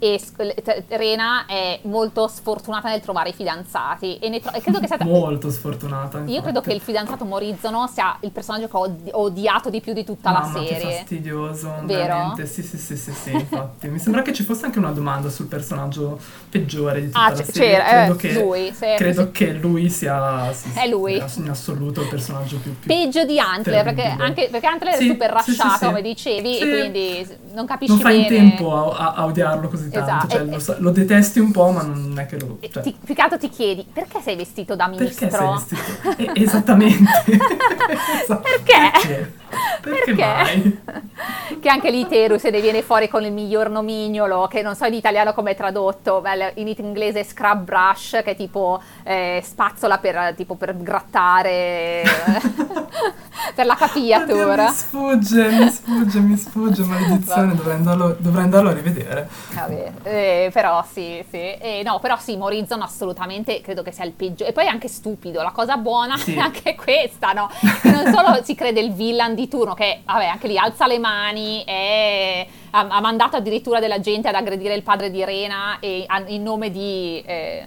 E 0.00 0.20
te- 0.62 0.84
Rena 0.88 1.46
è 1.46 1.80
molto 1.82 2.28
sfortunata 2.28 2.88
nel 2.88 3.00
trovare 3.00 3.30
i 3.30 3.32
fidanzati 3.32 4.18
e, 4.18 4.40
tro- 4.40 4.52
e 4.52 4.60
credo 4.60 4.78
che 4.78 4.86
sia 4.86 4.96
Molto 5.04 5.50
sfortunata. 5.50 6.18
Io 6.18 6.24
infatti. 6.24 6.40
credo 6.42 6.60
che 6.60 6.72
il 6.72 6.80
fidanzato 6.80 7.24
Morizono 7.24 7.86
sia 7.92 8.16
il 8.20 8.30
personaggio 8.30 8.68
che 8.68 8.76
ho 8.76 8.80
odi- 8.80 9.10
ho 9.12 9.22
odiato 9.22 9.70
di 9.70 9.80
più 9.80 9.92
di 9.92 10.04
tutta 10.04 10.30
la 10.30 10.40
Mamma, 10.40 10.60
che 10.60 10.66
serie. 10.78 10.96
fastidioso, 10.98 11.74
Vero? 11.82 12.00
veramente. 12.00 12.46
Sì, 12.46 12.62
sì, 12.62 12.78
sì, 12.78 12.96
sì, 12.96 13.12
sì, 13.12 13.32
infatti. 13.32 13.88
Mi 13.88 13.98
sembra 13.98 14.22
che 14.22 14.32
ci 14.32 14.44
fosse 14.44 14.66
anche 14.66 14.78
una 14.78 14.90
domanda 14.92 15.28
sul 15.30 15.46
personaggio 15.46 16.18
peggiore 16.48 17.00
di 17.00 17.06
tutta 17.06 17.24
Ah, 17.24 17.30
la 17.30 17.34
c- 17.36 17.44
serie. 17.44 17.70
c'era, 17.70 17.84
credo 17.84 18.12
eh, 18.12 18.16
che, 18.16 18.32
lui, 18.32 18.72
credo 18.96 19.22
sì. 19.24 19.30
che 19.32 19.52
lui 19.54 19.90
sia 19.90 20.52
sì, 20.52 20.68
È 20.74 20.86
lui. 20.88 21.16
in 21.36 21.48
assoluto 21.50 22.02
il 22.02 22.08
personaggio 22.08 22.58
più, 22.58 22.78
più 22.78 22.88
Peggio 22.88 23.24
di 23.24 23.38
Antler, 23.40 23.82
perché, 23.84 24.14
anche, 24.18 24.48
perché 24.50 24.66
Antler 24.66 24.94
è 24.94 25.02
super 25.02 25.30
rasciato, 25.30 25.86
come 25.86 26.02
dicevi, 26.02 26.58
e 26.58 26.70
quindi 26.70 27.26
non 27.52 27.66
capisci 27.66 27.92
non 27.92 28.00
fai 28.00 28.22
bene. 28.22 28.36
in 28.36 28.48
tempo 28.50 28.92
a, 28.94 28.96
a- 28.96 29.12
a 29.14 29.24
odiarlo 29.24 29.68
così 29.68 29.87
tanto. 29.90 30.26
Esatto, 30.26 30.28
Cioè, 30.28 30.44
lo, 30.44 30.58
sa- 30.58 30.76
lo 30.78 30.90
detesti 30.90 31.38
un 31.38 31.50
po', 31.50 31.70
ma 31.70 31.82
non 31.82 32.18
è 32.18 32.26
che 32.26 32.38
lo. 32.38 32.58
Cioè, 32.70 32.82
ti- 32.82 32.96
più 33.02 33.14
che 33.14 33.22
altro 33.22 33.38
ti 33.38 33.48
chiedi 33.48 33.86
perché 33.90 34.20
sei 34.20 34.36
vestito 34.36 34.76
da 34.76 34.88
perché 34.88 35.02
ministro? 35.02 35.64
sei 35.68 35.78
vestito? 35.78 36.32
Eh, 36.32 36.42
esattamente. 36.42 37.10
Esatto. 37.88 38.42
Perché? 38.42 38.90
Perché? 39.00 39.32
Perché 39.80 40.14
mai? 40.14 40.80
che 41.60 41.68
anche 41.68 41.90
lì 41.90 42.06
se 42.08 42.50
ne 42.50 42.60
viene 42.60 42.82
fuori 42.82 43.08
con 43.08 43.24
il 43.24 43.32
miglior 43.32 43.70
nomignolo, 43.70 44.46
che 44.46 44.62
non 44.62 44.74
so 44.74 44.84
in 44.84 44.94
italiano 44.94 45.32
come 45.32 45.52
è 45.52 45.56
tradotto, 45.56 46.20
beh, 46.20 46.52
in 46.56 46.68
inglese 46.68 47.24
scrub 47.24 47.62
brush, 47.64 48.20
che 48.22 48.32
è 48.32 48.36
tipo 48.36 48.80
eh, 49.04 49.42
spazzola 49.44 49.98
per, 49.98 50.34
tipo, 50.36 50.54
per 50.54 50.76
grattare, 50.76 52.02
per 53.54 53.66
la 53.66 53.74
capigliatura. 53.74 54.64
mi 54.68 54.72
sfugge, 54.72 55.48
mi 55.50 55.70
sfugge, 55.70 56.20
mi 56.20 56.36
sfugge, 56.36 56.82
maledizione, 56.84 57.54
dovrei 57.54 57.76
andarlo, 57.76 58.16
dovrei 58.18 58.44
andarlo 58.44 58.70
a 58.70 58.72
rivedere. 58.74 59.28
Vabbè, 59.54 59.77
eh, 60.02 60.50
però 60.52 60.82
sì, 60.90 61.24
sì. 61.28 61.36
Eh, 61.36 61.82
no, 61.84 61.98
però 61.98 62.16
sì, 62.18 62.36
Morizon 62.36 62.82
assolutamente 62.82 63.60
credo 63.60 63.82
che 63.82 63.92
sia 63.92 64.04
il 64.04 64.12
peggio. 64.12 64.44
E 64.44 64.52
poi 64.52 64.64
è 64.64 64.68
anche 64.68 64.88
stupido, 64.88 65.42
la 65.42 65.50
cosa 65.52 65.76
buona 65.76 66.16
Sì. 66.16 66.34
è 66.36 66.38
anche 66.38 66.74
questa, 66.74 67.32
no? 67.32 67.48
Non 67.84 68.12
solo 68.12 68.42
si 68.42 68.54
crede 68.54 68.80
il 68.80 68.92
villain 68.92 69.34
di 69.34 69.48
turno, 69.48 69.74
che 69.74 70.00
vabbè, 70.04 70.26
anche 70.26 70.46
lì 70.48 70.56
alza 70.58 70.86
le 70.86 70.98
mani 70.98 71.62
e 71.64 72.46
ha, 72.70 72.86
ha 72.88 73.00
mandato 73.00 73.36
addirittura 73.36 73.80
della 73.80 74.00
gente 74.00 74.28
ad 74.28 74.34
aggredire 74.34 74.74
il 74.74 74.82
padre 74.82 75.10
di 75.10 75.24
Rena 75.24 75.78
e- 75.80 76.04
a- 76.06 76.22
in 76.26 76.42
nome 76.42 76.70
di 76.70 77.22
eh, 77.24 77.66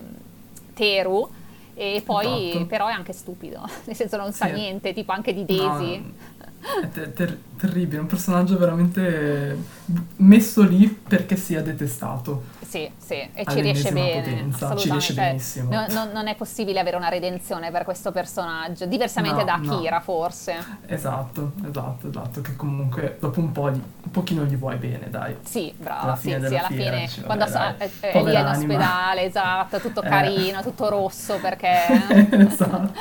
Teru. 0.74 1.30
E 1.74 2.02
poi 2.06 2.50
Esatto. 2.50 2.66
però 2.68 2.88
è 2.88 2.92
anche 2.92 3.14
stupido, 3.14 3.68
nel 3.86 3.96
senso 3.96 4.18
non 4.18 4.32
sa 4.34 4.46
Sì. 4.48 4.52
niente, 4.52 4.94
tipo 4.94 5.12
anche 5.14 5.34
di 5.34 5.46
No, 5.56 5.78
Daisy. 5.78 6.14
è 6.84 6.90
ter- 6.90 7.14
ter- 7.14 7.38
terribile, 7.62 8.02
un 8.02 8.08
personaggio 8.08 8.58
veramente 8.58 9.56
messo 10.18 10.64
lì 10.64 10.88
perché 10.88 11.36
sia 11.36 11.62
detestato. 11.62 12.44
Sì, 12.68 12.90
sì, 12.98 13.16
e 13.34 13.46
ci 13.48 13.60
riesce 13.62 13.92
bene. 13.92 14.22
potenza, 14.22 14.76
ci 14.78 14.90
riesce 14.90 15.14
Cioè, 15.14 15.26
benissimo. 15.26 15.70
no- 15.72 15.86
no- 15.90 16.10
non 16.12 16.28
è 16.28 16.36
possibile 16.36 16.80
avere 16.80 16.96
una 16.96 17.10
redenzione 17.10 17.70
per 17.70 17.84
questo 17.84 18.12
personaggio, 18.12 18.86
diversamente 18.86 19.40
No, 19.40 19.44
da. 19.46 19.54
Akira 19.56 20.00
forse. 20.00 20.56
Esatto, 20.88 21.52
esatto, 21.68 22.08
esatto, 22.08 22.42
che 22.42 22.56
comunque 22.56 23.18
dopo 23.20 23.40
un 23.42 23.52
po' 23.52 23.70
gli- 23.70 23.82
un 24.04 24.12
pochino 24.12 24.44
gli 24.46 24.56
vuoi 24.56 24.78
bene, 24.78 25.10
dai. 25.10 25.36
Sì, 25.44 25.72
brava, 25.78 26.02
Alla 26.02 26.16
sì, 26.16 26.30
fine 26.34 26.48
sì, 26.48 26.56
alla 26.56 26.68
fiera 26.70 26.92
fine, 26.96 27.06
dici, 27.06 27.22
quando 27.22 27.44
vabbè, 27.46 27.56
sa- 27.58 27.76
dai, 27.78 27.88
è, 27.88 27.92
è 28.00 28.12
lì 28.12 28.18
in 28.18 28.24
poveranima. 28.24 28.74
ospedale, 28.74 29.24
esatto, 29.26 29.80
tutto 29.80 30.02
Eh. 30.02 30.10
carino, 30.10 30.62
tutto 30.64 30.90
rosso 30.90 31.38
perché... 31.42 31.70
esatto, 32.48 32.92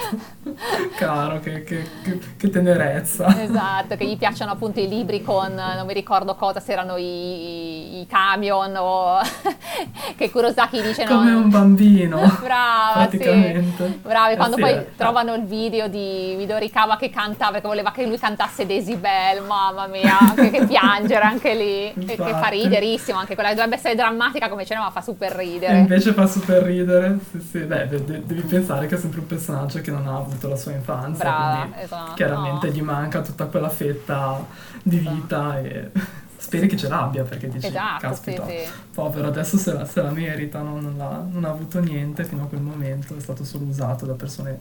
caro, 0.98 1.38
che, 1.40 1.62
che- 1.64 1.86
che- 2.02 2.18
che 2.36 2.50
tenerezza. 2.50 3.40
Esatto, 3.40 3.96
che 3.96 4.04
gli 4.04 4.16
piacciono 4.18 4.49
appunto 4.50 4.80
i 4.80 4.88
libri 4.88 5.22
con, 5.22 5.52
non 5.54 5.86
mi 5.86 5.94
ricordo 5.94 6.34
cosa, 6.34 6.60
se 6.60 6.72
erano 6.72 6.96
i, 6.96 8.00
i 8.00 8.06
camion 8.06 8.74
o 8.76 9.18
che 10.16 10.30
Kurosaki 10.30 10.80
dice 10.82 11.04
no. 11.04 11.16
Come 11.16 11.32
un 11.32 11.48
bambino, 11.50 12.16
Brava, 12.42 13.08
sì. 13.10 13.16
praticamente. 13.18 13.98
Bravi, 14.02 14.32
Eh 14.34 14.36
quando 14.36 14.56
sì, 14.56 14.62
poi 14.62 14.70
eh. 14.72 14.94
trovano 14.96 15.34
il 15.34 15.44
video 15.44 15.88
di 15.88 16.34
Midorikawa 16.36 16.96
che 16.96 17.10
canta 17.10 17.50
perché 17.50 17.66
voleva 17.66 17.90
che 17.92 18.06
lui 18.06 18.18
cantasse 18.18 18.66
Daisy 18.66 18.96
Bell, 18.96 19.44
mamma 19.46 19.86
mia, 19.86 20.16
che, 20.34 20.50
che 20.50 20.66
piangere 20.66 21.24
anche 21.24 21.54
lì, 21.54 22.06
che, 22.06 22.16
che 22.16 22.34
fa 22.34 22.48
riderissimo, 22.48 23.18
anche 23.18 23.34
quella 23.34 23.50
dovrebbe 23.50 23.76
essere 23.76 23.94
drammatica 23.94 24.48
come 24.48 24.64
scena 24.64 24.82
ma 24.82 24.90
fa 24.90 25.00
super 25.00 25.32
E 25.32 25.36
ridere. 25.36 25.78
invece 25.78 26.12
fa 26.12 26.26
super 26.26 26.62
ridere, 26.62 27.18
sì, 27.30 27.40
sì, 27.40 27.58
beh, 27.60 27.88
de- 27.88 28.04
de- 28.04 28.22
devi 28.26 28.42
pensare 28.42 28.86
che 28.86 28.94
è 28.96 28.98
sempre 28.98 29.20
un 29.20 29.26
personaggio 29.26 29.80
che 29.80 29.90
non 29.90 30.06
ha 30.06 30.16
avuto 30.16 30.48
la 30.48 30.56
sua 30.56 30.72
infanzia, 30.72 31.24
Brava, 31.24 31.68
esatto. 31.76 32.12
chiaramente 32.14 32.66
no. 32.68 32.72
gli 32.72 32.82
manca 32.82 33.20
tutta 33.22 33.46
quella 33.46 33.68
fetta 33.68 34.39
di 34.82 34.98
vita 34.98 35.58
e 35.60 35.90
speri 36.36 36.66
che 36.68 36.76
ce 36.76 36.88
l'abbia 36.88 37.22
perché 37.24 37.48
dici, 37.48 37.66
Esatto, 37.66 38.06
caspita, 38.08 38.46
sì, 38.46 38.58
sì. 38.64 38.70
povero, 38.94 39.28
adesso 39.28 39.56
se 39.58 39.72
la, 39.72 39.84
se 39.84 40.00
la 40.02 40.10
merita, 40.10 40.60
no? 40.60 40.80
non, 40.80 41.00
ha, 41.00 41.26
non 41.30 41.44
ha 41.44 41.50
avuto 41.50 41.80
niente 41.80 42.24
fino 42.24 42.44
a 42.44 42.46
quel 42.46 42.60
momento, 42.62 43.14
è 43.16 43.20
stato 43.20 43.44
solo 43.44 43.64
usato 43.64 44.06
da 44.06 44.14
persone 44.14 44.58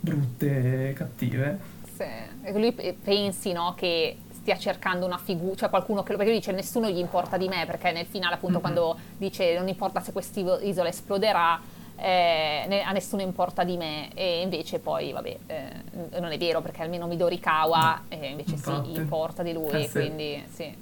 brutte 0.00 0.90
e 0.90 0.92
cattive. 0.94 1.58
Sì. 1.96 2.04
E 2.42 2.52
lui 2.58 2.72
pe- 2.72 2.96
pensi 3.02 3.52
no, 3.52 3.74
che 3.76 4.16
stia 4.32 4.56
cercando 4.56 5.04
una 5.04 5.18
figura, 5.18 5.54
cioè 5.56 5.68
qualcuno 5.68 6.02
che 6.02 6.12
lo 6.12 6.16
perché 6.16 6.32
lui 6.32 6.40
dice 6.40 6.52
nessuno 6.52 6.88
gli 6.88 6.98
importa 6.98 7.36
di 7.36 7.48
me, 7.48 7.64
perché 7.66 7.92
nel 7.92 8.06
finale 8.06 8.34
appunto 8.34 8.56
Mhm. 8.56 8.62
quando 8.62 8.96
dice 9.18 9.58
non 9.58 9.68
importa 9.68 10.00
se 10.00 10.12
quest'isola 10.12 10.88
esploderà, 10.88 11.60
eh, 12.00 12.82
a 12.84 12.92
nessuno 12.92 13.22
importa 13.22 13.64
di 13.64 13.76
me 13.76 14.12
e 14.14 14.40
invece 14.42 14.78
poi 14.78 15.12
vabbè 15.12 15.38
eh, 15.46 16.20
non 16.20 16.30
è 16.30 16.38
vero 16.38 16.60
perché 16.60 16.82
almeno 16.82 17.06
Midorikawa 17.06 18.02
no, 18.08 18.16
eh, 18.16 18.28
invece 18.28 18.52
Infatti. 18.52 18.94
sì 18.94 19.00
importa 19.00 19.42
di 19.42 19.52
lui 19.52 19.84
eh, 19.84 19.90
quindi 19.90 20.44
sì 20.48 20.62
eh, 20.62 20.76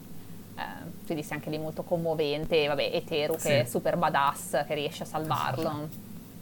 quindi 1.07 1.23
sei 1.23 1.39
anche 1.39 1.49
lì 1.49 1.59
molto 1.59 1.83
commovente 1.83 2.67
vabbè 2.67 2.91
e 2.93 3.05
Teru 3.05 3.37
sì. 3.39 3.49
che 3.49 3.61
è 3.63 3.65
super 3.65 3.97
badass 3.97 4.65
che 4.67 4.75
riesce 4.75 5.05
a 5.05 5.07
salvarlo 5.07 5.89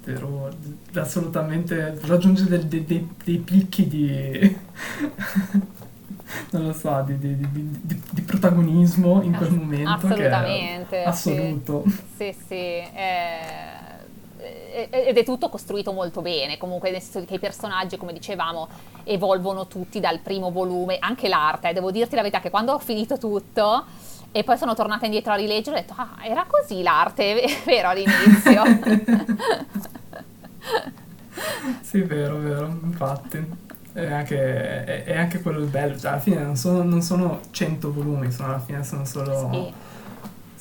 Teru 0.03 0.49
assolutamente 0.95 1.97
raggiunge 2.03 2.45
dei, 2.45 2.85
dei, 2.85 3.09
dei 3.23 3.39
picchi 3.39 3.87
di 3.87 4.57
non 6.51 6.67
lo 6.67 6.73
so, 6.73 7.03
di, 7.07 7.17
di, 7.19 7.37
di, 7.37 8.01
di, 8.11 8.23
protagonismo 8.23 9.23
in 9.23 9.33
quel 9.35 9.53
momento. 9.53 9.91
Assolutamente. 9.91 11.03
assoluto. 11.05 11.85
Sì, 12.17 12.35
sì. 12.47 12.55
Eh, 12.55 13.94
ed 14.45 15.17
è 15.17 15.25
tutto 15.25 15.49
costruito 15.49 15.93
molto 15.93 16.21
bene, 16.21 16.59
comunque 16.59 16.91
nel 16.91 17.01
senso 17.01 17.27
che 17.27 17.35
i 17.35 17.39
personaggi, 17.39 17.97
come 17.97 18.13
dicevamo, 18.13 18.69
evolvono 19.05 19.67
tutti 19.67 20.01
dal 20.01 20.19
primo 20.19 20.51
volume, 20.51 20.99
anche 20.99 21.29
l'arte, 21.29 21.73
devo 21.73 21.91
dirti 21.91 22.15
la 22.15 22.23
verità 22.23 22.41
che 22.41 22.51
quando 22.51 22.73
ho 22.73 22.79
finito 22.79 23.19
tutto 23.19 23.85
e 24.33 24.43
poi 24.43 24.59
sono 24.59 24.75
tornata 24.75 25.05
indietro 25.05 25.33
a 25.33 25.37
rileggere 25.37 25.77
ho 25.77 25.81
detto, 25.81 25.95
ah, 25.97 26.17
era 26.23 26.45
così 26.47 26.83
l'arte, 26.83 27.41
è 27.41 27.59
vero 27.65 27.89
all'inizio. 27.89 28.63
sì, 31.81 32.03
vero, 32.03 32.39
vero, 32.39 32.67
infatti. 32.67 33.63
È 33.93 34.13
anche, 34.13 34.85
è, 34.85 35.05
è 35.05 35.17
anche 35.17 35.41
quello 35.41 35.61
il 35.61 35.67
bello, 35.67 35.97
cioè 35.97 36.11
alla 36.11 36.21
fine 36.21 36.41
non 36.41 36.57
sono, 36.57 36.83
non 36.83 37.01
sono 37.01 37.39
100 37.49 37.93
volumi, 37.93 38.33
sono, 38.33 38.49
alla 38.49 38.59
fine 38.59 38.83
sono 38.83 39.05
solo... 39.05 39.51
Sì. 39.53 39.73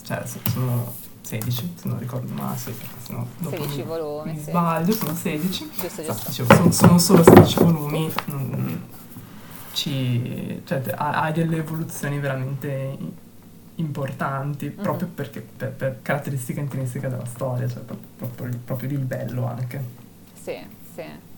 Cioè, 0.05 0.21
sono 0.25 1.01
16, 1.39 1.73
se 1.75 1.87
non 1.87 1.99
ricordo 1.99 2.31
male, 2.33 2.57
sì, 2.57 2.71
perché 2.71 2.95
sennò 3.01 3.25
dopo 3.37 3.55
16 3.55 3.77
mi, 3.77 3.83
volumi, 3.83 4.31
mi 4.31 4.37
sì. 4.37 4.49
sbaglio, 4.49 4.91
sono 4.93 5.15
16. 5.15 5.69
Giusto, 5.79 6.03
giusto. 6.03 6.27
Dicevo, 6.27 6.53
sono, 6.53 6.71
sono, 6.71 6.97
solo 6.99 7.23
16 7.23 7.63
volumi, 7.63 8.13
mm, 8.31 8.75
ci, 9.73 10.61
cioè, 10.65 10.81
hai 10.95 11.33
delle 11.33 11.57
evoluzioni 11.57 12.19
veramente 12.19 12.97
importanti, 13.75 14.67
mm-hmm. 14.67 14.81
proprio 14.81 15.07
perché, 15.13 15.41
per, 15.41 15.71
per, 15.71 15.99
caratteristica 16.01 16.59
intrinseca 16.59 17.07
della 17.07 17.25
storia, 17.25 17.67
cioè 17.67 17.81
proprio, 17.81 18.07
proprio, 18.15 18.59
proprio 18.63 18.89
il 18.89 18.99
bello 18.99 19.47
anche. 19.47 19.83
Sì, 20.39 20.57
sì. 20.93 21.31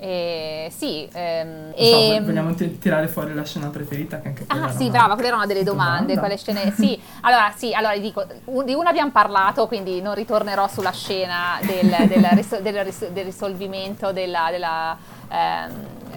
Eh, 0.00 0.70
sì, 0.76 1.08
ehm, 1.12 1.72
so, 1.72 1.76
e, 1.76 2.20
vogliamo 2.24 2.54
t- 2.54 2.78
tirare 2.78 3.08
fuori 3.08 3.34
la 3.34 3.44
scena 3.44 3.66
preferita 3.66 4.20
che 4.20 4.28
anche 4.28 4.44
Ah 4.46 4.70
sì, 4.70 4.90
brava, 4.90 5.14
quella 5.14 5.28
era 5.28 5.36
una 5.38 5.46
delle 5.46 5.64
domande, 5.64 6.14
domanda. 6.14 6.20
quelle 6.20 6.36
scene. 6.36 6.72
Sì, 6.72 7.00
allora 7.22 7.52
sì, 7.56 7.74
allora 7.74 7.96
dico, 7.96 8.24
un, 8.44 8.64
di 8.64 8.74
una 8.74 8.90
abbiamo 8.90 9.10
parlato, 9.10 9.66
quindi 9.66 10.00
non 10.00 10.14
ritornerò 10.14 10.68
sulla 10.68 10.92
scena 10.92 11.58
del, 11.62 11.88
del, 12.06 12.24
ris- 12.32 12.60
del, 12.60 12.84
ris- 12.84 13.08
del 13.08 13.24
risolvimento 13.24 14.12
della, 14.12 14.48
della 14.52 14.96
ehm, 15.28 15.72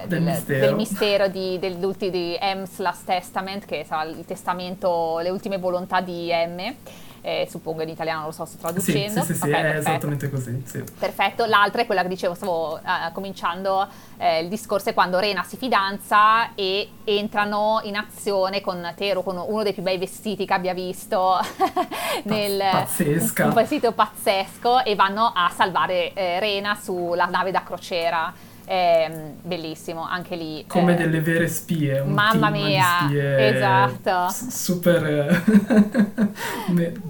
del, 0.05 0.21
mistero, 0.21 0.65
del 0.65 0.75
mistero 0.75 1.27
di, 1.27 1.57
di 1.57 2.37
M's 2.39 2.77
Last 2.77 3.05
Testament, 3.05 3.65
che 3.65 3.83
sarà 3.87 4.03
il 4.03 4.25
testamento, 4.25 5.17
le 5.23 5.29
ultime 5.31 5.57
volontà 5.57 6.01
di 6.01 6.31
M 6.31 6.75
eh, 7.21 7.47
suppongo 7.49 7.81
in 7.83 7.89
italiano 7.89 8.25
lo 8.25 8.31
so, 8.31 8.45
sto 8.45 8.57
traducendo. 8.57 9.21
Sì, 9.21 9.33
sì, 9.33 9.39
sì, 9.39 9.47
okay, 9.47 9.61
sì 9.61 9.67
è 9.67 9.77
esattamente 9.77 10.29
così. 10.29 10.63
Sì. 10.65 10.83
Perfetto, 10.97 11.45
l'altra 11.45 11.81
è 11.81 11.85
quella 11.85 12.01
che 12.01 12.07
dicevo, 12.07 12.33
stavo 12.33 12.75
uh, 12.75 13.11
cominciando 13.13 13.87
eh, 14.17 14.41
il 14.41 14.49
discorso 14.49 14.89
è 14.89 14.93
quando 14.93 15.19
Rena 15.19 15.43
si 15.43 15.57
fidanza 15.57 16.53
e 16.55 16.89
entrano 17.03 17.79
in 17.83 17.95
azione 17.95 18.61
con 18.61 18.93
Tero, 18.95 19.21
con 19.23 19.37
uno 19.37 19.63
dei 19.63 19.73
più 19.73 19.83
bei 19.83 19.97
vestiti 19.97 20.45
che 20.45 20.53
abbia 20.53 20.73
visto 20.73 21.39
nel 22.23 22.59
Pazzesca. 22.59 23.45
un 23.45 23.53
vestito 23.53 23.91
pazzesco 23.91 24.83
e 24.83 24.95
vanno 24.95 25.31
a 25.33 25.51
salvare 25.55 26.13
eh, 26.13 26.39
Rena 26.39 26.77
sulla 26.79 27.25
nave 27.25 27.51
da 27.51 27.63
crociera 27.63 28.49
eh, 28.71 29.11
bellissimo, 29.41 30.07
anche 30.09 30.37
lì. 30.37 30.63
Come 30.65 30.93
eh, 30.93 30.95
delle 30.95 31.19
vere 31.19 31.49
spie, 31.49 32.03
mamma 32.03 32.49
mia, 32.49 33.11
esatto. 33.11 34.33
super 34.49 35.43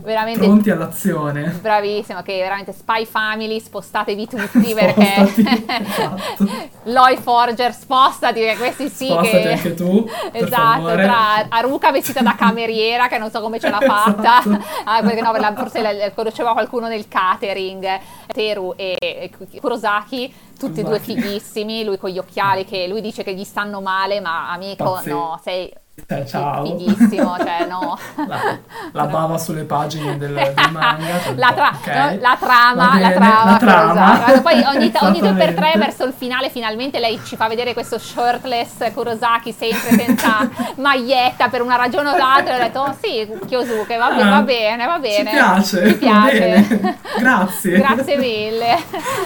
veramente, 0.02 0.40
pronti 0.40 0.72
all'azione. 0.72 1.50
Bravissimo, 1.62 2.24
che 2.24 2.40
veramente 2.40 2.72
Spy 2.74 3.06
Family, 3.06 3.60
spostatevi 3.60 4.28
tutti 4.28 4.74
perché 4.74 5.22
esatto. 5.22 6.50
Loi 6.90 7.18
Forger, 7.18 7.74
spostati, 7.74 8.40
perché 8.40 8.58
questi 8.58 8.90
sì 8.90 9.06
spostati 9.06 9.42
che... 9.42 9.52
anche 9.52 9.74
tu, 9.76 10.10
Esatto, 10.32 10.96
tra 10.96 11.46
Aruka 11.48 11.92
vestita 11.92 12.22
da 12.22 12.34
cameriera, 12.34 13.08
che 13.08 13.20
non 13.20 13.30
so 13.30 13.40
come 13.40 13.60
ce 13.60 13.70
l'ha 13.70 13.82
fatta, 13.82 14.40
esatto. 14.40 14.66
ah, 14.86 15.04
perché 15.04 15.22
no, 15.22 15.32
forse 15.56 16.12
conosceva 16.16 16.54
qualcuno 16.54 16.88
nel 16.88 17.08
catering, 17.08 18.00
Teru 18.34 18.74
e 18.76 19.30
Kurosaki 19.60 20.50
tutti 20.62 20.80
e 20.82 20.84
due 20.84 21.00
fighissimi, 21.00 21.84
lui 21.84 21.98
con 21.98 22.10
gli 22.12 22.20
occhiali 22.20 22.66
che 22.66 22.88
lui 22.88 23.02
dice 23.02 23.24
che 23.24 23.34
gli 23.34 23.44
stanno 23.44 23.82
male, 23.82 24.20
ma 24.20 24.52
amico, 24.52 24.84
Pazzi. 24.94 25.10
no, 25.10 25.40
sei 25.44 25.74
cioè, 26.08 26.26
ciao. 26.26 26.66
Fighissimo, 26.66 27.38
cioè 27.38 27.66
no. 27.68 27.98
La, 28.28 28.58
la 28.92 29.06
bava 29.06 29.38
sulle 29.38 29.64
pagine 29.64 30.18
del, 30.18 30.34
del 30.34 30.54
manga. 30.72 31.20
Cioè, 31.24 31.36
la, 31.36 31.54
tra- 31.54 31.72
okay. 31.74 32.16
no, 32.16 32.22
la, 32.22 32.38
trama, 32.40 33.00
la 33.00 33.12
trama, 33.12 33.52
la 33.52 33.58
trama. 33.58 34.42
Poi 34.42 34.64
ogni, 34.64 34.92
ogni 35.02 35.20
due 35.20 35.34
per 35.34 35.54
tre 35.54 35.74
verso 35.78 36.06
il 36.06 36.14
finale 36.16 36.50
finalmente 36.50 37.00
lei 37.00 37.20
ci 37.24 37.36
fa 37.36 37.48
vedere 37.48 37.74
questo 37.74 37.98
shirtless 37.98 38.92
Kurosaki 38.94 39.52
sempre 39.52 39.90
senza 39.92 40.50
maglietta 40.76 41.50
per 41.50 41.62
una 41.62 41.76
ragione 41.76 42.10
o 42.10 42.18
l'altra. 42.18 42.56
E 42.56 42.60
ho 42.60 42.64
detto, 42.64 42.80
oh 42.82 42.96
sì, 43.02 43.28
Kyosuke, 43.48 43.98
va, 43.98 44.08
ah, 44.08 44.30
va 44.30 44.42
bene, 44.42 44.86
va 44.86 45.00
bene. 45.00 45.30
Ci 45.30 45.36
piace. 45.36 45.88
Ci 45.88 45.98
piace. 45.98 46.98
Grazie. 47.18 47.78
Grazie 47.78 48.18
mille. 48.18 48.78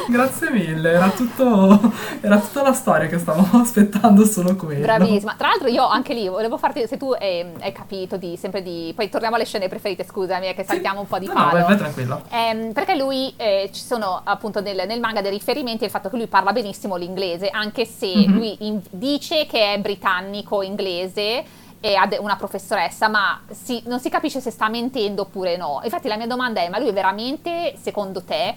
Grazie 0.07 0.49
mille, 0.51 0.91
era, 0.91 1.09
tutto, 1.09 1.91
era 2.21 2.38
tutta 2.38 2.61
la 2.61 2.73
storia 2.73 3.07
che 3.07 3.17
stavamo 3.17 3.61
aspettando 3.61 4.26
solo 4.26 4.55
quello. 4.55 4.82
Bravissima. 4.82 5.36
Tra 5.38 5.49
l'altro 5.49 5.67
io 5.67 5.88
anche 5.88 6.13
lì 6.13 6.28
volevo 6.28 6.57
farti, 6.66 6.88
se 6.88 6.97
tu 6.97 7.11
hai, 7.11 7.45
hai 7.59 7.72
capito 7.72 8.18
di, 8.18 8.36
sempre 8.38 8.63
di, 8.63 8.91
poi 8.95 9.09
torniamo 9.09 9.36
alle 9.36 9.45
scene 9.45 9.68
preferite, 9.68 10.03
scusami, 10.03 10.53
che 10.53 10.63
saltiamo 10.63 10.97
sì. 10.97 11.01
un 11.01 11.07
po' 11.07 11.20
di 11.20 11.28
palo. 11.28 11.39
No, 11.39 11.51
vai, 11.51 11.63
vai 11.63 11.78
tranquilla. 11.78 12.22
Eh, 12.30 12.72
perché 12.74 12.95
lui, 12.95 13.34
eh, 13.38 13.70
ci 13.72 13.82
sono 13.82 14.22
appunto 14.24 14.61
nel, 14.61 14.84
nel, 14.88 14.99
manga 14.99 15.22
dei 15.22 15.32
riferimenti 15.32 15.84
al 15.84 15.89
fatto 15.89 16.09
che 16.09 16.18
lui 16.18 16.28
parla 16.28 16.51
benissimo 16.51 16.95
l'inglese, 16.95 17.49
anche 17.49 17.86
se 17.86 18.07
mm-hmm. 18.07 18.34
lui 18.34 18.57
in, 18.61 18.82
dice 18.89 19.45
che 19.45 19.74
è 19.74 19.80
britannico 19.80 20.61
inglese 20.61 21.43
e 21.80 21.93
ha 21.93 22.09
una 22.20 22.36
professoressa, 22.36 23.07
ma 23.07 23.41
si, 23.51 23.84
non 23.86 23.99
si 23.99 24.09
capisce 24.09 24.39
se 24.39 24.49
sta 24.49 24.68
mentendo 24.70 25.24
oppure 25.24 25.55
no. 25.55 25.82
Infatti 25.84 26.07
la 26.07 26.18
mia 26.18 26.26
domanda 26.26 26.61
è, 26.61 26.70
ma 26.70 26.80
lui 26.80 26.91
veramente, 26.91 27.76
secondo 27.80 28.24
te, 28.24 28.55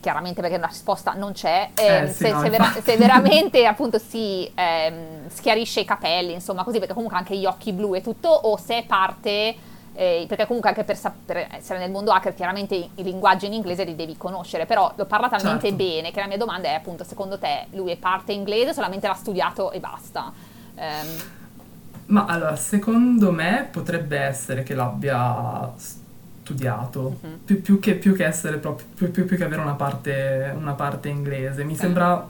chiaramente 0.00 0.40
perché 0.40 0.56
una 0.56 0.66
risposta 0.66 1.12
non 1.12 1.32
c'è, 1.32 1.70
eh, 1.74 2.02
eh, 2.02 2.08
se, 2.08 2.30
no, 2.30 2.40
se, 2.40 2.50
vera- 2.50 2.74
se, 2.82 2.96
veramente 2.96 3.64
appunto 3.66 3.98
si 3.98 4.50
ehm, 4.54 5.28
schiarisce 5.28 5.80
i 5.80 5.84
capelli, 5.84 6.32
insomma 6.32 6.64
così, 6.64 6.78
perché 6.78 6.94
comunque 6.94 7.18
anche 7.18 7.36
gli 7.36 7.46
occhi 7.46 7.72
blu 7.72 7.94
e 7.94 8.02
tutto, 8.02 8.28
o 8.28 8.56
se 8.56 8.84
parte, 8.86 9.54
eh, 9.94 10.24
perché 10.28 10.46
comunque 10.46 10.70
anche 10.70 10.84
per, 10.84 10.98
per, 11.24 11.48
essere 11.52 11.78
nel 11.78 11.90
mondo 11.90 12.12
hacker 12.12 12.34
chiaramente 12.34 12.74
i, 12.74 12.90
i, 12.96 13.02
linguaggi 13.02 13.46
in 13.46 13.52
inglese 13.52 13.84
li 13.84 13.94
devi 13.94 14.16
conoscere, 14.16 14.66
però 14.66 14.92
lo 14.96 15.06
parla 15.06 15.28
talmente 15.28 15.68
certo. 15.68 15.76
bene 15.76 16.10
che 16.10 16.20
la 16.20 16.26
mia 16.26 16.38
domanda 16.38 16.68
è 16.68 16.74
appunto, 16.74 17.04
secondo 17.04 17.38
te 17.38 17.66
lui 17.70 17.90
è 17.92 17.96
parte 17.96 18.32
inglese 18.32 18.74
solamente 18.74 19.06
l'ha 19.06 19.14
studiato 19.14 19.70
e 19.72 19.80
basta? 19.80 20.32
Um, 20.74 21.34
ma 22.06 22.24
allora, 22.26 22.54
secondo 22.54 23.32
me 23.32 23.68
potrebbe 23.70 24.18
essere 24.18 24.62
che 24.62 24.74
l'abbia 24.74 25.72
studiato 25.76 26.04
studiato, 26.46 27.18
uh-huh. 27.20 27.38
più, 27.44 27.60
più, 27.60 27.80
che, 27.80 27.94
più, 27.94 28.14
che, 28.14 28.24
essere 28.24 28.58
proprio, 28.58 28.86
più, 29.10 29.24
più, 29.24 29.36
che 29.36 29.44
avere 29.44 29.60
una 29.60 29.74
parte, 29.74 30.54
una 30.56 30.74
parte 30.74 31.08
inglese. 31.08 31.64
Mi 31.64 31.74
sembra 31.74 32.24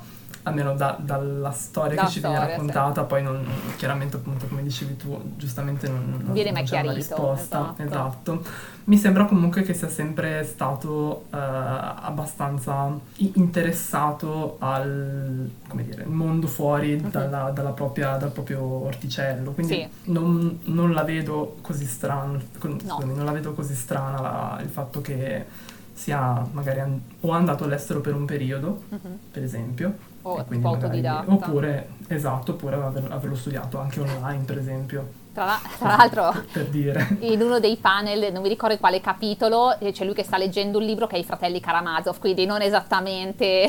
almeno 0.45 0.75
da, 0.75 0.97
dalla 0.99 1.51
storia 1.51 1.97
da 1.97 2.05
che 2.05 2.11
ci 2.13 2.21
viene 2.21 2.39
raccontata, 2.39 3.03
sì. 3.03 3.07
poi 3.09 3.23
non, 3.23 3.47
chiaramente 3.77 4.17
appunto 4.17 4.47
come 4.47 4.63
dicevi 4.63 4.97
tu, 4.97 5.35
giustamente 5.37 5.87
non, 5.89 6.23
non 6.25 6.33
viene 6.33 6.53
mai 6.53 6.65
chiarito. 6.65 6.95
risposta. 6.95 7.75
Esatto. 7.77 7.83
esatto. 7.83 8.45
Mi 8.87 8.97
sembra 8.97 9.25
comunque 9.25 9.63
che 9.63 9.75
sia 9.75 9.89
sempre 9.89 10.45
stato 10.45 11.25
uh, 11.29 11.37
abbastanza 11.37 12.97
interessato 13.17 14.57
al 14.61 15.51
dire, 15.73 16.05
mondo 16.05 16.47
fuori 16.47 16.95
uh-huh. 16.95 17.09
dalla, 17.09 17.51
dalla 17.51 17.73
propria, 17.73 18.17
dal 18.17 18.31
proprio 18.31 18.63
orticello, 18.63 19.51
quindi 19.51 19.73
sì. 19.73 20.11
non, 20.13 20.61
non, 20.67 20.93
la 20.93 21.03
vedo 21.03 21.57
così 21.63 21.85
strana, 21.85 22.39
no. 22.63 22.79
scusami, 22.79 23.13
non 23.13 23.25
la 23.25 23.33
vedo 23.33 23.55
così 23.55 23.75
strana 23.75 24.21
la, 24.21 24.59
il 24.63 24.69
fatto 24.69 25.01
che 25.01 25.45
sia 25.93 26.47
magari 26.53 26.79
an- 26.79 27.01
o 27.23 27.31
andato 27.31 27.65
all'estero 27.65 28.01
per 28.01 28.15
un 28.15 28.25
periodo, 28.25 28.85
uh-huh. 28.89 29.19
per 29.33 29.43
esempio, 29.43 29.95
o 30.23 30.45
tipo 30.45 30.69
autodidatta. 30.69 31.33
Oppure, 31.33 31.89
esatto, 32.07 32.53
oppure 32.53 32.77
aver, 32.77 33.11
averlo 33.11 33.35
studiato 33.35 33.81
anche 33.81 33.99
online, 33.99 34.45
per 34.45 34.59
esempio. 34.59 35.25
Tra, 35.37 35.61
tra 35.79 35.97
l'altro, 35.97 36.45
per 36.51 36.65
dire. 36.65 37.19
in 37.21 37.43
uno 37.43 37.61
dei 37.61 37.77
panel, 37.77 38.33
non 38.33 38.41
mi 38.41 38.49
ricordo 38.49 38.79
quale 38.79 39.03
capitolo, 39.03 39.77
c'è 39.93 40.05
lui 40.07 40.15
che 40.15 40.23
sta 40.23 40.39
leggendo 40.39 40.79
un 40.79 40.85
libro 40.85 41.07
che 41.07 41.17
è 41.17 41.19
I 41.19 41.25
fratelli 41.25 41.61
Karamazov, 41.61 42.19
quindi 42.19 42.47
non 42.47 42.63
esattamente 42.63 43.67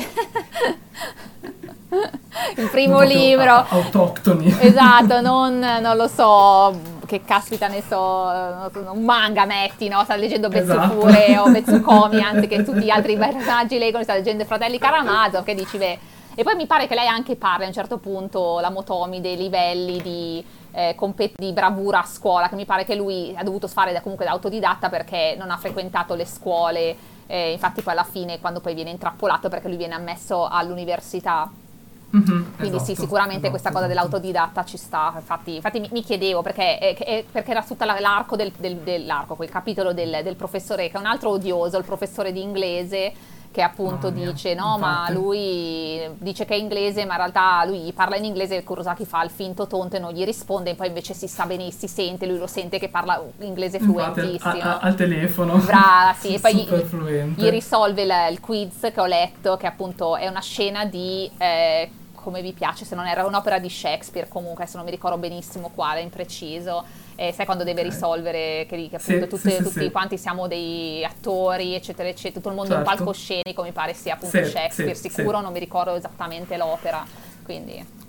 il 2.56 2.70
primo 2.70 3.02
libro. 3.02 3.66
Autoctoni. 3.68 4.56
Esatto, 4.60 5.20
non, 5.20 5.58
non 5.58 5.94
lo 5.98 6.08
so, 6.08 6.74
che 7.04 7.22
caspita 7.22 7.68
ne 7.68 7.82
so, 7.86 7.96
un 7.96 9.04
manga 9.04 9.44
metti, 9.44 9.88
no? 9.88 10.02
Sta 10.04 10.16
leggendo 10.16 10.48
Betsufure 10.48 11.26
esatto. 11.26 11.48
o 11.48 11.52
Betsukomi, 11.52 12.22
anziché 12.22 12.64
tutti 12.64 12.80
gli 12.80 12.90
altri 12.90 13.18
personaggi 13.18 13.76
leggono, 13.76 14.04
sta 14.04 14.14
leggendo 14.14 14.42
i 14.42 14.46
fratelli 14.46 14.78
Karamazov, 14.78 15.44
che 15.44 15.54
dici, 15.54 15.76
beh... 15.76 15.98
E 16.34 16.44
poi 16.44 16.54
mi 16.54 16.66
pare 16.66 16.86
che 16.86 16.94
lei 16.94 17.08
anche 17.08 17.34
parli 17.34 17.64
a 17.64 17.66
un 17.66 17.72
certo 17.72 17.98
punto, 17.98 18.60
la 18.60 18.70
Motomi, 18.70 19.20
dei 19.20 19.36
livelli 19.36 20.00
di, 20.00 20.44
eh, 20.72 20.94
compet- 20.96 21.38
di 21.38 21.52
bravura 21.52 22.00
a 22.02 22.06
scuola, 22.06 22.48
che 22.48 22.54
mi 22.54 22.64
pare 22.64 22.84
che 22.84 22.94
lui 22.94 23.34
ha 23.36 23.42
dovuto 23.42 23.68
fare 23.68 23.92
da, 23.92 24.00
comunque 24.00 24.24
da 24.24 24.32
autodidatta 24.32 24.88
perché 24.88 25.34
non 25.38 25.50
ha 25.50 25.56
frequentato 25.56 26.14
le 26.14 26.24
scuole, 26.24 26.96
eh, 27.26 27.52
infatti 27.52 27.82
poi 27.82 27.92
alla 27.92 28.04
fine 28.04 28.40
quando 28.40 28.60
poi 28.60 28.74
viene 28.74 28.90
intrappolato 28.90 29.48
perché 29.48 29.68
lui 29.68 29.76
viene 29.76 29.94
ammesso 29.94 30.46
all'università 30.46 31.50
Mm-hmm, 32.16 32.42
Quindi 32.56 32.76
esatto, 32.76 32.84
sì, 32.84 32.94
sicuramente 32.94 33.48
esatto, 33.48 33.50
questa 33.50 33.70
cosa 33.70 33.84
esatto. 33.84 34.00
dell'autodidatta 34.00 34.64
ci 34.64 34.78
sta, 34.78 35.12
infatti, 35.14 35.56
infatti 35.56 35.78
mi, 35.78 35.88
mi, 35.92 36.02
chiedevo 36.02 36.40
perché, 36.40 36.78
eh, 36.78 37.26
perché 37.30 37.50
era 37.50 37.62
tutta 37.62 37.84
l'arco, 37.84 38.34
del, 38.34 38.50
del, 38.56 38.76
dell'arco, 38.76 39.34
quel 39.34 39.50
capitolo 39.50 39.92
del, 39.92 40.20
del, 40.22 40.34
professore 40.34 40.88
che 40.88 40.96
è 40.96 41.00
un 41.00 41.04
altro 41.04 41.30
odioso, 41.30 41.76
il 41.76 41.84
professore 41.84 42.32
di 42.32 42.40
inglese 42.40 43.12
che 43.50 43.62
appunto 43.62 44.10
mia, 44.10 44.30
dice 44.30 44.54
no 44.54 44.74
infatti. 44.74 44.80
ma 44.80 45.10
lui 45.10 46.00
dice 46.18 46.44
che 46.44 46.54
è 46.54 46.56
inglese 46.56 47.04
ma 47.04 47.12
in 47.12 47.18
realtà 47.18 47.64
lui 47.64 47.92
parla 47.92 48.16
in 48.16 48.24
inglese 48.24 48.56
e 48.56 48.64
Kurosaki 48.64 49.04
fa 49.04 49.22
il 49.24 49.30
finto 49.30 49.66
tonto 49.66 49.96
e 49.96 49.98
non 49.98 50.12
gli 50.12 50.24
risponde 50.24 50.70
e 50.70 50.74
poi 50.74 50.88
invece 50.88 51.14
si 51.14 51.28
sa 51.28 51.46
benissimo, 51.46 51.78
si 51.78 51.88
sente, 51.88 52.26
lui 52.26 52.38
lo 52.38 52.46
sente 52.46 52.78
che 52.78 52.88
parla 52.88 53.22
inglese 53.40 53.78
fluentissimo. 53.78 54.32
infatti, 54.32 54.60
a, 54.60 54.78
a, 54.78 54.78
al 54.78 54.94
telefono. 54.94 55.56
Brava 55.58 56.14
sì 56.18 56.34
e 56.34 56.38
poi 56.40 56.54
gli, 56.54 56.68
gli, 57.36 57.48
risolve 57.48 58.02
il, 58.02 58.12
il, 58.30 58.40
quiz 58.40 58.80
che 58.80 59.00
ho 59.00 59.06
letto 59.06 59.56
che 59.56 59.66
appunto 59.66 60.16
è 60.16 60.28
una 60.28 60.40
scena 60.40 60.84
di 60.84 61.30
eh, 61.38 61.90
come 62.14 62.42
vi 62.42 62.52
piace, 62.52 62.84
se 62.84 62.94
non 62.94 63.06
era 63.06 63.24
un'opera 63.24 63.58
di 63.58 63.70
Shakespeare 63.70 64.28
comunque, 64.28 64.66
se 64.66 64.76
non 64.76 64.84
mi 64.84 64.90
ricordo 64.90 65.16
benissimo 65.16 65.70
quale 65.74 66.00
in 66.00 66.10
preciso, 66.10 66.84
eh, 67.20 67.32
sai 67.32 67.46
quando 67.46 67.64
deve 67.64 67.82
risolvere 67.82 68.64
che, 68.68 68.88
che 68.88 68.94
appunto 68.94 69.24
sì, 69.24 69.28
tutte, 69.28 69.50
sì, 69.50 69.62
tutti 69.64 69.80
sì. 69.80 69.90
quanti 69.90 70.16
siamo 70.16 70.46
dei 70.46 71.04
attori, 71.04 71.74
eccetera, 71.74 72.08
eccetera, 72.08 72.34
tutto 72.34 72.48
il 72.50 72.54
mondo 72.54 72.70
certo. 72.70 72.88
è 72.88 72.92
un 72.92 72.96
certo. 72.96 73.04
palcoscenico, 73.04 73.62
mi 73.64 73.72
pare 73.72 73.92
sia 73.92 74.14
appunto 74.14 74.44
Shakespeare, 74.44 74.94
sicuro, 74.94 75.40
non 75.40 75.52
mi 75.52 75.58
ricordo 75.58 75.96
esattamente 75.96 76.56
l'opera, 76.56 77.04
quindi... 77.44 78.06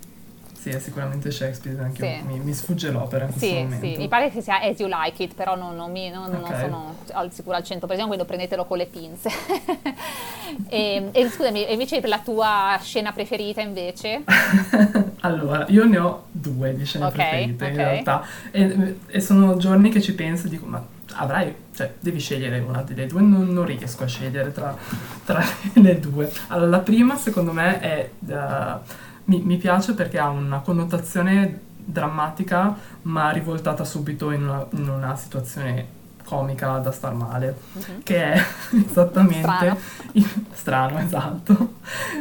Sì, 0.59 0.71
è 0.71 0.79
sicuramente 0.79 1.31
Shakespeare, 1.31 1.81
anche 1.81 2.17
sì. 2.19 2.27
mi, 2.27 2.37
mi, 2.39 2.53
sfugge 2.53 2.91
l'opera 2.91 3.23
in 3.23 3.31
questo 3.31 3.47
sì, 3.47 3.61
momento. 3.61 3.85
Sì, 3.85 3.95
mi 3.95 4.07
pare 4.09 4.29
che 4.29 4.41
sia 4.41 4.59
As 4.59 4.77
You 4.77 4.89
Like 4.91 5.23
It, 5.23 5.33
però 5.33 5.55
non, 5.55 5.73
non, 5.73 5.89
mi, 5.89 6.09
non, 6.09 6.25
okay. 6.25 6.41
non 6.41 6.59
sono 6.59 6.95
al 7.13 7.31
sicuro 7.31 7.55
al 7.55 7.63
100%, 7.65 8.07
quindi 8.07 8.25
prendetelo 8.25 8.65
con 8.65 8.77
le 8.77 8.85
pinze. 8.85 9.29
e, 10.67 11.07
e, 11.13 11.29
scusami, 11.29 11.71
invece 11.71 12.05
la 12.05 12.19
tua 12.19 12.77
scena 12.81 13.13
preferita 13.13 13.61
invece? 13.61 14.23
allora, 15.21 15.63
io 15.69 15.85
ne 15.85 15.97
ho 15.97 16.25
due 16.29 16.75
di 16.75 16.83
scene 16.83 17.05
okay, 17.05 17.53
preferite 17.53 17.63
okay. 17.63 17.69
in 17.69 17.77
realtà, 17.77 18.25
e, 18.51 18.97
e, 19.07 19.21
sono 19.21 19.55
giorni 19.55 19.89
che 19.89 20.01
ci 20.01 20.13
penso 20.13 20.47
e 20.47 20.49
dico, 20.49 20.65
ma 20.65 20.85
avrai, 21.13 21.55
cioè, 21.73 21.93
devi 22.01 22.19
scegliere 22.19 22.59
una 22.59 22.81
delle 22.81 23.07
due, 23.07 23.21
non, 23.21 23.47
non 23.47 23.63
riesco 23.63 24.03
a 24.03 24.07
scegliere 24.07 24.51
tra, 24.51 24.75
tra, 25.23 25.41
le 25.75 25.99
due. 26.01 26.29
Allora, 26.47 26.69
la 26.69 26.79
prima 26.79 27.15
secondo 27.15 27.53
me 27.53 27.79
è... 27.79 28.09
Uh, 28.27 29.07
mi, 29.29 29.41
mi 29.41 29.57
piace 29.57 29.93
perché 29.93 30.17
ha 30.17 30.29
una 30.29 30.59
connotazione 30.59 31.67
drammatica 31.85 32.75
ma 33.03 33.29
rivoltata 33.29 33.83
subito 33.83 34.31
in 34.31 34.43
una, 34.43 34.65
in 34.71 34.89
una 34.89 35.15
situazione 35.15 35.97
comica 36.23 36.77
da 36.77 36.91
star 36.91 37.15
male, 37.15 37.57
uh-huh. 37.73 38.03
che 38.03 38.33
è 38.33 38.43
esattamente 38.87 39.41
strano, 39.41 39.77
il, 40.11 40.45
strano 40.53 40.99
esatto, 40.99 41.73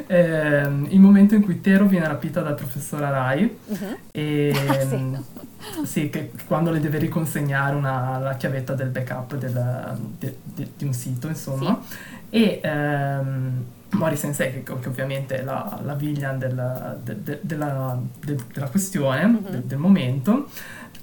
eh, 0.06 0.62
il 0.62 0.98
momento 0.98 1.34
in 1.34 1.42
cui 1.42 1.60
Tero 1.60 1.84
viene 1.84 2.08
rapita 2.08 2.40
dal 2.40 2.54
professor 2.54 3.02
Arai 3.02 3.58
uh-huh. 3.66 3.96
e 4.10 4.54
ah, 4.66 5.84
sì. 5.84 5.86
sì. 5.86 6.10
che 6.10 6.32
quando 6.46 6.70
le 6.70 6.80
deve 6.80 6.96
riconsegnare 6.96 7.76
una, 7.76 8.18
la 8.18 8.34
chiavetta 8.36 8.72
del 8.72 8.88
backup 8.88 9.36
del, 9.36 9.98
de, 10.18 10.36
de, 10.42 10.70
di 10.74 10.84
un 10.86 10.94
sito, 10.94 11.28
insomma, 11.28 11.78
sì. 11.86 11.96
e 12.30 12.60
ehm, 12.62 13.64
Mori 13.90 14.16
Sensei, 14.16 14.52
che, 14.52 14.62
che, 14.62 14.88
ovviamente 14.88 15.40
è 15.40 15.42
la, 15.42 15.80
la 15.82 15.94
villain 15.94 16.38
del, 16.38 17.00
de, 17.02 17.22
de, 17.22 17.38
della, 17.42 17.98
de, 18.24 18.36
della, 18.52 18.68
questione, 18.68 19.26
mm-hmm. 19.26 19.60
del 19.64 19.78
momento, 19.78 20.50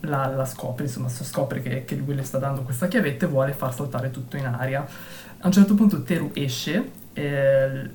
la, 0.02 0.28
la, 0.28 0.46
scopre, 0.46 0.86
insomma, 0.86 1.10
scopre 1.10 1.62
che, 1.62 1.84
che, 1.86 1.96
lui 1.96 2.14
le 2.14 2.24
sta 2.24 2.38
dando 2.38 2.62
questa 2.62 2.88
chiavetta 2.88 3.26
e 3.26 3.30
vuole 3.30 3.54
far 3.54 3.74
saltare 3.74 4.12
tutto 4.12 4.38
in 4.38 4.46
aria. 4.46 4.86
A 5.40 5.48
un 5.48 5.52
certo 5.52 5.74
punto 5.74 6.04
Teru 6.04 6.32
esce, 6.34 6.92
eh, 7.14 7.90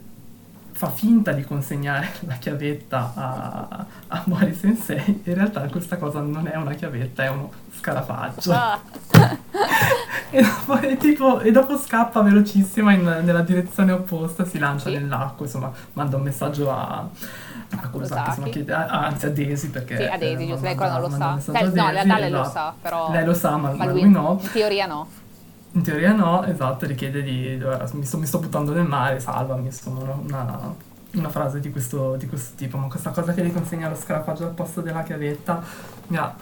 fa 0.81 0.89
finta 0.89 1.32
di 1.32 1.44
consegnare 1.44 2.09
la 2.27 2.36
chiavetta 2.36 3.12
a, 3.15 3.85
a 4.09 4.23
Mori 4.24 4.55
Sensei, 4.55 5.20
in 5.24 5.35
realtà 5.35 5.61
questa 5.69 5.98
cosa 5.98 6.20
non 6.20 6.48
è 6.51 6.57
una 6.57 6.73
chiavetta, 6.73 7.24
è 7.24 7.28
uno 7.28 7.51
scarafaggio. 7.77 8.51
Ah. 8.51 8.81
e, 10.31 10.40
dopo, 10.40 10.81
e, 10.81 10.97
tipo, 10.97 11.40
e, 11.40 11.51
dopo, 11.51 11.77
scappa 11.77 12.23
velocissima 12.23 12.94
in, 12.94 13.02
nella 13.24 13.43
direzione 13.43 13.93
opposta, 13.93 14.47
si 14.47 14.59
lancia 14.59 14.89
sì. 14.89 14.97
nell'acqua, 14.97 15.44
insomma, 15.44 15.70
manda 15.93 16.16
un 16.16 16.23
messaggio 16.23 16.70
a, 16.70 17.07
a 17.69 17.89
Kurosaki, 17.90 18.28
insomma, 18.28 18.48
chiede, 18.48 18.73
anzi 18.73 19.27
a 19.27 19.31
Daisy 19.32 19.69
perché... 19.69 19.97
Sì, 19.98 20.05
a 20.05 20.16
Daisy, 20.16 20.47
giusto, 20.47 20.62
lei 20.62 20.70
ancora 20.70 20.93
non 20.93 21.01
lo 21.02 21.11
sa. 21.11 21.39
Cioè, 21.44 21.62
no, 21.62 21.69
in 21.69 21.90
realtà 21.90 22.19
lei 22.19 22.31
lo 22.31 22.40
esatto. 22.40 22.52
sa, 22.52 22.74
però... 22.81 23.11
Lei 23.11 23.24
lo 23.27 23.35
sa, 23.35 23.57
ma, 23.59 23.73
ma 23.73 23.85
lui, 23.85 24.01
lui 24.01 24.11
no. 24.11 24.39
In 24.40 24.51
teoria 24.51 24.86
no. 24.86 25.09
In 25.72 25.82
teoria 25.82 26.12
no, 26.12 26.44
esatto, 26.44 26.86
richiede 26.86 27.22
di... 27.22 27.62
Mi 27.92 28.05
sto, 28.05 28.18
mi 28.18 28.26
sto 28.26 28.38
buttando 28.38 28.72
nel 28.72 28.86
mare, 28.86 29.20
salvami, 29.20 29.66
insomma, 29.66 30.01
una, 30.14 30.74
una 31.12 31.28
frase 31.28 31.60
di 31.60 31.70
questo, 31.70 32.16
di 32.16 32.26
questo, 32.26 32.56
tipo, 32.56 32.76
ma 32.76 32.88
questa 32.88 33.10
cosa 33.10 33.32
che 33.32 33.44
gli 33.44 33.52
consegna 33.52 33.88
lo 33.88 33.94
scarafaggio 33.94 34.44
al 34.44 34.55
posto 34.55 34.80
della 34.80 35.02
chiavetta 35.02 35.62
mi 36.09 36.16
ha 36.16 36.34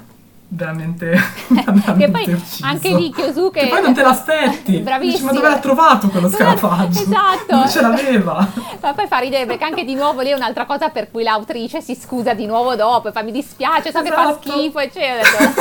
veramente, 0.50 1.12
che 1.98 2.08
poi 2.10 2.32
ucciso. 2.32 2.64
anche 2.64 2.94
lì 2.94 3.10
Kyosuke 3.10 3.60
che 3.60 3.68
poi 3.68 3.82
non 3.82 3.92
te 3.92 4.00
l'aspetti 4.00 4.78
bravissimo 4.80 5.10
Dici, 5.10 5.24
ma 5.24 5.32
dove 5.32 5.48
l'ha 5.48 5.58
trovato 5.58 6.08
quello 6.08 6.30
scarafaggio 6.30 7.02
esatto 7.02 7.54
non 7.54 7.68
ce 7.68 7.80
l'aveva 7.82 8.48
ma 8.80 8.94
poi 8.94 9.06
fa 9.06 9.18
ridere 9.18 9.44
perché 9.44 9.64
anche 9.64 9.84
di 9.84 9.94
nuovo 9.94 10.22
lì 10.22 10.30
è 10.30 10.34
un'altra 10.34 10.64
cosa 10.64 10.88
per 10.88 11.10
cui 11.10 11.22
l'autrice 11.22 11.82
si 11.82 11.94
scusa 11.94 12.32
di 12.32 12.46
nuovo 12.46 12.74
dopo 12.76 13.08
e 13.08 13.12
fa 13.12 13.22
mi 13.22 13.30
dispiace 13.30 13.90
so 13.90 13.98
esatto. 14.00 14.04
che 14.04 14.10
fa 14.10 14.30
esatto. 14.30 14.50
schifo 14.50 14.78
eccetera 14.78 15.52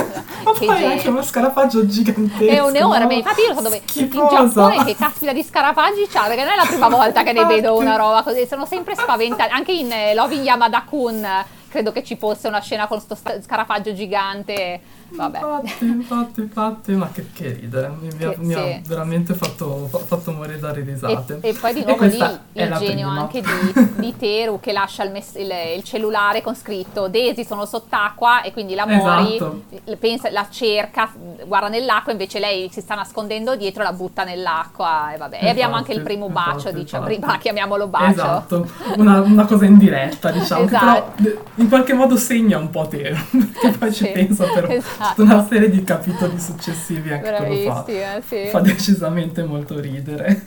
ma 0.43 0.51
poi 0.53 0.67
genere. 0.67 0.85
anche 0.93 1.09
uno 1.09 1.21
scarafaggio 1.21 1.85
gigantesco 1.85 2.49
è 2.49 2.59
un 2.59 2.75
enorme 2.75 3.05
no? 3.05 3.13
infatti 3.13 3.41
io 3.41 3.47
lo 3.49 3.55
so 3.55 3.61
dove 3.61 3.81
Schifosa. 3.85 4.39
in 4.39 4.47
Giappone 4.47 4.85
che 4.85 4.95
caspita 4.95 5.33
di 5.33 5.43
scarafaggi 5.43 6.07
c'ha 6.09 6.27
perché 6.27 6.43
non 6.43 6.53
è 6.53 6.55
la 6.55 6.65
prima 6.65 6.87
volta 6.87 7.23
che 7.23 7.33
ne 7.33 7.43
vedo 7.43 7.75
una 7.75 7.97
roba 7.97 8.23
così 8.23 8.47
sono 8.47 8.65
sempre 8.65 8.95
spaventati 8.95 9.51
anche 9.51 9.73
in 9.73 9.91
eh, 9.91 10.13
Loving 10.13 10.45
Yamada-kun 10.45 11.55
credo 11.69 11.91
che 11.91 12.03
ci 12.03 12.17
fosse 12.17 12.47
una 12.47 12.61
scena 12.61 12.87
con 12.87 13.03
questo 13.03 13.41
scarafaggio 13.41 13.93
gigante. 13.93 14.79
Vabbè. 15.09 15.39
Infatti, 15.39 15.85
infatti, 15.85 16.41
infatti, 16.41 16.91
ma 16.93 17.09
che, 17.11 17.27
che 17.31 17.53
ridere, 17.53 17.91
mi, 17.99 18.09
che, 18.09 18.35
mi, 18.39 18.53
sì. 18.53 18.59
ha 18.59 18.81
veramente 18.85 19.33
fatto, 19.33 19.87
fatto 20.05 20.31
morire 20.33 20.59
dalle 20.59 20.81
risate. 20.81 21.39
E, 21.41 21.49
e 21.49 21.53
poi 21.53 21.73
di 21.73 21.83
nuovo 21.85 22.05
lì 22.05 22.17
il 22.53 22.75
genio 22.77 23.09
anche 23.09 23.41
di, 23.41 23.89
di, 23.95 24.17
Teru 24.17 24.59
che 24.59 24.73
lascia 24.73 25.03
il, 25.03 25.11
mes- 25.11 25.35
il, 25.35 25.51
il, 25.75 25.83
cellulare 25.83 26.41
con 26.41 26.55
scritto 26.55 27.07
Daisy 27.07 27.45
sono 27.45 27.65
sott'acqua 27.65 28.41
e 28.41 28.51
quindi 28.51 28.75
la 28.75 28.85
Mori 28.85 29.35
esatto. 29.35 29.63
pensa, 29.97 30.29
la 30.29 30.47
cerca, 30.49 31.11
guarda 31.45 31.69
nell'acqua, 31.69 32.11
invece 32.11 32.39
lei 32.39 32.69
si 32.71 32.81
sta 32.81 32.95
nascondendo 32.95 33.55
dietro, 33.55 33.83
la 33.83 33.93
butta 33.93 34.23
nell'acqua 34.23 35.13
e 35.13 35.17
vabbè. 35.17 35.35
Infatti, 35.35 35.45
e 35.45 35.49
abbiamo 35.49 35.75
anche 35.75 35.93
il 35.93 36.01
primo 36.01 36.29
bacio, 36.29 36.67
infatti, 36.67 36.75
diciamo, 36.75 37.05
prima 37.05 37.37
chiamiamolo 37.37 37.87
bacio. 37.87 38.11
Esatto, 38.11 38.69
una, 38.97 39.21
una 39.21 39.45
cosa 39.45 39.65
indiretta, 39.65 40.31
diciamo, 40.31 40.65
esatto. 40.65 41.13
che 41.15 41.23
però 41.23 41.41
in 41.55 41.69
qualche 41.69 41.93
modo 41.93 42.17
segna 42.17 42.57
un 42.57 42.69
po' 42.69 42.87
Teru, 42.87 43.15
che 43.59 43.69
poi 43.71 43.91
sì, 43.91 44.05
ci 44.05 44.11
pensa 44.11 44.45
per 44.45 44.71
esatto. 44.71 44.96
Tutta 44.97 45.21
una 45.21 45.45
serie 45.47 45.69
di 45.69 45.83
capitoli 45.83 46.39
successivi 46.39 47.11
anche 47.13 47.31
quello 47.31 47.71
fa. 47.71 47.85
Sì. 48.25 48.47
fa 48.49 48.59
decisamente 48.59 49.43
molto 49.43 49.79
ridere. 49.79 50.43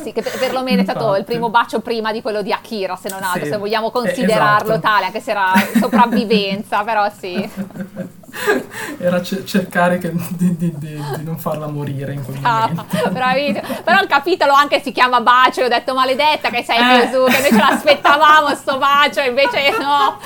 Sì, 0.00 0.12
che 0.12 0.22
per, 0.22 0.38
perlomeno 0.38 0.80
è 0.80 0.84
stato 0.84 1.14
il 1.16 1.24
primo 1.24 1.50
bacio 1.50 1.80
prima 1.80 2.12
di 2.12 2.22
quello 2.22 2.42
di 2.42 2.52
Akira, 2.52 2.96
se 2.96 3.08
non 3.08 3.22
altro, 3.22 3.44
sì. 3.44 3.50
se 3.50 3.56
vogliamo 3.56 3.90
considerarlo 3.90 4.72
esatto. 4.72 4.80
tale, 4.80 5.04
anche 5.06 5.20
se 5.20 5.30
era 5.30 5.52
sopravvivenza, 5.78 6.82
però 6.84 7.10
sì. 7.10 7.48
Era 8.98 9.20
c- 9.20 9.44
cercare 9.44 9.98
che, 9.98 10.12
di, 10.12 10.56
di, 10.56 10.74
di, 10.76 11.02
di, 11.16 11.24
non 11.24 11.38
farla 11.38 11.66
morire 11.66 12.12
in 12.12 12.24
quel 12.24 12.38
ah, 12.42 12.68
momento. 12.68 12.84
Bravissimo. 13.10 13.60
Però 13.84 14.00
il 14.00 14.06
capitolo 14.08 14.52
anche 14.52 14.80
si 14.80 14.92
chiama 14.92 15.20
bacio, 15.20 15.64
ho 15.64 15.68
detto 15.68 15.94
maledetta 15.94 16.50
che 16.50 16.62
sei 16.62 16.78
eh. 16.78 17.06
Gesù, 17.06 17.24
che 17.24 17.40
noi 17.40 17.50
ce 17.50 17.56
l'aspettavamo 17.56 18.54
sto 18.54 18.78
bacio, 18.78 19.20
invece 19.20 19.76
no. 19.78 20.18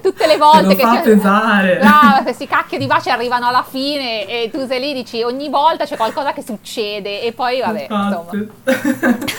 Tutte 0.00 0.26
le 0.26 0.36
volte 0.36 0.74
che... 0.74 0.86
Si, 0.86 1.00
pesare. 1.02 1.76
Brava, 1.78 2.20
questi 2.22 2.46
cacchio 2.46 2.78
di 2.78 2.86
baci 2.86 3.10
arrivano 3.10 3.46
alla 3.46 3.64
fine 3.68 4.26
e 4.26 4.50
tu 4.50 4.66
sei 4.66 4.80
lì 4.80 4.92
dici 4.92 5.22
ogni 5.22 5.48
volta 5.48 5.84
c'è 5.84 5.96
qualcosa 5.96 6.32
che 6.32 6.42
succede 6.42 7.22
e 7.22 7.32
poi 7.32 7.60
vabbè. 7.60 7.86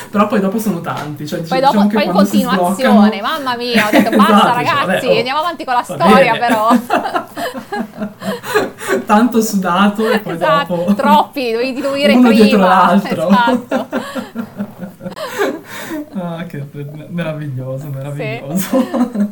Però 0.10 0.28
poi 0.28 0.40
dopo 0.40 0.60
sono 0.60 0.82
tanti. 0.82 1.28
Cioè, 1.28 1.42
poi 1.42 1.60
dopo, 1.60 1.88
poi 1.88 2.06
in 2.06 2.12
continuazione, 2.12 3.22
mamma 3.22 3.56
mia, 3.56 3.88
ho 3.88 3.92
detto 3.92 4.16
basta 4.16 4.38
esatto, 4.38 4.56
ragazzi, 4.56 5.06
cioè, 5.08 5.18
andiamo 5.18 5.40
avanti 5.40 5.66
con 5.66 5.74
la 5.74 5.84
storia 5.84 6.34
bene. 6.34 6.40
però. 6.40 6.70
Tanto 9.06 9.42
sudato 9.42 10.10
e 10.10 10.20
poi 10.20 10.34
esatto, 10.34 10.76
dopo... 10.76 10.94
Troppi, 10.94 11.52
dovevi 11.52 11.74
diluire 11.74 12.14
uno 12.14 12.28
prima. 12.30 12.44
dietro 12.44 12.60
l'altro. 12.60 13.30
Esatto. 13.30 13.88
Ah, 16.12 16.44
che 16.46 16.64
meraviglioso, 17.10 17.88
meraviglioso. 17.88 18.78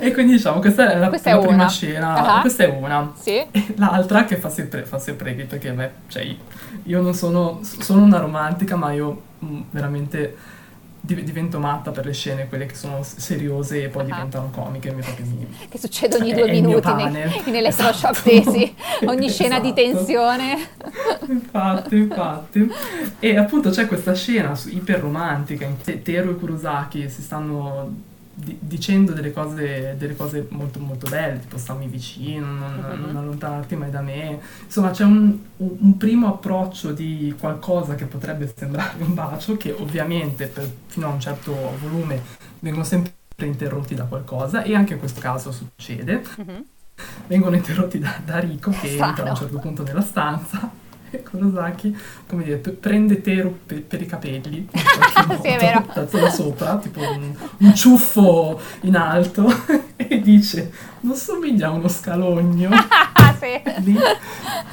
e 0.00 0.12
quindi 0.12 0.32
diciamo, 0.34 0.58
questa 0.60 0.92
è 0.92 0.98
la, 0.98 1.08
Questa 1.08 1.30
la 1.30 1.36
è 1.36 1.40
prima 1.40 1.54
una. 1.54 1.68
scena, 1.68 2.36
Ah. 2.36 2.40
questa 2.40 2.64
è 2.64 2.66
una. 2.68 3.12
Sì. 3.18 3.44
L'altra 3.76 4.24
che 4.24 4.36
fa 4.36 4.50
sempre, 4.50 4.82
fa 4.84 4.98
sempre 4.98 5.32
perché 5.32 5.68
a 5.70 5.72
me, 5.72 5.92
cioè, 6.08 6.26
io 6.84 7.00
non 7.00 7.14
sono, 7.14 7.60
sono 7.62 8.02
una 8.02 8.18
romantica, 8.18 8.76
ma 8.76 8.92
io 8.92 9.22
mm, 9.44 9.60
veramente 9.70 10.36
divento 11.06 11.58
matta 11.58 11.90
per 11.92 12.04
le 12.06 12.12
scene, 12.12 12.48
quelle 12.48 12.66
che 12.66 12.74
sono 12.74 13.02
seriose 13.02 13.84
e 13.84 13.88
poi 13.88 14.02
Ah. 14.02 14.06
diventano 14.06 14.50
comiche, 14.50 14.92
mi 14.92 15.02
mi... 15.18 15.46
Che 15.68 15.78
succede 15.78 16.16
ogni 16.16 16.30
È- 16.30 16.34
due 16.34 16.44
è 16.48 16.50
minuti 16.50 16.92
nei- 16.92 17.42
elettroshock 17.56 18.26
Esatto. 18.26 18.28
tesi, 18.50 18.74
ogni 19.06 19.28
scena 19.30 19.60
di 19.60 19.72
Esatto. 19.74 19.96
tensione. 19.96 20.68
Infatti, 21.28 21.96
infatti. 21.96 22.70
E 23.18 23.36
appunto 23.36 23.70
c'è 23.70 23.86
questa 23.86 24.14
scena 24.14 24.54
su- 24.54 24.68
iper 24.68 25.00
romantica 25.00 25.64
in 25.64 25.74
cui 25.82 26.02
Teru 26.02 26.30
e 26.30 26.34
Kurosaki 26.36 27.08
si 27.08 27.22
stanno 27.22 27.90
di- 28.38 28.58
dicendo 28.60 29.12
delle 29.12 29.32
cose, 29.32 29.94
delle 29.96 30.14
cose 30.14 30.46
molto 30.50 30.78
molto 30.78 31.08
belle, 31.08 31.40
tipo 31.40 31.56
stammi 31.56 31.86
vicino, 31.88 32.46
non, 32.46 32.74
Mhm. 32.98 33.04
non 33.06 33.16
allontanarti 33.16 33.76
mai 33.76 33.90
da 33.90 34.02
me. 34.02 34.38
Insomma, 34.64 34.90
c'è 34.90 35.04
un, 35.04 35.38
un- 35.56 35.96
primo 35.96 36.28
approccio 36.28 36.92
di 36.92 37.34
qualcosa 37.38 37.94
che 37.94 38.04
potrebbe 38.04 38.52
sembrare 38.54 39.02
un 39.02 39.14
bacio, 39.14 39.56
che 39.56 39.72
ovviamente 39.72 40.46
per- 40.48 40.70
fino 40.86 41.06
a 41.06 41.10
un 41.10 41.20
certo 41.20 41.52
volume 41.80 42.20
vengono 42.60 42.84
sempre 42.84 43.12
interrotti 43.38 43.94
da 43.94 44.04
qualcosa 44.04 44.62
e 44.62 44.74
anche 44.74 44.92
in 44.92 44.98
questo 44.98 45.20
caso 45.20 45.50
succede 45.50 46.22
Mhm. 46.36 46.64
vengono 47.26 47.56
interrotti 47.56 47.98
da, 47.98 48.18
da 48.24 48.38
Rico 48.38 48.70
che 48.70 48.88
Strano. 48.88 49.08
entra 49.10 49.26
a 49.26 49.30
un 49.30 49.36
certo 49.36 49.58
punto 49.58 49.82
nella 49.82 50.00
stanza 50.02 50.70
Kurosaki, 51.28 51.96
come 52.28 52.44
dire, 52.44 52.56
prende 52.56 53.20
Teru 53.20 53.58
pe- 53.66 53.84
per 53.86 54.00
i 54.02 54.06
capelli, 54.06 54.68
Sì, 55.42 55.48
è 55.48 55.58
vero. 55.58 55.84
da, 55.92 56.02
da 56.02 56.30
sopra, 56.30 56.76
tipo 56.76 57.00
un, 57.00 57.34
un 57.58 57.74
ciuffo 57.74 58.60
in 58.82 58.96
alto 58.96 59.46
e 59.96 60.20
dice 60.20 60.72
non 61.00 61.14
somiglia 61.14 61.68
a 61.68 61.70
uno 61.70 61.88
scalogno. 61.88 62.70
Sì. 63.38 63.60
Lì, 63.84 63.96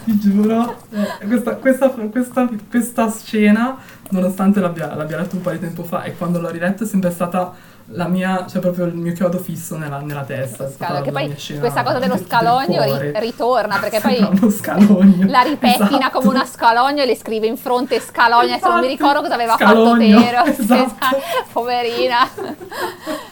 ti 0.05 0.19
giuro, 0.19 0.77
eh, 0.91 1.25
questa, 1.27 1.55
questa, 1.55 1.89
questa, 1.89 2.49
questa 2.69 3.11
scena, 3.11 3.77
nonostante 4.09 4.59
l'abbia, 4.59 4.95
l'abbia 4.95 5.17
letto 5.17 5.35
un 5.35 5.41
po' 5.41 5.51
di 5.51 5.59
tempo 5.59 5.83
fa 5.83 6.03
e 6.03 6.15
quando 6.15 6.39
l'ho 6.39 6.49
riletto 6.49 6.83
è 6.83 6.87
sempre 6.87 7.11
stata 7.11 7.53
la 7.87 8.07
mia, 8.07 8.45
cioè 8.49 8.61
proprio 8.61 8.85
il 8.85 8.95
mio 8.95 9.13
chiodo 9.13 9.37
fisso 9.39 9.75
nella, 9.77 9.99
nella 9.99 10.23
testa. 10.23 10.69
Scalo- 10.69 11.01
che 11.01 11.11
poi 11.11 11.27
questa 11.59 11.83
cosa 11.83 11.99
dello 11.99 12.15
del- 12.15 12.23
del 12.23 12.25
scalogno 12.27 12.83
ri- 12.97 13.11
ritorna 13.19 13.77
perché 13.77 13.99
poi 13.99 14.51
scalogno. 14.51 15.27
la 15.29 15.41
ripettina 15.41 15.97
Esatto. 15.97 16.19
come 16.19 16.29
una 16.35 16.45
scalogno 16.45 17.01
e 17.03 17.05
le 17.05 17.15
scrive 17.15 17.47
in 17.47 17.57
fronte 17.57 17.99
scalogno 17.99 18.53
adesso 18.53 18.69
non 18.69 18.79
mi 18.79 18.91
Infatti, 18.91 19.01
ricordo 19.03 19.21
cosa 19.21 19.33
aveva 19.35 19.55
scalogno, 19.55 20.09
fatto 20.17 20.23
Tero 20.23 20.43
esatto. 20.87 21.17
poverina 21.51 22.29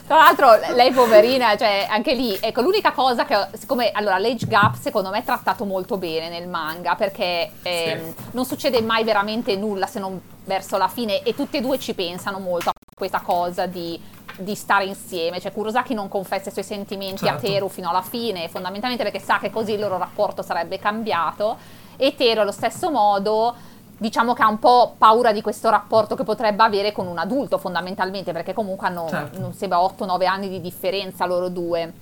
tra 0.08 0.16
l'altro 0.18 0.50
lei 0.76 0.92
poverina 0.92 1.56
cioè 1.56 1.88
anche 1.90 2.14
lì 2.14 2.38
ecco 2.40 2.62
l'unica 2.62 2.92
cosa 2.92 3.26
che 3.26 3.36
siccome 3.54 3.92
allora 3.92 4.18
l'age 4.18 4.48
gap 4.48 4.76
secondo 4.80 5.10
me 5.10 5.20
è 5.20 5.24
trattato 5.24 5.66
molto 5.66 5.98
bene 5.98 6.30
nel 6.30 6.48
manga 6.48 6.96
perché 6.96 7.50
ehm, 7.62 8.14
non 8.32 8.46
succede 8.46 8.82
mai 8.82 9.04
veramente 9.04 9.56
nulla 9.56 9.88
se 9.88 10.00
non 10.00 10.20
verso 10.46 10.78
la 10.78 10.88
fine 10.88 11.24
e 11.24 11.36
tutti 11.36 11.58
e 11.58 11.62
due 11.62 11.78
ci 11.80 11.94
pensano 11.94 12.40
molto 12.40 12.70
a 12.70 12.74
questa 12.96 13.22
cosa 13.22 13.66
di 13.66 14.00
di 14.38 14.56
stare 14.56 14.86
insieme, 14.86 15.40
cioè 15.40 15.52
Kurosaki 15.52 15.94
non 15.94 16.08
confessa 16.08 16.50
i 16.50 16.52
suoi 16.52 16.64
sentimenti 16.64 17.28
a 17.28 17.32
Certo. 17.32 17.48
Teru 17.48 17.68
fino 17.68 17.90
alla 17.90 18.02
fine, 18.02 18.48
fondamentalmente 18.48 19.04
perché 19.04 19.20
sa 19.20 19.40
che 19.40 19.52
così 19.52 19.74
il 19.74 19.80
loro 19.80 19.98
rapporto 19.98 20.42
sarebbe 20.42 20.80
cambiato 20.80 21.58
e 21.98 22.16
Teru 22.16 22.42
allo 22.42 22.52
stesso 22.52 22.90
modo 22.90 23.54
diciamo 23.98 24.34
che 24.34 24.42
ha 24.42 24.48
un 24.48 24.58
po' 24.58 24.96
paura 24.98 25.32
di 25.32 25.42
questo 25.42 25.70
rapporto 25.70 26.16
che 26.16 26.24
potrebbe 26.24 26.64
avere 26.64 26.92
con 26.92 27.06
un 27.06 27.20
adulto 27.20 27.60
fondamentalmente 27.60 28.32
perché 28.32 28.54
comunque 28.54 28.88
hanno 28.88 29.08
Certo. 29.08 29.40
non 29.40 29.54
sembra 29.54 29.78
8-9 29.80 30.26
anni 30.26 30.50
di 30.50 30.60
differenza 30.62 31.26
loro 31.26 31.50
due. 31.50 31.94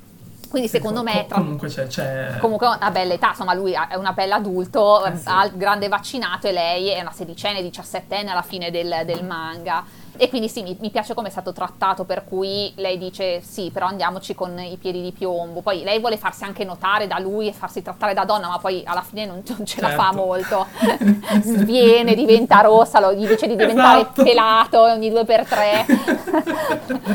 Quindi 0.49 0.67
secondo 0.67 0.99
Co- 0.99 1.05
me 1.05 1.25
tra- 1.27 1.37
comunque 1.37 1.67
c'è, 1.67 1.85
c'è... 1.87 2.37
comunque 2.39 2.67
è 2.67 2.75
una 2.75 2.89
bella 2.91 3.13
età, 3.13 3.29
insomma 3.29 3.53
lui 3.53 3.73
è 3.73 3.95
una 3.95 4.13
bella 4.13 4.35
adulto, 4.35 5.05
Eh 5.05 5.15
sì. 5.15 5.23
grande 5.53 5.87
vaccinato 5.87 6.47
e 6.47 6.51
lei 6.51 6.89
è 6.89 6.99
una 7.01 7.11
sedicenne, 7.11 7.61
diciassettenne 7.61 8.31
alla 8.31 8.41
fine 8.41 8.71
del, 8.71 9.03
del 9.05 9.23
manga. 9.23 9.83
E 10.17 10.27
quindi 10.29 10.49
sì, 10.49 10.61
mi, 10.63 10.75
mi 10.81 10.89
piace 10.89 11.13
come 11.13 11.27
è 11.29 11.31
stato 11.31 11.53
trattato, 11.53 12.03
per 12.03 12.23
cui 12.25 12.71
lei 12.75 12.97
dice 12.97 13.41
sì, 13.41 13.69
però 13.71 13.85
andiamoci 13.87 14.35
con 14.35 14.57
i 14.59 14.77
piedi 14.77 15.01
di 15.01 15.11
piombo. 15.11 15.61
Poi 15.61 15.83
lei 15.83 15.99
vuole 15.99 16.17
farsi 16.17 16.43
anche 16.43 16.63
notare 16.65 17.07
da 17.07 17.19
lui 17.19 17.47
e 17.47 17.53
farsi 17.53 17.81
trattare 17.81 18.13
da 18.13 18.25
donna, 18.25 18.47
ma 18.49 18.57
poi 18.59 18.83
alla 18.85 19.01
fine 19.01 19.25
non, 19.25 19.41
non 19.57 19.65
ce 19.65 19.81
la 19.81 19.89
fa 19.89 20.03
Certo. 20.09 20.15
molto. 20.17 20.65
Sviene, 21.41 22.15
diventa 22.15 22.59
rossa, 22.61 22.99
lo, 22.99 23.13
gli 23.13 23.25
dice 23.27 23.47
di 23.47 23.55
diventare 23.55 24.01
Esatto. 24.01 24.23
pelato 24.23 24.81
ogni 24.81 25.09
due 25.09 25.25
per 25.25 25.45
tre. 25.45 25.85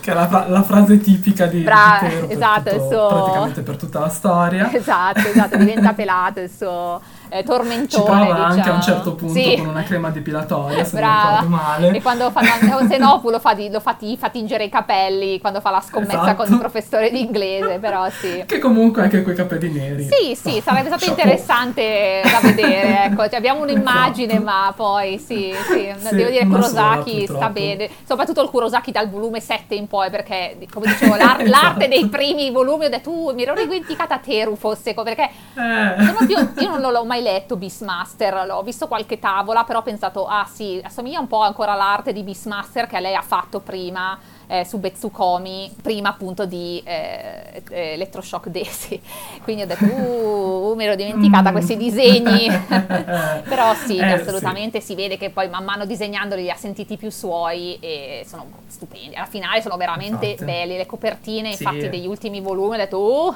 che 0.00 0.10
è 0.10 0.14
la, 0.14 0.44
la 0.48 0.62
frase 0.62 0.98
tipica 0.98 1.46
di, 1.46 1.60
Brava, 1.62 2.06
di 2.06 2.08
Teru 2.14 2.26
per 2.26 2.36
esatto, 2.36 2.70
tutto- 2.70 2.88
suo- 2.90 3.06
praticamente 3.08 3.62
per 3.62 3.76
tutta 3.76 3.98
la 4.00 4.08
storia. 4.08 4.72
esatto, 4.72 5.20
esatto, 5.20 5.56
diventa 5.56 5.92
pelato 5.94 6.40
il 6.40 6.50
suo 6.50 7.00
eh, 7.28 7.42
tormentone. 7.42 7.88
Ci 7.88 8.00
prova 8.02 8.46
anche 8.46 8.68
a 8.68 8.72
un 8.72 8.78
diciamo. 8.78 8.80
certo 8.82 9.14
punto 9.14 9.34
Sì. 9.34 9.56
con 9.56 9.66
una 9.68 9.82
crema 9.82 10.10
depilatoria, 10.10 10.84
se 10.84 10.98
non 10.98 11.08
Brava. 11.08 11.28
ricordo 11.40 11.48
male. 11.56 11.90
E 11.96 12.02
quando 12.02 12.30
fanno 12.30 12.86
Senopu 12.88 13.30
lo 13.30 13.38
fa, 13.40 13.54
di- 13.54 13.70
lo 13.70 13.80
fa, 13.80 13.94
ti 13.94 14.16
fa 14.16 14.28
tingere 14.28 14.64
i 14.64 14.68
capelli 14.68 15.40
quando 15.40 15.60
fa 15.60 15.70
la 15.70 15.80
scommessa 15.80 16.22
Esatto. 16.22 16.42
con 16.44 16.52
il 16.52 16.58
professore 16.58 17.10
di 17.10 17.20
inglese, 17.20 17.78
però 17.78 18.08
sì. 18.10 18.44
Che 18.46 18.58
comunque 18.58 19.02
anche 19.02 19.22
quei 19.22 19.34
capelli 19.34 19.70
neri. 19.70 20.08
Sì, 20.10 20.34
sì, 20.34 20.60
sarebbe 20.60 20.88
stato 20.88 21.04
interessante 21.10 22.20
da 22.24 22.40
vedere, 22.40 23.04
ecco, 23.04 23.22
Cioè, 23.24 23.36
abbiamo 23.36 23.62
un'immagine, 23.62 24.32
Esatto. 24.34 24.44
ma 24.44 24.72
poi 24.76 25.18
sì, 25.18 25.52
sì, 25.70 25.92
Sì, 25.98 26.14
devo 26.14 26.30
dire 26.30 26.46
Kurosaki 26.46 27.26
sola, 27.26 27.38
sta 27.38 27.48
bene, 27.50 27.88
soprattutto 28.06 28.42
il 28.42 28.48
Kurosaki 28.50 28.90
dal 28.90 29.08
volume 29.10 29.40
7 29.40 29.74
in 29.74 29.86
poi, 29.86 30.10
perché 30.10 30.56
come 30.72 30.86
dicevo, 30.86 31.14
l'ar- 31.16 31.42
l'arte 31.46 31.86
Esatto. 31.86 31.86
dei 31.88 32.06
primi 32.08 32.50
volumi, 32.50 32.86
ho 32.86 32.88
detto, 32.88 33.10
uh, 33.10 33.32
mi 33.34 33.42
ero 33.42 33.54
dimenticata 33.54 34.18
Teru 34.18 34.56
fosse, 34.56 34.94
perché 34.94 35.22
Eh. 35.54 36.26
più- 36.26 36.62
io 36.62 36.78
non 36.78 36.92
l'ho 36.92 37.04
mai 37.04 37.13
letto 37.22 37.56
Beastmaster, 37.56 38.46
l'ho 38.46 38.62
visto 38.62 38.88
qualche 38.88 39.18
tavola, 39.18 39.64
però 39.64 39.80
ho 39.80 39.82
pensato, 39.82 40.26
ah 40.26 40.44
sì, 40.44 40.80
assomiglia 40.82 41.20
un 41.20 41.26
po' 41.26 41.40
ancora 41.40 41.72
all'arte 41.72 42.12
di 42.12 42.22
Beastmaster 42.22 42.86
che 42.86 43.00
lei 43.00 43.14
ha 43.14 43.22
fatto 43.22 43.60
prima 43.60 44.18
eh, 44.46 44.64
su 44.64 44.78
Betsukomi, 44.78 45.74
prima 45.82 46.10
appunto 46.10 46.46
di 46.46 46.80
eh, 46.84 47.62
eh, 47.70 47.92
Electroshock 47.92 48.48
Daisy. 48.48 49.00
Quindi 49.42 49.62
ho 49.62 49.66
detto, 49.66 49.84
uh, 49.86 50.70
uh, 50.70 50.74
mi 50.74 50.84
ero 50.84 50.94
dimenticata 50.94 51.50
Mm. 51.50 51.52
questi 51.52 51.76
disegni. 51.76 52.46
però 53.48 53.74
sì, 53.74 53.98
Eh, 53.98 54.12
assolutamente 54.12 54.80
si 54.80 54.94
vede 54.94 55.16
che 55.16 55.30
poi 55.30 55.48
man 55.48 55.64
mano 55.64 55.84
disegnandoli 55.84 56.42
li 56.42 56.50
ha 56.50 56.56
sentiti 56.56 56.96
più 56.96 57.10
suoi 57.10 57.78
e 57.80 58.24
sono 58.26 58.46
stupendi. 58.66 59.14
Alla 59.14 59.26
finale 59.26 59.62
sono 59.62 59.76
veramente 59.76 60.26
Infatti. 60.26 60.44
belli, 60.44 60.76
le 60.76 60.86
copertine 60.86 61.54
Sì. 61.54 61.62
infatti 61.62 61.88
degli 61.88 62.06
ultimi 62.06 62.40
volumi, 62.40 62.74
ho 62.74 62.78
detto, 62.78 62.98
uh, 62.98 63.34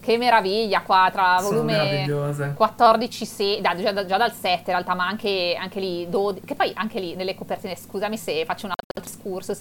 che 0.00 0.16
meraviglia 0.16 0.80
qua 0.82 1.08
tra 1.12 1.38
volume 1.40 1.72
meravigliose. 1.72 2.54
14, 2.56 3.26
se, 3.26 3.60
da- 3.60 3.76
già, 3.76 4.06
già 4.06 4.16
dal 4.16 4.32
7 4.32 4.70
in 4.70 4.76
realtà, 4.76 4.94
ma 4.94 5.06
anche, 5.06 5.56
anche 5.58 5.78
lì 5.80 6.08
12, 6.08 6.44
che 6.46 6.54
poi 6.54 6.72
anche 6.74 6.98
lì 7.00 7.14
nelle 7.14 7.34
copertine, 7.34 7.76
scusami 7.76 8.16
se 8.16 8.44
faccio 8.44 8.66
un 8.66 8.72
altro 8.72 9.02
excursus, 9.02 9.60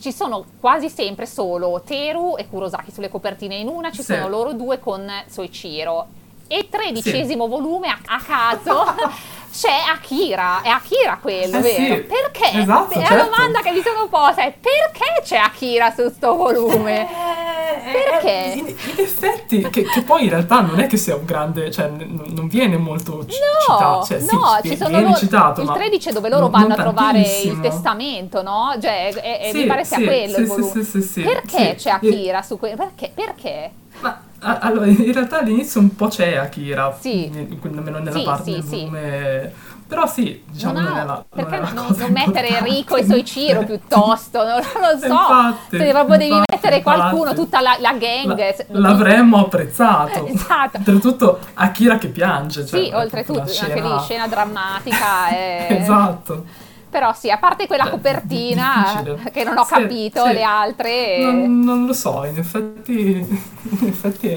ci 0.00 0.12
sono 0.12 0.44
quasi 0.58 0.88
sempre 0.88 1.26
solo 1.26 1.82
Teru 1.84 2.36
e 2.36 2.48
Kurosaki 2.48 2.90
sulle 2.90 3.08
copertine, 3.10 3.56
in 3.56 3.68
una 3.68 3.90
ci 3.90 4.02
Sì. 4.02 4.14
sono 4.14 4.28
loro 4.28 4.52
due 4.54 4.78
con 4.78 5.08
Soichiro 5.28 6.06
e 6.52 6.66
tredicesimo 6.68 7.46
volume 7.46 7.86
a, 7.88 7.98
a 8.06 8.20
caso 8.20 8.84
c'è 9.52 9.82
Akira, 9.92 10.62
è 10.62 10.68
Akira 10.68 11.18
quello, 11.20 11.58
Eh 11.58 11.60
vero? 11.60 11.94
sì, 11.94 12.00
Perché? 12.02 12.58
esatto, 12.58 12.94
è 12.94 13.00
la 13.00 13.06
certo. 13.06 13.24
domanda 13.30 13.60
che 13.62 13.70
mi 13.70 13.82
sono 13.82 14.08
posta 14.08 14.42
è 14.42 14.52
perché 14.52 15.22
c'è 15.22 15.36
Akira 15.36 15.92
su 15.92 16.08
sto 16.10 16.34
volume? 16.34 17.02
Eh, 17.02 17.92
Perché? 17.92 18.52
In, 18.56 18.66
in 18.66 18.74
effetti, 18.96 19.60
che, 19.70 19.84
che 19.84 20.02
poi 20.02 20.24
in 20.24 20.30
realtà 20.30 20.60
non 20.60 20.80
è 20.80 20.86
che 20.86 20.96
sia 20.96 21.14
un 21.16 21.24
grande, 21.24 21.70
cioè 21.70 21.86
n- 21.88 22.24
non 22.34 22.48
viene 22.48 22.76
molto 22.76 23.24
ci- 23.26 23.38
No, 23.38 23.60
citato, 23.76 24.04
cioè 24.06 24.20
sì, 24.20 24.34
no, 24.34 24.60
ci 24.62 24.76
sono 24.76 25.00
loro, 25.00 25.14
citato, 25.16 25.60
il 25.60 25.66
ma 25.68 25.72
13 25.74 26.08
è 26.08 26.12
dove 26.12 26.28
loro 26.28 26.42
non- 26.42 26.50
vanno 26.50 26.68
non 26.68 26.78
a 26.78 26.82
trovare 26.82 27.20
il 27.20 27.60
testamento, 27.60 28.42
no? 28.42 28.74
Cioè, 28.80 29.12
e- 29.22 29.48
e 29.48 29.50
Sì, 29.52 29.58
mi 29.58 29.66
pare 29.66 29.84
sia 29.84 29.96
sì, 29.98 30.04
quello 30.04 30.34
sì, 30.34 30.40
il 30.40 30.46
sì, 30.46 30.52
volume. 30.60 30.72
sì, 30.72 30.84
sì, 30.84 31.02
sì, 31.02 31.20
Perché 31.22 31.68
sì. 31.78 31.84
c'è 31.84 31.90
Akira 31.90 32.42
su 32.42 32.58
quello? 32.58 32.76
Perché? 32.76 33.10
Perché? 33.14 33.70
Ma 34.00 34.20
a- 34.40 34.58
allora, 34.60 34.86
in 34.86 35.12
realtà 35.12 35.40
all'inizio 35.40 35.80
un 35.80 35.94
po' 35.94 36.08
c'è 36.08 36.36
Akira, 36.36 36.96
Sì. 36.98 37.30
almeno 37.62 37.98
nella 37.98 38.10
Sì, 38.12 38.22
parte 38.22 38.44
sì, 38.44 38.50
del 38.52 38.62
sì. 38.64 38.76
volume, 38.76 39.52
però 39.86 40.06
sì, 40.06 40.42
diciamo 40.48 40.72
non 40.74 40.84
non, 40.84 40.96
è 40.98 41.04
la 41.04 41.12
non 41.14 41.24
perché 41.28 41.56
è 41.56 41.60
la 41.60 41.70
non, 41.72 41.86
cosa 41.86 42.02
non 42.04 42.12
mettere. 42.12 42.48
Enrico 42.58 42.96
e 42.96 43.04
Soichiro 43.04 43.64
piuttosto? 43.64 44.38
Non, 44.38 44.60
non 44.60 44.92
lo 44.92 44.98
so. 44.98 45.06
Infatti, 45.06 45.78
se 45.78 45.90
proprio 45.90 46.16
devi 46.16 46.30
infatti, 46.30 46.54
mettere 46.54 46.82
qualcuno, 46.82 47.20
infatti. 47.30 47.36
tutta 47.36 47.60
la, 47.60 47.76
la 47.80 47.92
gang. 47.94 48.36
La- 48.68 48.78
l'avremmo 48.78 49.38
apprezzato. 49.44 50.26
Esatto. 50.32 50.78
Oltretutto 50.78 51.38
Akira 51.54 51.98
che 51.98 52.08
piange. 52.08 52.64
Cioè, 52.64 52.80
Sì, 52.80 52.86
è 52.86 52.90
proprio 52.90 53.02
oltretutto, 53.02 53.40
anche 53.62 53.80
lì 53.80 53.98
scena 54.00 54.26
drammatica. 54.28 55.28
eh. 55.36 55.66
esatto. 55.80 56.44
Però 56.90 57.12
sì, 57.12 57.30
a 57.30 57.38
parte 57.38 57.66
quella 57.68 57.84
Beh, 57.84 57.90
copertina 57.90 59.00
difficile. 59.04 59.30
che 59.30 59.44
non 59.44 59.56
ho 59.58 59.64
Sì, 59.64 59.74
capito, 59.74 60.26
sì. 60.26 60.32
le 60.32 60.42
altre... 60.42 61.18
Non, 61.18 61.60
non 61.60 61.86
lo 61.86 61.92
so, 61.92 62.24
in 62.24 62.36
effetti, 62.36 62.92
in 63.80 63.86
effetti 63.86 64.28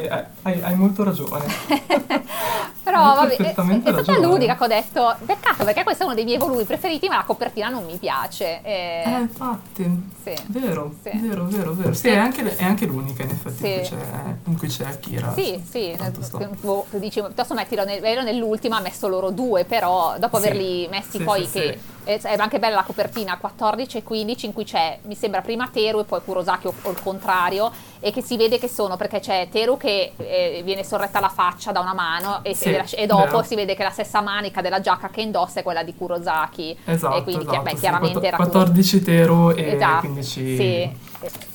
hai, 0.43 0.61
hai 0.61 0.75
molto 0.75 1.03
ragione. 1.03 1.45
Però 2.83 3.15
vabbè, 3.15 3.35
è, 3.37 3.47
è 3.49 3.91
stata 4.03 4.19
l'unica 4.19 4.55
che 4.57 4.63
ho 4.63 4.67
detto, 4.67 5.15
peccato 5.25 5.63
perché 5.63 5.83
questo 5.83 6.03
è 6.03 6.05
uno 6.05 6.15
dei 6.15 6.25
miei 6.25 6.37
volumi 6.37 6.63
preferiti, 6.65 7.07
ma 7.07 7.15
la 7.17 7.23
copertina 7.23 7.69
non 7.69 7.85
mi 7.85 7.95
piace. 7.97 8.59
E- 8.61 9.03
Eh, 9.05 9.19
infatti, 9.19 9.83
sì. 10.21 10.33
vero, 10.47 10.93
Sì. 11.01 11.11
vero, 11.13 11.45
vero, 11.45 11.73
vero. 11.73 11.93
Sì, 11.93 12.09
è 12.09 12.17
anche, 12.17 12.55
è 12.57 12.63
anche 12.63 12.85
l'unica 12.85 13.23
in 13.23 13.29
effetti 13.29 13.65
in, 13.65 13.83
Sì. 13.85 13.89
cui 13.89 13.97
c'è, 13.97 14.35
in 14.45 14.57
cui 14.57 14.67
c'è 14.67 14.83
Akira. 14.85 15.33
Sì, 15.33 15.63
sì, 15.69 15.91
eh, 15.91 16.11
boh, 16.59 16.85
dici, 16.91 17.21
piuttosto 17.21 17.53
mettilo 17.53 17.85
nel- 17.85 18.03
ero 18.03 18.21
nell'ultima, 18.21 18.77
ha 18.77 18.81
messo 18.81 19.07
loro 19.07 19.29
due, 19.31 19.63
però 19.63 20.15
dopo 20.19 20.37
averli 20.37 20.87
messi 20.89 21.19
poi 21.19 21.49
che 21.49 21.79
eh, 22.05 22.19
è 22.19 22.35
anche 22.37 22.59
bella 22.59 22.75
la 22.75 22.83
copertina 22.83 23.37
14 23.37 23.99
e 23.99 24.03
15 24.03 24.45
in 24.47 24.53
cui 24.53 24.65
c'è, 24.65 24.99
mi 25.03 25.15
sembra 25.15 25.41
prima 25.41 25.69
Teru 25.71 25.99
e 25.99 26.03
poi 26.03 26.19
Kurosaki 26.23 26.67
o, 26.67 26.73
o 26.81 26.89
il 26.91 27.01
contrario 27.01 27.71
e 28.05 28.11
che 28.11 28.21
si 28.21 28.35
vede 28.35 28.59
che 28.59 28.67
sono 28.67 28.97
perché 28.97 29.21
c'è 29.21 29.47
Teru 29.49 29.77
che 29.77 30.11
eh, 30.17 30.61
viene 30.65 30.83
sorretta 30.83 31.21
la 31.21 31.29
faccia 31.29 31.71
da 31.71 31.79
una 31.79 31.93
mano 31.93 32.41
e, 32.43 32.53
Sì, 32.53 32.65
e 32.65 32.71
la- 32.77 32.85
e 32.91 33.05
dopo 33.05 33.23
vero. 33.23 33.43
si 33.43 33.55
vede 33.55 33.75
che 33.75 33.83
la 33.83 33.91
stessa 33.91 34.19
manica 34.19 34.59
della 34.61 34.81
giacca 34.81 35.07
che 35.09 35.21
indossa 35.21 35.61
è 35.61 35.63
quella 35.63 35.83
di 35.83 35.95
Kurosaki 35.95 36.77
Esatto, 36.83 37.15
e 37.15 37.23
quindi 37.23 37.43
esatto, 37.45 37.61
beh, 37.61 37.69
sì, 37.69 37.75
chiaramente 37.77 38.13
quatt- 38.19 38.25
era 38.27 38.35
14 38.35 39.01
Tero 39.01 39.55
e 39.55 39.73
Esatto, 39.75 39.99
15 40.01 40.55
sì. 40.57 40.91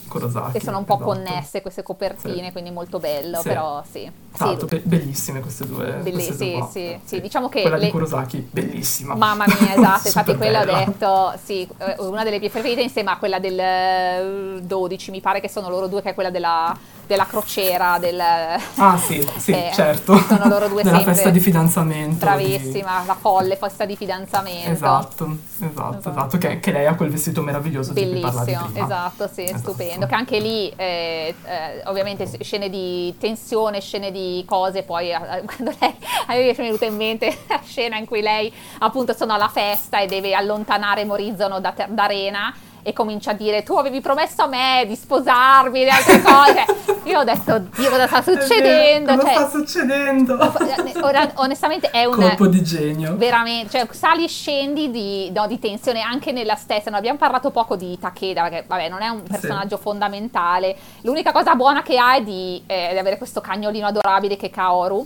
Kurosaki. 0.09 0.57
e 0.57 0.61
sono 0.61 0.79
un 0.79 0.85
po' 0.85 0.95
esatto. 0.95 1.11
connesse 1.13 1.63
queste 1.63 1.83
copertine, 1.83 2.47
Sì. 2.47 2.53
quindi 2.53 2.71
molto 2.71 2.99
bello, 2.99 3.39
Sì. 3.41 3.49
però 3.49 3.83
sì. 3.91 4.11
Sì, 4.35 4.57
be- 4.67 4.83
bellissime 4.85 5.41
queste 5.41 5.67
due. 5.67 5.93
Belli- 6.03 6.23
sì, 6.23 6.63
sì, 6.71 6.99
sì, 7.05 7.21
diciamo 7.21 7.49
che 7.49 7.63
Quella 7.63 7.77
le- 7.77 7.87
di 7.87 7.91
Kurosaki, 7.91 8.49
bellissima. 8.51 9.15
Mamma 9.15 9.45
mia, 9.47 9.75
esatto, 9.77 10.07
infatti 10.09 10.37
quella 10.37 10.63
ho 10.63 10.65
detto, 10.65 11.33
sì, 11.43 11.69
eh, 11.79 11.97
una 11.99 12.25
delle 12.25 12.39
mie 12.39 12.51
preferite 12.51 12.81
insieme 12.83 13.11
a 13.11 13.19
quella 13.19 13.39
del 13.39 13.59
eh, 13.59 14.61
12, 14.63 15.11
mi 15.11 15.21
pare 15.21 15.41
che 15.41 15.49
sono 15.49 15.69
loro 15.69 15.87
due, 15.89 16.03
che 16.03 16.11
è 16.11 16.15
quella 16.15 16.31
della, 16.31 16.77
della 17.09 17.27
crociera, 17.27 17.97
del... 17.99 18.21
Ah 18.21 18.99
sì, 18.99 19.27
sì, 19.39 19.51
Eh, 19.53 19.71
certo. 19.73 20.17
sono 20.29 20.47
loro 20.47 20.69
due 20.69 20.83
Nella 20.85 20.99
sempre. 20.99 21.15
festa 21.15 21.31
di 21.31 21.41
fidanzamento. 21.41 22.11
di- 22.13 22.17
Bravissima, 22.19 23.03
la 23.07 23.15
folle 23.15 23.57
festa 23.57 23.87
di 23.87 23.97
fidanzamento. 23.97 24.71
Esatto, 24.71 25.39
esatto, 25.59 25.97
Esatto. 25.99 26.11
esatto, 26.11 26.39
che, 26.39 26.61
che 26.61 26.71
lei 26.71 26.87
ha 26.87 26.95
quel 26.95 27.09
vestito 27.11 27.41
meraviglioso 27.41 27.95
di 27.95 28.03
Bellissimo, 28.05 28.69
esatto, 28.75 29.27
sì, 29.33 29.45
Esatto. 29.45 29.59
stupendo. 29.59 30.07
Che 30.07 30.15
anche 30.15 30.39
lì, 30.39 30.71
eh, 30.77 31.35
eh, 31.45 31.83
ovviamente, 31.87 32.29
scene 32.43 32.69
di 32.69 33.15
tensione, 33.19 33.81
scene 33.81 34.11
di 34.13 34.45
cose. 34.47 34.83
Poi, 34.83 35.11
eh, 35.11 35.19
quando 35.47 35.73
lei 35.81 35.95
a 36.27 36.35
me 36.35 36.43
mi 36.43 36.49
è 36.51 36.55
venuta 36.55 36.85
in 36.85 36.97
mente 36.97 37.39
la 37.49 37.61
scena 37.65 37.97
in 37.97 38.05
cui 38.05 38.21
lei, 38.21 38.53
appunto, 38.81 39.15
sono 39.15 39.33
alla 39.33 39.49
festa 39.49 39.99
e 40.01 40.07
deve 40.07 40.35
allontanare 40.35 41.07
Morizono 41.07 41.59
da, 41.59 41.73
da 41.89 42.05
Rena 42.07 42.55
e 42.83 42.93
comincia 42.93 43.31
a 43.31 43.35
dire: 43.35 43.63
Tu 43.63 43.75
avevi 43.75 44.01
promesso 44.01 44.43
a 44.43 44.47
me 44.47 44.85
di 44.87 44.95
sposarmi 44.97 45.83
e 45.83 45.89
altre 45.89 46.23
cose. 46.23 47.01
Io 47.09 47.21
ho 47.21 47.25
detto: 47.25 47.55
Oddio, 47.55 47.91
cosa 47.91 48.07
sta 48.07 48.19
È 48.19 48.23
vero, 48.23 48.41
succedendo? 48.41 49.17
cosa 49.17 49.27
Cioè, 49.27 49.35
sta 49.35 49.49
succedendo? 49.49 51.05
ora- 51.07 51.31
onestamente, 51.35 51.91
è 51.91 52.05
un. 52.05 52.15
Colpo 52.15 52.47
di 52.47 52.63
genio. 52.63 53.17
Veramente, 53.17 53.79
cioè 53.79 53.89
sali 53.91 54.25
e 54.25 54.29
scendi 54.29 54.91
di, 54.91 55.31
no, 55.35 55.47
di 55.47 55.59
tensione 55.59 56.01
anche 56.01 56.33
nella 56.33 56.57
stessa. 56.57 56.91
Non 56.91 56.99
abbiamo 56.99 57.19
parlato 57.19 57.51
poco 57.51 57.77
di 57.77 57.99
Takeda, 57.99 58.43
perché 58.43 58.65
vabbè, 58.67 58.89
non 58.89 59.03
è 59.03 59.09
un 59.09 59.23
personaggio 59.23 59.77
fondamentale. 59.77 60.77
L'unica 61.03 61.33
cosa 61.33 61.55
buona 61.55 61.83
che 61.83 61.99
ha 61.99 62.15
è 62.17 62.23
di, 62.23 62.63
eh, 62.67 62.91
di 62.93 62.99
avere 62.99 63.17
questo 63.19 63.41
cagnolino 63.41 63.87
adorabile 63.87 64.37
che 64.37 64.47
è 64.47 64.51
Kaoru. 64.51 65.05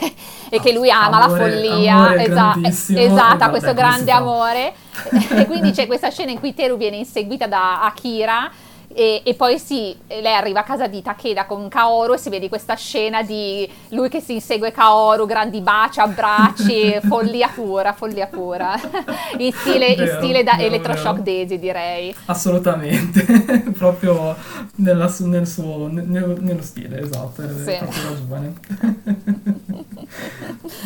e 0.48 0.60
che 0.60 0.72
lui 0.72 0.90
ama 0.90 1.22
Amore- 1.22 1.40
la 1.40 1.50
follia, 1.50 2.22
esatto, 2.24 3.38
Vabbè, 3.38 3.50
questo 3.50 3.74
grande 3.74 4.10
amore. 4.10 4.72
e 5.30 5.46
quindi 5.46 5.72
c'è 5.72 5.86
questa 5.86 6.10
scena 6.10 6.30
in 6.30 6.38
cui 6.38 6.54
Teru 6.54 6.76
viene 6.76 6.96
inseguita 6.96 7.46
da 7.46 7.82
Akira. 7.82 8.50
E, 8.92 9.22
e 9.24 9.34
poi 9.34 9.58
sì, 9.60 9.96
lei 10.08 10.34
arriva 10.34 10.60
a 10.60 10.64
casa 10.64 10.88
di 10.88 11.00
Takeda 11.00 11.46
con 11.46 11.68
Kaoru 11.68 12.14
e 12.14 12.18
si 12.18 12.28
vede 12.28 12.48
questa 12.48 12.74
scena 12.74 13.22
di 13.22 13.70
lui 13.90 14.08
che 14.08 14.20
si 14.20 14.32
insegue 14.34 14.72
Kaoru, 14.72 15.26
grandi 15.26 15.60
baci, 15.60 16.00
abbracci, 16.00 16.98
follia 17.06 17.48
pura, 17.54 17.92
follia 17.92 18.26
pura. 18.26 18.74
in 19.38 19.52
stile, 19.52 19.90
in 19.92 19.96
Vero, 19.96 20.16
stile 20.18 20.42
da 20.42 20.54
vero, 20.56 20.66
Electroshock 20.66 21.20
vero. 21.20 21.22
Daisy 21.22 21.58
direi. 21.60 22.14
Assolutamente, 22.26 23.22
proprio 23.78 24.34
nella 24.76 25.08
nel 25.20 25.46
suo, 25.46 25.86
ne- 25.86 26.02
nello 26.02 26.62
stile, 26.62 27.00
esatto, 27.00 27.42
Sì. 27.42 27.76
proprio 27.78 28.08
ragione. 28.08 28.54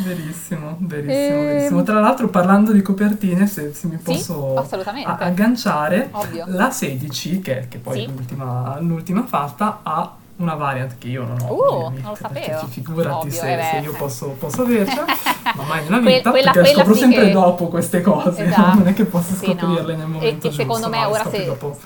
verissimo, 0.05 0.76
verissimo, 0.81 1.39
Ehm. 1.39 1.47
verissimo. 1.47 1.82
Tra 1.82 2.01
l'altro 2.01 2.28
parlando 2.28 2.72
di 2.72 2.82
copertine, 2.82 3.47
se, 3.47 3.72
se 3.72 3.86
mi 3.86 3.97
Sì, 3.97 4.02
posso 4.02 4.55
assolutamente. 4.56 5.09
a- 5.09 5.16
agganciare, 5.18 6.09
Ovvio. 6.12 6.44
la 6.48 6.70
16, 6.70 7.40
che, 7.40 7.66
che 7.68 7.78
poi 7.78 7.94
Sì. 7.95 8.05
è 8.05 8.09
l'ultima, 8.09 8.77
l'ultima 8.81 9.25
fatta, 9.27 9.81
ha 9.83 10.12
una 10.37 10.55
variant 10.55 10.99
che 10.99 11.09
io 11.09 11.25
non 11.25 11.37
ho. 11.47 11.53
Uh, 11.55 11.81
non 11.91 12.03
lo 12.11 12.15
sapevo. 12.16 12.59
fi- 12.66 12.66
Figurati 12.81 13.27
Ovvio, 13.27 13.31
se, 13.31 13.55
eh 13.59 13.62
se 13.71 13.77
io 13.79 13.93
posso, 13.93 14.27
posso 14.39 14.62
avercela, 14.62 15.05
ma 15.57 15.62
mai 15.65 15.85
nella 15.85 15.99
vita, 16.01 16.31
quella- 16.31 16.51
perché 16.51 16.69
quella 16.69 16.79
scopro 16.83 16.95
sì 16.95 17.01
sempre 17.01 17.25
che- 17.27 17.31
dopo 17.33 17.69
queste 17.69 18.01
cose, 18.01 18.45
Esatto. 18.47 18.75
non 18.79 18.87
è 18.89 18.95
che 18.95 19.05
posso 19.05 19.35
Sì, 19.35 19.47
no. 19.47 19.61
scoprirle 19.61 19.95
nel 19.97 20.05
E- 20.05 20.09
momento 20.09 20.49
e 20.49 20.51
secondo 20.53 20.87
giusto, 20.89 20.91
me 20.91 21.05
ora 21.05 21.31
se- 21.31 21.45
dopo. 21.45 21.79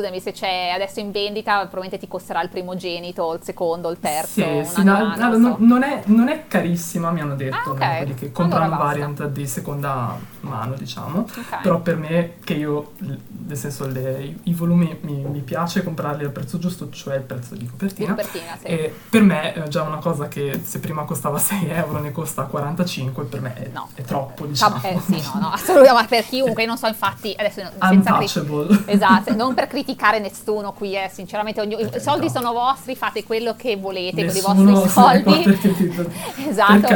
Scusami, 0.00 0.20
se 0.20 0.32
c'è 0.32 0.70
adesso 0.74 0.98
in 1.00 1.10
vendita, 1.10 1.58
probabilmente 1.58 1.98
ti 1.98 2.08
costerà 2.08 2.40
il 2.42 2.48
primogenito, 2.48 3.34
il 3.34 3.40
secondo, 3.42 3.90
il 3.90 3.98
terzo. 4.00 4.40
Sì, 4.40 4.64
sì, 4.64 4.82
no, 4.82 4.94
anno, 4.96 5.24
allora, 5.26 5.56
non 5.58 5.82
è, 5.82 6.02
non 6.06 6.28
è 6.28 6.46
carissima, 6.48 7.10
mi 7.10 7.20
hanno 7.20 7.34
detto, 7.36 7.56
Ah, 7.56 7.70
ok. 7.72 7.80
no, 7.80 7.96
quelli 7.98 8.14
che 8.14 8.32
comprano 8.32 8.64
Allora 8.64 8.82
variant 8.82 9.26
di 9.26 9.46
seconda 9.46 10.16
mano, 10.40 10.74
diciamo. 10.76 11.20
Ok. 11.20 11.60
Però 11.62 11.80
per 11.80 11.96
me, 11.96 12.36
che 12.42 12.54
io, 12.54 12.92
nel 12.98 13.56
senso, 13.58 13.86
le- 13.86 14.36
i, 14.44 14.54
volumi 14.54 14.96
mi, 15.02 15.16
mi 15.24 15.40
piace 15.40 15.84
comprarli 15.84 16.24
al 16.24 16.30
prezzo 16.30 16.58
giusto, 16.58 16.88
cioè 16.88 17.16
il 17.16 17.22
prezzo 17.22 17.52
di 17.54 17.60
Di 17.60 17.66
copertina. 17.66 18.08
copertina, 18.10 18.56
sì. 18.58 18.66
E 18.68 18.94
per 19.10 19.22
me 19.22 19.52
è 19.52 19.68
già 19.68 19.82
una 19.82 19.98
cosa 19.98 20.28
che 20.28 20.60
se 20.64 20.78
prima 20.80 21.04
costava 21.04 21.36
6 21.38 21.68
euro 21.68 21.98
ne 22.00 22.10
costa 22.10 22.44
45, 22.44 23.24
per 23.24 23.40
me 23.42 23.52
è, 23.54 23.68
No. 23.74 23.88
è 23.94 24.00
troppo, 24.02 24.46
diciamo. 24.46 24.76
Ah, 24.82 24.88
eh, 24.88 24.98
sì, 25.00 25.20
no, 25.34 25.40
no, 25.40 25.50
assolutamente, 25.52 25.92
ma 26.00 26.04
per 26.06 26.24
chiunque, 26.24 26.62
io 26.62 26.68
non 26.68 26.78
so, 26.78 26.86
infatti, 26.86 27.34
adesso 27.36 27.60
senza 27.78 28.12
cri- 28.16 28.20
Untouchable. 28.24 28.84
Esatto, 28.86 29.34
non 29.34 29.52
per 29.52 29.66
criticare 29.90 30.18
nessuno 30.20 30.72
qui, 30.72 30.94
eh, 30.94 31.10
sinceramente, 31.12 31.60
ogni- 31.60 31.74
i 31.80 31.88
Eh, 31.92 32.00
soldi 32.00 32.26
no. 32.26 32.32
sono 32.32 32.52
vostri, 32.52 32.94
fate 32.94 33.24
quello 33.24 33.54
che 33.56 33.76
volete 33.76 34.22
Nessuno 34.22 34.54
con 34.54 34.68
i 34.68 34.72
vostri 34.72 34.90
soldi. 34.90 36.08
Esatto, 36.48 36.88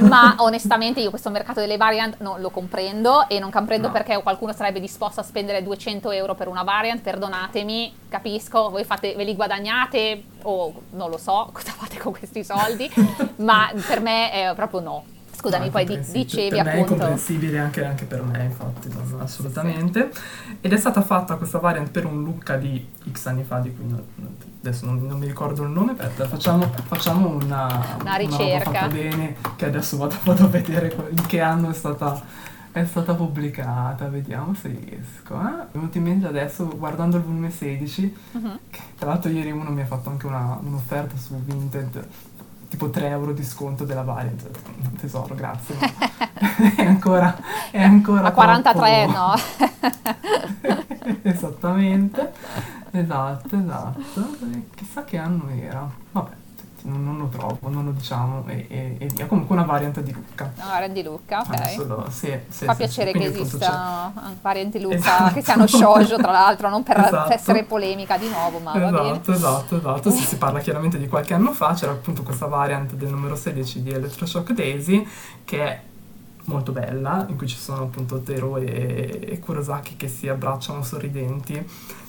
ma 0.06 0.34
onestamente 0.38 1.00
io 1.00 1.10
questo 1.10 1.30
mercato 1.30 1.60
delle 1.60 1.76
variant 1.76 2.16
non 2.20 2.40
lo 2.40 2.50
comprendo 2.50 3.28
e 3.28 3.38
non 3.38 3.50
comprendo 3.50 3.86
No. 3.88 3.92
perché 3.92 4.20
qualcuno 4.22 4.52
sarebbe 4.52 4.80
disposto 4.80 5.20
a 5.20 5.22
spendere 5.22 5.62
200 5.62 6.10
euro 6.10 6.34
per 6.34 6.48
una 6.48 6.62
variant, 6.62 7.00
perdonatemi, 7.00 7.94
capisco, 8.08 8.70
voi 8.70 8.84
fate, 8.84 9.14
ve 9.14 9.24
li 9.24 9.34
guadagnate 9.34 10.22
o 10.42 10.72
non 10.90 11.10
lo 11.10 11.18
so 11.18 11.48
cosa 11.52 11.72
fate 11.72 11.98
con 11.98 12.12
questi 12.12 12.44
soldi, 12.44 12.90
ma 13.36 13.70
per 13.86 14.00
me 14.00 14.30
è 14.30 14.52
proprio 14.54 14.80
no. 14.80 15.04
Scusami, 15.42 15.70
poi 15.70 15.84
dicevi 15.84 16.48
per 16.50 16.64
me 16.64 16.70
è 16.70 16.74
appunto... 16.80 16.94
comprensibile 16.94 17.58
anche, 17.58 17.84
anche 17.84 18.04
per 18.04 18.22
me, 18.22 18.44
infatti, 18.44 18.88
non- 18.88 19.20
assolutamente. 19.20 20.10
Ed 20.60 20.72
è 20.72 20.76
stata 20.76 21.02
fatta 21.02 21.34
questa 21.34 21.58
variant 21.58 21.90
per 21.90 22.04
un 22.06 22.22
Lucca 22.22 22.56
di 22.56 22.86
X 23.10 23.26
anni 23.26 23.42
fa, 23.42 23.58
di 23.58 23.74
cui 23.74 23.86
non- 23.88 24.04
adesso 24.60 24.86
non, 24.86 25.04
non 25.04 25.18
mi 25.18 25.26
ricordo 25.26 25.64
il 25.64 25.70
nome, 25.70 25.90
aspetta, 25.92 26.28
facciamo, 26.28 26.70
facciamo 26.86 27.26
una, 27.28 27.96
Una 28.00 28.14
ricerca. 28.14 28.70
fatta 28.70 28.88
bene, 28.88 29.34
che 29.56 29.64
adesso 29.66 29.96
vado, 29.96 30.14
vado 30.24 30.44
a 30.44 30.48
vedere 30.48 30.94
in 31.10 31.26
che 31.26 31.40
anno 31.40 31.70
è 31.70 31.74
stata, 31.74 32.22
è 32.70 32.84
stata 32.84 33.12
pubblicata, 33.14 34.06
vediamo 34.08 34.54
se 34.54 34.68
riesco. 34.68 35.34
eh. 35.34 35.42
Mi 35.42 35.60
è 35.62 35.66
venuto 35.72 35.98
in 35.98 36.04
mente 36.04 36.26
adesso, 36.28 36.66
guardando 36.78 37.16
il 37.16 37.24
volume 37.24 37.50
16, 37.50 38.16
Mhm. 38.32 38.58
che 38.70 38.80
tra 38.96 39.08
l'altro 39.08 39.30
ieri 39.30 39.50
uno 39.50 39.70
mi 39.70 39.80
ha 39.82 39.86
fatto 39.86 40.08
anche 40.08 40.26
una- 40.26 40.58
un'offerta 40.62 41.16
su 41.16 41.34
Vinted, 41.44 42.06
tipo 42.72 42.88
3 42.88 43.08
euro 43.08 43.32
di 43.34 43.44
sconto 43.44 43.84
della 43.84 44.00
variant. 44.00 44.48
Tesoro, 44.98 45.34
grazie. 45.34 45.76
è 46.74 46.86
ancora, 46.86 47.36
è 47.70 47.82
ancora 47.82 48.28
A 48.28 48.32
43 48.32 49.08
troppo- 49.12 49.18
no. 49.18 49.34
Esattamente, 51.20 52.32
esatto, 52.92 53.58
esatto. 53.58 54.36
Chissà 54.74 55.04
che 55.04 55.18
anno 55.18 55.50
era. 55.50 55.86
Vabbè, 56.12 56.30
non, 56.84 57.04
non 57.04 57.18
lo 57.18 57.26
trovo, 57.28 57.68
non 57.68 57.84
lo 57.84 57.90
diciamo 57.92 58.44
e, 58.48 58.66
e- 58.68 58.96
e 58.98 59.06
via. 59.06 59.26
Comunque 59.26 59.54
una 59.56 59.64
variant 59.64 60.00
di 60.00 60.12
Lucca. 60.12 60.52
No, 60.56 60.64
Randy 60.78 61.02
Lucca, 61.02 61.40
ok. 61.40 61.48
Adesso 61.54 61.86
lo- 61.86 62.06
sì, 62.10 62.32
sì, 62.48 62.64
Fa 62.64 62.72
sì, 62.72 62.78
piacere 62.78 63.12
sì, 63.12 63.18
che 63.18 63.18
quindi 63.18 63.38
appunto 63.38 63.56
esistano 63.56 64.12
varianti 64.40 64.80
Lucca 64.80 64.96
Esatto. 64.96 65.32
che 65.34 65.42
siano 65.42 65.66
shoujo, 65.66 66.16
tra 66.16 66.30
l'altro, 66.32 66.68
non 66.68 66.82
per 66.82 66.98
Esatto. 66.98 67.32
essere 67.32 67.64
polemica 67.64 68.16
di 68.18 68.28
nuovo, 68.28 68.58
ma 68.58 68.72
va 68.72 68.90
bene. 68.90 69.10
Esatto, 69.10 69.32
esatto, 69.32 69.76
esatto. 69.76 70.10
Sì, 70.10 70.22
si 70.24 70.36
parla 70.36 70.60
chiaramente 70.60 70.98
di 70.98 71.08
qualche 71.08 71.34
anno 71.34 71.52
fa, 71.52 71.74
c'era 71.74 71.92
appunto 71.92 72.22
questa 72.22 72.46
variant 72.46 72.92
del 72.94 73.08
numero 73.10 73.36
16 73.36 73.82
di 73.82 73.90
Electroshock 73.90 74.52
Daisy 74.52 75.06
che 75.44 75.64
è 75.66 75.80
molto 76.44 76.72
bella, 76.72 77.24
in 77.28 77.36
cui 77.36 77.46
ci 77.46 77.56
sono 77.56 77.82
appunto 77.84 78.20
Tero 78.20 78.56
e, 78.56 79.20
e 79.22 79.38
Kurosaki 79.38 79.96
che 79.96 80.08
si 80.08 80.28
abbracciano 80.28 80.82
sorridenti 80.82 81.64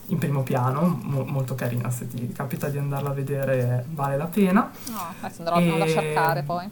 in 0.07 0.17
primo 0.17 0.43
piano, 0.43 0.99
mo- 1.03 1.23
molto 1.23 1.55
carina, 1.55 1.89
se 1.89 2.07
ti 2.07 2.31
capita 2.33 2.69
di 2.69 2.77
andarla 2.77 3.09
a 3.09 3.13
vedere 3.13 3.85
vale 3.91 4.17
la 4.17 4.25
pena. 4.25 4.69
No, 4.87 4.99
adesso 5.21 5.41
andrò 5.41 5.55
andrò 5.55 5.77
a 5.77 5.85
E- 5.85 5.89
cercare 5.89 6.43
poi. 6.43 6.69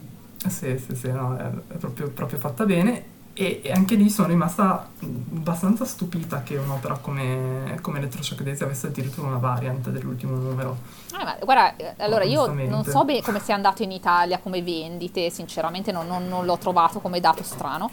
Sì, 0.48 0.76
sì, 0.78 0.96
sì, 0.96 1.10
no, 1.12 1.36
è, 1.36 1.44
è 1.44 1.76
proprio, 1.76 2.08
proprio 2.10 2.38
fatta 2.38 2.64
bene. 2.64 3.04
E, 3.34 3.70
anche 3.74 3.94
lì 3.94 4.10
sono 4.10 4.28
rimasta 4.28 4.88
abbastanza 5.00 5.84
stupita 5.84 6.42
che 6.42 6.56
un'opera 6.56 6.98
come, 6.98 7.78
come 7.80 7.98
Electroshock 7.98 8.42
Daisy 8.42 8.62
avesse 8.64 8.88
addirittura 8.88 9.28
una 9.28 9.38
variant 9.38 9.88
dell'ultimo 9.88 10.36
numero. 10.36 10.76
Ah, 11.12 11.36
guarda, 11.42 11.76
eh, 11.76 11.94
allora 11.98 12.24
io 12.24 12.46
non 12.46 12.84
so 12.84 13.04
bene 13.04 13.22
come 13.22 13.40
sia 13.40 13.54
andato 13.54 13.82
in 13.82 13.90
Italia 13.90 14.38
come 14.38 14.62
vendite, 14.62 15.30
sinceramente 15.30 15.92
non, 15.92 16.06
non, 16.06 16.28
non 16.28 16.44
l'ho 16.44 16.58
trovato 16.58 17.00
come 17.00 17.20
dato 17.20 17.42
strano, 17.42 17.90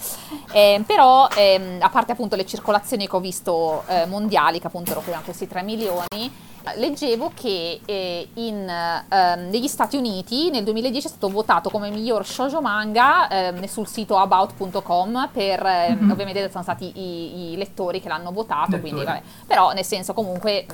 eh, 0.52 0.84
però 0.86 1.28
ehm, 1.36 1.78
a 1.82 1.90
parte 1.90 2.12
appunto 2.12 2.36
le 2.36 2.46
circolazioni 2.46 3.08
che 3.08 3.16
ho 3.16 3.20
visto 3.20 3.84
eh, 3.88 4.06
mondiali, 4.06 4.60
che 4.60 4.68
appunto 4.68 4.92
erano 4.92 5.24
questi 5.24 5.48
3 5.48 5.64
milioni, 5.64 6.48
leggevo 6.76 7.32
che 7.34 7.80
eh, 7.86 8.28
in, 8.34 8.68
ehm, 8.68 9.50
negli 9.50 9.68
Stati 9.68 9.98
Uniti 9.98 10.50
nel 10.50 10.64
2010 10.64 11.08
è 11.08 11.10
stato 11.10 11.30
votato 11.30 11.70
come 11.70 11.90
miglior 11.90 12.26
shoujo 12.26 12.62
manga 12.62 13.28
ehm, 13.30 13.66
sul 13.66 13.88
sito 13.88 14.18
about.com 14.18 15.30
per 15.32 15.64
mm-hmm. 15.64 16.12
ovviamente 16.12 16.50
sono 16.50 16.64
stati 16.64 16.92
i, 17.00 17.52
i, 17.52 17.58
lettori 17.58 18.02
che 18.02 18.08
l'hanno 18.08 18.32
votato 18.32 18.80
quindi, 18.80 19.04
vabbè. 19.04 19.22
però 19.48 19.72
nel 19.72 19.86
senso 19.86 20.14
comunque 20.14 20.66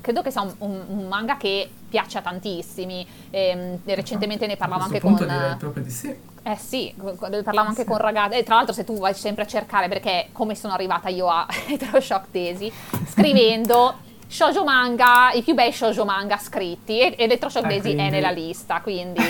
credo 0.00 0.22
che 0.22 0.30
sia 0.30 0.42
un, 0.42 0.54
un, 0.58 0.82
un 0.88 1.08
manga 1.08 1.36
che 1.36 1.70
piace 1.88 2.18
a 2.18 2.20
tantissimi 2.20 3.06
ehm, 3.30 3.78
recentemente 3.84 4.46
ne 4.46 4.56
parlavo 4.56 4.84
anche 4.84 5.00
con 5.00 5.14
proprio 5.58 5.82
di 5.82 5.90
sì 5.90 6.30
eh 6.44 6.56
sì, 6.56 6.92
parlavo 6.96 7.68
anche 7.68 7.82
sì. 7.82 7.86
con 7.86 7.98
ragazzi, 7.98 8.38
e 8.38 8.42
tra 8.42 8.56
l'altro 8.56 8.74
se 8.74 8.82
tu 8.82 8.98
vai 8.98 9.14
sempre 9.14 9.44
a 9.44 9.46
cercare, 9.46 9.86
perché 9.86 10.30
come 10.32 10.56
sono 10.56 10.72
arrivata 10.72 11.08
io 11.08 11.28
a 11.28 11.46
Electroshock 11.68 12.32
Tesi, 12.32 12.72
scrivendo 13.06 13.94
shoujo 14.32 14.64
manga, 14.64 15.30
i 15.32 15.42
più 15.42 15.52
bei 15.52 15.70
shoujo 15.70 16.06
manga 16.06 16.38
scritti 16.38 17.00
e 17.00 17.14
Electroshock 17.18 17.66
Daisy 17.66 17.82
quindi... 17.82 18.02
è 18.02 18.08
nella 18.08 18.30
lista, 18.30 18.80
quindi 18.80 19.20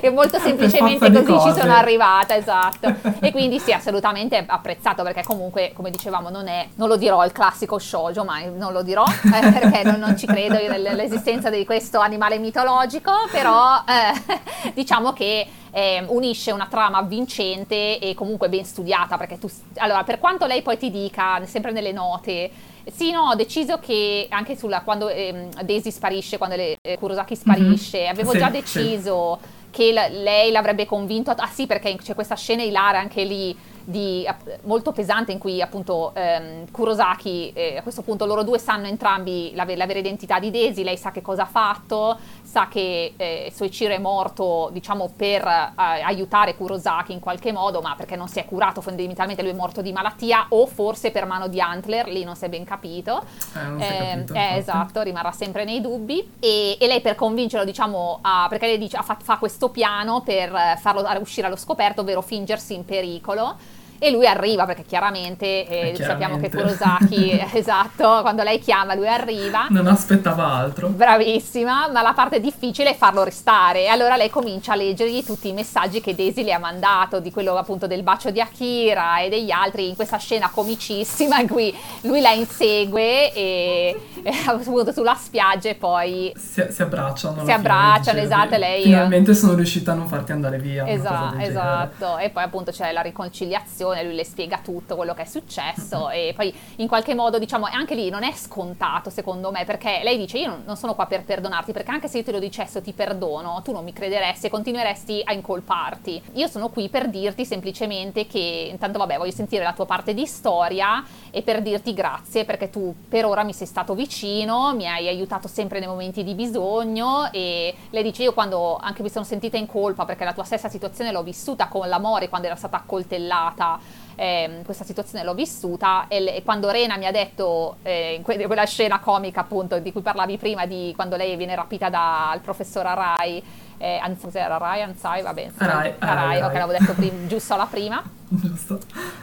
eh, 0.00 0.10
molto 0.14 0.38
semplicemente 0.38 1.10
così 1.10 1.24
cose. 1.24 1.52
ci 1.52 1.60
sono 1.60 1.74
arrivata, 1.74 2.36
esatto. 2.36 2.94
e 3.18 3.32
quindi 3.32 3.58
sì, 3.58 3.72
assolutamente 3.72 4.44
apprezzato 4.46 5.02
perché 5.02 5.24
comunque, 5.24 5.72
come 5.74 5.90
dicevamo, 5.90 6.28
non 6.28 6.46
è, 6.46 6.68
non 6.76 6.86
lo 6.86 6.96
dirò 6.96 7.24
il 7.24 7.32
classico 7.32 7.80
shoujo, 7.80 8.22
ma 8.22 8.38
non 8.44 8.72
lo 8.72 8.82
dirò 8.82 9.02
eh, 9.04 9.50
perché 9.50 9.82
non, 9.82 9.98
non, 9.98 10.16
ci 10.16 10.26
credo 10.26 10.54
nell'esistenza 10.54 11.50
di 11.50 11.64
questo 11.64 11.98
animale 11.98 12.38
mitologico, 12.38 13.10
però 13.32 13.82
eh, 13.88 14.70
diciamo 14.72 15.12
che 15.12 15.48
eh, 15.72 16.04
unisce 16.06 16.52
una 16.52 16.68
trama 16.70 17.02
vincente 17.02 17.98
e 17.98 18.14
comunque 18.14 18.48
ben 18.48 18.64
studiata 18.64 19.16
perché 19.16 19.38
tu 19.38 19.50
allora 19.78 20.04
per 20.04 20.18
quanto 20.18 20.46
lei 20.46 20.62
poi 20.62 20.78
ti 20.78 20.90
dica 20.90 21.44
sempre 21.44 21.72
nelle 21.72 21.92
note 21.92 22.50
sì, 22.94 23.10
no, 23.10 23.28
ho 23.30 23.34
deciso 23.34 23.78
che 23.78 24.26
anche 24.30 24.56
sulla, 24.56 24.82
quando 24.82 25.08
eh, 25.08 25.48
Daisy 25.64 25.90
sparisce, 25.90 26.38
quando 26.38 26.56
le, 26.56 26.76
eh, 26.80 26.98
Kurosaki 26.98 27.36
sparisce, 27.36 27.98
mm-hmm. 27.98 28.10
avevo 28.10 28.32
sì, 28.32 28.38
già 28.38 28.50
deciso 28.50 29.38
sì. 29.40 29.48
che 29.70 29.92
la, 29.92 30.08
lei 30.08 30.50
l'avrebbe 30.50 30.86
convinto. 30.86 31.30
Ah 31.30 31.48
sì, 31.52 31.66
perché 31.66 31.96
c'è 31.96 32.14
questa 32.14 32.34
scena 32.34 32.62
ilare 32.62 32.98
anche 32.98 33.24
lì 33.24 33.56
di, 33.88 34.28
molto 34.64 34.92
pesante 34.92 35.32
in 35.32 35.38
cui 35.38 35.62
appunto 35.62 36.12
ehm, 36.14 36.70
Kurosaki, 36.70 37.52
eh, 37.54 37.78
a 37.78 37.82
questo 37.82 38.02
punto 38.02 38.26
loro 38.26 38.42
due 38.42 38.58
sanno 38.58 38.86
entrambi 38.86 39.52
la, 39.54 39.64
la, 39.64 39.86
vera 39.86 39.98
identità 39.98 40.38
di 40.38 40.50
Daisy, 40.50 40.82
lei 40.82 40.98
sa 40.98 41.10
che 41.10 41.22
cosa 41.22 41.44
ha 41.44 41.46
fatto, 41.46 42.18
sa 42.42 42.68
che 42.68 43.14
eh, 43.16 43.50
Soichiro 43.54 43.94
è 43.94 43.98
morto 43.98 44.68
diciamo 44.72 45.10
per 45.16 45.42
eh, 45.42 45.72
aiutare 45.76 46.54
Kurosaki 46.54 47.14
in 47.14 47.20
qualche 47.20 47.50
modo, 47.50 47.80
ma 47.80 47.94
perché 47.96 48.14
non 48.14 48.28
si 48.28 48.38
è 48.38 48.44
curato 48.44 48.82
fondamentalmente, 48.82 49.40
lui 49.40 49.52
è 49.52 49.54
morto 49.54 49.80
di 49.80 49.90
malattia 49.90 50.48
o 50.50 50.66
forse 50.66 51.10
per 51.10 51.24
mano 51.24 51.48
di 51.48 51.58
Antler, 51.58 52.08
lì 52.08 52.24
non 52.24 52.36
si 52.36 52.44
è 52.44 52.50
ben 52.50 52.64
capito. 52.64 53.22
Eh, 53.54 53.84
ehm, 53.84 54.18
capito 54.26 54.34
eh, 54.34 54.56
esatto, 54.58 55.00
rimarrà 55.00 55.32
sempre 55.32 55.64
nei 55.64 55.80
dubbi. 55.80 56.32
E, 56.38 56.76
e 56.78 56.86
lei 56.86 57.00
per 57.00 57.14
convincerlo 57.14 57.64
diciamo, 57.64 58.18
a, 58.20 58.48
perché 58.50 58.66
lei 58.66 58.76
dice, 58.76 58.98
fa, 59.00 59.16
fa 59.18 59.38
questo 59.38 59.70
piano 59.70 60.20
per 60.20 60.76
farlo 60.78 61.08
uscire 61.20 61.46
allo 61.46 61.56
scoperto, 61.56 62.02
ovvero 62.02 62.20
fingersi 62.20 62.74
in 62.74 62.84
pericolo 62.84 63.76
e 63.98 64.10
lui 64.10 64.26
arriva 64.26 64.64
perché 64.64 64.84
chiaramente, 64.84 65.46
eh, 65.46 65.66
chiaramente. 65.66 66.04
sappiamo 66.04 66.38
che 66.38 66.50
Kurosaki, 66.50 67.46
esatto, 67.52 68.20
quando 68.22 68.42
lei 68.42 68.60
chiama 68.60 68.94
lui 68.94 69.08
arriva. 69.08 69.66
Non 69.70 69.86
aspettava 69.88 70.46
altro. 70.46 70.88
Bravissima, 70.88 71.88
ma 71.88 72.00
la 72.02 72.12
parte 72.12 72.40
difficile 72.40 72.90
è 72.90 72.96
farlo 72.96 73.24
restare 73.24 73.82
e 73.82 73.86
allora 73.88 74.16
lei 74.16 74.30
comincia 74.30 74.72
a 74.72 74.76
leggergli 74.76 75.24
tutti 75.24 75.48
i 75.48 75.52
messaggi 75.52 76.00
che 76.00 76.14
Daisy 76.14 76.44
le 76.44 76.52
ha 76.52 76.58
mandato, 76.58 77.18
di 77.18 77.32
quello 77.32 77.56
appunto 77.56 77.86
del 77.86 78.02
bacio 78.02 78.30
di 78.30 78.40
Akira 78.40 79.20
e 79.20 79.28
degli 79.28 79.50
altri 79.50 79.88
in 79.88 79.96
questa 79.96 80.18
scena 80.18 80.48
comicissima 80.48 81.40
in 81.40 81.48
cui 81.48 81.74
lui 82.02 82.20
la 82.20 82.30
insegue 82.30 83.32
e, 83.32 84.00
e 84.22 84.32
appunto 84.46 84.92
sulla 84.92 85.14
spiaggia 85.14 85.70
e 85.70 85.74
poi 85.74 86.32
si, 86.36 86.64
si 86.68 86.82
abbracciano. 86.82 87.44
Si 87.44 87.50
abbracciano, 87.50 88.20
esatto, 88.20 88.56
lei... 88.56 88.82
Finalmente 88.82 89.34
sono 89.34 89.54
riuscita 89.54 89.92
a 89.92 89.94
non 89.96 90.06
farti 90.06 90.30
andare 90.32 90.58
via. 90.58 90.86
Esatto, 90.86 91.38
esatto. 91.38 92.18
E 92.18 92.30
poi 92.30 92.44
appunto 92.44 92.70
c'è 92.70 92.92
la 92.92 93.00
riconciliazione 93.00 93.87
situazione, 93.88 94.02
lui 94.02 94.14
le 94.14 94.24
spiega 94.24 94.58
tutto 94.62 94.96
quello 94.96 95.14
che 95.14 95.22
è 95.22 95.24
successo 95.24 96.10
e 96.10 96.32
poi 96.34 96.54
in 96.76 96.88
qualche 96.88 97.14
modo 97.14 97.38
diciamo 97.38 97.66
anche 97.66 97.94
lì 97.94 98.10
non 98.10 98.22
è 98.22 98.32
scontato 98.32 99.10
secondo 99.10 99.50
me 99.50 99.64
perché 99.64 100.00
lei 100.02 100.16
dice 100.16 100.38
io 100.38 100.62
non 100.64 100.76
sono 100.76 100.94
qua 100.94 101.06
per 101.06 101.24
perdonarti 101.24 101.72
perché 101.72 101.90
anche 101.90 102.08
se 102.08 102.18
io 102.18 102.24
te 102.24 102.32
lo 102.32 102.38
dicessi 102.38 102.80
ti 102.82 102.92
perdono 102.92 103.60
tu 103.62 103.72
non 103.72 103.84
mi 103.84 103.92
crederesti 103.92 104.46
e 104.46 104.50
continueresti 104.50 105.22
a 105.24 105.32
incolparti. 105.32 106.22
Io 106.34 106.48
sono 106.48 106.68
qui 106.68 106.88
per 106.88 107.08
dirti 107.08 107.44
semplicemente 107.44 108.26
che 108.26 108.68
intanto 108.70 108.98
vabbè 108.98 109.16
voglio 109.16 109.30
sentire 109.30 109.64
la 109.64 109.72
tua 109.72 109.86
parte 109.86 110.14
di 110.14 110.26
storia 110.26 111.04
e 111.30 111.42
per 111.42 111.62
dirti 111.62 111.94
grazie 111.94 112.44
perché 112.44 112.70
tu 112.70 112.94
per 113.08 113.24
ora 113.24 113.42
mi 113.42 113.52
sei 113.52 113.66
stato 113.66 113.94
vicino, 113.94 114.74
mi 114.74 114.86
hai 114.86 115.08
aiutato 115.08 115.48
sempre 115.48 115.78
nei 115.78 115.88
momenti 115.88 116.24
di 116.24 116.34
bisogno 116.34 117.30
e 117.32 117.74
lei 117.90 118.02
dice 118.02 118.22
io 118.22 118.32
quando 118.32 118.76
anche 118.80 119.02
mi 119.02 119.10
sono 119.10 119.24
sentita 119.24 119.56
in 119.56 119.66
colpa 119.66 120.04
perché 120.04 120.24
la 120.24 120.32
tua 120.32 120.44
stessa 120.44 120.68
situazione 120.68 121.12
l'ho 121.12 121.22
vissuta 121.22 121.68
con 121.68 121.88
la 121.88 121.98
Mori 121.98 122.28
quando 122.28 122.46
era 122.46 122.56
stata 122.56 122.76
accoltellata 122.76 123.77
eh, 124.18 124.62
questa 124.64 124.82
situazione 124.82 125.22
l'ho 125.24 125.34
vissuta 125.34 126.06
e, 126.08 126.18
le, 126.18 126.42
quando 126.42 126.68
Rena 126.70 126.96
mi 126.96 127.06
ha 127.06 127.12
detto 127.12 127.76
eh, 127.82 128.14
in 128.14 128.22
que- 128.22 128.46
quella 128.46 128.64
scena 128.64 128.98
comica 128.98 129.40
appunto 129.40 129.78
di 129.78 129.92
cui 129.92 130.02
parlavi 130.02 130.36
prima 130.38 130.66
di 130.66 130.92
quando 130.96 131.14
lei 131.14 131.36
viene 131.36 131.54
rapita 131.54 131.88
dal 131.88 132.40
professor 132.40 132.84
Arai 132.84 133.42
eh, 133.78 133.98
anzi 134.02 134.26
era 134.32 134.56
Rai, 134.56 134.82
Anzai, 134.82 135.22
vabbè, 135.22 135.50
Arai, 135.58 135.94
Arai, 136.00 136.42
ok, 136.42 136.52
l'avevo 136.52 136.72
detto 136.72 136.92
prim- 136.94 137.26
giusto 137.28 137.54
alla 137.54 137.66
prima. 137.66 138.02
Giusto. 138.28 138.78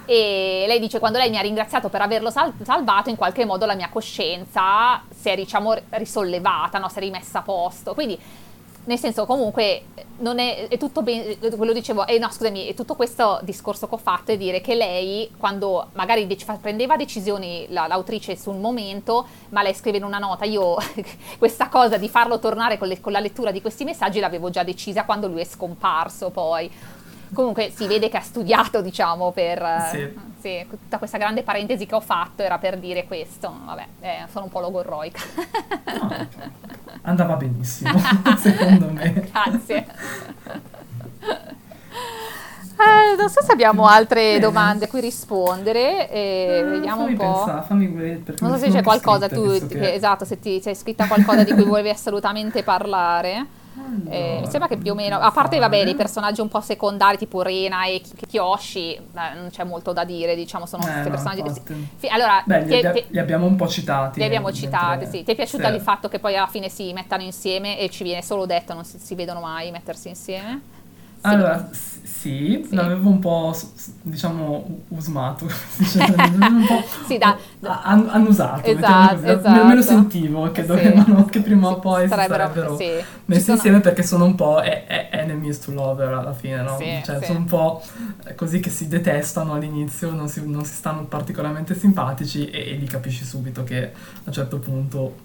E 0.05 0.63
lei 0.67 0.79
dice, 0.79 0.97
quando 0.99 1.17
lei 1.19 1.29
mi 1.29 1.37
ha 1.37 1.41
ringraziato 1.41 1.89
per 1.89 2.01
averlo 2.01 2.31
sal- 2.31 2.53
salvato, 2.63 3.09
in 3.09 3.17
qualche 3.17 3.45
modo 3.45 3.65
la 3.65 3.75
mia 3.75 3.89
coscienza 3.89 5.01
si 5.13 5.29
è, 5.29 5.35
diciamo, 5.35 5.75
risollevata, 5.89 6.79
no? 6.79 6.89
si 6.89 6.97
è 6.97 7.01
rimessa 7.01 7.39
a 7.39 7.41
posto. 7.41 7.93
Quindi 7.93 8.17
nel 8.85 8.97
senso 8.97 9.25
comunque 9.25 9.83
non 10.17 10.39
è, 10.39 10.67
è 10.67 10.77
tutto 10.77 11.01
bene, 11.01 11.37
quello 11.37 11.73
dicevo, 11.73 12.05
eh 12.07 12.17
no 12.17 12.29
scusami, 12.31 12.73
tutto 12.73 12.95
questo 12.95 13.39
discorso 13.43 13.87
che 13.87 13.95
ho 13.95 13.99
fatto 13.99 14.31
è 14.31 14.37
dire 14.37 14.61
che 14.61 14.75
lei 14.75 15.29
quando 15.37 15.89
magari 15.93 16.25
dec- 16.27 16.59
prendeva 16.59 16.95
decisioni 16.95 17.65
la, 17.69 17.87
l'autrice 17.87 18.37
sul 18.37 18.55
momento, 18.55 19.25
ma 19.49 19.61
lei 19.61 19.73
scrive 19.73 19.97
in 19.97 20.03
una 20.03 20.19
nota, 20.19 20.45
io 20.45 20.77
questa 21.37 21.67
cosa 21.69 21.97
di 21.97 22.07
farlo 22.07 22.39
tornare 22.39 22.77
con, 22.77 22.87
le, 22.87 23.01
con 23.01 23.11
la 23.11 23.19
lettura 23.19 23.51
di 23.51 23.61
questi 23.61 23.83
messaggi 23.83 24.19
l'avevo 24.19 24.49
già 24.49 24.63
decisa 24.63 25.03
quando 25.03 25.27
lui 25.27 25.41
è 25.41 25.45
scomparso 25.45 26.29
poi. 26.29 26.71
Comunque 27.33 27.71
si 27.73 27.87
vede 27.87 28.09
che 28.09 28.17
ha 28.17 28.21
studiato, 28.21 28.81
diciamo, 28.81 29.31
per... 29.31 29.87
Sì. 29.91 30.33
Sì, 30.39 30.63
tutta 30.69 30.99
questa 30.99 31.17
grande 31.17 31.41
parentesi 31.41 31.87
che 31.87 31.95
ho 31.95 32.01
fatto 32.01 32.43
era 32.43 32.59
per 32.59 32.77
dire 32.77 33.05
questo. 33.05 33.51
Vabbè, 33.65 33.85
eh, 34.01 34.25
sono 34.31 34.45
un 34.45 34.51
po' 34.51 34.59
logorroica. 34.59 35.19
No, 35.85 36.05
okay. 36.05 36.27
Andava 37.01 37.35
benissimo, 37.35 37.97
secondo 38.37 38.91
me. 38.91 39.27
Grazie. 39.31 39.85
Eh, 42.77 43.15
non 43.15 43.29
so 43.29 43.41
se 43.41 43.53
abbiamo 43.53 43.85
altre 43.87 44.21
Bene. 44.21 44.39
domande 44.39 44.85
a 44.85 44.87
cui 44.89 44.99
rispondere. 44.99 46.09
Eh, 46.09 46.61
vediamo 46.67 47.05
un 47.05 47.15
po'. 47.15 47.43
Pensare, 47.43 47.65
fammi 47.65 47.87
vedere, 47.87 48.35
non 48.41 48.51
so 48.51 48.57
se 48.57 48.69
c'è 48.69 48.83
qualcosa 48.83 49.29
tu. 49.29 49.65
Che, 49.65 49.93
esatto, 49.93 50.25
se 50.25 50.39
ti 50.39 50.61
sei 50.61 50.75
scritta 50.75 51.07
qualcosa 51.07 51.43
di 51.43 51.53
cui 51.53 51.63
volevi 51.65 51.89
assolutamente 51.89 52.63
parlare. 52.63 53.63
Allora, 53.77 54.15
eh, 54.15 54.39
mi 54.41 54.47
sembra 54.47 54.67
che 54.67 54.77
più 54.77 54.91
o 54.91 54.95
meno, 54.95 55.17
a 55.17 55.31
parte 55.31 55.59
vabbè, 55.59 55.83
dei 55.83 55.95
personaggi 55.95 56.39
un 56.39 56.47
po' 56.47 56.61
secondari 56.61 57.17
tipo 57.17 57.41
Rena 57.41 57.85
e 57.85 58.01
Kyoshi, 58.27 58.99
non 59.13 59.49
c'è 59.51 59.63
molto 59.63 59.91
da 59.91 60.03
dire, 60.03 60.35
diciamo, 60.35 60.65
sono 60.65 60.83
eh, 60.83 60.85
questi 60.85 61.09
no, 61.09 61.15
personaggi. 61.15 61.61
Sì, 61.97 62.07
allora, 62.07 62.41
Beh, 62.45 62.61
li, 62.61 62.91
ti, 62.93 63.03
li, 63.09 63.19
abbiamo 63.19 63.45
un 63.45 63.55
po' 63.55 63.67
citati. 63.67 64.19
Li 64.19 64.25
abbiamo 64.25 64.51
citati, 64.53 65.05
sì. 65.05 65.23
Ti 65.23 65.31
è 65.31 65.35
piaciuto 65.35 65.67
sì. 65.67 65.73
il 65.73 65.81
fatto 65.81 66.07
che 66.07 66.19
poi 66.19 66.35
alla 66.37 66.47
fine 66.47 66.69
si 66.69 66.93
mettano 66.93 67.23
insieme 67.23 67.77
e 67.77 67.89
ci 67.89 68.03
viene 68.03 68.21
solo 68.21 68.45
detto, 68.45 68.73
non 68.73 68.85
si, 68.85 68.97
si 68.97 69.15
vedono 69.15 69.41
mai 69.41 69.71
mettersi 69.71 70.07
insieme? 70.07 70.61
Allora, 71.21 71.67
sì, 71.71 71.94
sì, 72.05 72.67
l'avevo 72.69 73.09
un 73.09 73.19
po', 73.19 73.57
diciamo, 74.03 74.83
usmato, 74.89 75.45
un 75.49 76.65
po' 76.67 76.83
sì, 77.07 77.17
da, 77.17 77.35
da. 77.59 77.81
An- 77.81 78.07
annusato, 78.09 78.69
esatto, 78.69 79.25
esatto. 79.25 79.49
Me, 79.49 79.63
me, 79.63 79.75
lo 79.75 79.81
sentivo 79.81 80.51
che, 80.51 80.65
dovevano, 80.65 81.25
che 81.25 81.41
prima 81.41 81.69
o 81.69 81.79
poi 81.79 82.07
sarebbero, 82.07 82.77
si 82.77 82.83
sarebbero 82.83 83.05
messi 83.25 83.51
insieme 83.51 83.79
perché 83.79 84.03
sono 84.03 84.25
un 84.25 84.35
po' 84.35 84.61
e- 84.61 84.83
e- 84.87 85.07
enemies 85.11 85.59
to 85.59 85.71
lover 85.71 86.13
alla 86.13 86.33
fine, 86.33 86.61
no? 86.61 86.77
Cioè, 86.77 87.23
sono 87.23 87.39
un 87.39 87.45
po' 87.45 87.81
così 88.35 88.59
che 88.59 88.69
si 88.69 88.87
detestano 88.87 89.53
all'inizio, 89.53 90.11
non 90.11 90.27
si, 90.27 90.47
non 90.47 90.63
si 90.63 90.73
stanno 90.73 91.05
particolarmente 91.05 91.75
simpatici 91.75 92.49
e, 92.49 92.71
e 92.71 92.75
li 92.75 92.85
capisci 92.85 93.25
subito 93.25 93.63
che 93.63 93.83
a 93.85 94.21
un 94.25 94.33
certo 94.33 94.59
punto 94.59 95.24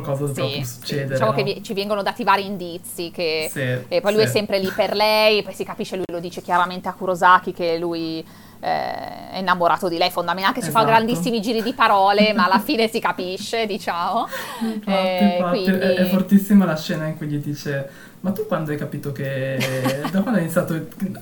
qualcosa 0.00 0.26
dovrà 0.32 0.44
Sì, 0.46 0.64
succedere. 0.64 1.08
diciamo 1.08 1.30
no? 1.30 1.36
che 1.36 1.42
vi- 1.42 1.62
ci 1.62 1.72
vengono 1.74 2.02
dati 2.02 2.24
vari 2.24 2.44
indizi 2.46 3.10
che 3.10 3.48
Sì, 3.50 3.60
e 3.60 4.00
poi 4.00 4.12
lui 4.14 4.22
è 4.22 4.26
sempre 4.26 4.58
lì 4.58 4.70
per 4.74 4.94
lei, 4.94 5.42
poi 5.42 5.52
si 5.54 5.64
capisce, 5.64 5.96
lui 5.96 6.04
lo 6.10 6.20
dice 6.20 6.40
chiaramente 6.42 6.88
a 6.88 6.92
Kurosaki 6.92 7.52
che 7.52 7.78
lui 7.78 8.24
eh, 8.60 9.30
è 9.32 9.38
innamorato 9.40 9.88
di 9.88 9.98
lei 9.98 10.10
fondamentalmente, 10.10 10.46
anche 10.60 10.60
se 10.62 10.70
fa 10.70 10.78
Esatto. 10.78 10.94
grandissimi 11.04 11.40
giri 11.42 11.62
di 11.62 11.74
parole, 11.74 12.32
ma 12.32 12.46
alla 12.46 12.58
fine 12.60 12.88
si 12.88 12.98
capisce, 12.98 13.66
diciamo. 13.66 14.26
Infatti, 14.62 14.90
Eh, 14.90 15.36
infatti, 15.36 15.64
è- 15.64 15.78
quindi- 15.78 15.94
è, 15.96 16.04
fortissima 16.06 16.64
la 16.64 16.76
scena 16.76 17.06
in 17.06 17.16
cui 17.18 17.26
gli 17.26 17.36
dice 17.36 17.90
ma 18.24 18.30
tu 18.32 18.46
quando 18.46 18.70
hai 18.70 18.78
capito 18.78 19.12
che 19.12 19.58
da 20.10 20.20
quando 20.22 20.38
hai 20.38 20.44
iniziato, 20.44 20.72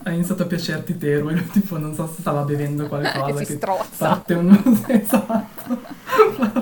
hai 0.05 0.15
iniziato 0.15 0.45
a 0.45 0.47
piacerti 0.47 0.97
Teru 0.97 1.31
e 1.31 1.33
lui 1.33 1.49
tipo 1.51 1.77
non 1.77 1.95
so 1.97 2.07
se 2.07 2.21
stava 2.21 2.43
bevendo 2.43 2.87
qualcosa 2.87 3.25
Che 3.25 3.45
che 3.45 3.55
strozza. 3.57 4.07
parte 4.07 4.35
uno 4.35 4.63
esatto 4.87 5.81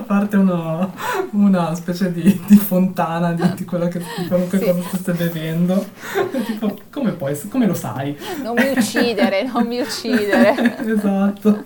parte 0.07 0.37
uno, 0.37 0.91
una 1.31 1.75
specie 1.75 2.11
di, 2.11 2.41
di 2.47 2.55
fontana 2.57 3.33
di, 3.33 3.53
di 3.55 3.65
quello 3.65 3.87
che 3.87 3.99
di 3.99 4.27
qualunque 4.27 4.57
Sì. 4.57 4.65
cosa 4.65 4.81
stesse 4.81 5.11
bevendo 5.13 5.85
E 6.33 6.43
tipo 6.43 6.75
come 6.91 7.11
puoi 7.11 7.39
come 7.47 7.67
lo 7.67 7.75
sai 7.75 8.17
Non 8.41 8.55
mi 8.55 8.67
uccidere, 8.75 9.43
non 9.43 9.67
mi 9.67 9.79
uccidere. 9.79 10.77
esatto 10.89 11.65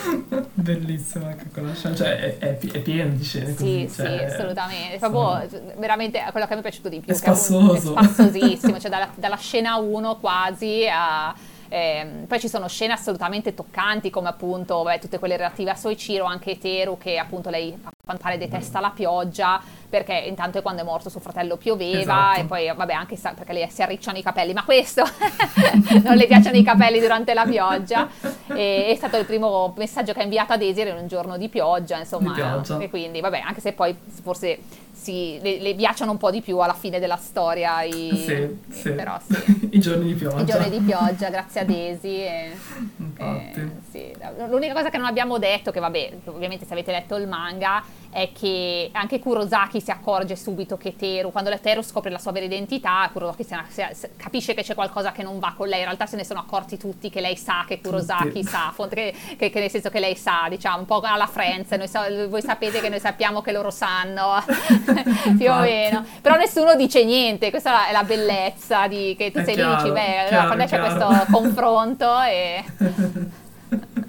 bellissima 0.54 1.26
anche 1.28 1.46
quella 1.52 1.74
scena 1.74 1.94
cioè 1.94 2.16
è, 2.18 2.38
è, 2.38 2.58
è 2.58 2.80
pieno 2.80 3.10
di 3.14 3.24
scene 3.24 3.48
Sì, 3.50 3.54
così 3.56 3.88
sì, 3.88 3.94
cioè, 3.96 4.24
assolutamente. 4.24 4.98
sono- 4.98 5.10
Proprio 5.28 5.50
cioè, 5.50 5.74
veramente 5.78 6.22
quello 6.30 6.46
che 6.46 6.52
mi 6.54 6.60
è 6.60 6.62
piaciuto 6.62 6.88
di 6.88 7.00
più. 7.00 7.12
È 7.14 7.18
che 7.18 7.28
un- 7.30 7.36
spassoso. 7.36 7.94
È 7.96 8.02
spassosissimo, 8.04 8.78
cioè 8.78 8.90
dalla, 8.90 9.08
dalla 9.14 9.36
scena 9.36 9.76
1 9.76 10.16
quasi 10.18 10.86
a. 10.90 11.34
ehm, 11.70 12.26
poi 12.26 12.38
ci 12.38 12.48
sono 12.48 12.68
scene 12.68 12.92
assolutamente 12.92 13.54
toccanti 13.54 14.10
come 14.10 14.28
appunto 14.28 14.82
vabbè, 14.82 14.98
tutte 14.98 15.18
quelle 15.18 15.36
relative 15.38 15.70
a 15.70 15.74
Soichiro, 15.76 16.24
anche 16.26 16.58
Teru 16.58 16.98
che 16.98 17.16
appunto 17.16 17.48
lei 17.48 17.72
a 17.82 17.90
quanto 18.04 18.22
pare 18.24 18.36
detesta 18.38 18.80
la 18.80 18.90
pioggia 18.90 19.60
perché 19.88 20.12
intanto 20.14 20.60
quando 20.62 20.82
è 20.82 20.84
morto 20.84 21.08
suo 21.08 21.20
fratello 21.20 21.56
pioveva 21.56 22.00
Esatto. 22.00 22.40
e 22.40 22.44
poi 22.44 22.72
vabbè 22.74 22.92
anche 22.92 23.16
perché 23.16 23.52
le 23.52 23.68
si 23.70 23.82
arricciano 23.82 24.18
i 24.18 24.22
capelli 24.22 24.52
ma 24.52 24.64
questo 24.64 25.02
non 26.02 26.16
le 26.16 26.26
piacciono 26.26 26.56
i 26.56 26.62
capelli 26.62 27.00
durante 27.00 27.34
la 27.34 27.44
pioggia 27.44 28.08
e 28.54 28.86
è 28.88 28.94
stato 28.96 29.16
il 29.16 29.24
primo 29.24 29.72
messaggio 29.76 30.12
che 30.12 30.20
ha 30.20 30.22
inviato 30.24 30.52
a 30.52 30.56
Daisy 30.56 30.80
era 30.80 30.98
un 30.98 31.06
giorno 31.08 31.36
di 31.36 31.48
pioggia 31.48 31.98
insomma 31.98 32.28
Di 32.28 32.34
pioggia. 32.40 32.78
e 32.78 32.90
quindi 32.90 33.20
vabbè 33.20 33.38
anche 33.40 33.60
se 33.60 33.72
poi 33.72 33.96
forse 34.22 34.58
si, 35.00 35.38
le, 35.40 35.58
le 35.60 35.74
piacciono 35.74 36.10
un 36.10 36.18
po' 36.18 36.30
di 36.30 36.42
più 36.42 36.58
alla 36.58 36.74
fine 36.74 36.98
della 36.98 37.16
storia 37.16 37.82
i, 37.82 38.10
Sì, 38.14 38.58
sì. 38.70 38.90
però 38.92 39.18
sì 39.26 39.68
I 39.72 39.80
giorni 39.80 40.06
di 40.08 40.14
pioggia. 40.14 40.40
i 40.40 40.44
giorni 40.44 40.70
di 40.70 40.80
pioggia 40.80 41.30
grazie 41.30 41.60
a 41.60 41.64
Daisy 41.64 42.16
e, 42.20 42.50
Infatti. 42.98 43.60
eh, 43.60 43.68
sì. 43.90 44.12
L'unica 44.48 44.74
cosa 44.74 44.90
che 44.90 44.98
non 44.98 45.06
abbiamo 45.06 45.38
detto, 45.38 45.70
che 45.70 45.80
vabbè, 45.80 46.12
ovviamente 46.26 46.66
se 46.66 46.72
avete 46.72 46.92
letto 46.92 47.16
il 47.16 47.26
manga, 47.26 47.82
è 48.10 48.30
che 48.32 48.90
anche 48.92 49.18
Kurosaki 49.20 49.80
si 49.80 49.90
accorge 49.90 50.36
subito 50.36 50.76
che 50.76 50.96
Teru, 50.96 51.30
quando 51.30 51.48
la 51.50 51.58
Teru 51.58 51.82
scopre 51.82 52.10
la 52.10 52.18
sua 52.18 52.32
vera 52.32 52.44
identità, 52.44 53.08
Kurosaki 53.12 53.44
se- 53.44 53.88
se- 53.92 54.10
capisce 54.16 54.54
che 54.54 54.62
c'è 54.62 54.74
qualcosa 54.74 55.12
che 55.12 55.22
non 55.22 55.38
va 55.38 55.54
con 55.56 55.68
lei, 55.68 55.78
in 55.78 55.84
realtà 55.84 56.06
se 56.06 56.16
ne 56.16 56.24
sono 56.24 56.40
accorti 56.40 56.76
tutti 56.76 57.08
che 57.08 57.20
lei 57.20 57.36
sa 57.36 57.64
che 57.66 57.80
Kurosaki 57.80 58.28
Tutti. 58.28 58.44
sa, 58.44 58.74
che, 58.88 59.14
che- 59.38 59.50
che 59.50 59.60
nel 59.60 59.70
senso 59.70 59.90
che 59.90 60.00
lei 60.00 60.16
sa, 60.16 60.46
diciamo, 60.48 60.78
un 60.78 60.86
po' 60.86 61.00
alla 61.00 61.26
Friends, 61.26 61.70
noi 61.70 62.26
voi 62.28 62.42
sapete 62.42 62.80
che 62.80 62.88
noi 62.88 63.00
sappiamo 63.00 63.40
che 63.42 63.52
loro 63.52 63.70
sanno, 63.70 64.42
più 65.38 65.50
o 65.50 65.58
meno, 65.60 66.04
però 66.20 66.36
nessuno 66.36 66.74
dice 66.74 67.04
niente, 67.04 67.50
questa 67.50 67.88
è 67.88 67.92
la, 67.92 68.02
bellezza 68.02 68.88
di 68.88 69.14
che 69.16 69.30
tu 69.30 69.42
sei 69.44 69.54
lì 69.54 69.62
e 69.62 69.76
dici, 69.76 69.90
beh, 69.90 70.26
allora 70.28 70.46
quando 70.46 70.64
c'è 70.64 70.78
questo 70.80 71.26
confronto 71.30 72.20
e... 72.22 72.64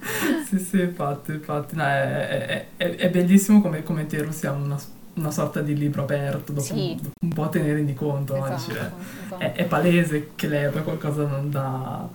sì, 0.48 0.60
sì, 0.60 0.82
infatti, 0.82 1.32
infatti. 1.34 1.76
No, 1.76 1.84
è, 1.84 2.28
è- 2.28 2.66
è- 2.78 2.96
bellissimo 3.10 3.62
come, 3.62 3.84
come 3.84 4.06
Teru 4.08 4.32
sia 4.32 4.52
una, 4.52 4.78
una 5.16 5.32
sorta 5.32 5.62
di 5.62 5.76
libro 5.78 6.04
aperto, 6.04 6.52
dopo, 6.54 6.66
Sì. 6.66 6.96
dopo 6.96 7.10
un 7.22 7.30
po' 7.34 7.48
di 7.84 7.94
conto? 7.94 8.36
Esatto, 8.36 8.54
Dici, 8.56 8.72
eh, 8.72 8.74
esatto. 9.26 9.38
è, 9.38 9.52
è 9.54 9.66
palese 9.66 10.30
che 10.36 10.48
lei 10.48 10.66
abbia 10.66 10.82
qualcosa 10.82 11.24
da, 11.24 12.08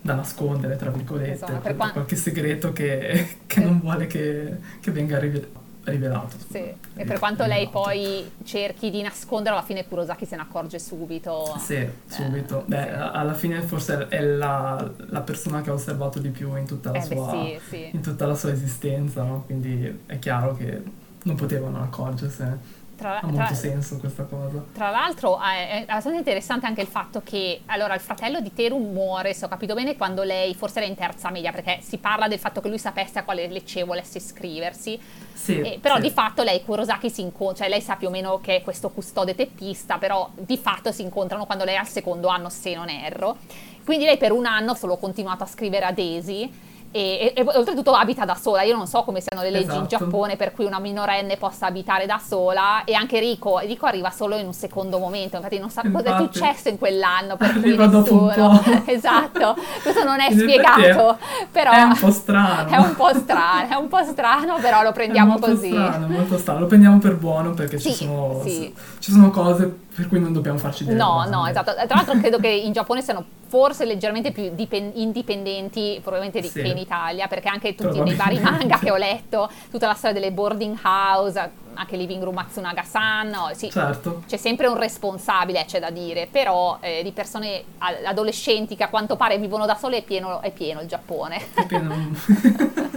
da 0.00 0.14
nascondere, 0.14 0.76
tra 0.76 0.90
virgolette, 0.90 1.32
Esatto, 1.32 1.52
per 1.60 1.74
per- 1.74 1.92
qualche 1.92 2.16
segreto 2.16 2.72
che, 2.72 3.26
che 3.46 3.60
non 3.60 3.80
vuole 3.80 4.06
che, 4.06 4.56
che 4.80 4.90
venga 4.90 5.18
rive- 5.18 5.60
rivelato. 5.84 6.36
Sì, 6.50 6.58
e 6.94 7.04
per 7.04 7.18
quanto 7.18 7.44
lei 7.44 7.68
poi 7.68 8.30
cerchi 8.44 8.90
di 8.90 9.02
nasconderlo, 9.02 9.58
alla 9.58 9.66
fine 9.66 9.86
Kurosaki 9.86 10.26
se 10.26 10.36
ne 10.36 10.42
accorge 10.42 10.78
subito. 10.78 11.56
Sì, 11.58 11.86
subito. 12.06 12.60
Eh, 12.60 12.64
Beh, 12.66 12.82
sì. 12.82 12.88
alla 12.90 13.34
fine 13.34 13.60
forse 13.62 14.08
è 14.08 14.20
la, 14.20 14.90
la 14.96 15.20
persona 15.20 15.60
che 15.62 15.70
ha 15.70 15.74
osservato 15.74 16.18
di 16.18 16.28
più 16.30 16.56
in 16.56 16.66
tutta 16.66 16.90
la, 16.92 17.02
Eh 17.02 17.08
beh, 17.08 17.14
sua, 17.14 17.30
sì, 17.30 17.58
sì. 17.68 17.88
in 17.92 18.00
tutta 18.00 18.26
la 18.26 18.34
sua 18.34 18.52
esistenza, 18.52 19.22
no? 19.22 19.42
Quindi 19.44 20.02
è 20.06 20.18
chiaro 20.18 20.54
che 20.56 20.82
non 21.24 21.36
potevano 21.36 21.82
accorgersene. 21.82 22.80
Tra, 23.02 23.16
Ha 23.16 23.18
tra- 23.20 23.28
molto 23.30 23.54
senso 23.54 23.98
questa 23.98 24.22
cosa. 24.24 24.64
tra 24.72 24.90
l'altro 24.90 25.36
eh, 25.42 25.68
è 25.68 25.84
abbastanza 25.88 26.18
interessante 26.18 26.66
anche 26.66 26.82
il 26.82 26.86
fatto 26.86 27.20
che 27.24 27.62
allora 27.66 27.94
il 27.94 28.00
fratello 28.00 28.40
di 28.40 28.52
Teru 28.54 28.78
muore, 28.78 29.34
se 29.34 29.44
ho 29.44 29.48
capito 29.48 29.74
bene, 29.74 29.96
quando 29.96 30.22
lei 30.22 30.54
forse 30.54 30.78
era 30.78 30.86
in 30.88 30.94
terza 30.94 31.30
media, 31.30 31.50
perché 31.50 31.78
si 31.82 31.98
parla 31.98 32.28
del 32.28 32.38
fatto 32.38 32.60
che 32.60 32.68
lui 32.68 32.78
sapesse 32.78 33.18
a 33.18 33.24
quale 33.24 33.46
liceo 33.48 33.86
volesse 33.86 34.18
iscriversi. 34.18 35.00
Sì, 35.32 35.58
Eh, 35.60 35.78
però 35.80 35.96
sì. 35.96 36.02
di 36.02 36.10
fatto 36.10 36.44
lei 36.44 36.58
e 36.58 36.64
Kurosaki 36.64 37.10
si 37.10 37.22
incontra, 37.22 37.64
cioè 37.64 37.68
lei 37.68 37.80
sa 37.80 37.96
più 37.96 38.06
o 38.06 38.10
meno 38.10 38.40
che 38.40 38.56
è 38.56 38.62
questo 38.62 38.90
custode 38.90 39.34
teppista, 39.34 39.98
però 39.98 40.30
di 40.34 40.56
fatto 40.56 40.92
si 40.92 41.02
incontrano 41.02 41.44
quando 41.46 41.64
lei 41.64 41.74
è 41.74 41.78
al 41.78 41.88
secondo 41.88 42.28
anno, 42.28 42.48
se 42.50 42.72
non 42.74 42.88
erro. 42.88 43.38
Quindi 43.84 44.04
lei 44.04 44.16
per 44.16 44.30
un 44.30 44.46
anno 44.46 44.74
solo 44.74 44.94
ha 44.94 44.98
continuato 44.98 45.42
a 45.42 45.46
scrivere 45.46 45.86
a 45.86 45.90
Daisy. 45.92 46.70
E, 46.94 47.32
e- 47.34 47.40
e 47.40 47.42
oltretutto 47.42 47.92
abita 47.92 48.26
da 48.26 48.34
sola, 48.34 48.62
io 48.62 48.76
non 48.76 48.86
so 48.86 49.02
come 49.02 49.22
siano 49.22 49.42
le 49.42 49.50
leggi 49.50 49.64
in 49.74 49.84
Esatto. 49.86 50.04
Giappone 50.04 50.36
per 50.36 50.52
cui 50.52 50.66
una 50.66 50.78
minorenne 50.78 51.38
possa 51.38 51.66
abitare 51.66 52.04
da 52.04 52.20
sola 52.22 52.84
e 52.84 52.92
anche 52.92 53.18
Rico, 53.18 53.58
Rico 53.60 53.86
arriva 53.86 54.10
solo 54.10 54.36
in 54.36 54.44
un 54.46 54.52
secondo 54.52 54.98
momento, 54.98 55.36
infatti 55.36 55.58
non 55.58 55.70
sa 55.70 55.80
cosa 55.90 56.04
è 56.04 56.08
Infatti. 56.20 56.38
successo 56.38 56.68
in 56.68 56.78
quell'anno 56.78 57.36
per 57.36 57.60
cui 57.60 57.74
nessuno, 57.76 58.62
esatto, 58.84 59.56
questo 59.82 60.04
non 60.04 60.20
è 60.20 60.30
In 60.30 60.38
spiegato, 60.38 61.16
però 61.50 61.70
È 61.72 61.82
un 61.82 61.96
po' 61.98 62.10
strano. 62.10 62.68
è 62.70 62.76
un 62.76 62.94
po' 62.94 63.14
strano, 63.14 63.68
è 63.72 63.74
un 63.76 63.88
po' 63.88 64.04
strano, 64.04 64.58
però 64.60 64.82
lo 64.82 64.92
prendiamo 64.92 65.36
è 65.36 65.38
molto 65.38 65.54
così. 65.54 65.68
Strano, 65.70 66.06
molto 66.08 66.36
strano. 66.38 66.60
Lo 66.60 66.66
prendiamo 66.66 66.98
per 66.98 67.16
buono 67.16 67.52
perché 67.52 67.78
ci, 67.78 67.90
Sì, 67.90 68.04
sono, 68.04 68.40
sì. 68.44 68.74
ci 68.98 69.10
sono 69.12 69.30
cose 69.30 69.78
per 69.94 70.08
cui 70.08 70.18
non 70.20 70.32
dobbiamo 70.32 70.58
farci 70.58 70.84
delle 70.84 70.96
No, 70.96 71.24
no, 71.28 71.46
esatto. 71.46 71.72
Tra 71.74 71.86
l'altro 71.96 72.18
credo 72.18 72.38
che 72.38 72.48
in 72.48 72.72
Giappone 72.72 73.02
siano 73.02 73.24
forse 73.46 73.84
leggermente 73.84 74.32
più 74.32 74.50
dipen- 74.54 74.92
indipendenti 74.94 76.00
probabilmente 76.02 76.40
di- 76.40 76.48
Sì. 76.48 76.62
che 76.62 76.68
in 76.68 76.78
Italia, 76.78 77.26
perché 77.26 77.48
anche 77.48 77.74
tutti 77.74 78.00
nei 78.00 78.14
vari 78.14 78.38
manga 78.40 78.78
che 78.78 78.90
ho 78.90 78.96
letto, 78.96 79.50
tutta 79.70 79.86
la 79.86 79.94
storia 79.94 80.18
delle 80.18 80.32
boarding 80.32 80.78
house, 80.82 81.50
anche 81.74 81.96
Living 81.96 82.22
Room 82.22 82.34
Matsunaga-san, 82.34 83.28
no, 83.28 83.50
sì, 83.54 83.70
Certo. 83.70 84.22
c'è 84.26 84.36
sempre 84.36 84.66
un 84.66 84.76
responsabile, 84.78 85.64
c'è 85.66 85.80
da 85.80 85.90
dire, 85.90 86.28
però 86.30 86.78
eh, 86.80 87.02
di 87.02 87.12
persone 87.12 87.62
adolescenti 88.04 88.76
che 88.76 88.84
a 88.84 88.88
quanto 88.88 89.16
pare 89.16 89.38
vivono 89.38 89.66
da 89.66 89.74
sole 89.74 89.98
è 89.98 90.02
pieno, 90.02 90.40
è 90.40 90.50
pieno 90.50 90.80
il 90.80 90.88
Giappone. 90.88 91.40
È 91.54 91.66
pieno- 91.66 91.94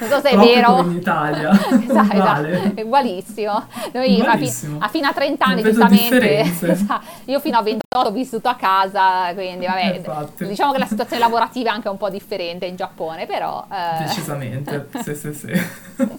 Non 0.00 0.08
so 0.10 0.20
se 0.20 0.28
è 0.30 0.36
vero. 0.36 0.80
in 0.80 0.92
Italia. 0.96 1.50
esatto, 1.88 2.12
esatto, 2.16 2.46
è 2.74 2.82
ugualissimo. 2.82 3.66
Noi 3.92 4.20
a, 4.20 4.36
fi- 4.36 4.52
a 4.78 4.88
fino 4.88 5.08
a 5.08 5.12
30 5.12 5.44
anni, 5.44 5.62
giustamente, 5.62 6.40
esatto, 6.60 7.00
io 7.24 7.40
fino 7.40 7.56
a 7.58 7.62
28 7.62 8.08
ho 8.08 8.10
vissuto 8.12 8.48
a 8.48 8.54
casa, 8.54 9.32
quindi 9.34 9.66
vabbè, 9.66 9.94
Infatti. 9.96 10.46
diciamo 10.46 10.72
che 10.72 10.78
la 10.78 10.86
situazione 10.86 11.22
lavorativa 11.22 11.70
è 11.70 11.72
anche 11.74 11.88
un 11.88 11.96
po' 11.96 12.10
differente 12.10 12.66
in 12.66 12.76
Giappone, 12.76 13.26
però... 13.26 13.66
eh, 13.72 14.04
Decisamente, 14.04 14.88
sì, 15.02 15.14
sì, 15.14 15.32
sì. 15.32 15.62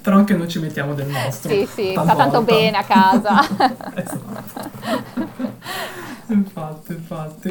Però 0.02 0.16
anche 0.18 0.34
noi 0.34 0.48
ci 0.50 0.60
mettiamo 0.60 0.94
del 0.94 1.08
nostro. 1.08 1.52
sì, 1.52 1.66
sì, 1.72 1.89
sta 1.92 2.04
talvolta. 2.04 2.24
tanto 2.24 2.42
bene 2.44 2.78
a 2.78 2.84
casa. 2.84 3.40
esatto. 3.96 4.68
Infatti, 6.28 6.92
infatti. 6.94 7.50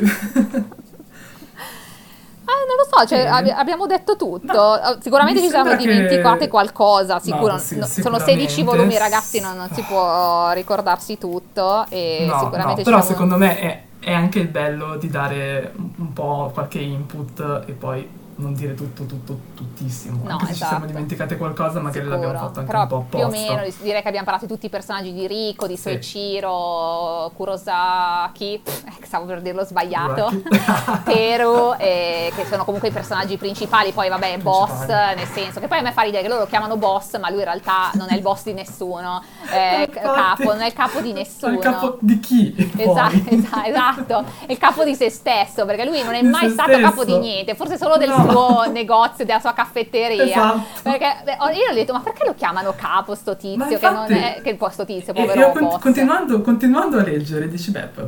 Ah, 2.51 2.65
non 2.67 2.77
lo 2.79 2.87
so, 2.91 3.05
cioè, 3.07 3.27
abbi- 3.27 3.51
abbiamo 3.51 3.87
detto 3.87 4.17
tutto. 4.17 4.81
Eh, 4.81 4.97
Sicuramente 5.03 5.41
mi 5.41 5.47
ci 5.47 5.51
siamo 5.53 5.69
sembra 5.69 5.85
che- 5.85 5.93
dimenticate 5.93 6.49
qualcosa. 6.49 7.19
Sicuro, 7.19 7.53
No, 7.53 7.59
sì, 7.59 7.77
no, 7.77 7.85
sono 7.87 8.19
sicuramente. 8.19 8.33
16 8.33 8.63
volumi, 8.63 8.97
ragazzi, 8.97 9.39
non, 9.41 9.57
non 9.57 9.69
si 9.73 9.83
può 9.83 10.51
ricordarsi 10.53 11.19
tutto. 11.19 11.85
E 11.91 12.25
No, 12.27 12.39
sicuramente 12.39 12.65
no, 12.71 12.77
ci 12.77 12.83
però 12.85 12.97
siamo- 13.03 13.03
secondo 13.03 13.37
me 13.37 13.59
è, 13.59 13.83
è 14.01 14.13
anche 14.15 14.39
il 14.39 14.49
bello 14.49 14.97
di 14.97 15.09
dare 15.11 15.73
un 15.77 16.13
po' 16.15 16.51
qualche 16.55 16.79
input 16.79 17.65
e 17.67 17.73
poi 17.73 18.09
non 18.41 18.55
dire 18.55 18.75
tutto, 18.75 19.05
tutto, 19.05 19.39
tuttissimo. 19.55 20.21
No, 20.25 20.39
se 20.41 20.47
ci 20.49 20.55
siamo 20.55 20.73
esatto. 20.77 20.87
dimenticate 20.87 21.37
qualcosa, 21.37 21.81
magari 21.81 22.05
Sicuro. 22.05 22.11
l'abbiamo 22.21 22.39
fatto 22.47 22.59
anche 22.61 22.71
Però 22.71 22.83
un 22.83 22.89
po' 22.89 23.07
più 23.09 23.19
o 23.19 23.23
apposta. 23.27 23.55
meno 23.55 23.63
direi 23.81 24.03
che 24.03 24.09
abbiamo 24.09 24.25
parlato 24.27 24.47
di 24.47 24.53
tutti 24.53 24.67
i 24.67 24.69
personaggi 24.69 25.13
di 25.13 25.27
Rico, 25.27 25.67
di 25.67 25.77
Sì. 25.77 25.83
Soichiro, 25.83 27.31
Kurosaki, 27.37 28.55
eh, 28.65 28.93
stavo 29.07 29.25
per 29.27 29.41
dirlo 29.43 29.65
sbagliato. 29.65 30.31
Teru, 31.05 31.75
eh, 31.79 32.33
che 32.35 32.45
sono 32.47 32.65
comunque 32.65 32.89
i 32.89 32.93
personaggi 32.93 33.37
principali, 33.37 33.93
poi 33.93 34.09
vabbè, 34.09 34.39
boss, 34.39 34.87
nel 34.87 35.27
senso 35.33 35.61
che 35.61 35.67
poi 35.69 35.79
a 35.79 35.83
me 35.83 35.93
fa 35.93 36.03
ridere 36.03 36.23
che 36.23 36.29
loro 36.29 36.41
lo 36.43 36.47
chiamano 36.47 36.77
boss, 36.77 37.19
ma 37.19 37.29
lui 37.31 37.39
in 37.39 37.45
realtà 37.45 37.91
non 37.95 38.07
è 38.11 38.15
il 38.15 38.21
boss 38.23 38.45
di 38.45 38.53
nessuno, 38.53 39.23
eh, 39.53 39.83
Infatti. 39.89 39.99
capo, 40.01 40.43
non 40.53 40.61
è 40.61 40.67
il 40.67 40.73
capo 40.73 41.01
di 41.01 41.13
nessuno. 41.13 41.53
il 41.55 41.59
capo 41.59 41.97
di 42.01 42.21
chi? 42.21 42.55
Esatto, 42.77 43.17
esatto, 43.29 43.63
esatto, 43.65 44.25
è 44.47 44.53
il 44.53 44.59
capo 44.59 44.85
di 44.85 44.95
se 44.95 45.11
stesso, 45.11 45.65
perché 45.67 45.85
lui 45.85 46.03
non 46.03 46.15
è 46.15 46.21
Di 46.21 46.29
mai 46.29 46.49
stato 46.51 46.73
stesso. 46.73 46.89
capo 46.89 47.05
di 47.05 47.19
niente, 47.19 47.55
forse 47.55 47.77
solo 47.77 47.97
del 47.97 48.09
No. 48.09 48.15
suo 48.15 48.28
negozio, 48.73 49.25
della 49.25 49.41
sua 49.41 49.53
caffetteria. 49.53 50.25
Esatto. 50.25 50.63
Perché 50.83 51.17
beh, 51.25 51.33
io 51.55 51.71
ho 51.71 51.75
detto, 51.75 51.93
ma 51.93 52.01
perché 52.01 52.25
lo 52.25 52.35
chiamano 52.35 52.75
capo 52.77 53.15
sto 53.15 53.37
tizio? 53.37 53.57
Ma 53.57 53.67
che 53.67 53.75
infatti- 53.75 54.13
non 54.13 54.23
è 54.23 54.41
che 54.43 54.51
il 54.51 54.57
posto 54.57 54.85
tizio, 54.85 55.13
povero 55.13 55.41
io 55.41 55.51
con- 55.53 55.63
boss. 55.65 55.81
continuando, 55.81 56.41
continuando 56.41 56.99
a 56.99 57.03
leggere, 57.03 57.49
dici, 57.49 57.71
beh, 57.71 57.89
poi 57.95 58.07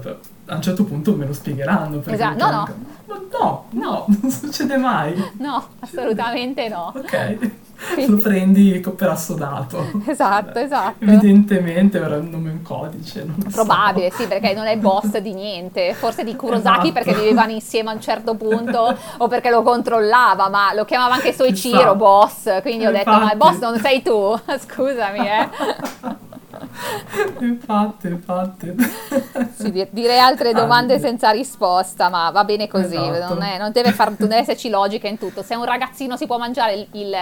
a 0.51 0.57
un 0.57 0.63
certo 0.63 0.85
punto 0.85 1.15
me 1.15 1.27
lo 1.27 1.33
spiegheranno. 1.33 1.99
perché 1.99 2.15
Esatto, 2.15 2.33
no, 2.33 2.37
chiamano 2.37 2.67
no. 2.67 2.89
Ma 3.07 3.21
no, 3.39 3.65
no, 3.71 4.05
non 4.21 4.31
succede 4.31 4.77
mai. 4.77 5.15
No, 5.39 5.65
assolutamente 5.81 6.69
no. 6.69 6.93
Ok, 6.95 7.39
lo 8.09 8.17
prendi 8.19 8.79
per 8.97 9.09
assodato. 9.09 10.03
Esatto, 10.07 10.59
esatto. 10.59 11.05
Evidentemente 11.05 11.99
ora 11.99 12.17
il 12.17 12.25
nome 12.25 12.51
è 12.51 12.53
un 12.53 12.63
codice, 12.63 13.25
lo 13.25 13.33
so. 13.43 13.49
Probabile, 13.65 14.11
sì, 14.11 14.27
perché 14.27 14.53
non 14.55 14.67
è 14.67 14.77
boss 14.77 15.17
di 15.19 15.33
niente. 15.33 15.95
Forse 15.95 16.25
di 16.25 16.35
Kurosaki 16.37 16.89
Esatto. 16.89 16.93
perché 16.93 17.15
vivevano 17.15 17.53
insieme 17.53 17.91
a 17.91 17.95
un 17.95 18.01
certo 18.01 18.35
punto 18.35 18.97
o 19.19 19.29
perché 19.29 19.51
lo 19.51 19.63
controllava, 19.63 20.49
ma 20.49 20.75
lo 20.75 20.85
chiamava 20.85 21.15
anche 21.15 21.33
Soichiro 21.33 21.79
Chissà. 21.79 21.95
boss. 21.95 22.61
Quindi 22.63 22.87
ho 22.87 22.91
detto, 22.91 23.11
ma 23.11 23.31
il 23.33 23.37
boss 23.39 23.55
Infatti. 23.55 23.73
non 23.73 23.81
sei 23.81 24.03
tu. 24.03 24.39
Scusami, 24.59 25.19
eh. 25.19 26.29
Infatti, 27.41 28.07
infatti. 28.09 28.75
Sì, 29.57 29.71
di- 29.71 29.87
direi 29.91 30.19
altre 30.19 30.53
domande 30.53 30.95
Grande. 30.95 31.09
senza 31.09 31.31
risposta, 31.31 32.09
ma 32.09 32.31
va 32.31 32.45
bene 32.45 32.69
così. 32.69 32.97
Esatto. 32.97 33.35
Non, 33.35 33.43
è- 33.43 33.59
non 33.59 33.73
deve, 33.73 33.93
far, 33.93 34.09
non 34.19 34.29
deve 34.29 34.41
esserci 34.43 34.69
logica 34.71 35.09
in 35.09 35.19
tutto. 35.19 35.43
Se 35.43 35.55
un 35.55 35.65
ragazzino 35.65 36.17
si 36.17 36.27
può 36.27 36.39
mangiare 36.39 36.75
il, 36.75 36.87
il, 36.93 37.15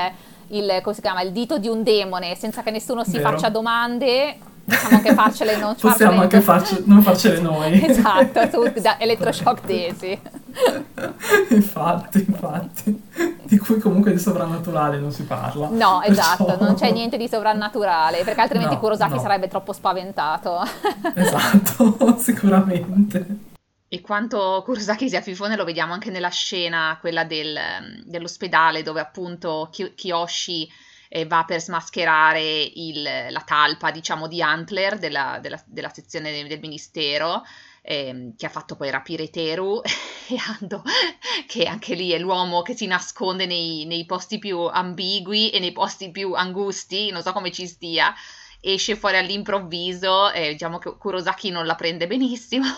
il- 0.48 0.82
chiama, 1.00 1.22
il 1.22 1.32
dito 1.32 1.58
di 1.58 1.68
un 1.68 1.82
demone 1.82 2.34
senza 2.36 2.62
che 2.62 2.70
nessuno 2.70 3.04
si 3.04 3.12
Vero. 3.18 3.30
faccia 3.30 3.48
domande, 3.48 4.36
possiamo 4.64 4.96
anche 4.96 5.14
farcele 5.14 5.56
non 5.56 5.74
Possiamo 5.74 5.94
farcele- 5.96 6.20
anche 6.22 6.40
farci- 6.40 6.82
non 6.86 7.02
farcele 7.02 7.40
noi. 7.40 7.84
Esatto, 7.88 8.40
su 8.50 8.80
da 8.80 8.98
elettroshock 9.00 9.60
tesi. 9.66 10.18
infatti, 11.50 12.24
infatti. 12.26 13.02
Di 13.42 13.58
cui 13.58 13.78
comunque 13.78 14.12
di 14.12 14.18
sovrannaturale 14.18 14.98
non 14.98 15.12
si 15.12 15.22
parla. 15.24 15.68
No, 15.70 16.02
esatto, 16.04 16.44
Perciò- 16.44 16.64
non 16.64 16.74
c'è 16.74 16.90
niente 16.92 17.16
di 17.16 17.28
sovrannaturale, 17.28 18.22
perché 18.24 18.40
altrimenti 18.40 18.74
No, 18.74 18.80
Kurosaki 18.80 19.14
no. 19.14 19.20
sarebbe 19.20 19.48
troppo 19.48 19.72
spaventato. 19.72 20.60
Esatto, 21.14 22.16
sicuramente. 22.18 23.26
E 23.88 24.00
quanto 24.02 24.62
Kurosaki 24.64 25.08
sia 25.08 25.22
fifone 25.22 25.56
lo 25.56 25.64
vediamo 25.64 25.94
anche 25.94 26.10
nella 26.10 26.28
scena, 26.28 26.98
quella 27.00 27.24
del, 27.24 27.56
ehm, 27.56 28.02
dell'ospedale, 28.04 28.82
dove 28.82 29.00
appunto 29.00 29.68
Ki- 29.72 29.94
Kiyoshi 29.94 30.68
eh, 31.08 31.24
va 31.24 31.44
per 31.46 31.62
smascherare 31.62 32.70
il- 32.74 33.02
la 33.30 33.42
talpa, 33.46 33.90
diciamo, 33.90 34.26
di 34.28 34.42
Antler 34.42 34.98
della, 34.98 35.38
della- 35.40 35.62
della 35.64 35.88
sezione 35.88 36.30
del, 36.32 36.48
del 36.48 36.60
ministero, 36.60 37.42
ehm, 37.88 38.36
che 38.36 38.46
ha 38.46 38.50
fatto 38.50 38.76
poi 38.76 38.90
rapire 38.90 39.30
Teru, 39.30 39.80
e 40.28 40.36
Ando, 40.60 40.82
che 41.46 41.64
anche 41.64 41.94
lì 41.94 42.10
è 42.10 42.18
l'uomo 42.18 42.60
che 42.60 42.76
si 42.76 42.86
nasconde 42.86 43.46
nei, 43.46 43.86
nei 43.86 44.04
posti 44.04 44.38
più 44.38 44.60
ambigui 44.60 45.50
e 45.50 45.58
nei 45.58 45.72
posti 45.72 46.10
più 46.10 46.34
angusti, 46.34 47.10
non 47.10 47.22
so 47.22 47.32
come 47.32 47.50
ci 47.50 47.66
stia, 47.66 48.14
esce 48.60 48.94
fuori 48.96 49.16
all'improvviso, 49.16 50.30
e 50.32 50.50
diciamo 50.52 50.78
che 50.78 50.96
Kurosaki 50.98 51.50
non 51.50 51.64
la 51.64 51.74
prende 51.74 52.06
benissimo, 52.06 52.66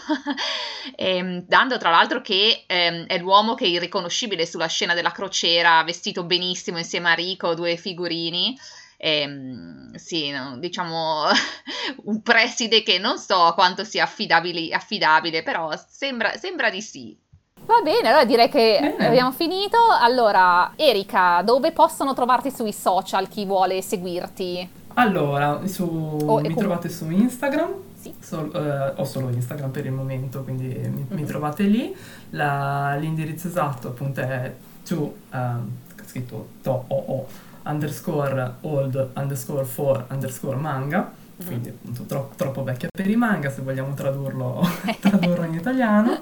Ehm, 0.96 1.44
dando 1.46 1.76
tra 1.76 1.90
l'altro 1.90 2.20
che 2.22 2.64
ehm, 2.66 3.04
è 3.06 3.18
l'uomo 3.18 3.54
che 3.54 3.64
è 3.66 3.68
irriconoscibile 3.68 4.46
sulla 4.46 4.66
scena 4.66 4.94
della 4.94 5.12
crociera, 5.12 5.82
vestito 5.84 6.24
benissimo 6.24 6.78
insieme 6.78 7.10
a 7.10 7.14
Rico, 7.14 7.54
due 7.54 7.76
figurini. 7.76 8.56
Ehm, 9.02 9.94
sì, 9.94 10.30
no, 10.30 10.58
diciamo 10.58 11.24
un 12.04 12.20
preside 12.20 12.82
che 12.82 12.98
non 12.98 13.16
so 13.16 13.52
quanto 13.54 13.82
sia 13.82 14.04
affidabile, 14.04 15.42
però 15.42 15.70
sembra, 15.88 16.36
sembra 16.36 16.68
di 16.68 16.82
sì. 16.82 17.16
Va 17.64 17.80
bene, 17.82 18.08
allora 18.08 18.24
direi 18.24 18.48
che 18.50 18.78
Bene. 18.80 19.06
abbiamo 19.06 19.32
finito. 19.32 19.78
Allora, 20.00 20.72
Erika, 20.76 21.40
dove 21.42 21.72
possono 21.72 22.12
trovarti 22.14 22.50
sui 22.50 22.72
social 22.72 23.28
chi 23.28 23.46
vuole 23.46 23.80
seguirti? 23.80 24.68
Allora, 24.94 25.60
su, 25.66 25.84
Oh, 25.84 26.40
mi 26.40 26.48
com- 26.50 26.56
trovate 26.58 26.88
su 26.90 27.08
Instagram, 27.10 27.72
Sì. 27.98 28.12
sol- 28.20 28.50
eh, 28.54 29.00
ho 29.00 29.04
solo 29.04 29.28
Instagram 29.30 29.70
per 29.70 29.86
il 29.86 29.92
momento, 29.92 30.42
quindi 30.42 30.64
mi, 30.66 31.06
mi 31.08 31.20
Mhm. 31.22 31.26
trovate 31.26 31.62
lì. 31.62 31.94
La- 32.30 32.96
l'indirizzo 32.98 33.46
esatto 33.48 33.88
appunto 33.88 34.20
è 34.20 34.52
to, 34.86 35.14
ehm, 35.32 35.70
scritto 36.04 36.48
to 36.62 36.84
o 36.88 37.04
o 37.06 37.26
underscore 37.64 38.54
old 38.62 39.10
underscore 39.14 39.64
for 39.64 40.04
underscore 40.10 40.56
manga, 40.56 41.12
Mhm. 41.36 41.46
quindi 41.46 41.68
appunto 41.70 42.02
tro- 42.04 42.30
troppo 42.36 42.62
vecchia 42.62 42.88
per 42.90 43.08
i 43.08 43.16
manga 43.16 43.50
se 43.50 43.62
vogliamo 43.62 43.94
tradurlo, 43.94 44.60
tradurlo 45.00 45.44
in 45.44 45.54
italiano. 45.54 46.18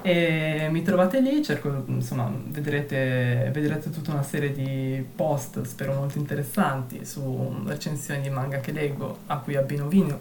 E 0.00 0.68
mi 0.70 0.82
trovate 0.82 1.20
lì, 1.20 1.42
cerco, 1.42 1.82
insomma, 1.86 2.32
vedrete, 2.46 3.50
vedrete 3.52 3.90
tutta 3.90 4.12
una 4.12 4.22
serie 4.22 4.52
di 4.52 5.04
post, 5.16 5.60
spero 5.62 5.92
molto 5.94 6.18
interessanti, 6.18 7.04
su 7.04 7.62
recensioni 7.66 8.20
di 8.22 8.30
manga 8.30 8.58
che 8.60 8.72
leggo, 8.72 9.18
a 9.26 9.38
cui 9.38 9.56
abbino 9.56 9.88
vino 9.88 10.18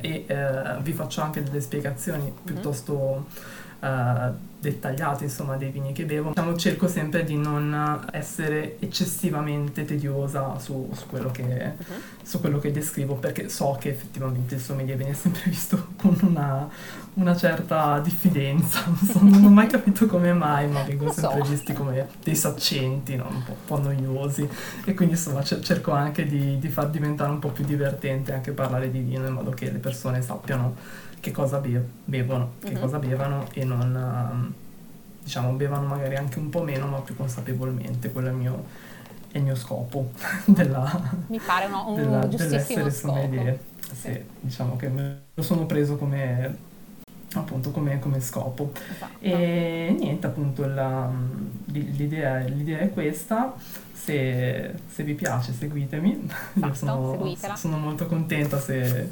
e 0.00 0.24
eh, 0.26 0.80
vi 0.80 0.92
faccio 0.94 1.20
anche 1.20 1.42
delle 1.42 1.60
spiegazioni 1.60 2.32
piuttosto 2.42 3.26
eh, 3.80 4.48
dettagliate, 4.60 5.24
insomma, 5.24 5.56
dei 5.56 5.70
vini 5.70 5.92
che 5.92 6.04
bevo. 6.04 6.28
Diciamo, 6.28 6.54
cerco 6.54 6.86
sempre 6.86 7.24
di 7.24 7.36
non 7.36 8.04
essere 8.12 8.76
eccessivamente 8.78 9.86
tediosa 9.86 10.58
su, 10.58 10.90
su 10.92 11.06
quello 11.06 11.30
che, 11.30 11.72
su 12.22 12.40
quello 12.40 12.58
che 12.58 12.70
descrivo, 12.70 13.14
perché 13.14 13.48
so 13.48 13.76
che 13.80 13.88
effettivamente 13.88 14.56
il 14.56 14.60
sommelier 14.60 14.98
viene 14.98 15.14
sempre 15.14 15.42
visto 15.46 15.88
con 15.96 16.14
una, 16.20 16.68
una 17.14 17.34
certa 17.34 17.98
diffidenza. 18.00 18.84
Non, 18.84 18.96
so, 18.98 19.18
non 19.22 19.44
ho 19.44 19.48
mai 19.48 19.66
capito 19.66 20.04
come 20.06 20.34
mai, 20.34 20.68
ma 20.68 20.82
vengono 20.82 21.08
Lo 21.08 21.14
so. 21.14 21.20
sempre 21.30 21.48
visti 21.48 21.72
come 21.72 22.06
dei 22.22 22.36
saccenti, 22.36 23.16
no? 23.16 23.28
un, 23.30 23.42
po', 23.42 23.52
un 23.52 23.64
po' 23.64 23.78
noiosi. 23.80 24.46
E 24.84 24.92
quindi 24.92 25.14
insomma 25.14 25.42
cer- 25.42 25.62
cerco 25.62 25.92
anche 25.92 26.26
di, 26.26 26.58
di 26.58 26.68
far 26.68 26.90
diventare 26.90 27.30
un 27.30 27.38
po' 27.38 27.48
più 27.48 27.64
divertente 27.64 28.34
anche 28.34 28.52
parlare 28.52 28.90
di 28.90 28.98
vino 29.00 29.26
in 29.26 29.32
modo 29.32 29.50
che 29.52 29.70
le 29.70 29.78
persone 29.78 30.20
sappiano 30.20 30.76
che 31.20 31.30
cosa 31.30 31.58
be- 31.58 31.84
bevono, 32.04 32.52
che 32.62 32.72
Mhm. 32.72 32.80
cosa 32.80 32.98
bevano 32.98 33.46
e 33.52 33.64
non 33.64 33.94
ehm, 33.94 34.52
diciamo 35.22 35.52
bevano 35.52 35.86
magari 35.86 36.16
anche 36.16 36.38
un 36.38 36.48
po' 36.48 36.62
meno 36.62 36.86
ma 36.86 36.98
più 37.00 37.14
consapevolmente. 37.16 38.10
Quello 38.10 38.28
è 38.28 38.30
il 38.30 38.36
mio, 38.36 38.64
è 39.30 39.36
il 39.38 39.44
mio 39.44 39.54
scopo 39.54 40.10
della, 40.46 41.14
Mi 41.28 41.38
pare 41.44 41.66
uno- 41.66 41.88
un 41.90 41.94
della- 41.94 42.20
giustissimo 42.28 42.48
dell'essere 42.50 42.90
scopo. 42.90 43.14
sommelier. 43.20 43.58
Sì, 43.92 44.24
diciamo 44.40 44.76
che 44.76 44.88
me 44.88 45.20
lo 45.34 45.42
sono 45.42 45.66
preso 45.66 45.96
come 45.96 46.68
appunto 47.34 47.70
come, 47.70 47.98
come 48.00 48.20
scopo. 48.20 48.72
Esatto. 48.94 49.12
E 49.20 49.94
niente, 49.98 50.26
appunto 50.26 50.66
la- 50.66 51.10
l'idea, 51.66 52.38
l'idea 52.38 52.78
è 52.78 52.90
questa. 52.90 53.54
Se, 53.92 54.74
se 54.88 55.02
vi 55.02 55.14
piace, 55.14 55.52
seguitemi. 55.52 56.10
Io 56.54 56.70
Esatto, 56.70 56.74
sono, 56.74 57.56
sono 57.56 57.76
molto 57.78 58.06
contenta 58.06 58.58
se, 58.58 59.10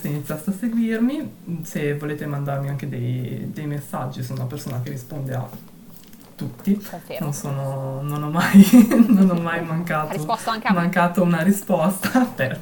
se 0.00 0.08
iniziaste 0.08 0.50
a 0.50 0.52
seguirmi. 0.58 1.32
Se 1.62 1.94
volete 1.96 2.26
mandarmi 2.26 2.68
anche 2.68 2.88
dei, 2.88 3.50
dei 3.52 3.66
messaggi, 3.66 4.22
sono 4.22 4.40
una 4.40 4.48
persona 4.48 4.80
che 4.82 4.90
risponde 4.90 5.34
a 5.34 5.48
tutti. 6.36 6.80
Non, 7.20 7.34
sono, 7.34 8.00
non, 8.02 8.22
ho 8.22 8.30
mai, 8.30 8.66
non 9.08 9.28
ho 9.30 9.40
mai 9.40 9.62
mancato, 9.62 10.24
mancato 10.72 11.22
una 11.22 11.42
risposta. 11.42 12.20
Per, 12.24 12.58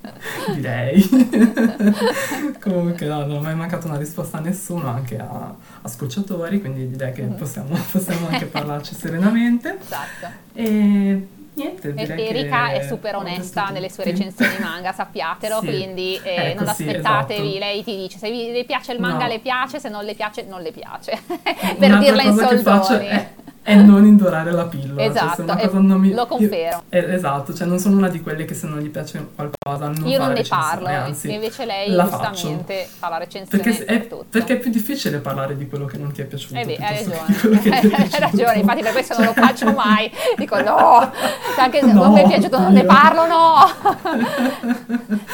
direi. 0.54 1.06
Comunque 2.60 3.06
no, 3.06 3.26
non 3.26 3.36
ho 3.36 3.40
mai 3.40 3.54
mancato 3.54 3.86
una 3.86 3.98
risposta 3.98 4.38
a 4.38 4.40
nessuno, 4.40 4.88
anche 4.88 5.18
a, 5.18 5.54
a 5.82 5.88
scocciatori, 5.88 6.60
quindi 6.60 6.88
direi 6.88 7.12
che 7.12 7.22
Mhm. 7.22 7.36
possiamo, 7.36 7.76
possiamo 7.92 8.28
anche 8.28 8.46
parlarci 8.46 8.94
serenamente. 8.94 9.76
Esatto. 9.80 10.26
E 10.54 11.28
niente, 11.58 11.94
Erika 12.28 12.70
è 12.72 12.86
super 12.86 13.16
onesta 13.16 13.68
nelle 13.70 13.90
sue 13.90 14.04
recensioni 14.04 14.56
manga, 14.60 14.92
sappiatelo, 14.92 15.60
Sì. 15.60 15.66
quindi 15.66 16.20
eh, 16.22 16.50
Ecco, 16.50 16.64
non 16.64 16.74
sì, 16.74 16.82
aspettatevi, 16.88 17.48
esatto. 17.48 17.58
lei 17.64 17.84
ti 17.84 17.96
dice 17.96 18.18
se 18.18 18.30
vi, 18.30 18.52
le 18.52 18.64
piace 18.64 18.92
il 18.92 19.00
manga 19.00 19.24
No. 19.24 19.28
le 19.32 19.38
piace, 19.40 19.80
se 19.80 19.88
non 19.88 20.04
le 20.04 20.14
piace 20.14 20.42
non 20.44 20.62
le 20.62 20.72
piace, 20.72 21.20
per 21.26 21.42
Un'altra 21.76 21.98
dirla 21.98 22.22
in 22.22 22.36
che 22.36 22.58
faccio 22.58 22.86
soldoni. 22.86 23.26
È, 23.62 23.72
è 23.72 23.74
non 23.76 24.04
indorare 24.06 24.50
la 24.50 24.64
pillola. 24.64 25.00
cioè, 25.02 25.10
Esatto, 25.10 25.56
e 25.58 25.68
non 25.80 26.00
mi- 26.00 26.12
lo 26.12 26.26
confermo. 26.26 26.56
io- 26.56 26.82
eh, 26.88 27.14
esatto, 27.14 27.52
cioè 27.54 27.66
non 27.66 27.78
sono 27.78 27.96
una 27.96 28.08
di 28.08 28.20
quelle 28.22 28.44
che 28.44 28.54
se 28.54 28.66
non 28.66 28.78
gli 28.80 28.88
piace 28.88 29.28
qualcosa 29.34 29.88
non 29.88 30.06
Io 30.06 30.18
non 30.18 30.32
ne 30.32 30.42
parlo, 30.48 30.86
anzi, 30.86 31.28
e 31.28 31.32
invece 31.34 31.64
lei 31.66 31.90
la 31.90 32.04
giustamente 32.08 32.88
fa 32.98 33.08
la 33.10 33.18
recensione 33.18 33.62
Perché 33.62 33.84
per 33.84 33.94
è, 34.08 34.24
perché 34.30 34.52
è 34.54 34.58
più 34.58 34.70
difficile 34.70 35.18
parlare 35.18 35.56
di 35.56 35.68
quello 35.68 35.84
che 35.84 35.98
non 35.98 36.12
ti 36.12 36.22
è 36.22 36.24
piaciuto. 36.24 36.58
Eh 36.58 36.64
beh, 36.64 36.76
hai 36.76 37.04
ragione, 37.04 37.70
hai 38.10 38.20
ragione, 38.20 38.58
infatti 38.60 38.82
per 38.82 38.92
questo 38.92 39.14
non 39.18 39.26
lo 39.26 39.32
faccio 39.32 39.72
mai, 39.76 40.10
dico 40.36 40.60
no, 40.62 41.10
Se 41.54 41.60
anche 41.60 41.80
se 41.80 41.92
No, 41.92 42.04
non 42.04 42.12
mi 42.12 42.20
è 42.22 42.26
piaciuto 42.26 42.58
non 42.58 42.72
ne 42.72 42.84
parlo, 42.86 43.26
no. 43.26 43.64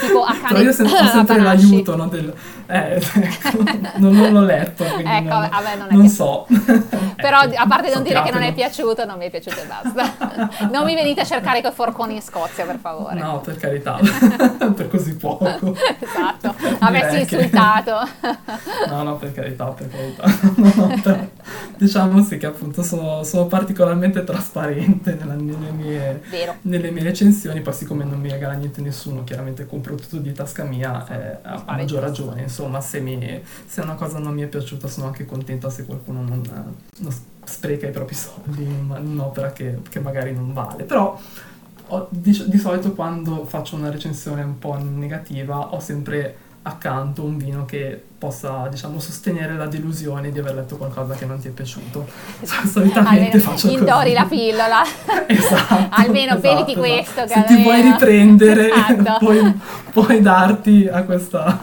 tipo 0.01 0.25
a 0.25 0.35
Però 0.49 0.61
io 0.61 0.73
cane 0.75 1.09
sempre 1.11 1.41
l'aiuto, 1.41 1.97
no, 1.97 2.07
del... 2.09 2.35
Eh, 2.67 2.95
ecco, 2.97 3.63
non, 3.99 4.13
non 4.17 4.33
l'ho 4.33 4.41
letto, 4.45 4.85
quindi 4.85 5.11
Ecco, 5.11 5.29
non, 5.35 5.49
me 5.63 5.77
non 5.77 5.87
non 5.91 6.09
so. 6.09 6.47
Però 7.17 7.43
Ecco, 7.43 7.55
a 7.61 7.67
parte 7.67 7.93
non 7.93 8.03
dire 8.03 8.23
che 8.23 8.31
non 8.31 8.43
è 8.43 8.53
piaciuto, 8.53 9.05
non 9.05 9.19
mi 9.19 9.27
è 9.27 9.31
piaciuto 9.31 9.61
e 9.61 9.67
basta. 9.67 10.49
Non 10.71 10.85
mi 10.85 10.95
venite 10.95 11.21
a 11.21 11.25
cercare 11.25 11.61
coi 11.61 11.73
forconi 11.73 12.15
in 12.15 12.23
Scozia, 12.23 12.65
per 12.65 12.79
favore. 12.79 13.21
No, 13.21 13.41
per 13.41 13.57
carità, 13.57 13.99
per 14.75 14.89
così 14.89 15.15
poco. 15.17 15.47
Esatto, 15.47 16.55
Direi 16.59 17.27
che- 17.27 17.37
insultato. 17.37 18.09
No, 18.89 19.03
no, 19.03 19.17
per 19.17 19.33
carità, 19.33 19.65
per 19.67 19.89
carità. 19.91 20.25
No, 20.57 20.73
no, 20.75 21.01
per- 21.03 21.29
diciamo 21.77 22.23
sì 22.23 22.37
che 22.37 22.47
appunto 22.47 22.83
sono, 22.83 23.23
sono 23.23 23.47
particolarmente 23.47 24.25
trasparente 24.25 25.15
nella, 25.15 25.35
nelle, 25.35 25.71
mie, 25.71 26.23
nelle, 26.63 26.91
mie, 26.91 27.03
recensioni, 27.03 27.61
poi 27.61 27.73
siccome 27.73 28.05
non 28.05 28.21
mi 28.21 28.31
regala 28.31 28.55
niente 28.55 28.81
nessuno, 28.81 29.25
chiaramente 29.25 29.67
compro 29.67 29.95
tutto 29.95 30.19
di 30.19 30.33
tasca 30.33 30.65
mia, 30.65 31.07
eh, 31.09 31.39
a 31.43 31.63
maggior 31.67 32.01
ragione, 32.01 32.43
insomma, 32.43 32.81
se, 32.81 33.01
mi, 33.01 33.43
se, 33.67 33.81
una 33.81 33.95
cosa 33.95 34.19
non 34.19 34.35
mi 34.35 34.43
è 34.43 34.47
piaciuta 34.47 34.89
sono 34.89 35.07
anche 35.07 35.25
contenta 35.25 35.71
se 35.71 35.85
qualcuno 35.85 36.23
non, 36.23 36.43
non 36.99 37.15
spreca 37.45 37.87
i 37.87 37.91
propri 37.91 38.15
soldi 38.15 38.63
in 38.63 38.91
un'opera 38.91 39.53
che, 39.53 39.81
che 39.89 40.01
magari 40.01 40.33
non 40.33 40.53
vale, 40.53 40.85
però 40.85 41.19
ho, 41.89 42.09
di, 42.11 42.45
di 42.47 42.59
solito 42.59 42.93
quando 42.95 43.45
faccio 43.45 43.77
una 43.77 43.91
recensione 43.91 44.43
un 44.43 44.59
po' 44.59 44.77
negativa 44.79 45.75
ho 45.75 45.81
sempre 45.81 46.44
accanto 46.67 47.23
un 47.23 47.37
vino 47.37 47.67
che 47.67 48.03
possa 48.17 48.69
diciamo 48.71 48.99
sostenere 48.99 49.55
la 49.55 49.67
delusione 49.67 50.33
di 50.33 50.39
aver 50.39 50.55
letto 50.55 50.77
qualcosa 50.79 51.15
che 51.15 51.27
non 51.27 51.39
ti 51.39 51.49
è 51.49 51.51
piaciuto 51.51 52.07
esatto. 52.41 52.69
solitamente 52.69 53.37
Almeno 53.37 53.51
faccio 53.51 53.69
indori 53.69 54.13
la 54.15 54.25
pillola 54.25 54.83
esatto 55.27 55.89
almeno 55.91 56.37
esatto, 56.39 56.49
esatto. 56.49 56.81
questo 56.81 57.27
se 57.27 57.45
ti 57.47 57.63
vuoi 57.63 57.83
riprendere 57.83 58.71
esatto. 58.73 59.17
puoi, 59.19 59.61
puoi, 59.93 60.21
darti 60.23 60.89
a 60.91 61.03
questa 61.03 61.59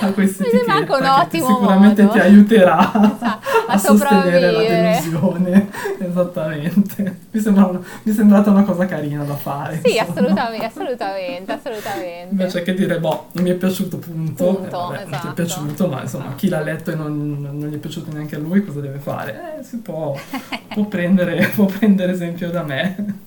a 0.00 0.06
questa 0.12 0.44
etichetta 0.44 1.20
ottimo 1.20 1.46
sicuramente 1.48 2.02
modo. 2.02 2.14
ti 2.14 2.20
aiuterà 2.20 2.90
esatto. 2.94 3.48
A, 3.74 3.76
a 3.76 3.78
sostenere 3.78 4.50
la 4.50 4.62
delusione 4.62 5.70
esattamente 5.98 7.16
mi, 7.30 7.40
sembra 7.40 7.70
mi 7.70 8.12
è 8.12 8.14
sembrata 8.14 8.50
una 8.50 8.64
cosa 8.64 8.86
carina 8.86 9.24
da 9.24 9.34
fare 9.34 9.80
sì 9.84 9.98
assolutamente 9.98 10.64
assolutamente 10.64 11.52
assolutamente 11.52 12.28
invece 12.30 12.62
che 12.62 12.74
dire 12.74 12.98
boh 12.98 13.28
non 13.32 13.44
mi 13.44 13.50
è 13.50 13.54
piaciuto 13.54 13.98
punto, 13.98 14.44
punto 14.44 14.66
eh, 14.66 14.70
vabbè, 14.70 14.98
non 14.98 15.08
ti 15.08 15.14
è 15.14 15.18
esatto. 15.18 15.32
piaciuto 15.32 15.88
ma 15.88 16.02
insomma, 16.02 16.34
chi 16.34 16.48
l'ha 16.48 16.60
letto 16.60 16.90
e 16.90 16.94
non, 16.94 17.40
non, 17.40 17.68
gli 17.68 17.74
è 17.74 17.78
piaciuto 17.78 18.12
neanche 18.12 18.36
a 18.36 18.38
lui, 18.38 18.64
cosa 18.64 18.80
deve 18.80 18.98
fare? 18.98 19.58
Eh, 19.58 19.62
si 19.62 19.78
può, 19.78 20.14
può, 20.74 20.84
prendere, 20.84 21.50
può 21.54 21.66
prendere 21.66 22.12
esempio 22.12 22.50
da 22.50 22.62
me. 22.62 23.22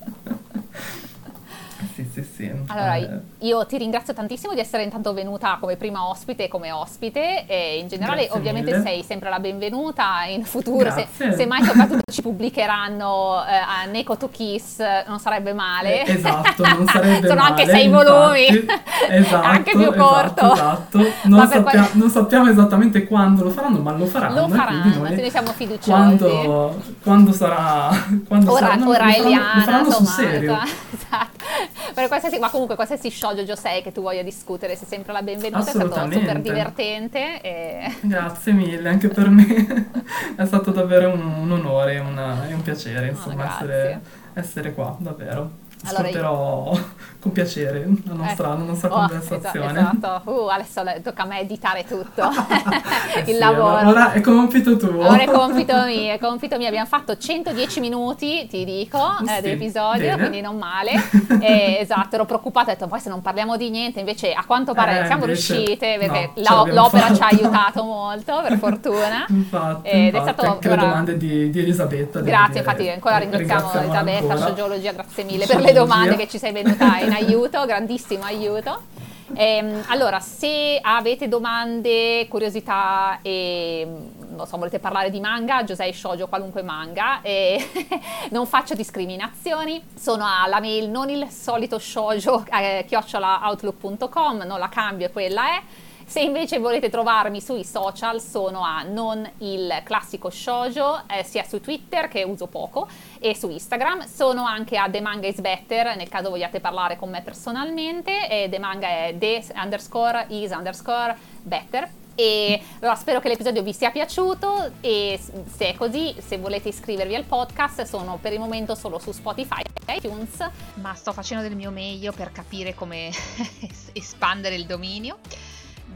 Sì. 2.56 2.72
Allora, 2.72 2.96
eh. 2.96 3.20
io 3.40 3.66
ti 3.66 3.78
ringrazio 3.78 4.14
tantissimo 4.14 4.54
di 4.54 4.60
essere 4.60 4.84
intanto 4.84 5.14
venuta 5.14 5.58
come 5.60 5.76
prima 5.76 6.08
ospite 6.08 6.46
e 6.46 6.48
come 6.48 6.72
ospite 6.72 7.46
e 7.48 7.80
in 7.80 7.88
generale 7.88 8.22
Grazie 8.24 8.38
ovviamente 8.38 8.72
mille. 8.72 8.84
sei 8.84 9.04
sempre 9.04 9.30
la 9.30 9.40
benvenuta 9.40 10.24
in 10.28 10.44
futuro, 10.44 10.92
se, 10.92 11.08
se, 11.34 11.46
mai 11.46 11.64
soprattutto 11.64 12.12
ci 12.12 12.22
pubblicheranno 12.22 13.44
eh, 13.46 13.56
a 13.56 13.86
Neko 13.90 14.18
to 14.18 14.30
Kiss 14.30 14.80
non 15.08 15.20
sarebbe 15.20 15.54
male. 15.54 16.06
Eh, 16.06 16.14
esatto, 16.14 16.64
non 16.66 16.86
sarebbe 16.88 17.28
Sono 17.28 17.42
male. 17.42 17.62
anche 17.62 17.66
sei 17.66 17.90
volumi, 17.90 18.46
esatto, 19.10 19.46
anche 19.46 19.72
più 19.72 19.82
esatto, 19.82 20.04
corto. 20.04 20.54
Esatto, 20.54 21.12
non, 21.24 21.48
sappia- 21.48 21.62
qual- 21.62 21.90
non, 21.94 22.10
sappiamo 22.10 22.50
esattamente 22.50 23.06
quando 23.06 23.44
lo 23.44 23.50
faranno, 23.50 23.80
ma 23.80 23.92
lo 23.94 24.06
faranno. 24.06 24.42
Lo 24.42 24.48
faranno, 24.50 24.98
noi, 25.00 25.16
noi 25.16 25.30
siamo 25.30 25.52
fiduciosi. 25.52 25.90
Quando, 25.90 26.82
quando 27.04 27.32
sarà... 27.32 27.90
Quando 28.28 28.52
ora, 28.52 28.68
sarà, 28.68 28.76
no, 28.76 28.90
ora 28.90 29.06
lo 29.06 29.12
faranno, 29.12 29.26
Eliana, 29.26 29.56
lo 29.56 29.62
faranno 29.62 29.92
sul 29.92 30.06
serio. 30.06 30.58
Esatto. 30.98 31.37
Per 31.94 32.08
qualsiasi, 32.08 32.40
ma 32.40 32.50
comunque 32.50 32.76
qualsiasi 32.76 33.10
shoujo 33.10 33.56
sei 33.56 33.82
che 33.82 33.92
tu 33.92 34.02
voglia 34.02 34.22
discutere, 34.22 34.76
sei 34.76 34.88
sempre 34.88 35.14
la 35.14 35.22
benvenuta, 35.22 35.70
è 35.70 35.74
stato 35.74 36.12
super 36.12 36.40
divertente. 36.42 37.42
E... 37.42 37.96
Grazie 38.02 38.52
mille, 38.54 38.90
anche 38.90 39.08
per 39.08 39.30
me 39.30 39.92
è 40.36 40.46
stato 40.46 40.72
davvero 40.72 41.10
un, 41.14 41.22
un 41.22 41.52
onore 41.52 41.96
e 41.96 42.00
un 42.00 42.62
piacere 42.64 43.08
insomma, 43.08 43.44
oh, 43.44 43.48
essere, 43.48 44.02
essere 44.34 44.74
qua, 44.74 44.96
davvero. 45.00 45.66
Ascolterò 45.84 46.70
allora, 46.70 46.86
con 47.28 47.32
piacere 47.32 47.86
la 48.06 48.14
nostra, 48.14 48.54
eh, 48.54 48.58
la 48.58 48.64
nostra 48.64 48.90
oh, 48.90 49.00
conversazione. 49.00 49.80
Esatto, 49.80 50.32
uh, 50.32 50.48
adesso 50.48 50.82
tocca 51.04 51.24
a 51.24 51.26
me 51.26 51.40
editare 51.42 51.84
tutto 51.84 52.22
eh 53.16 53.20
il 53.20 53.26
sì, 53.26 53.38
lavoro. 53.38 53.90
Ora 53.90 54.14
è 54.14 54.22
compito 54.22 54.78
tuo. 54.78 55.08
Ora 55.08 55.22
è 55.22 55.26
compito 55.26 55.74
mio, 55.86 56.14
è 56.14 56.20
compito 56.20 56.58
mio. 56.58 56.68
Abbiamo 56.68 56.86
fatto 56.86 57.18
110 57.18 57.80
minuti, 57.80 58.48
ti 58.48 58.64
dico, 58.64 58.98
eh, 58.98 59.28
sì, 59.28 59.42
dell'episodio, 59.42 60.08
bene. 60.08 60.18
quindi 60.18 60.42
non 60.42 60.58
male. 60.58 60.92
e, 61.42 61.78
esatto, 61.80 62.16
ero 62.16 62.26
preoccupata, 62.26 62.72
ho 62.72 62.74
detto 62.74 62.88
poi 62.88 63.00
se 63.00 63.10
non 63.10 63.22
parliamo 63.22 63.58
di 63.58 63.70
niente, 63.70 64.00
invece 64.00 64.34
a 64.34 64.44
quanto 64.46 64.74
pare 64.74 65.02
eh, 65.02 65.06
siamo 65.06 65.26
invece, 65.26 65.56
riuscite, 65.56 65.98
perché 66.00 66.32
no, 66.48 66.66
la, 66.66 66.74
l'opera 66.74 67.14
ci 67.14 67.22
ha 67.22 67.28
aiutato 67.28 67.84
molto, 67.84 68.42
per 68.42 68.58
fortuna. 68.60 69.26
Infatti, 69.30 69.90
Ed 69.90 70.14
infatti, 70.14 70.18
è 70.18 70.34
stato 70.34 70.52
anche 70.52 70.68
ora... 70.70 70.82
le 70.82 70.88
domande 70.88 71.18
di, 71.18 71.50
di 71.50 71.60
Elisabetta. 71.60 72.22
Grazie, 72.22 72.60
infatti 72.60 72.90
ancora 72.90 73.18
ringraziamo, 73.18 73.72
ringraziamo 73.72 73.86
Elisabetta, 73.86 74.34
ancora. 74.34 74.50
Sociologia, 74.50 74.92
grazie 74.92 75.24
mille 75.24 75.46
per 75.46 75.60
le 75.62 75.74
domande 75.74 76.16
che 76.16 76.28
ci 76.28 76.38
sei 76.38 76.52
venuta 76.52 76.98
in 77.00 77.14
aiuto, 77.18 77.66
grandissimo 77.66 78.24
aiuto. 78.24 78.96
Eh, 79.34 79.82
allora, 79.88 80.20
se 80.20 80.80
avete 80.82 81.28
domande, 81.28 82.28
curiosità 82.30 83.20
e 83.22 83.86
non 84.30 84.46
so, 84.46 84.58
volete 84.58 84.80
parlare 84.80 85.10
di 85.10 85.20
manga, 85.20 85.64
Josei 85.64 85.92
Shoujo 85.92 86.28
qualunque 86.28 86.62
manga 86.62 87.22
e 87.22 87.70
non 88.30 88.46
faccio 88.46 88.76
discriminazioni, 88.76 89.84
sono 89.96 90.26
alla 90.26 90.60
mail 90.60 90.90
non 90.90 91.10
il 91.10 91.28
solito 91.30 91.80
shoujo 91.80 92.46
eh, 92.52 92.86
chiocciolaoutlook.com, 92.88 94.44
non 94.44 94.60
la 94.60 94.70
cambio 94.70 95.10
quella 95.10 95.48
è 95.48 95.62
se 96.08 96.22
invece 96.22 96.58
volete 96.60 96.90
trovarmi 96.90 97.42
sui 97.42 97.66
social 97.66 98.22
sono 98.22 98.64
a 98.64 98.82
non 98.82 99.30
il 99.40 99.82
classico 99.84 100.30
shoujo, 100.30 101.04
eh, 101.06 101.24
sia 101.24 101.44
su 101.44 101.60
Twitter 101.60 102.08
che 102.08 102.24
uso 102.24 102.48
poco 102.48 102.88
e 103.20 103.36
su 103.36 103.50
Instagram. 103.50 104.08
Sono 104.08 104.46
anche 104.46 104.78
a 104.78 104.90
The 104.90 105.02
Manga 105.02 105.28
is 105.28 105.42
Better 105.42 105.98
nel 105.98 106.08
caso 106.08 106.30
vogliate 106.30 106.62
parlare 106.62 106.96
con 106.96 107.10
me 107.10 107.22
personalmente 107.22 108.30
e 108.30 108.48
The 108.50 108.58
Manga 108.58 108.88
è 108.88 109.16
the 109.20 109.44
underscore 109.56 110.28
is 110.30 110.52
underscore 110.52 111.14
better. 111.44 111.90
E 112.16 112.60
allora 112.80 112.96
spero 112.96 113.20
che 113.20 113.28
l'episodio 113.28 113.62
vi 113.62 113.74
sia 113.74 113.92
piaciuto 113.92 114.72
e 114.80 115.20
se 115.22 115.68
è 115.68 115.76
così, 115.76 116.16
se 116.26 116.38
volete 116.38 116.70
iscrivervi 116.70 117.16
al 117.16 117.26
podcast, 117.26 117.84
sono 117.84 118.18
per 118.20 118.32
il 118.32 118.40
momento 118.40 118.76
solo 118.76 118.98
su 118.98 119.12
Spotify 119.12 119.62
e 119.86 119.96
iTunes. 119.98 120.50
Ma 120.76 120.94
sto 120.94 121.12
facendo 121.12 121.44
del 121.44 121.56
mio 121.56 121.70
meglio 121.70 122.14
per 122.14 122.32
capire 122.32 122.74
come 122.74 123.12
espandere 123.92 124.56
il 124.56 124.66
dominio. 124.66 125.18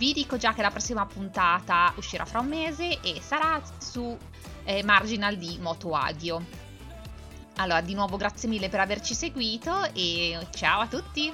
Vi 0.02 0.14
dico 0.14 0.36
già 0.36 0.52
che 0.52 0.64
la 0.64 0.72
prossima 0.72 1.06
puntata 1.06 1.94
uscirà 1.95 2.26
fra 2.26 2.40
un 2.40 2.48
mese 2.48 2.99
e 3.02 3.22
sarà 3.22 3.61
su 3.78 4.18
eh, 4.64 4.84
Marginal 4.84 5.38
di 5.38 5.60
Moto 5.61 5.94
Agio. 5.94 6.44
Allora, 7.57 7.82
di 7.82 7.94
nuovo 7.94 8.18
grazie 8.18 8.49
mille 8.49 8.68
per 8.68 8.80
averci 8.80 9.14
seguito 9.14 9.94
e 9.94 10.40
ciao 10.56 10.80
a 10.80 10.88
tutti! 10.88 11.32